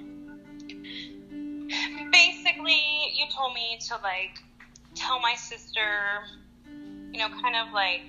basically, 2.11 2.81
you 3.15 3.25
told 3.35 3.53
me 3.53 3.77
to 3.87 3.95
like 4.01 4.39
tell 4.95 5.19
my 5.19 5.35
sister, 5.35 6.23
you 7.11 7.19
know, 7.19 7.29
kind 7.29 7.55
of 7.55 7.73
like, 7.73 8.01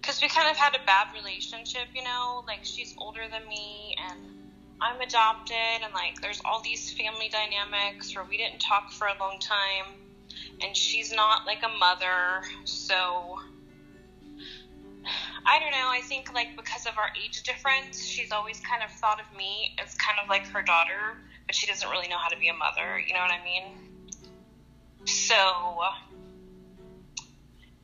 because 0.00 0.22
we 0.22 0.28
kind 0.28 0.48
of 0.50 0.56
had 0.56 0.74
a 0.74 0.84
bad 0.86 1.08
relationship, 1.14 1.88
you 1.94 2.04
know, 2.04 2.44
like 2.46 2.60
she's 2.62 2.94
older 2.98 3.22
than 3.30 3.48
me 3.48 3.96
and 4.08 4.20
I'm 4.80 5.00
adopted, 5.00 5.82
and 5.82 5.92
like 5.92 6.20
there's 6.20 6.40
all 6.44 6.62
these 6.62 6.92
family 6.92 7.28
dynamics 7.28 8.14
where 8.14 8.24
we 8.24 8.36
didn't 8.36 8.60
talk 8.60 8.92
for 8.92 9.08
a 9.08 9.18
long 9.18 9.40
time, 9.40 9.86
and 10.62 10.76
she's 10.76 11.12
not 11.12 11.46
like 11.46 11.64
a 11.64 11.78
mother, 11.78 12.44
so. 12.64 13.38
I 15.46 15.58
don't 15.58 15.70
know. 15.70 15.88
I 15.88 16.00
think 16.02 16.32
like 16.32 16.56
because 16.56 16.86
of 16.86 16.98
our 16.98 17.10
age 17.22 17.42
difference, 17.42 18.04
she's 18.04 18.32
always 18.32 18.60
kind 18.60 18.82
of 18.82 18.90
thought 18.90 19.20
of 19.20 19.36
me 19.36 19.74
as 19.82 19.94
kind 19.94 20.18
of 20.22 20.28
like 20.28 20.46
her 20.48 20.62
daughter, 20.62 21.16
but 21.46 21.54
she 21.54 21.66
doesn't 21.66 21.88
really 21.88 22.08
know 22.08 22.18
how 22.18 22.28
to 22.28 22.38
be 22.38 22.48
a 22.48 22.54
mother. 22.54 22.98
You 22.98 23.14
know 23.14 23.20
what 23.20 23.32
I 23.32 23.42
mean? 23.44 23.64
So, 25.04 25.34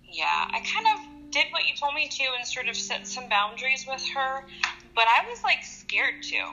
yeah, 0.04 0.48
I 0.50 0.60
kind 0.60 0.86
of 0.94 1.30
did 1.30 1.46
what 1.50 1.66
you 1.66 1.74
told 1.74 1.94
me 1.94 2.08
to 2.08 2.24
and 2.38 2.46
sort 2.46 2.68
of 2.68 2.76
set 2.76 3.06
some 3.06 3.28
boundaries 3.28 3.86
with 3.88 4.06
her, 4.14 4.44
but 4.94 5.04
I 5.04 5.28
was 5.28 5.42
like 5.42 5.64
scared 5.64 6.22
too. 6.22 6.44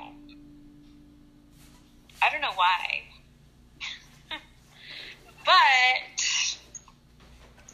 I 2.21 2.29
don't 2.31 2.41
know 2.41 2.53
why. 2.55 3.01
but, 5.45 6.25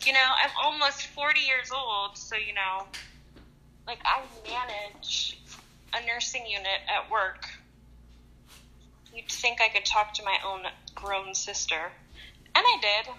you 0.08 0.14
know, 0.14 0.20
I'm 0.42 0.52
almost 0.64 1.08
40 1.08 1.42
years 1.42 1.70
old, 1.70 2.18
so, 2.18 2.38
you 2.38 2.54
know, 2.54 2.86
like 3.86 4.00
I 4.06 4.22
manage 4.50 5.38
a 5.94 6.06
nursing 6.08 6.46
unit 6.48 6.80
at 6.88 7.12
work. 7.12 7.46
You'd 9.14 9.30
think 9.30 9.60
I 9.60 9.68
could 9.68 9.84
talk 9.84 10.14
to 10.14 10.24
my 10.24 10.38
own 10.46 10.62
grown 10.96 11.36
sister. 11.36 11.92
And 12.56 12.64
I 12.66 12.78
did. 12.82 13.14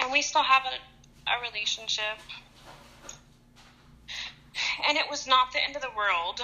And 0.00 0.10
we 0.10 0.22
still 0.22 0.42
have 0.42 0.62
a, 0.64 1.30
a 1.30 1.42
relationship. 1.42 2.18
And 4.88 4.96
it 4.96 5.04
was 5.10 5.26
not 5.26 5.52
the 5.52 5.62
end 5.62 5.76
of 5.76 5.82
the 5.82 5.92
world. 5.94 6.40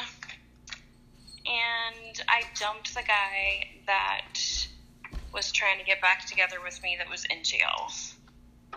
And 1.46 2.20
I 2.28 2.42
dumped 2.60 2.94
the 2.94 3.02
guy 3.02 3.80
that 3.86 4.59
was 5.32 5.52
trying 5.52 5.78
to 5.78 5.84
get 5.84 6.00
back 6.00 6.26
together 6.26 6.56
with 6.62 6.82
me 6.82 6.96
that 6.98 7.08
was 7.08 7.24
in 7.26 7.42
jail. 7.42 7.90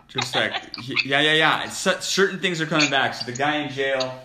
Just 0.08 0.36
like, 0.36 0.54
yeah, 1.06 1.22
yeah, 1.22 1.34
yeah. 1.34 1.70
Certain 1.70 2.40
things 2.40 2.62
are 2.62 2.66
coming 2.66 2.90
back. 2.90 3.14
So 3.14 3.26
the 3.26 3.38
guy 3.38 3.58
in 3.58 3.72
jail, 3.72 4.20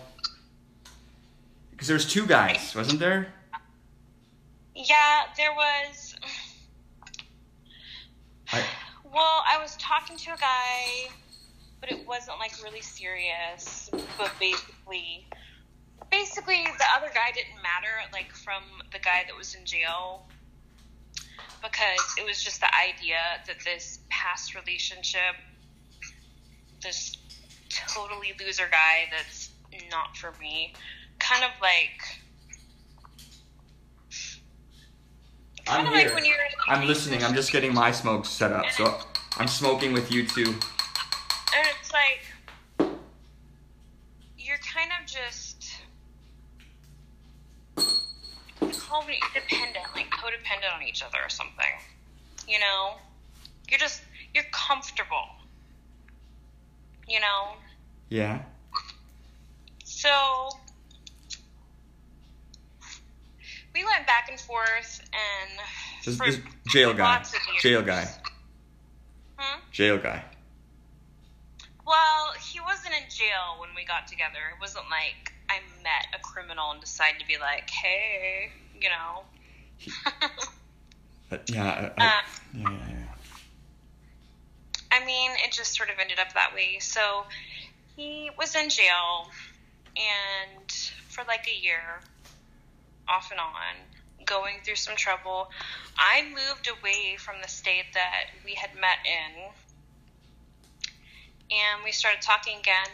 because 1.71 1.87
there 1.87 1.95
was 1.95 2.05
two 2.05 2.25
guys, 2.25 2.73
wasn't 2.75 2.99
there? 2.99 3.33
Yeah, 4.75 5.23
there 5.35 5.53
was. 5.53 6.15
I, 8.51 8.63
well, 9.03 9.43
I 9.47 9.59
was 9.61 9.75
talking 9.77 10.17
to 10.17 10.33
a 10.33 10.37
guy, 10.37 11.11
but 11.81 11.91
it 11.91 12.07
wasn't 12.07 12.39
like 12.39 12.51
really 12.63 12.81
serious. 12.81 13.89
But 14.17 14.31
basically, 14.39 15.27
basically, 16.11 16.63
the 16.77 16.85
other 16.95 17.09
guy 17.13 17.31
didn't 17.33 17.61
matter, 17.61 17.93
like 18.13 18.31
from 18.33 18.63
the 18.91 18.99
guy 18.99 19.23
that 19.27 19.35
was 19.35 19.55
in 19.55 19.65
jail, 19.65 20.27
because 21.61 22.15
it 22.17 22.25
was 22.25 22.43
just 22.43 22.61
the 22.61 22.69
idea 22.75 23.17
that 23.47 23.57
this 23.63 23.99
past 24.09 24.55
relationship, 24.55 25.35
this 26.81 27.17
totally 27.69 28.33
loser 28.39 28.67
guy 28.71 29.09
that's 29.11 29.51
not 29.91 30.15
for 30.17 30.33
me, 30.39 30.73
kind 31.19 31.43
of 31.43 31.51
like. 31.61 32.01
I'm 35.67 35.85
of 35.85 35.93
here. 35.93 36.05
like 36.05 36.15
when 36.15 36.25
you're 36.25 36.35
in 36.35 36.51
a 36.67 36.71
I'm 36.71 36.87
listening. 36.87 37.23
I'm 37.23 37.35
just 37.35 37.51
getting 37.51 37.73
my 37.73 37.91
smoke 37.91 38.25
set 38.25 38.51
up. 38.51 38.65
So 38.71 38.97
I'm 39.37 39.47
smoking 39.47 39.93
with 39.93 40.11
you 40.11 40.25
two. 40.25 40.45
And 40.45 41.67
it's 41.79 41.91
like 41.93 42.89
you're 44.37 44.57
kind 44.57 44.91
of 44.99 45.07
just 45.07 45.48
codependent, 48.89 49.33
dependent, 49.33 49.85
like 49.95 50.09
codependent 50.09 50.75
on 50.75 50.83
each 50.83 51.03
other 51.03 51.17
or 51.23 51.29
something. 51.29 51.73
You 52.47 52.59
know, 52.59 52.93
you're 53.69 53.79
just 53.79 54.01
you're 54.33 54.43
comfortable. 54.51 55.27
You 57.07 57.19
know, 57.19 57.53
Yeah. 58.09 58.41
so 59.83 60.49
we 63.73 63.83
went 63.83 64.05
back 64.07 64.27
and 64.29 64.39
forth, 64.39 65.01
and 65.13 65.59
This, 66.05 66.17
for 66.17 66.25
this 66.25 66.39
jail 66.67 66.93
guy. 66.93 67.15
lots 67.15 67.33
of 67.33 67.39
years. 67.51 67.61
Jail 67.63 67.81
guy. 67.81 68.05
Hmm? 69.37 69.59
Jail 69.71 69.97
guy. 69.97 70.23
Well, 71.85 72.33
he 72.51 72.59
wasn't 72.59 72.93
in 72.93 73.09
jail 73.09 73.57
when 73.59 73.69
we 73.75 73.85
got 73.85 74.07
together. 74.07 74.37
It 74.53 74.59
wasn't 74.61 74.85
like 74.91 75.33
I 75.49 75.59
met 75.83 76.07
a 76.13 76.19
criminal 76.21 76.71
and 76.71 76.81
decided 76.81 77.19
to 77.21 77.25
be 77.27 77.37
like, 77.39 77.69
hey, 77.69 78.51
you 78.81 78.89
know. 78.89 79.23
Uh, 81.31 81.37
yeah. 81.47 81.91
I, 81.97 82.03
I, 82.03 82.21
yeah, 82.53 82.69
yeah, 82.69 82.69
yeah. 82.89 82.95
I 84.91 85.05
mean, 85.05 85.31
it 85.45 85.51
just 85.51 85.75
sort 85.75 85.89
of 85.89 85.99
ended 85.99 86.19
up 86.19 86.33
that 86.33 86.53
way. 86.53 86.79
So 86.79 87.25
he 87.95 88.31
was 88.37 88.55
in 88.55 88.69
jail 88.69 89.29
and 89.95 90.71
for 91.09 91.23
like 91.27 91.47
a 91.47 91.63
year, 91.63 92.01
off 93.07 93.31
and 93.31 93.39
on, 93.39 94.25
going 94.25 94.55
through 94.63 94.75
some 94.75 94.95
trouble. 94.95 95.49
I 95.97 96.23
moved 96.29 96.69
away 96.69 97.17
from 97.17 97.35
the 97.41 97.47
state 97.47 97.93
that 97.93 98.29
we 98.45 98.53
had 98.53 98.73
met 98.75 98.99
in 99.05 99.51
and 101.51 101.83
we 101.83 101.91
started 101.91 102.21
talking 102.21 102.59
again. 102.59 102.87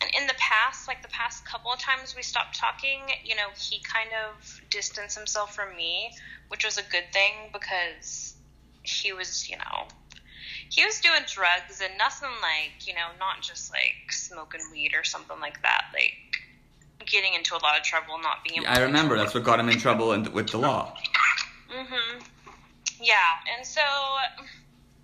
And 0.00 0.10
in 0.16 0.26
the 0.26 0.34
past, 0.38 0.86
like 0.86 1.02
the 1.02 1.08
past 1.08 1.44
couple 1.44 1.72
of 1.72 1.80
times 1.80 2.14
we 2.14 2.22
stopped 2.22 2.56
talking, 2.58 3.00
you 3.24 3.34
know, 3.34 3.48
he 3.58 3.80
kind 3.80 4.10
of 4.14 4.60
distanced 4.70 5.16
himself 5.16 5.54
from 5.54 5.74
me, 5.76 6.10
which 6.48 6.64
was 6.64 6.78
a 6.78 6.82
good 6.82 7.12
thing 7.12 7.50
because 7.52 8.34
he 8.82 9.12
was, 9.12 9.50
you 9.50 9.56
know, 9.56 9.88
he 10.70 10.84
was 10.84 11.00
doing 11.00 11.22
drugs 11.26 11.80
and 11.82 11.96
nothing 11.98 12.28
like, 12.42 12.86
you 12.86 12.94
know, 12.94 13.08
not 13.18 13.42
just 13.42 13.72
like 13.72 14.10
smoking 14.10 14.60
weed 14.72 14.92
or 14.94 15.02
something 15.02 15.40
like 15.40 15.60
that, 15.62 15.86
like 15.92 16.14
getting 17.06 17.34
into 17.34 17.54
a 17.54 17.60
lot 17.62 17.76
of 17.76 17.82
trouble, 17.82 18.18
not 18.22 18.44
being 18.46 18.62
able 18.62 18.68
I 18.68 18.80
remember. 18.82 19.16
that's 19.16 19.34
what 19.34 19.44
got 19.44 19.58
him 19.58 19.68
in 19.68 19.78
trouble 19.78 20.12
in, 20.12 20.30
with 20.32 20.50
the 20.50 20.58
law. 20.58 20.94
hmm 21.68 22.18
Yeah, 23.00 23.16
and 23.56 23.66
so 23.66 23.82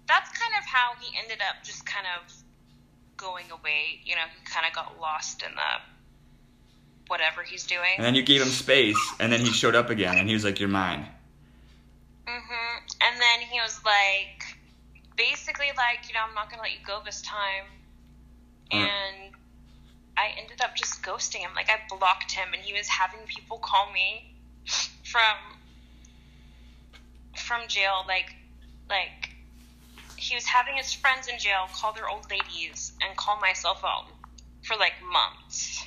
that's 0.07 0.31
kind 0.31 0.53
of 0.59 0.65
how 0.67 0.93
he 1.01 1.17
ended 1.19 1.39
up 1.49 1.65
just 1.65 1.87
kind 1.87 2.07
of 2.19 2.33
going 3.17 3.47
away. 3.51 4.01
You 4.05 4.17
know, 4.17 4.23
he 4.23 4.45
kind 4.45 4.67
of 4.67 4.75
got 4.75 5.01
lost 5.01 5.43
in 5.43 5.55
the 5.55 5.81
whatever 7.09 7.43
he's 7.43 7.67
doing. 7.67 7.97
And 7.97 8.05
then 8.05 8.15
you 8.15 8.23
gave 8.23 8.41
him 8.41 8.49
space, 8.49 8.99
and 9.21 9.33
then 9.33 9.41
he 9.41 9.51
showed 9.51 9.75
up 9.75 9.91
again, 9.91 10.17
and 10.19 10.29
he 10.29 10.35
was 10.35 10.45
like, 10.45 10.61
"You're 10.61 10.69
mine." 10.69 11.07
hmm 12.27 12.77
And 13.01 13.21
then 13.21 13.47
he 13.51 13.61
was 13.61 13.81
like, 13.85 14.57
basically 15.17 15.71
like, 15.77 16.09
you 16.09 16.15
know, 16.15 16.21
I'm 16.27 16.35
not 16.35 16.51
gonna 16.51 16.63
let 16.63 16.73
you 16.73 16.85
go 16.87 17.01
this 17.05 17.23
time. 17.23 17.65
Mm. 18.73 18.79
And 18.79 19.35
I 20.17 20.33
ended 20.39 20.61
up 20.63 20.75
just 20.75 21.03
ghosting 21.03 21.41
him. 21.41 21.51
Like 21.55 21.69
I 21.69 21.79
blocked 21.89 22.33
him, 22.33 22.49
and 22.53 22.63
he 22.63 22.73
was 22.73 22.89
having 22.89 23.21
people 23.27 23.59
call 23.59 23.93
me 23.93 24.35
from 25.05 25.59
from 27.37 27.69
jail. 27.69 28.05
Like, 28.07 28.35
like 28.89 29.34
he 30.25 30.35
was 30.35 30.47
having 30.47 30.75
his 30.75 30.93
friends 30.95 31.29
in 31.29 31.39
jail 31.39 31.69
call 31.75 31.93
their 31.93 32.09
old 32.09 32.25
ladies 32.31 32.93
and 33.03 33.15
call 33.17 33.39
my 33.41 33.53
cell 33.53 33.75
phone 33.75 34.07
for 34.63 34.75
like 34.77 34.95
months, 35.13 35.85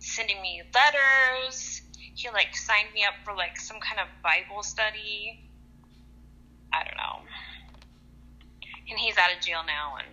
sending 0.00 0.40
me 0.42 0.62
letters. 0.74 1.80
He 2.14 2.28
like 2.28 2.54
signed 2.54 2.88
me 2.92 3.04
up 3.04 3.14
for 3.24 3.34
like 3.34 3.58
some 3.58 3.78
kind 3.80 4.00
of 4.00 4.08
Bible 4.22 4.62
study. 4.62 5.48
I 6.74 6.84
don't 6.84 6.96
know. 6.98 7.26
And 8.90 8.98
he's 8.98 9.16
out 9.16 9.34
of 9.34 9.42
jail 9.42 9.60
now, 9.66 9.96
and 9.96 10.08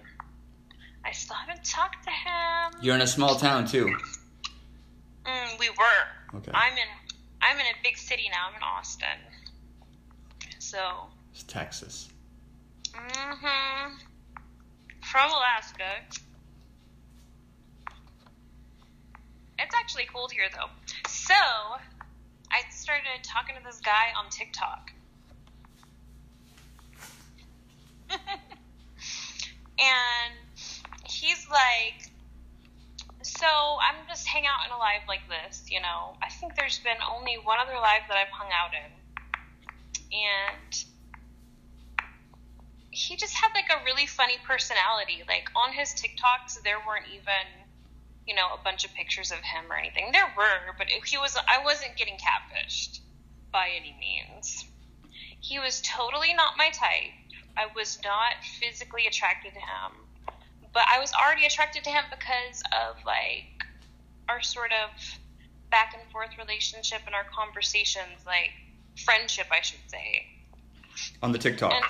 I 1.03 1.12
still 1.12 1.36
haven't 1.36 1.66
talked 1.66 2.06
to 2.06 2.12
him. 2.12 2.82
You're 2.82 2.95
in 2.95 3.02
a 3.02 3.07
small 3.07 3.36
town 3.36 3.68
too. 3.68 3.98
Mm, 5.26 5.60
we 5.60 5.70
were. 5.72 6.38
Okay. 6.38 6.52
I'm 6.53 6.74
in. 6.74 6.88
I'm 7.41 7.60
in 7.60 7.66
a 7.66 7.78
big 7.84 7.98
city 7.98 8.30
now. 8.32 8.48
I'm 8.49 8.56
in 8.56 8.64
Austin. 8.64 9.20
So. 10.60 10.80
It's 11.34 11.44
Texas. 11.44 12.10
Mhm. 12.96 14.00
From 15.04 15.32
Alaska. 15.32 16.02
It's 19.60 19.76
actually 19.76 20.06
cold 20.06 20.32
here 20.32 20.50
though. 20.52 20.70
So, 21.08 21.34
I 21.34 22.62
started 22.72 23.24
talking 23.24 23.56
to 23.56 23.64
this 23.64 23.82
guy 23.82 24.14
on 24.18 24.30
TikTok. 24.30 24.92
and 29.80 30.34
he's 31.06 31.48
like 31.50 32.12
so 33.24 33.48
I'm 33.48 34.08
just 34.08 34.28
hang 34.28 34.46
out 34.46 34.66
in 34.66 34.72
a 34.72 34.78
live 34.78 35.02
like 35.08 35.28
this, 35.28 35.66
you 35.70 35.82
know. 35.82 36.16
I 36.22 36.30
think 36.30 36.56
there's 36.56 36.80
been 36.80 36.98
only 37.12 37.36
one 37.44 37.58
other 37.60 37.74
live 37.74 38.04
that 38.08 38.18
I've 38.18 38.30
hung 38.30 38.50
out 38.54 38.72
in. 38.72 38.92
And 40.14 40.86
he 42.96 43.16
just 43.16 43.34
had 43.34 43.50
like 43.54 43.70
a 43.70 43.84
really 43.84 44.06
funny 44.06 44.38
personality. 44.46 45.24
Like 45.28 45.50
on 45.56 45.74
his 45.74 45.90
TikToks, 45.90 46.62
there 46.64 46.78
weren't 46.88 47.08
even, 47.14 47.68
you 48.26 48.36
know, 48.36 48.48
a 48.54 48.64
bunch 48.64 48.86
of 48.86 48.94
pictures 48.94 49.32
of 49.32 49.38
him 49.40 49.66
or 49.70 49.76
anything. 49.76 50.12
There 50.12 50.32
were, 50.38 50.74
but 50.78 50.88
he 50.88 51.18
was. 51.18 51.38
I 51.48 51.64
wasn't 51.64 51.96
getting 51.98 52.16
catfished 52.16 53.00
by 53.52 53.70
any 53.76 53.96
means. 54.00 54.66
He 55.40 55.60
was 55.60 55.82
totally 55.82 56.34
not 56.34 56.58
my 56.58 56.70
type. 56.70 57.14
I 57.58 57.68
was 57.76 58.00
not 58.04 58.44
physically 58.60 59.08
attracted 59.08 59.54
to 59.54 59.60
him 59.60 60.06
but 60.76 60.84
I 60.94 61.00
was 61.00 61.14
already 61.14 61.46
attracted 61.46 61.86
to 61.86 61.90
him 61.90 62.04
because 62.12 62.62
of 62.74 62.98
like 63.06 63.64
our 64.28 64.42
sort 64.42 64.72
of 64.72 64.90
back 65.72 65.96
and 65.98 66.12
forth 66.12 66.38
relationship 66.38 67.00
and 67.06 67.16
our 67.16 67.24
conversations, 67.34 68.22
like 68.28 68.52
friendship, 69.04 69.48
I 69.52 69.62
should 69.62 69.80
say. 69.88 70.26
On 71.24 71.32
the 71.32 71.40
TikTok, 71.40 71.72
and, 71.72 71.84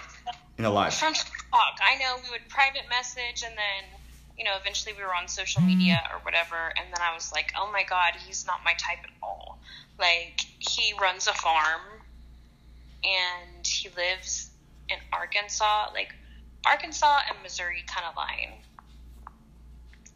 in 0.57 0.65
a 0.65 0.69
live. 0.69 0.93
From 0.93 1.13
TikTok, 1.13 1.79
I 1.83 1.97
know 1.99 2.17
we 2.23 2.29
would 2.31 2.47
private 2.49 2.83
message, 2.89 3.43
and 3.45 3.55
then 3.57 3.99
you 4.37 4.43
know 4.43 4.51
eventually 4.59 4.93
we 4.93 5.03
were 5.03 5.15
on 5.15 5.27
social 5.27 5.61
media 5.61 6.01
mm-hmm. 6.03 6.15
or 6.15 6.19
whatever, 6.19 6.73
and 6.77 6.87
then 6.87 7.01
I 7.01 7.13
was 7.13 7.31
like, 7.31 7.51
oh 7.57 7.69
my 7.71 7.83
god, 7.83 8.13
he's 8.25 8.45
not 8.45 8.61
my 8.63 8.73
type 8.73 8.99
at 9.03 9.11
all. 9.21 9.59
Like 9.99 10.41
he 10.59 10.93
runs 10.99 11.27
a 11.27 11.33
farm, 11.33 11.81
and 13.03 13.65
he 13.65 13.89
lives 13.89 14.49
in 14.89 14.97
Arkansas, 15.11 15.89
like 15.93 16.13
Arkansas 16.65 17.21
and 17.29 17.41
Missouri 17.43 17.83
kind 17.87 18.05
of 18.07 18.15
line 18.15 18.53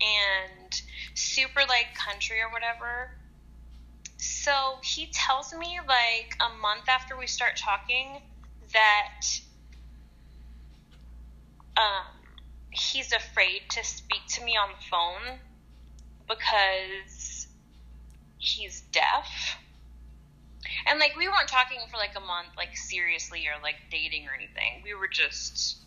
and 0.02 0.82
super 1.14 1.62
like 1.68 1.88
country 1.96 2.40
or 2.42 2.52
whatever. 2.52 3.12
So 4.18 4.78
he 4.84 5.10
tells 5.12 5.54
me 5.54 5.80
like 5.88 6.36
a 6.40 6.58
month 6.62 6.90
after 6.90 7.18
we 7.18 7.28
start 7.28 7.58
talking 7.58 8.22
that 8.74 9.22
um, 11.80 12.06
he's 12.72 13.14
afraid 13.14 13.62
to 13.72 13.84
speak 13.84 14.22
to 14.28 14.44
me 14.44 14.58
on 14.58 14.70
the 14.70 14.86
phone 14.90 15.40
because 16.28 17.48
he's 18.38 18.82
deaf. 18.92 19.58
And 20.88 21.00
like 21.00 21.16
we 21.18 21.28
weren't 21.28 21.48
talking 21.48 21.80
for 21.90 21.98
like 21.98 22.16
a 22.16 22.20
month, 22.20 22.50
like 22.58 22.76
seriously 22.76 23.46
or 23.48 23.62
like 23.64 23.76
dating 23.90 24.28
or 24.28 24.34
anything. 24.36 24.82
We 24.84 24.94
were 24.94 25.08
just 25.08 25.78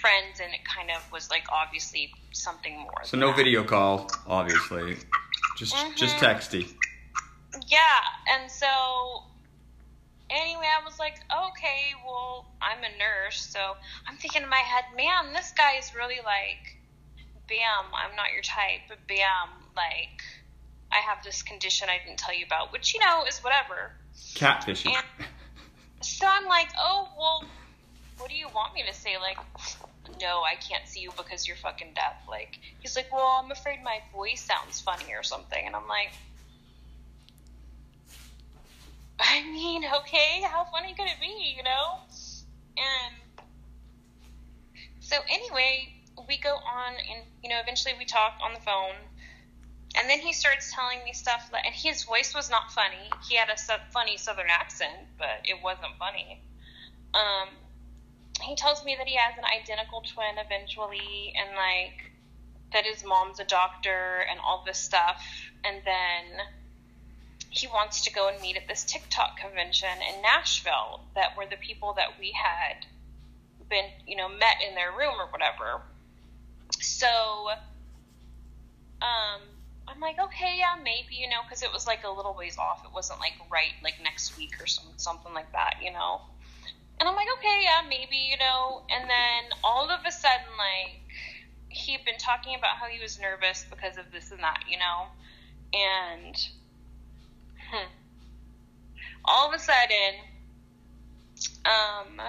friends, 0.00 0.40
and 0.42 0.52
it 0.54 0.60
kind 0.64 0.90
of 0.90 1.10
was 1.12 1.30
like 1.30 1.44
obviously 1.52 2.12
something 2.32 2.78
more. 2.78 3.04
So 3.04 3.16
no 3.16 3.28
that. 3.28 3.36
video 3.36 3.64
call, 3.64 4.10
obviously, 4.26 4.96
just 5.56 5.74
mm-hmm. 5.74 5.96
just 5.96 6.16
texty. 6.16 6.72
Yeah, 7.68 7.78
and 8.34 8.50
so 8.50 8.66
anyway, 10.30 10.66
I 10.66 10.84
was 10.84 10.98
like, 10.98 11.20
okay, 11.30 11.94
well, 12.04 12.46
I'm 12.60 12.78
a 12.78 12.92
nurse, 12.98 13.46
so 13.46 13.76
I'm 14.06 14.16
thinking 14.16 14.42
in 14.42 14.48
my 14.48 14.56
head, 14.56 14.84
man, 14.96 15.32
this 15.32 15.52
guy 15.56 15.76
is 15.78 15.94
really 15.94 16.20
like, 16.24 16.78
bam, 17.48 17.92
I'm 17.94 18.16
not 18.16 18.32
your 18.32 18.42
type, 18.42 18.88
but 18.88 18.98
bam, 19.06 19.50
like, 19.76 20.22
I 20.92 20.96
have 20.96 21.22
this 21.24 21.42
condition 21.42 21.88
I 21.90 21.98
didn't 22.04 22.18
tell 22.18 22.34
you 22.34 22.46
about, 22.46 22.72
which 22.72 22.94
you 22.94 23.00
know 23.00 23.24
is 23.28 23.38
whatever. 23.38 23.92
Catfishing. 24.34 24.94
And 24.94 25.26
so 26.00 26.26
I'm 26.28 26.46
like, 26.46 26.68
oh 26.78 27.08
well, 27.18 27.44
what 28.18 28.30
do 28.30 28.36
you 28.36 28.48
want 28.54 28.74
me 28.74 28.82
to 28.86 28.94
say? 28.94 29.16
Like, 29.20 29.38
no, 30.20 30.42
I 30.42 30.54
can't 30.56 30.86
see 30.86 31.00
you 31.00 31.10
because 31.16 31.46
you're 31.46 31.56
fucking 31.56 31.92
deaf. 31.94 32.16
Like, 32.28 32.58
he's 32.78 32.96
like, 32.96 33.12
well, 33.12 33.40
I'm 33.42 33.50
afraid 33.50 33.82
my 33.82 34.00
voice 34.12 34.42
sounds 34.42 34.80
funny 34.80 35.12
or 35.12 35.22
something. 35.22 35.66
And 35.66 35.74
I'm 35.74 35.88
like, 35.88 36.12
I 39.20 39.42
mean, 39.42 39.84
okay, 40.00 40.42
how 40.42 40.66
funny 40.72 40.94
could 40.94 41.06
it 41.06 41.20
be, 41.20 41.54
you 41.56 41.62
know? 41.62 42.00
And 42.76 43.14
so, 45.00 45.16
anyway, 45.30 45.92
we 46.28 46.38
go 46.38 46.50
on 46.50 46.94
and, 46.94 47.24
you 47.42 47.48
know, 47.48 47.58
eventually 47.60 47.94
we 47.98 48.04
talk 48.04 48.34
on 48.42 48.52
the 48.54 48.60
phone. 48.60 48.96
And 49.98 50.10
then 50.10 50.18
he 50.18 50.34
starts 50.34 50.72
telling 50.74 51.02
me 51.04 51.14
stuff, 51.14 51.50
and 51.64 51.74
his 51.74 52.02
voice 52.02 52.34
was 52.34 52.50
not 52.50 52.70
funny. 52.70 53.10
He 53.28 53.36
had 53.36 53.48
a 53.48 53.56
funny 53.92 54.18
southern 54.18 54.50
accent, 54.50 54.92
but 55.16 55.40
it 55.44 55.62
wasn't 55.62 55.96
funny. 55.98 56.42
Um, 57.14 57.48
he 58.42 58.54
tells 58.56 58.84
me 58.84 58.94
that 58.98 59.06
he 59.06 59.16
has 59.16 59.38
an 59.38 59.44
identical 59.44 60.02
twin 60.02 60.36
eventually, 60.36 61.32
and 61.38 61.56
like 61.56 62.12
that 62.72 62.84
his 62.84 63.04
mom's 63.04 63.40
a 63.40 63.44
doctor 63.44 64.26
and 64.30 64.38
all 64.40 64.64
this 64.66 64.78
stuff, 64.78 65.24
and 65.64 65.80
then 65.86 66.44
he 67.56 67.66
wants 67.66 68.04
to 68.04 68.12
go 68.12 68.28
and 68.28 68.40
meet 68.40 68.56
at 68.56 68.68
this 68.68 68.84
TikTok 68.84 69.38
convention 69.38 69.88
in 70.12 70.22
Nashville 70.22 71.00
that 71.14 71.36
were 71.36 71.46
the 71.46 71.56
people 71.56 71.94
that 71.94 72.18
we 72.20 72.32
had 72.32 72.86
been, 73.68 73.86
you 74.06 74.16
know, 74.16 74.28
met 74.28 74.56
in 74.66 74.74
their 74.74 74.90
room 74.90 75.14
or 75.18 75.26
whatever. 75.30 75.82
So, 76.80 77.08
um, 79.02 79.40
I'm 79.88 80.00
like, 80.00 80.18
okay, 80.20 80.56
yeah, 80.58 80.76
maybe, 80.82 81.14
you 81.14 81.28
know, 81.28 81.42
because 81.44 81.62
it 81.62 81.72
was 81.72 81.86
like 81.86 82.04
a 82.04 82.10
little 82.10 82.34
ways 82.34 82.58
off. 82.58 82.84
It 82.84 82.92
wasn't 82.92 83.20
like 83.20 83.34
right, 83.50 83.72
like 83.82 83.94
next 84.02 84.36
week 84.36 84.60
or 84.60 84.66
some, 84.66 84.86
something 84.96 85.32
like 85.32 85.50
that, 85.52 85.76
you 85.82 85.92
know. 85.92 86.20
And 86.98 87.08
I'm 87.08 87.14
like, 87.14 87.28
okay, 87.38 87.60
yeah, 87.62 87.86
maybe, 87.88 88.16
you 88.16 88.38
know. 88.38 88.82
And 88.90 89.08
then 89.08 89.58
all 89.62 89.90
of 89.90 90.00
a 90.06 90.12
sudden, 90.12 90.52
like, 90.58 91.00
he'd 91.68 92.04
been 92.04 92.18
talking 92.18 92.54
about 92.56 92.76
how 92.76 92.86
he 92.86 93.00
was 93.00 93.20
nervous 93.20 93.64
because 93.68 93.98
of 93.98 94.10
this 94.12 94.30
and 94.30 94.40
that, 94.40 94.64
you 94.68 94.78
know. 94.78 95.06
And 95.74 96.36
hmm, 97.70 97.86
all 99.24 99.48
of 99.48 99.54
a 99.54 99.58
sudden, 99.58 100.14
um, 101.64 102.20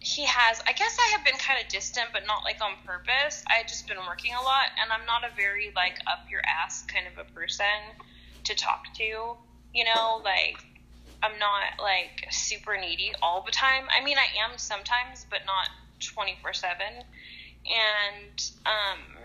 he 0.00 0.24
has, 0.24 0.60
I 0.66 0.72
guess 0.72 0.96
I 0.98 1.12
have 1.16 1.24
been 1.24 1.36
kind 1.36 1.60
of 1.60 1.68
distant, 1.68 2.08
but 2.12 2.22
not 2.26 2.42
like 2.44 2.58
on 2.62 2.76
purpose. 2.86 3.44
I 3.48 3.62
just 3.68 3.86
been 3.86 3.98
working 4.08 4.32
a 4.32 4.42
lot, 4.42 4.72
and 4.80 4.90
I'm 4.92 5.04
not 5.04 5.24
a 5.24 5.34
very, 5.36 5.72
like, 5.76 5.98
up 6.08 6.24
your 6.30 6.40
ass 6.48 6.84
kind 6.88 7.06
of 7.06 7.18
a 7.20 7.28
person 7.32 7.66
to 8.44 8.54
talk 8.54 8.84
to, 8.96 9.36
you 9.74 9.84
know, 9.84 10.22
like, 10.24 10.56
I'm 11.22 11.38
not 11.38 11.76
like 11.82 12.24
super 12.30 12.78
needy 12.80 13.12
all 13.22 13.42
the 13.44 13.52
time. 13.52 13.84
I 13.92 14.02
mean, 14.02 14.16
I 14.16 14.28
am 14.48 14.56
sometimes, 14.56 15.26
but 15.30 15.40
not 15.46 15.68
24 16.00 16.54
7. 16.54 17.04
And, 17.68 18.40
um, 18.64 19.19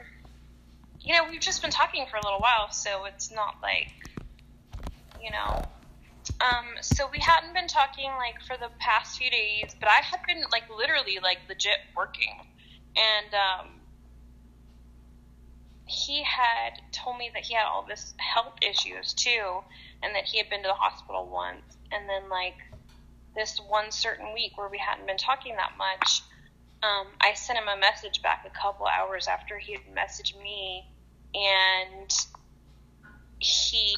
you 1.05 1.13
know, 1.13 1.29
we've 1.29 1.41
just 1.41 1.61
been 1.61 1.71
talking 1.71 2.05
for 2.09 2.17
a 2.17 2.23
little 2.23 2.41
while, 2.41 2.71
so 2.71 3.05
it's 3.05 3.31
not 3.31 3.55
like, 3.61 3.87
you 5.21 5.31
know. 5.31 5.65
Um, 6.41 6.65
so 6.81 7.07
we 7.11 7.19
hadn't 7.19 7.53
been 7.53 7.67
talking 7.67 8.09
like 8.17 8.35
for 8.47 8.57
the 8.57 8.73
past 8.79 9.17
few 9.17 9.29
days, 9.29 9.75
but 9.79 9.87
I 9.87 10.01
had 10.03 10.19
been 10.27 10.43
like 10.51 10.63
literally 10.75 11.19
like 11.21 11.37
legit 11.47 11.77
working. 11.95 12.33
And, 12.97 13.33
um, 13.33 13.67
he 15.87 16.23
had 16.23 16.81
told 16.91 17.17
me 17.17 17.29
that 17.35 17.43
he 17.43 17.53
had 17.53 17.65
all 17.65 17.85
this 17.87 18.15
health 18.17 18.55
issues 18.67 19.13
too, 19.13 19.61
and 20.01 20.15
that 20.15 20.25
he 20.25 20.39
had 20.39 20.49
been 20.49 20.63
to 20.63 20.67
the 20.67 20.73
hospital 20.73 21.29
once 21.31 21.77
and 21.91 22.09
then 22.09 22.29
like 22.29 22.57
this 23.35 23.59
one 23.67 23.91
certain 23.91 24.33
week 24.33 24.57
where 24.57 24.69
we 24.69 24.77
hadn't 24.77 25.05
been 25.05 25.17
talking 25.17 25.55
that 25.57 25.71
much, 25.77 26.21
um, 26.83 27.07
I 27.21 27.33
sent 27.33 27.59
him 27.59 27.67
a 27.67 27.79
message 27.79 28.21
back 28.21 28.45
a 28.45 28.59
couple 28.59 28.87
hours 28.87 29.27
after 29.27 29.57
he 29.57 29.73
had 29.73 29.81
messaged 29.93 30.41
me, 30.41 30.83
and 31.35 32.09
he 33.39 33.95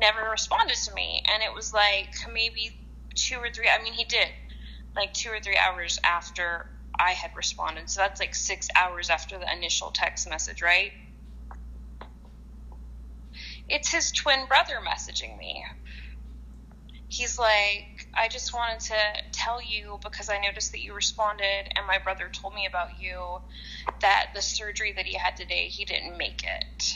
never 0.00 0.30
responded 0.30 0.76
to 0.76 0.94
me. 0.94 1.22
And 1.32 1.42
it 1.42 1.54
was 1.54 1.72
like 1.72 2.08
maybe 2.32 2.70
two 3.14 3.36
or 3.36 3.50
three. 3.50 3.66
I 3.68 3.82
mean, 3.82 3.92
he 3.92 4.04
did 4.04 4.28
like 4.96 5.12
two 5.12 5.30
or 5.30 5.40
three 5.40 5.58
hours 5.58 5.98
after 6.04 6.66
I 6.98 7.12
had 7.12 7.30
responded. 7.36 7.90
So 7.90 8.00
that's 8.00 8.20
like 8.20 8.34
six 8.34 8.68
hours 8.76 9.10
after 9.10 9.38
the 9.38 9.46
initial 9.56 9.90
text 9.90 10.28
message, 10.28 10.62
right? 10.62 10.90
It's 13.68 13.90
his 13.90 14.12
twin 14.12 14.46
brother 14.48 14.74
messaging 14.86 15.38
me 15.38 15.64
he's 17.12 17.38
like, 17.38 17.91
I 18.14 18.28
just 18.28 18.52
wanted 18.52 18.80
to 18.80 18.94
tell 19.32 19.62
you 19.62 19.98
because 20.02 20.28
I 20.28 20.38
noticed 20.38 20.72
that 20.72 20.82
you 20.82 20.94
responded, 20.94 21.72
and 21.76 21.86
my 21.86 21.98
brother 22.02 22.28
told 22.30 22.54
me 22.54 22.66
about 22.66 23.00
you 23.00 23.40
that 24.00 24.26
the 24.34 24.42
surgery 24.42 24.92
that 24.96 25.06
he 25.06 25.16
had 25.16 25.36
today, 25.36 25.68
he 25.68 25.84
didn't 25.84 26.18
make 26.18 26.44
it. 26.44 26.94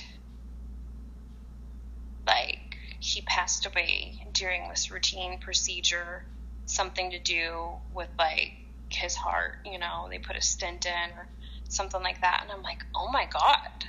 Like, 2.27 2.59
he 3.01 3.23
passed 3.23 3.67
away 3.67 4.15
during 4.35 4.69
this 4.69 4.91
routine 4.91 5.39
procedure, 5.39 6.25
something 6.67 7.11
to 7.13 7.19
do 7.19 7.71
with 7.95 8.09
like 8.19 8.53
his 8.91 9.15
heart, 9.15 9.55
you 9.65 9.79
know, 9.79 10.09
they 10.11 10.19
put 10.19 10.37
a 10.37 10.43
stent 10.43 10.87
in 10.87 11.11
or 11.17 11.27
something 11.69 12.03
like 12.03 12.21
that. 12.21 12.41
And 12.43 12.51
I'm 12.51 12.63
like, 12.63 12.85
oh 12.95 13.11
my 13.11 13.27
God. 13.33 13.85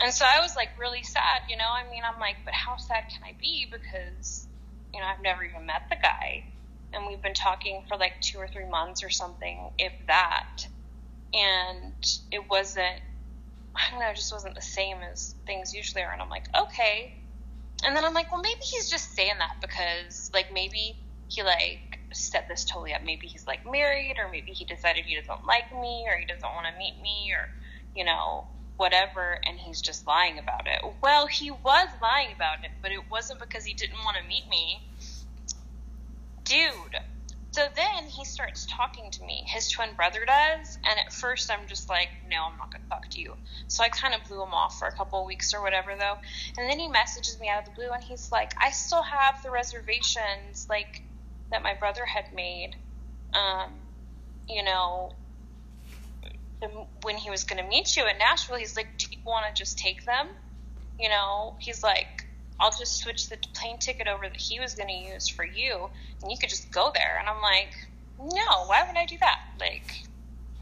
And 0.00 0.12
so 0.12 0.24
I 0.24 0.40
was 0.40 0.56
like 0.56 0.70
really 0.80 1.02
sad, 1.02 1.46
you 1.48 1.56
know. 1.56 1.70
I 1.70 1.88
mean, 1.90 2.02
I'm 2.02 2.20
like, 2.20 2.36
but 2.44 2.54
how 2.54 2.76
sad 2.76 3.04
can 3.12 3.22
I 3.24 3.36
be? 3.40 3.66
Because 3.70 4.48
you 4.94 5.00
know, 5.00 5.06
I've 5.06 5.22
never 5.22 5.44
even 5.44 5.66
met 5.66 5.82
the 5.90 5.96
guy. 6.02 6.44
And 6.92 7.06
we've 7.06 7.22
been 7.22 7.34
talking 7.34 7.82
for 7.88 7.96
like 7.98 8.14
two 8.22 8.38
or 8.38 8.48
three 8.48 8.68
months 8.68 9.02
or 9.02 9.10
something, 9.10 9.70
if 9.78 9.92
that. 10.08 10.66
and 11.34 11.94
it 12.32 12.42
wasn't. 12.50 13.00
I 13.76 13.90
don't 13.90 14.00
know, 14.00 14.10
it 14.10 14.16
just 14.16 14.32
wasn't 14.32 14.54
the 14.56 14.62
same 14.62 14.98
as 15.12 15.34
things 15.46 15.74
usually 15.74 16.02
are. 16.02 16.12
And 16.12 16.22
I'm 16.22 16.30
like, 16.30 16.46
okay. 16.56 17.12
And 17.86 17.96
then 17.96 18.04
I'm 18.04 18.14
like, 18.14 18.32
well, 18.32 18.42
maybe 18.42 18.60
he's 18.72 18.90
just 18.90 19.14
saying 19.14 19.34
that 19.40 19.56
because, 19.62 20.30
like, 20.34 20.48
maybe 20.52 20.96
he 21.28 21.42
like 21.42 21.80
set 22.12 22.46
this 22.48 22.64
totally 22.64 22.94
up. 22.94 23.02
Maybe 23.04 23.28
he's 23.28 23.46
like 23.46 23.60
married, 23.66 24.16
or 24.18 24.30
maybe 24.30 24.52
he 24.52 24.64
decided 24.66 25.04
he 25.06 25.16
doesn't 25.16 25.46
like 25.48 25.72
me, 25.72 26.04
or 26.08 26.18
he 26.18 26.26
doesn't 26.26 26.54
want 26.54 26.66
to 26.72 26.78
meet 26.78 26.94
me, 27.02 27.32
or 27.32 27.48
you 27.96 28.04
know, 28.04 28.46
whatever, 28.76 29.38
and 29.46 29.58
he's 29.58 29.80
just 29.80 30.06
lying 30.06 30.38
about 30.38 30.66
it. 30.66 30.94
Well, 31.02 31.26
he 31.26 31.50
was 31.50 31.88
lying 32.00 32.34
about 32.34 32.64
it, 32.64 32.70
but 32.82 32.90
it 32.90 33.00
wasn't 33.10 33.40
because 33.40 33.64
he 33.64 33.74
didn't 33.74 33.98
want 34.04 34.16
to 34.20 34.28
meet 34.28 34.48
me. 34.50 34.82
Dude. 36.44 37.00
So 37.52 37.66
then 37.76 38.08
he 38.08 38.24
starts 38.24 38.66
talking 38.70 39.10
to 39.10 39.24
me. 39.24 39.44
His 39.46 39.68
twin 39.68 39.90
brother 39.94 40.20
does, 40.26 40.78
and 40.88 40.98
at 40.98 41.12
first 41.12 41.50
I'm 41.50 41.68
just 41.68 41.90
like, 41.90 42.08
no, 42.30 42.46
I'm 42.50 42.56
not 42.56 42.72
going 42.72 42.82
to 42.82 42.88
talk 42.88 43.10
to 43.10 43.20
you. 43.20 43.34
So 43.68 43.84
I 43.84 43.90
kind 43.90 44.14
of 44.14 44.26
blew 44.26 44.42
him 44.42 44.54
off 44.54 44.78
for 44.78 44.88
a 44.88 44.92
couple 44.92 45.20
of 45.20 45.26
weeks 45.26 45.52
or 45.52 45.60
whatever, 45.60 45.90
though. 45.98 46.14
And 46.56 46.70
then 46.70 46.78
he 46.78 46.88
messages 46.88 47.38
me 47.38 47.50
out 47.50 47.58
of 47.58 47.64
the 47.66 47.72
blue, 47.72 47.90
and 47.92 48.02
he's 48.02 48.32
like, 48.32 48.54
I 48.58 48.70
still 48.70 49.02
have 49.02 49.42
the 49.42 49.50
reservations, 49.50 50.66
like, 50.70 51.02
that 51.50 51.62
my 51.62 51.74
brother 51.78 52.06
had 52.06 52.24
made. 52.34 52.70
Um, 53.34 53.72
you 54.48 54.64
know, 54.64 55.12
when 57.02 57.16
he 57.16 57.30
was 57.30 57.44
going 57.44 57.62
to 57.62 57.68
meet 57.68 57.96
you 57.96 58.04
in 58.08 58.18
Nashville, 58.18 58.56
he's 58.56 58.76
like, 58.76 58.88
Do 58.98 59.06
you 59.10 59.18
want 59.24 59.46
to 59.46 59.58
just 59.58 59.78
take 59.78 60.04
them? 60.04 60.28
You 60.98 61.08
know, 61.08 61.54
he's 61.58 61.82
like, 61.82 62.26
I'll 62.60 62.70
just 62.70 62.98
switch 62.98 63.28
the 63.28 63.38
plane 63.54 63.78
ticket 63.78 64.06
over 64.06 64.28
that 64.28 64.36
he 64.36 64.60
was 64.60 64.74
going 64.74 64.88
to 64.88 65.12
use 65.12 65.28
for 65.28 65.44
you, 65.44 65.88
and 66.22 66.30
you 66.30 66.38
could 66.38 66.50
just 66.50 66.70
go 66.70 66.92
there. 66.94 67.18
And 67.18 67.28
I'm 67.28 67.42
like, 67.42 67.74
No, 68.18 68.66
why 68.66 68.84
would 68.86 68.96
I 68.96 69.06
do 69.06 69.16
that? 69.20 69.40
Like, 69.60 70.04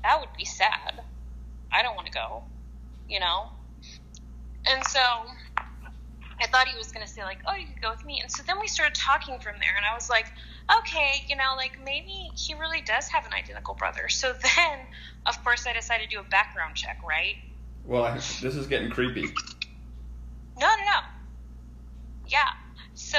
that 0.02 0.18
would 0.20 0.31
be 0.36 0.44
sad. 0.44 1.01
I 1.72 1.82
don't 1.82 1.94
want 1.94 2.06
to 2.06 2.12
go, 2.12 2.43
you 3.09 3.20
know? 3.20 3.51
And 4.66 4.85
so 4.86 5.01
I 6.43 6.47
thought 6.47 6.68
he 6.68 6.77
was 6.77 6.90
going 6.90 7.06
to 7.06 7.12
say, 7.12 7.22
like, 7.22 7.39
oh, 7.47 7.55
you 7.55 7.66
could 7.66 7.82
go 7.82 7.90
with 7.90 8.05
me. 8.05 8.20
And 8.20 8.31
so 8.31 8.43
then 8.47 8.56
we 8.60 8.66
started 8.66 8.94
talking 8.94 9.39
from 9.39 9.55
there, 9.60 9.77
and 9.77 9.85
I 9.90 9.94
was 9.94 10.09
like, 10.09 10.27
okay, 10.78 11.24
you 11.28 11.36
know, 11.36 11.55
like 11.56 11.78
maybe 11.84 12.30
he 12.34 12.55
really 12.55 12.80
does 12.82 13.09
have 13.09 13.26
an 13.26 13.32
identical 13.32 13.74
brother. 13.74 14.09
So 14.09 14.32
then, 14.56 14.78
of 15.26 15.42
course, 15.44 15.66
I 15.66 15.72
decided 15.72 16.10
to 16.10 16.16
do 16.16 16.20
a 16.20 16.24
background 16.28 16.76
check, 16.76 17.01
right? 17.06 17.36
Well, 17.84 18.12
this 18.14 18.42
is 18.42 18.66
getting 18.66 18.90
creepy. 18.90 19.22
No, 20.59 20.66
no, 20.66 20.84
no. 20.84 21.01
Yeah. 22.26 22.48
So, 22.94 23.18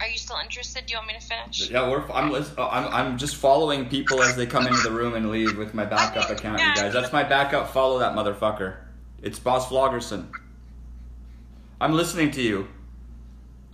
are 0.00 0.08
you 0.08 0.16
still 0.16 0.38
interested? 0.42 0.86
Do 0.86 0.92
you 0.92 0.98
want 0.98 1.08
me 1.08 1.14
to 1.14 1.20
finish? 1.20 1.70
Yeah, 1.70 1.88
we're. 1.90 2.10
I'm. 2.10 2.34
Uh, 2.34 2.44
I'm. 2.58 2.86
I'm 2.88 3.18
just 3.18 3.36
following 3.36 3.88
people 3.88 4.22
as 4.22 4.34
they 4.34 4.46
come 4.46 4.66
into 4.66 4.80
the 4.82 4.90
room 4.90 5.14
and 5.14 5.30
leave 5.30 5.56
with 5.58 5.74
my 5.74 5.84
backup 5.84 6.24
Okay, 6.24 6.34
account. 6.34 6.58
yeah. 6.58 6.70
You 6.70 6.74
guys, 6.82 6.92
that's 6.92 7.12
my 7.12 7.22
backup. 7.22 7.70
Follow 7.70 7.98
that 7.98 8.14
motherfucker. 8.14 8.76
It's 9.22 9.38
Boss 9.38 9.68
Vloggerson. 9.68 10.32
I'm 11.80 11.92
listening 11.92 12.30
to 12.32 12.42
you. 12.42 12.66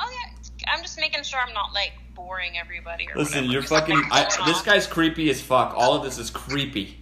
Oh 0.00 0.10
yeah, 0.10 0.34
I'm 0.72 0.82
just 0.82 0.98
making 0.98 1.22
sure 1.22 1.40
I'm 1.40 1.54
not 1.54 1.72
like 1.72 1.92
boring 2.18 2.58
everybody 2.58 3.06
or 3.08 3.16
Listen, 3.16 3.46
whatever, 3.46 3.52
you're 3.52 3.62
fucking. 3.62 4.02
I, 4.10 4.24
this 4.44 4.60
guy's 4.62 4.86
creepy 4.88 5.30
as 5.30 5.40
fuck. 5.40 5.72
All 5.76 5.94
of 5.94 6.02
this 6.02 6.18
is 6.18 6.30
creepy. 6.30 6.98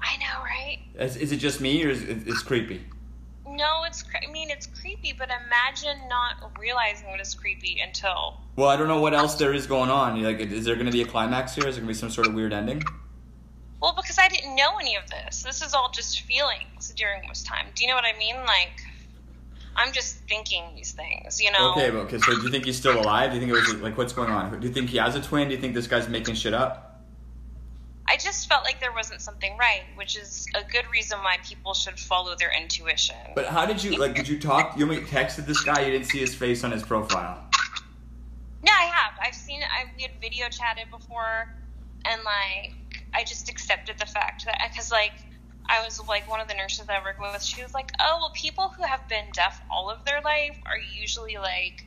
I 0.00 0.16
know, 0.16 0.42
right? 0.42 0.80
Is, 0.98 1.16
is 1.16 1.30
it 1.30 1.36
just 1.36 1.60
me 1.60 1.84
or 1.84 1.90
is 1.90 2.02
it, 2.02 2.26
it's 2.26 2.42
creepy? 2.42 2.84
No, 3.46 3.84
it's. 3.84 4.04
I 4.20 4.30
mean, 4.32 4.50
it's 4.50 4.66
creepy, 4.66 5.14
but 5.16 5.28
imagine 5.46 6.08
not 6.08 6.52
realizing 6.58 7.08
what 7.08 7.20
is 7.20 7.34
creepy 7.34 7.80
until. 7.80 8.40
Well, 8.56 8.68
I 8.68 8.76
don't 8.76 8.88
know 8.88 9.00
what 9.00 9.14
else 9.14 9.36
there 9.36 9.54
is 9.54 9.66
going 9.66 9.90
on. 9.90 10.20
Like, 10.20 10.40
is 10.40 10.64
there 10.64 10.74
going 10.74 10.86
to 10.86 10.92
be 10.92 11.02
a 11.02 11.06
climax 11.06 11.54
here? 11.54 11.68
Is 11.68 11.76
there 11.76 11.84
going 11.84 11.94
to 11.94 11.96
be 11.96 12.00
some 12.00 12.10
sort 12.10 12.26
of 12.26 12.34
weird 12.34 12.52
ending? 12.52 12.82
Well, 13.80 13.94
because 13.94 14.18
I 14.18 14.28
didn't 14.28 14.56
know 14.56 14.78
any 14.80 14.96
of 14.96 15.08
this. 15.08 15.42
This 15.42 15.62
is 15.62 15.72
all 15.74 15.90
just 15.92 16.22
feelings 16.22 16.92
during 16.96 17.28
this 17.28 17.42
time. 17.42 17.66
Do 17.74 17.84
you 17.84 17.90
know 17.90 17.96
what 17.96 18.04
I 18.04 18.16
mean? 18.18 18.36
Like, 18.46 18.80
I'm 19.76 19.92
just 19.92 20.16
thinking 20.28 20.64
these 20.74 20.92
things, 20.92 21.40
you 21.40 21.50
know? 21.50 21.72
Okay, 21.72 21.90
okay. 21.90 22.18
So, 22.18 22.34
do 22.36 22.42
you 22.42 22.50
think 22.50 22.64
he's 22.64 22.76
still 22.76 23.00
alive? 23.00 23.30
Do 23.30 23.36
you 23.36 23.40
think 23.40 23.52
it 23.52 23.60
was 23.60 23.74
like 23.76 23.96
what's 23.96 24.12
going 24.12 24.30
on? 24.30 24.60
Do 24.60 24.66
you 24.66 24.72
think 24.72 24.90
he 24.90 24.98
has 24.98 25.14
a 25.14 25.22
twin? 25.22 25.48
Do 25.48 25.54
you 25.54 25.60
think 25.60 25.74
this 25.74 25.86
guy's 25.86 26.08
making 26.08 26.34
shit 26.34 26.54
up? 26.54 26.92
I 28.06 28.16
just 28.16 28.48
felt 28.48 28.64
like 28.64 28.78
there 28.80 28.92
wasn't 28.92 29.22
something 29.22 29.56
right, 29.56 29.84
which 29.94 30.18
is 30.18 30.46
a 30.54 30.70
good 30.70 30.84
reason 30.92 31.18
why 31.20 31.38
people 31.42 31.72
should 31.72 31.98
follow 31.98 32.34
their 32.36 32.52
intuition. 32.54 33.16
But 33.34 33.46
how 33.46 33.64
did 33.64 33.82
you 33.82 33.96
like? 33.96 34.14
Did 34.14 34.28
you 34.28 34.38
talk? 34.38 34.76
You 34.76 34.84
only 34.84 35.00
texted 35.00 35.46
this 35.46 35.62
guy. 35.62 35.80
You 35.80 35.92
didn't 35.92 36.08
see 36.08 36.18
his 36.18 36.34
face 36.34 36.62
on 36.64 36.72
his 36.72 36.82
profile. 36.82 37.42
No, 38.62 38.72
I 38.72 38.84
have. 38.84 39.14
I've 39.22 39.34
seen. 39.34 39.62
I 39.62 39.84
we 39.96 40.02
had 40.02 40.12
video 40.20 40.48
chatted 40.50 40.90
before, 40.90 41.54
and 42.04 42.22
like 42.22 42.74
I 43.14 43.24
just 43.24 43.48
accepted 43.48 43.98
the 43.98 44.06
fact 44.06 44.44
that 44.44 44.58
because 44.70 44.90
like 44.90 45.12
I 45.68 45.84
was 45.84 46.00
like 46.08 46.28
one 46.28 46.40
of 46.40 46.48
the 46.48 46.54
nurses 46.54 46.86
I 46.88 46.98
work 47.02 47.18
with. 47.20 47.42
She 47.42 47.62
was 47.62 47.74
like, 47.74 47.90
"Oh, 48.00 48.18
well, 48.20 48.32
people 48.34 48.72
who 48.76 48.84
have 48.84 49.08
been 49.08 49.30
deaf 49.32 49.60
all 49.70 49.90
of 49.90 50.04
their 50.04 50.20
life 50.20 50.58
are 50.66 50.78
usually 51.00 51.36
like 51.36 51.86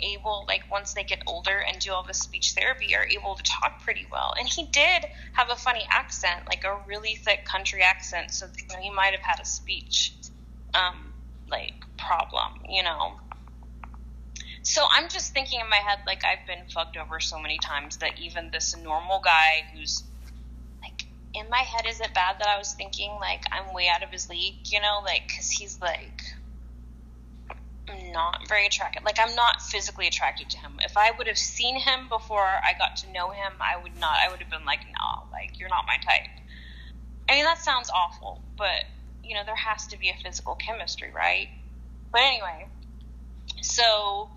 able, 0.00 0.44
like 0.48 0.62
once 0.70 0.94
they 0.94 1.04
get 1.04 1.22
older 1.26 1.62
and 1.66 1.78
do 1.78 1.92
all 1.92 2.04
this 2.06 2.18
speech 2.18 2.52
therapy, 2.52 2.94
are 2.94 3.06
able 3.06 3.34
to 3.34 3.42
talk 3.42 3.82
pretty 3.82 4.06
well." 4.10 4.34
And 4.38 4.48
he 4.48 4.66
did 4.66 5.06
have 5.34 5.50
a 5.50 5.56
funny 5.56 5.86
accent, 5.90 6.46
like 6.48 6.64
a 6.64 6.76
really 6.86 7.14
thick 7.14 7.44
country 7.44 7.82
accent. 7.82 8.32
So 8.32 8.46
you 8.46 8.76
know, 8.76 8.82
he 8.82 8.90
might 8.90 9.12
have 9.12 9.22
had 9.22 9.40
a 9.40 9.46
speech 9.46 10.14
um, 10.74 11.12
like 11.48 11.74
problem, 11.96 12.60
you 12.68 12.82
know. 12.82 13.12
So 14.62 14.84
I'm 14.92 15.08
just 15.08 15.32
thinking 15.32 15.60
in 15.60 15.68
my 15.68 15.76
head, 15.76 15.98
like 16.06 16.22
I've 16.24 16.46
been 16.46 16.64
fucked 16.72 16.96
over 16.96 17.18
so 17.18 17.38
many 17.38 17.58
times 17.58 17.96
that 17.98 18.18
even 18.18 18.50
this 18.52 18.76
normal 18.76 19.20
guy 19.24 19.64
who's 19.74 20.04
in 21.34 21.48
my 21.50 21.60
head, 21.60 21.86
is 21.88 22.00
it 22.00 22.12
bad 22.14 22.36
that 22.40 22.48
I 22.48 22.58
was 22.58 22.74
thinking 22.74 23.10
like 23.20 23.44
I'm 23.52 23.74
way 23.74 23.88
out 23.88 24.02
of 24.02 24.10
his 24.10 24.28
league, 24.28 24.56
you 24.70 24.80
know, 24.80 25.00
like 25.04 25.22
because 25.28 25.50
he's 25.50 25.80
like 25.80 26.22
not 28.12 28.48
very 28.48 28.66
attractive. 28.66 29.02
Like 29.04 29.18
I'm 29.20 29.34
not 29.34 29.60
physically 29.60 30.06
attracted 30.06 30.50
to 30.50 30.58
him. 30.58 30.72
If 30.84 30.96
I 30.96 31.10
would 31.16 31.26
have 31.26 31.38
seen 31.38 31.80
him 31.80 32.08
before 32.08 32.44
I 32.44 32.72
got 32.78 32.96
to 33.04 33.12
know 33.12 33.30
him, 33.30 33.52
I 33.60 33.82
would 33.82 33.98
not. 33.98 34.16
I 34.24 34.30
would 34.30 34.40
have 34.40 34.50
been 34.50 34.64
like, 34.64 34.80
no, 34.86 35.26
like 35.32 35.58
you're 35.58 35.68
not 35.68 35.84
my 35.86 35.96
type. 35.96 36.28
I 37.28 37.34
mean 37.34 37.44
that 37.44 37.58
sounds 37.58 37.90
awful, 37.94 38.42
but 38.58 38.84
you 39.24 39.34
know 39.34 39.42
there 39.46 39.56
has 39.56 39.86
to 39.88 39.98
be 39.98 40.10
a 40.10 40.14
physical 40.22 40.54
chemistry, 40.54 41.08
right? 41.14 41.48
But 42.12 42.20
anyway, 42.22 42.66
so 43.62 44.28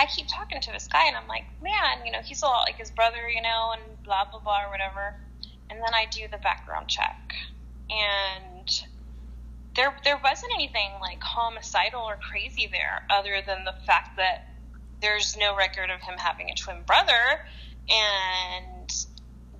I 0.00 0.06
keep 0.06 0.28
talking 0.28 0.62
to 0.62 0.72
this 0.72 0.88
guy, 0.88 1.08
and 1.08 1.14
I'm 1.14 1.28
like, 1.28 1.44
man, 1.62 2.06
you 2.06 2.10
know, 2.10 2.20
he's 2.24 2.40
a 2.40 2.46
lot 2.46 2.64
like 2.66 2.78
his 2.78 2.90
brother, 2.90 3.28
you 3.28 3.42
know, 3.42 3.74
and 3.74 4.02
blah 4.02 4.24
blah 4.30 4.40
blah 4.40 4.64
or 4.64 4.70
whatever. 4.70 5.14
And 5.68 5.78
then 5.78 5.92
I 5.92 6.06
do 6.10 6.22
the 6.32 6.38
background 6.38 6.88
check, 6.88 7.34
and 7.90 8.66
there 9.76 9.94
there 10.02 10.18
wasn't 10.24 10.52
anything 10.54 10.88
like 11.02 11.20
homicidal 11.20 12.00
or 12.00 12.16
crazy 12.16 12.66
there, 12.72 13.04
other 13.10 13.42
than 13.46 13.64
the 13.64 13.74
fact 13.84 14.16
that 14.16 14.48
there's 15.02 15.36
no 15.36 15.54
record 15.54 15.90
of 15.90 16.00
him 16.00 16.16
having 16.16 16.48
a 16.48 16.54
twin 16.54 16.80
brother, 16.86 17.44
and 17.90 18.90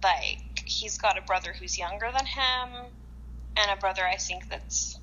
like 0.02 0.62
he's 0.64 0.96
got 0.96 1.18
a 1.18 1.22
brother 1.22 1.52
who's 1.52 1.76
younger 1.76 2.08
than 2.16 2.24
him, 2.24 2.88
and 3.58 3.70
a 3.70 3.76
brother 3.76 4.06
I 4.06 4.16
think 4.16 4.48
that's 4.48 4.98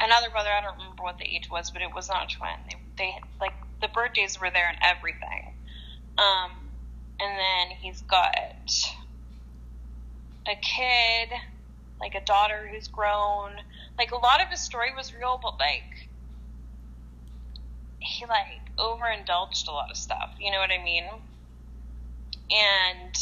another 0.00 0.30
brother. 0.30 0.50
I 0.50 0.60
don't 0.60 0.76
remember 0.76 1.04
what 1.04 1.18
the 1.18 1.24
age 1.24 1.48
was, 1.52 1.70
but 1.70 1.82
it 1.82 1.94
was 1.94 2.08
not 2.08 2.32
a 2.32 2.36
twin. 2.36 2.58
They, 2.68 2.77
they 2.98 3.14
like 3.40 3.54
the 3.80 3.88
birthdays 3.94 4.40
were 4.40 4.50
there 4.52 4.68
and 4.68 4.78
everything. 4.82 5.54
Um, 6.18 6.50
and 7.20 7.38
then 7.38 7.76
he's 7.80 8.02
got 8.02 8.34
a 10.46 10.54
kid, 10.54 11.28
like 12.00 12.14
a 12.14 12.24
daughter 12.24 12.68
who's 12.70 12.88
grown. 12.88 13.62
Like 13.98 14.10
a 14.10 14.16
lot 14.16 14.42
of 14.42 14.48
his 14.50 14.60
story 14.60 14.94
was 14.96 15.14
real, 15.14 15.38
but 15.42 15.54
like 15.58 16.10
he 17.98 18.26
like 18.26 18.70
overindulged 18.78 19.68
a 19.68 19.72
lot 19.72 19.90
of 19.90 19.96
stuff. 19.96 20.30
You 20.40 20.52
know 20.52 20.58
what 20.58 20.70
I 20.70 20.82
mean? 20.82 21.04
And 22.50 23.14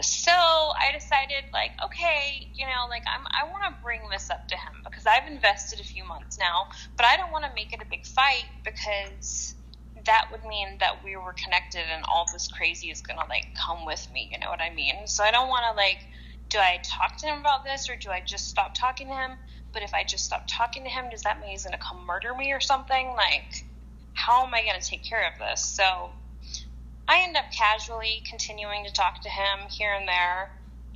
so 0.00 0.32
I 0.32 0.92
decided, 0.92 1.48
like, 1.52 1.72
okay, 1.84 2.48
you 2.54 2.66
know, 2.66 2.88
like 2.88 3.02
I'm, 3.08 3.24
I 3.30 3.48
want 3.48 3.64
to 3.68 3.82
bring 3.82 4.00
this 4.10 4.30
up 4.30 4.48
to 4.48 4.56
him 4.56 4.74
because 4.84 5.04
I've 5.06 5.30
invested 5.30 5.80
a 5.80 5.84
few 5.84 6.06
months 6.06 6.38
now, 6.38 6.66
but 6.96 7.06
I 7.06 7.16
don't 7.16 7.32
want 7.32 7.44
to 7.44 7.52
make 7.54 7.72
it 7.72 7.80
a 7.82 7.88
big 7.88 8.04
fight 8.04 8.48
because 8.64 9.54
that 10.06 10.26
would 10.30 10.44
mean 10.44 10.78
that 10.80 11.02
we 11.04 11.16
were 11.16 11.34
connected 11.34 11.82
and 11.92 12.04
all 12.12 12.26
this 12.32 12.48
crazy 12.48 12.88
is 12.88 13.02
gonna 13.02 13.26
like 13.28 13.46
come 13.58 13.84
with 13.84 14.06
me. 14.12 14.28
You 14.32 14.38
know 14.38 14.48
what 14.48 14.60
I 14.60 14.74
mean? 14.74 15.06
So 15.06 15.24
I 15.24 15.30
don't 15.30 15.48
want 15.48 15.64
to 15.70 15.76
like, 15.76 15.98
do 16.48 16.58
I 16.58 16.78
talk 16.82 17.18
to 17.18 17.26
him 17.26 17.40
about 17.40 17.64
this 17.64 17.88
or 17.88 17.96
do 17.96 18.10
I 18.10 18.22
just 18.24 18.48
stop 18.48 18.74
talking 18.74 19.08
to 19.08 19.14
him? 19.14 19.30
But 19.72 19.82
if 19.82 19.94
I 19.94 20.04
just 20.04 20.24
stop 20.24 20.46
talking 20.48 20.84
to 20.84 20.90
him, 20.90 21.10
does 21.10 21.22
that 21.22 21.40
mean 21.40 21.50
he's 21.50 21.64
gonna 21.64 21.78
come 21.78 22.06
murder 22.06 22.34
me 22.34 22.52
or 22.52 22.60
something? 22.60 23.14
Like, 23.16 23.66
how 24.14 24.46
am 24.46 24.54
I 24.54 24.62
gonna 24.64 24.80
take 24.80 25.04
care 25.04 25.26
of 25.26 25.34
this? 25.38 25.62
So 25.62 26.10
I 27.10 27.24
end 27.26 27.36
up 27.36 27.50
casually 27.50 28.22
continuing 28.30 28.84
to 28.84 28.92
talk 28.92 29.20
to 29.22 29.28
him 29.28 29.66
here 29.68 29.92
and 29.92 30.06
there, 30.06 30.46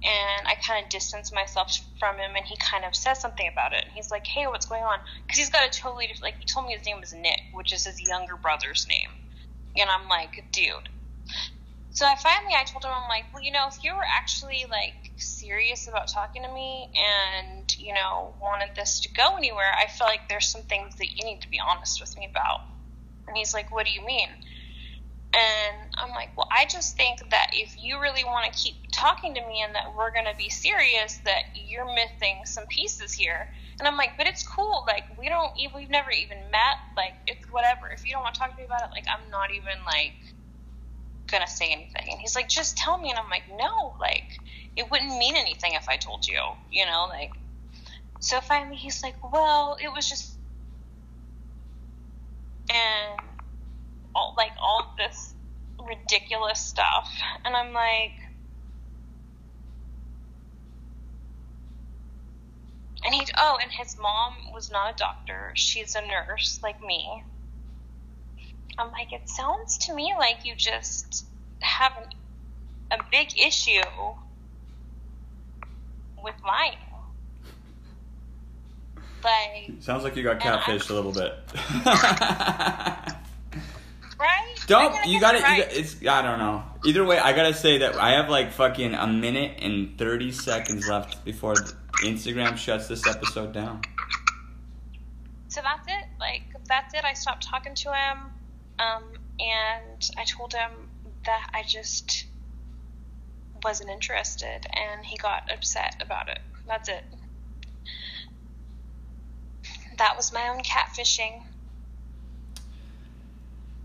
and 0.05 0.47
I 0.47 0.55
kind 0.65 0.84
of 0.84 0.89
distance 0.89 1.33
myself 1.33 1.75
from 1.99 2.18
him, 2.18 2.36
and 2.36 2.47
he 2.47 2.57
kind 2.62 2.84
of 2.84 2.94
says 2.94 3.18
something 3.20 3.51
about 3.51 3.73
it. 3.73 3.83
And 3.84 3.93
he's 3.93 4.12
like, 4.12 4.25
"Hey, 4.25 4.47
what's 4.47 4.67
going 4.67 4.84
on?" 4.84 5.01
Because 5.26 5.41
he's 5.41 5.51
got 5.51 5.67
a 5.67 5.70
totally 5.70 6.07
different. 6.07 6.23
Like 6.23 6.39
he 6.39 6.47
told 6.47 6.67
me 6.67 6.73
his 6.73 6.86
name 6.86 7.01
was 7.01 7.12
Nick, 7.12 7.41
which 7.52 7.73
is 7.73 7.83
his 7.83 8.01
younger 8.01 8.36
brother's 8.36 8.86
name, 8.89 9.10
and 9.76 9.91
I'm 9.91 10.09
like, 10.09 10.44
"Dude." 10.52 10.89
so 11.91 12.07
I 12.07 12.15
finally 12.15 12.55
I 12.55 12.65
told 12.65 12.84
him 12.84 12.91
I'm 12.94 13.09
like, 13.09 13.26
well, 13.33 13.43
you 13.43 13.51
know, 13.51 13.67
if 13.67 13.83
you 13.83 13.94
were 13.94 14.07
actually 14.18 14.67
like 14.70 15.10
serious 15.17 15.89
about 15.89 16.07
talking 16.07 16.43
to 16.43 16.52
me 16.52 16.91
and 16.94 17.67
you 17.78 17.94
know 17.94 18.34
wanted 18.41 18.70
this 18.76 19.01
to 19.01 19.09
go 19.17 19.36
anywhere, 19.36 19.75
I 19.83 19.86
feel 19.91 20.07
like 20.07 20.28
there's 20.28 20.47
some 20.47 20.62
things 20.62 20.94
that 20.97 21.17
you 21.17 21.26
need 21.26 21.41
to 21.43 21.51
be 21.51 21.59
honest 21.59 22.01
with 22.01 22.17
me 22.18 22.28
about. 22.31 22.62
And 23.26 23.36
he's 23.36 23.55
like, 23.55 23.73
what 23.73 23.86
do 23.86 23.93
you 23.93 24.05
mean? 24.07 24.28
And 25.34 25.90
I'm 25.96 26.10
like, 26.10 26.30
well, 26.36 26.48
I 26.52 26.64
just 26.66 26.96
think 26.96 27.28
that 27.30 27.50
if 27.52 27.74
you 27.82 28.00
really 28.00 28.22
want 28.24 28.52
to 28.52 28.56
keep 28.56 28.76
talking 28.92 29.34
to 29.34 29.40
me 29.40 29.62
and 29.64 29.74
that 29.74 29.92
we're 29.96 30.12
going 30.12 30.26
to 30.26 30.36
be 30.38 30.48
serious, 30.48 31.18
that 31.24 31.42
you're 31.54 31.92
missing 31.92 32.42
some 32.44 32.66
pieces 32.66 33.12
here. 33.12 33.48
And 33.80 33.88
I'm 33.88 33.96
like, 33.96 34.10
but 34.16 34.28
it's 34.28 34.46
cool. 34.46 34.84
Like, 34.86 35.02
we 35.18 35.28
don't, 35.28 35.50
we've 35.74 35.90
never 35.90 36.10
even 36.10 36.38
met. 36.52 36.78
Like, 36.96 37.14
it's 37.26 37.44
whatever. 37.50 37.88
If 37.92 38.06
you 38.06 38.12
don't 38.12 38.22
want 38.22 38.34
to 38.34 38.40
talk 38.40 38.52
to 38.52 38.56
me 38.56 38.64
about 38.64 38.82
it, 38.82 38.90
like, 38.92 39.06
I'm 39.10 39.28
not 39.32 39.50
even, 39.50 39.82
like, 39.84 40.12
going 41.26 41.42
to 41.42 41.50
say 41.50 41.72
anything. 41.72 42.12
And 42.12 42.20
he's 42.20 42.36
like, 42.36 42.48
just 42.48 42.76
tell 42.76 42.96
me. 42.96 43.10
And 43.10 43.18
I'm 43.18 43.28
like, 43.28 43.42
no, 43.58 43.94
like, 44.00 44.38
it 44.76 44.88
wouldn't 44.88 45.18
mean 45.18 45.34
anything 45.34 45.72
if 45.74 45.88
I 45.88 45.96
told 45.96 46.28
you, 46.28 46.38
you 46.70 46.86
know, 46.86 47.06
like, 47.08 47.32
so 48.20 48.40
finally 48.40 48.76
he's 48.76 49.02
like, 49.02 49.16
well, 49.32 49.76
it 49.82 49.88
was 49.92 50.08
just, 50.08 50.38
and 52.70 53.20
all 54.15 54.34
like 54.36 54.52
all 54.60 54.94
this 54.97 55.34
ridiculous 55.86 56.60
stuff, 56.60 57.10
and 57.44 57.55
I'm 57.55 57.73
like, 57.73 58.12
and 63.05 63.15
he 63.15 63.26
oh, 63.36 63.59
and 63.62 63.70
his 63.70 63.97
mom 63.99 64.34
was 64.52 64.70
not 64.70 64.94
a 64.94 64.97
doctor; 64.97 65.52
she's 65.55 65.94
a 65.94 66.01
nurse 66.01 66.60
like 66.62 66.83
me. 66.83 67.23
I'm 68.76 68.91
like, 68.91 69.12
it 69.12 69.28
sounds 69.28 69.78
to 69.86 69.94
me 69.94 70.15
like 70.18 70.44
you 70.44 70.55
just 70.57 71.26
have 71.60 71.93
a 72.91 72.99
big 73.10 73.28
issue 73.39 73.83
with 76.23 76.34
lying. 76.44 76.76
Like, 79.23 79.73
Sounds 79.81 80.05
like 80.05 80.17
you 80.17 80.23
got 80.23 80.41
catfished 80.41 80.91
a 80.91 80.94
little 80.94 81.12
bit. 81.12 81.33
right? 84.25 84.55
Don't 84.67 84.86
I 84.86 84.89
mean, 84.93 85.01
I 85.03 85.07
you 85.07 85.20
guess 85.20 85.20
got 85.20 85.35
it? 85.36 85.43
right. 85.43 85.77
It's 85.77 85.97
I 86.07 86.23
don't 86.23 86.39
know. 86.39 86.62
Either 86.85 87.05
way, 87.05 87.19
I 87.19 87.33
gotta 87.33 87.55
say 87.55 87.78
that 87.78 87.97
I 87.97 88.12
have 88.12 88.28
like 88.31 88.53
fucking 88.53 88.94
a 88.94 89.07
minute 89.07 89.59
and 89.62 89.97
thirty 89.99 90.33
seconds 90.33 90.89
left 90.89 91.25
before 91.25 91.55
Instagram 92.03 92.57
shuts 92.57 92.89
this 92.89 93.07
episode 93.07 93.53
down. 93.53 93.83
so 95.49 95.61
that's 95.62 95.86
it. 95.89 96.07
Like 96.19 96.43
that's 96.69 96.94
it. 96.94 97.05
I 97.05 97.12
stopped 97.15 97.43
talking 97.47 97.75
to 97.75 97.93
him, 97.93 98.19
um, 98.78 99.05
and 99.39 100.11
I 100.17 100.25
told 100.25 100.53
him 100.55 100.70
that 101.27 101.51
I 101.55 101.62
just 101.62 102.27
wasn't 103.62 103.91
interested, 103.91 104.67
and 104.73 105.05
he 105.05 105.17
got 105.17 105.51
upset 105.53 105.97
about 106.01 106.28
it. 106.28 106.41
That's 106.67 106.89
it. 106.89 107.05
That 109.99 110.17
was 110.17 110.33
my 110.33 110.49
own 110.49 110.61
catfishing. 110.62 111.43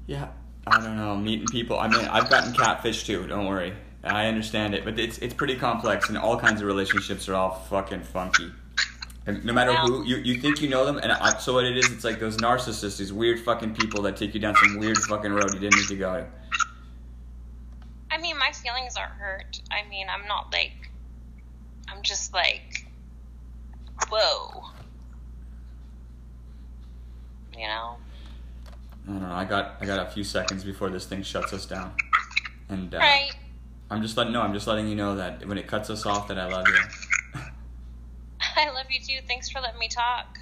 Yeah, 0.10 0.30
I 0.66 0.82
don't 0.82 0.98
know. 0.98 1.16
Meeting 1.16 1.46
people. 1.46 1.78
I 1.78 1.88
mean, 1.88 2.04
I've 2.06 2.32
gotten 2.32 2.52
catfish 2.52 3.04
too. 3.04 3.28
Don't 3.28 3.46
worry. 3.46 3.74
I 4.04 4.26
understand 4.26 4.74
it, 4.74 4.84
but 4.84 4.98
it's 4.98 5.20
it's 5.20 5.36
pretty 5.36 5.56
complex, 5.56 6.10
and 6.10 6.18
all 6.18 6.36
kinds 6.36 6.62
of 6.62 6.68
relationships 6.68 7.30
are 7.30 7.36
all 7.36 7.52
fucking 7.70 8.02
funky. 8.02 8.52
And 9.28 9.46
no 9.46 9.54
matter 9.54 9.72
who 9.76 10.04
you, 10.04 10.16
you 10.16 10.42
think 10.42 10.64
you 10.64 10.68
know 10.68 10.84
them, 10.84 10.98
and 10.98 11.12
I, 11.12 11.38
so 11.38 11.54
what 11.54 11.66
it 11.66 11.78
is, 11.78 11.92
it's 11.92 12.04
like 12.04 12.20
those 12.20 12.38
narcissists, 12.38 12.98
these 12.98 13.14
weird 13.14 13.40
fucking 13.42 13.76
people 13.76 14.02
that 14.02 14.18
take 14.18 14.34
you 14.34 14.40
down 14.40 14.56
some 14.56 14.80
weird 14.80 14.98
fucking 14.98 15.32
road 15.32 15.54
you 15.54 15.60
didn't 15.60 15.78
need 15.78 15.90
to 15.90 15.96
go. 15.96 16.26
I 18.10 18.18
mean, 18.18 18.36
my 18.40 18.52
feelings 18.52 18.96
aren't 18.98 19.14
hurt. 19.14 19.62
I 19.70 19.88
mean, 19.88 20.08
I'm 20.10 20.26
not 20.26 20.52
like, 20.52 20.90
I'm 21.88 22.02
just 22.02 22.34
like, 22.34 22.88
whoa. 24.10 24.64
You 27.56 27.68
know? 27.68 27.98
I 29.08 29.12
don't 29.12 29.22
know. 29.22 29.32
I 29.32 29.46
got 29.46 29.76
I 29.82 29.86
got 29.86 30.06
a 30.08 30.12
few 30.12 30.24
seconds 30.24 30.64
before 30.64 30.90
this 30.90 31.06
thing 31.06 31.24
shuts 31.24 31.52
us 31.54 31.66
down, 31.66 31.94
and 32.70 32.94
uh, 32.94 32.98
Right. 33.00 33.32
I'm 33.92 34.02
just 34.02 34.18
letting 34.18 34.34
no. 34.34 34.42
I'm 34.42 34.54
just 34.54 34.68
letting 34.68 34.88
you 34.88 34.96
know 34.96 35.16
that 35.16 35.46
when 35.48 35.58
it 35.58 35.68
cuts 35.68 35.90
us 35.90 36.06
off, 36.06 36.28
that 36.28 36.38
I 36.38 36.48
love 36.48 36.68
you. 36.68 37.42
I 38.56 38.70
love 38.72 38.86
you 38.90 39.00
too. 39.00 39.26
Thanks 39.28 39.50
for 39.50 39.60
letting 39.62 39.80
me 39.80 39.88
talk. 39.88 40.40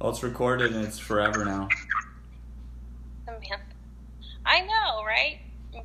Well, 0.00 0.10
it's 0.10 0.22
recorded 0.22 0.74
and 0.74 0.84
it's 0.84 0.98
forever 0.98 1.44
now. 1.44 1.68
Oh, 3.28 3.32
man. 3.32 3.58
I 4.44 4.60
know, 4.60 5.04
right? 5.04 5.38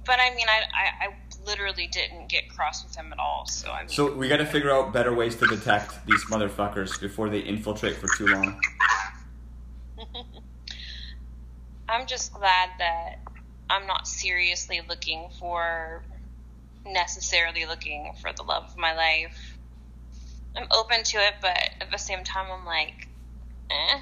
But 0.05 0.19
I 0.19 0.33
mean, 0.35 0.47
I, 0.49 0.61
I, 0.73 1.05
I 1.07 1.15
literally 1.45 1.87
didn't 1.87 2.27
get 2.29 2.49
cross 2.49 2.83
with 2.83 2.95
him 2.95 3.11
at 3.13 3.19
all. 3.19 3.45
So 3.47 3.71
I 3.71 3.81
mean, 3.81 3.89
So 3.89 4.13
we 4.13 4.27
got 4.27 4.37
to 4.37 4.45
figure 4.45 4.71
out 4.71 4.91
better 4.93 5.13
ways 5.13 5.35
to 5.37 5.47
detect 5.47 6.05
these 6.05 6.23
motherfuckers 6.25 6.99
before 6.99 7.29
they 7.29 7.39
infiltrate 7.39 7.95
for 7.97 8.07
too 8.17 8.27
long. 8.27 8.59
I'm 11.91 12.07
just 12.07 12.31
glad 12.31 12.69
that 12.79 13.15
I'm 13.69 13.85
not 13.85 14.07
seriously 14.07 14.79
looking 14.87 15.27
for, 15.37 16.03
necessarily 16.85 17.65
looking 17.65 18.13
for 18.21 18.31
the 18.35 18.43
love 18.43 18.63
of 18.71 18.77
my 18.77 18.95
life. 18.95 19.57
I'm 20.55 20.67
open 20.71 21.03
to 21.03 21.17
it, 21.17 21.33
but 21.41 21.57
at 21.81 21.91
the 21.91 21.97
same 21.97 22.23
time, 22.23 22.45
I'm 22.49 22.65
like, 22.65 23.09
eh. 23.69 23.99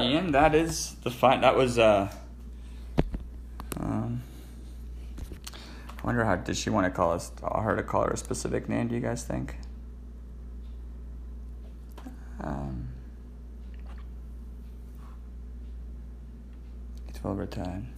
And 0.00 0.34
that 0.34 0.54
is 0.54 0.96
the 1.02 1.10
fine. 1.10 1.42
That 1.42 1.56
was. 1.56 1.78
uh 1.78 2.10
um, 3.78 4.22
I 6.02 6.06
wonder 6.06 6.24
how 6.24 6.36
did 6.36 6.56
she 6.56 6.70
want 6.70 6.86
to 6.86 6.90
call 6.90 7.12
us? 7.12 7.30
Her 7.42 7.76
to 7.76 7.82
call 7.82 8.04
her 8.04 8.10
a 8.10 8.16
specific 8.16 8.68
name? 8.68 8.88
Do 8.88 8.94
you 8.94 9.00
guys 9.00 9.22
think? 9.24 9.56
Um, 12.42 12.88
it's 17.08 17.20
overtime. 17.24 17.92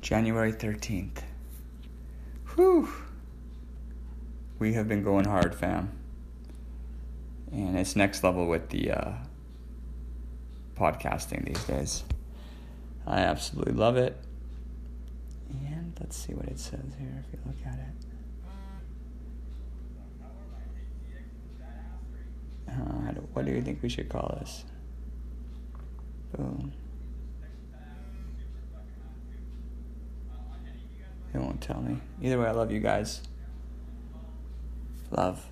January 0.00 0.52
thirteenth. 0.52 1.22
Whew. 2.54 2.88
We 4.58 4.72
have 4.72 4.88
been 4.88 5.04
going 5.04 5.26
hard, 5.26 5.54
fam. 5.54 5.92
And 7.52 7.78
it's 7.78 7.94
next 7.94 8.24
level 8.24 8.46
with 8.46 8.70
the 8.70 8.90
uh, 8.90 9.12
podcasting 10.78 11.44
these 11.44 11.62
days. 11.64 12.04
I 13.06 13.20
absolutely 13.20 13.74
love 13.74 13.96
it. 13.96 14.16
And 15.50 15.96
let's 16.00 16.16
see 16.16 16.34
what 16.34 16.46
it 16.46 16.58
says 16.58 16.94
here 16.98 17.24
if 17.26 17.32
you 17.32 17.38
look 17.46 17.56
at 17.66 17.74
it. 17.78 18.08
Uh, 22.68 23.20
what 23.32 23.46
do 23.46 23.52
you 23.52 23.62
think 23.62 23.82
we 23.82 23.88
should 23.88 24.08
call 24.08 24.36
this? 24.40 24.64
Boom. 26.36 26.72
It 31.34 31.38
won't 31.38 31.60
tell 31.60 31.80
me. 31.80 31.98
Either 32.22 32.38
way, 32.38 32.46
I 32.46 32.52
love 32.52 32.70
you 32.70 32.80
guys. 32.80 33.22
Love. 35.10 35.44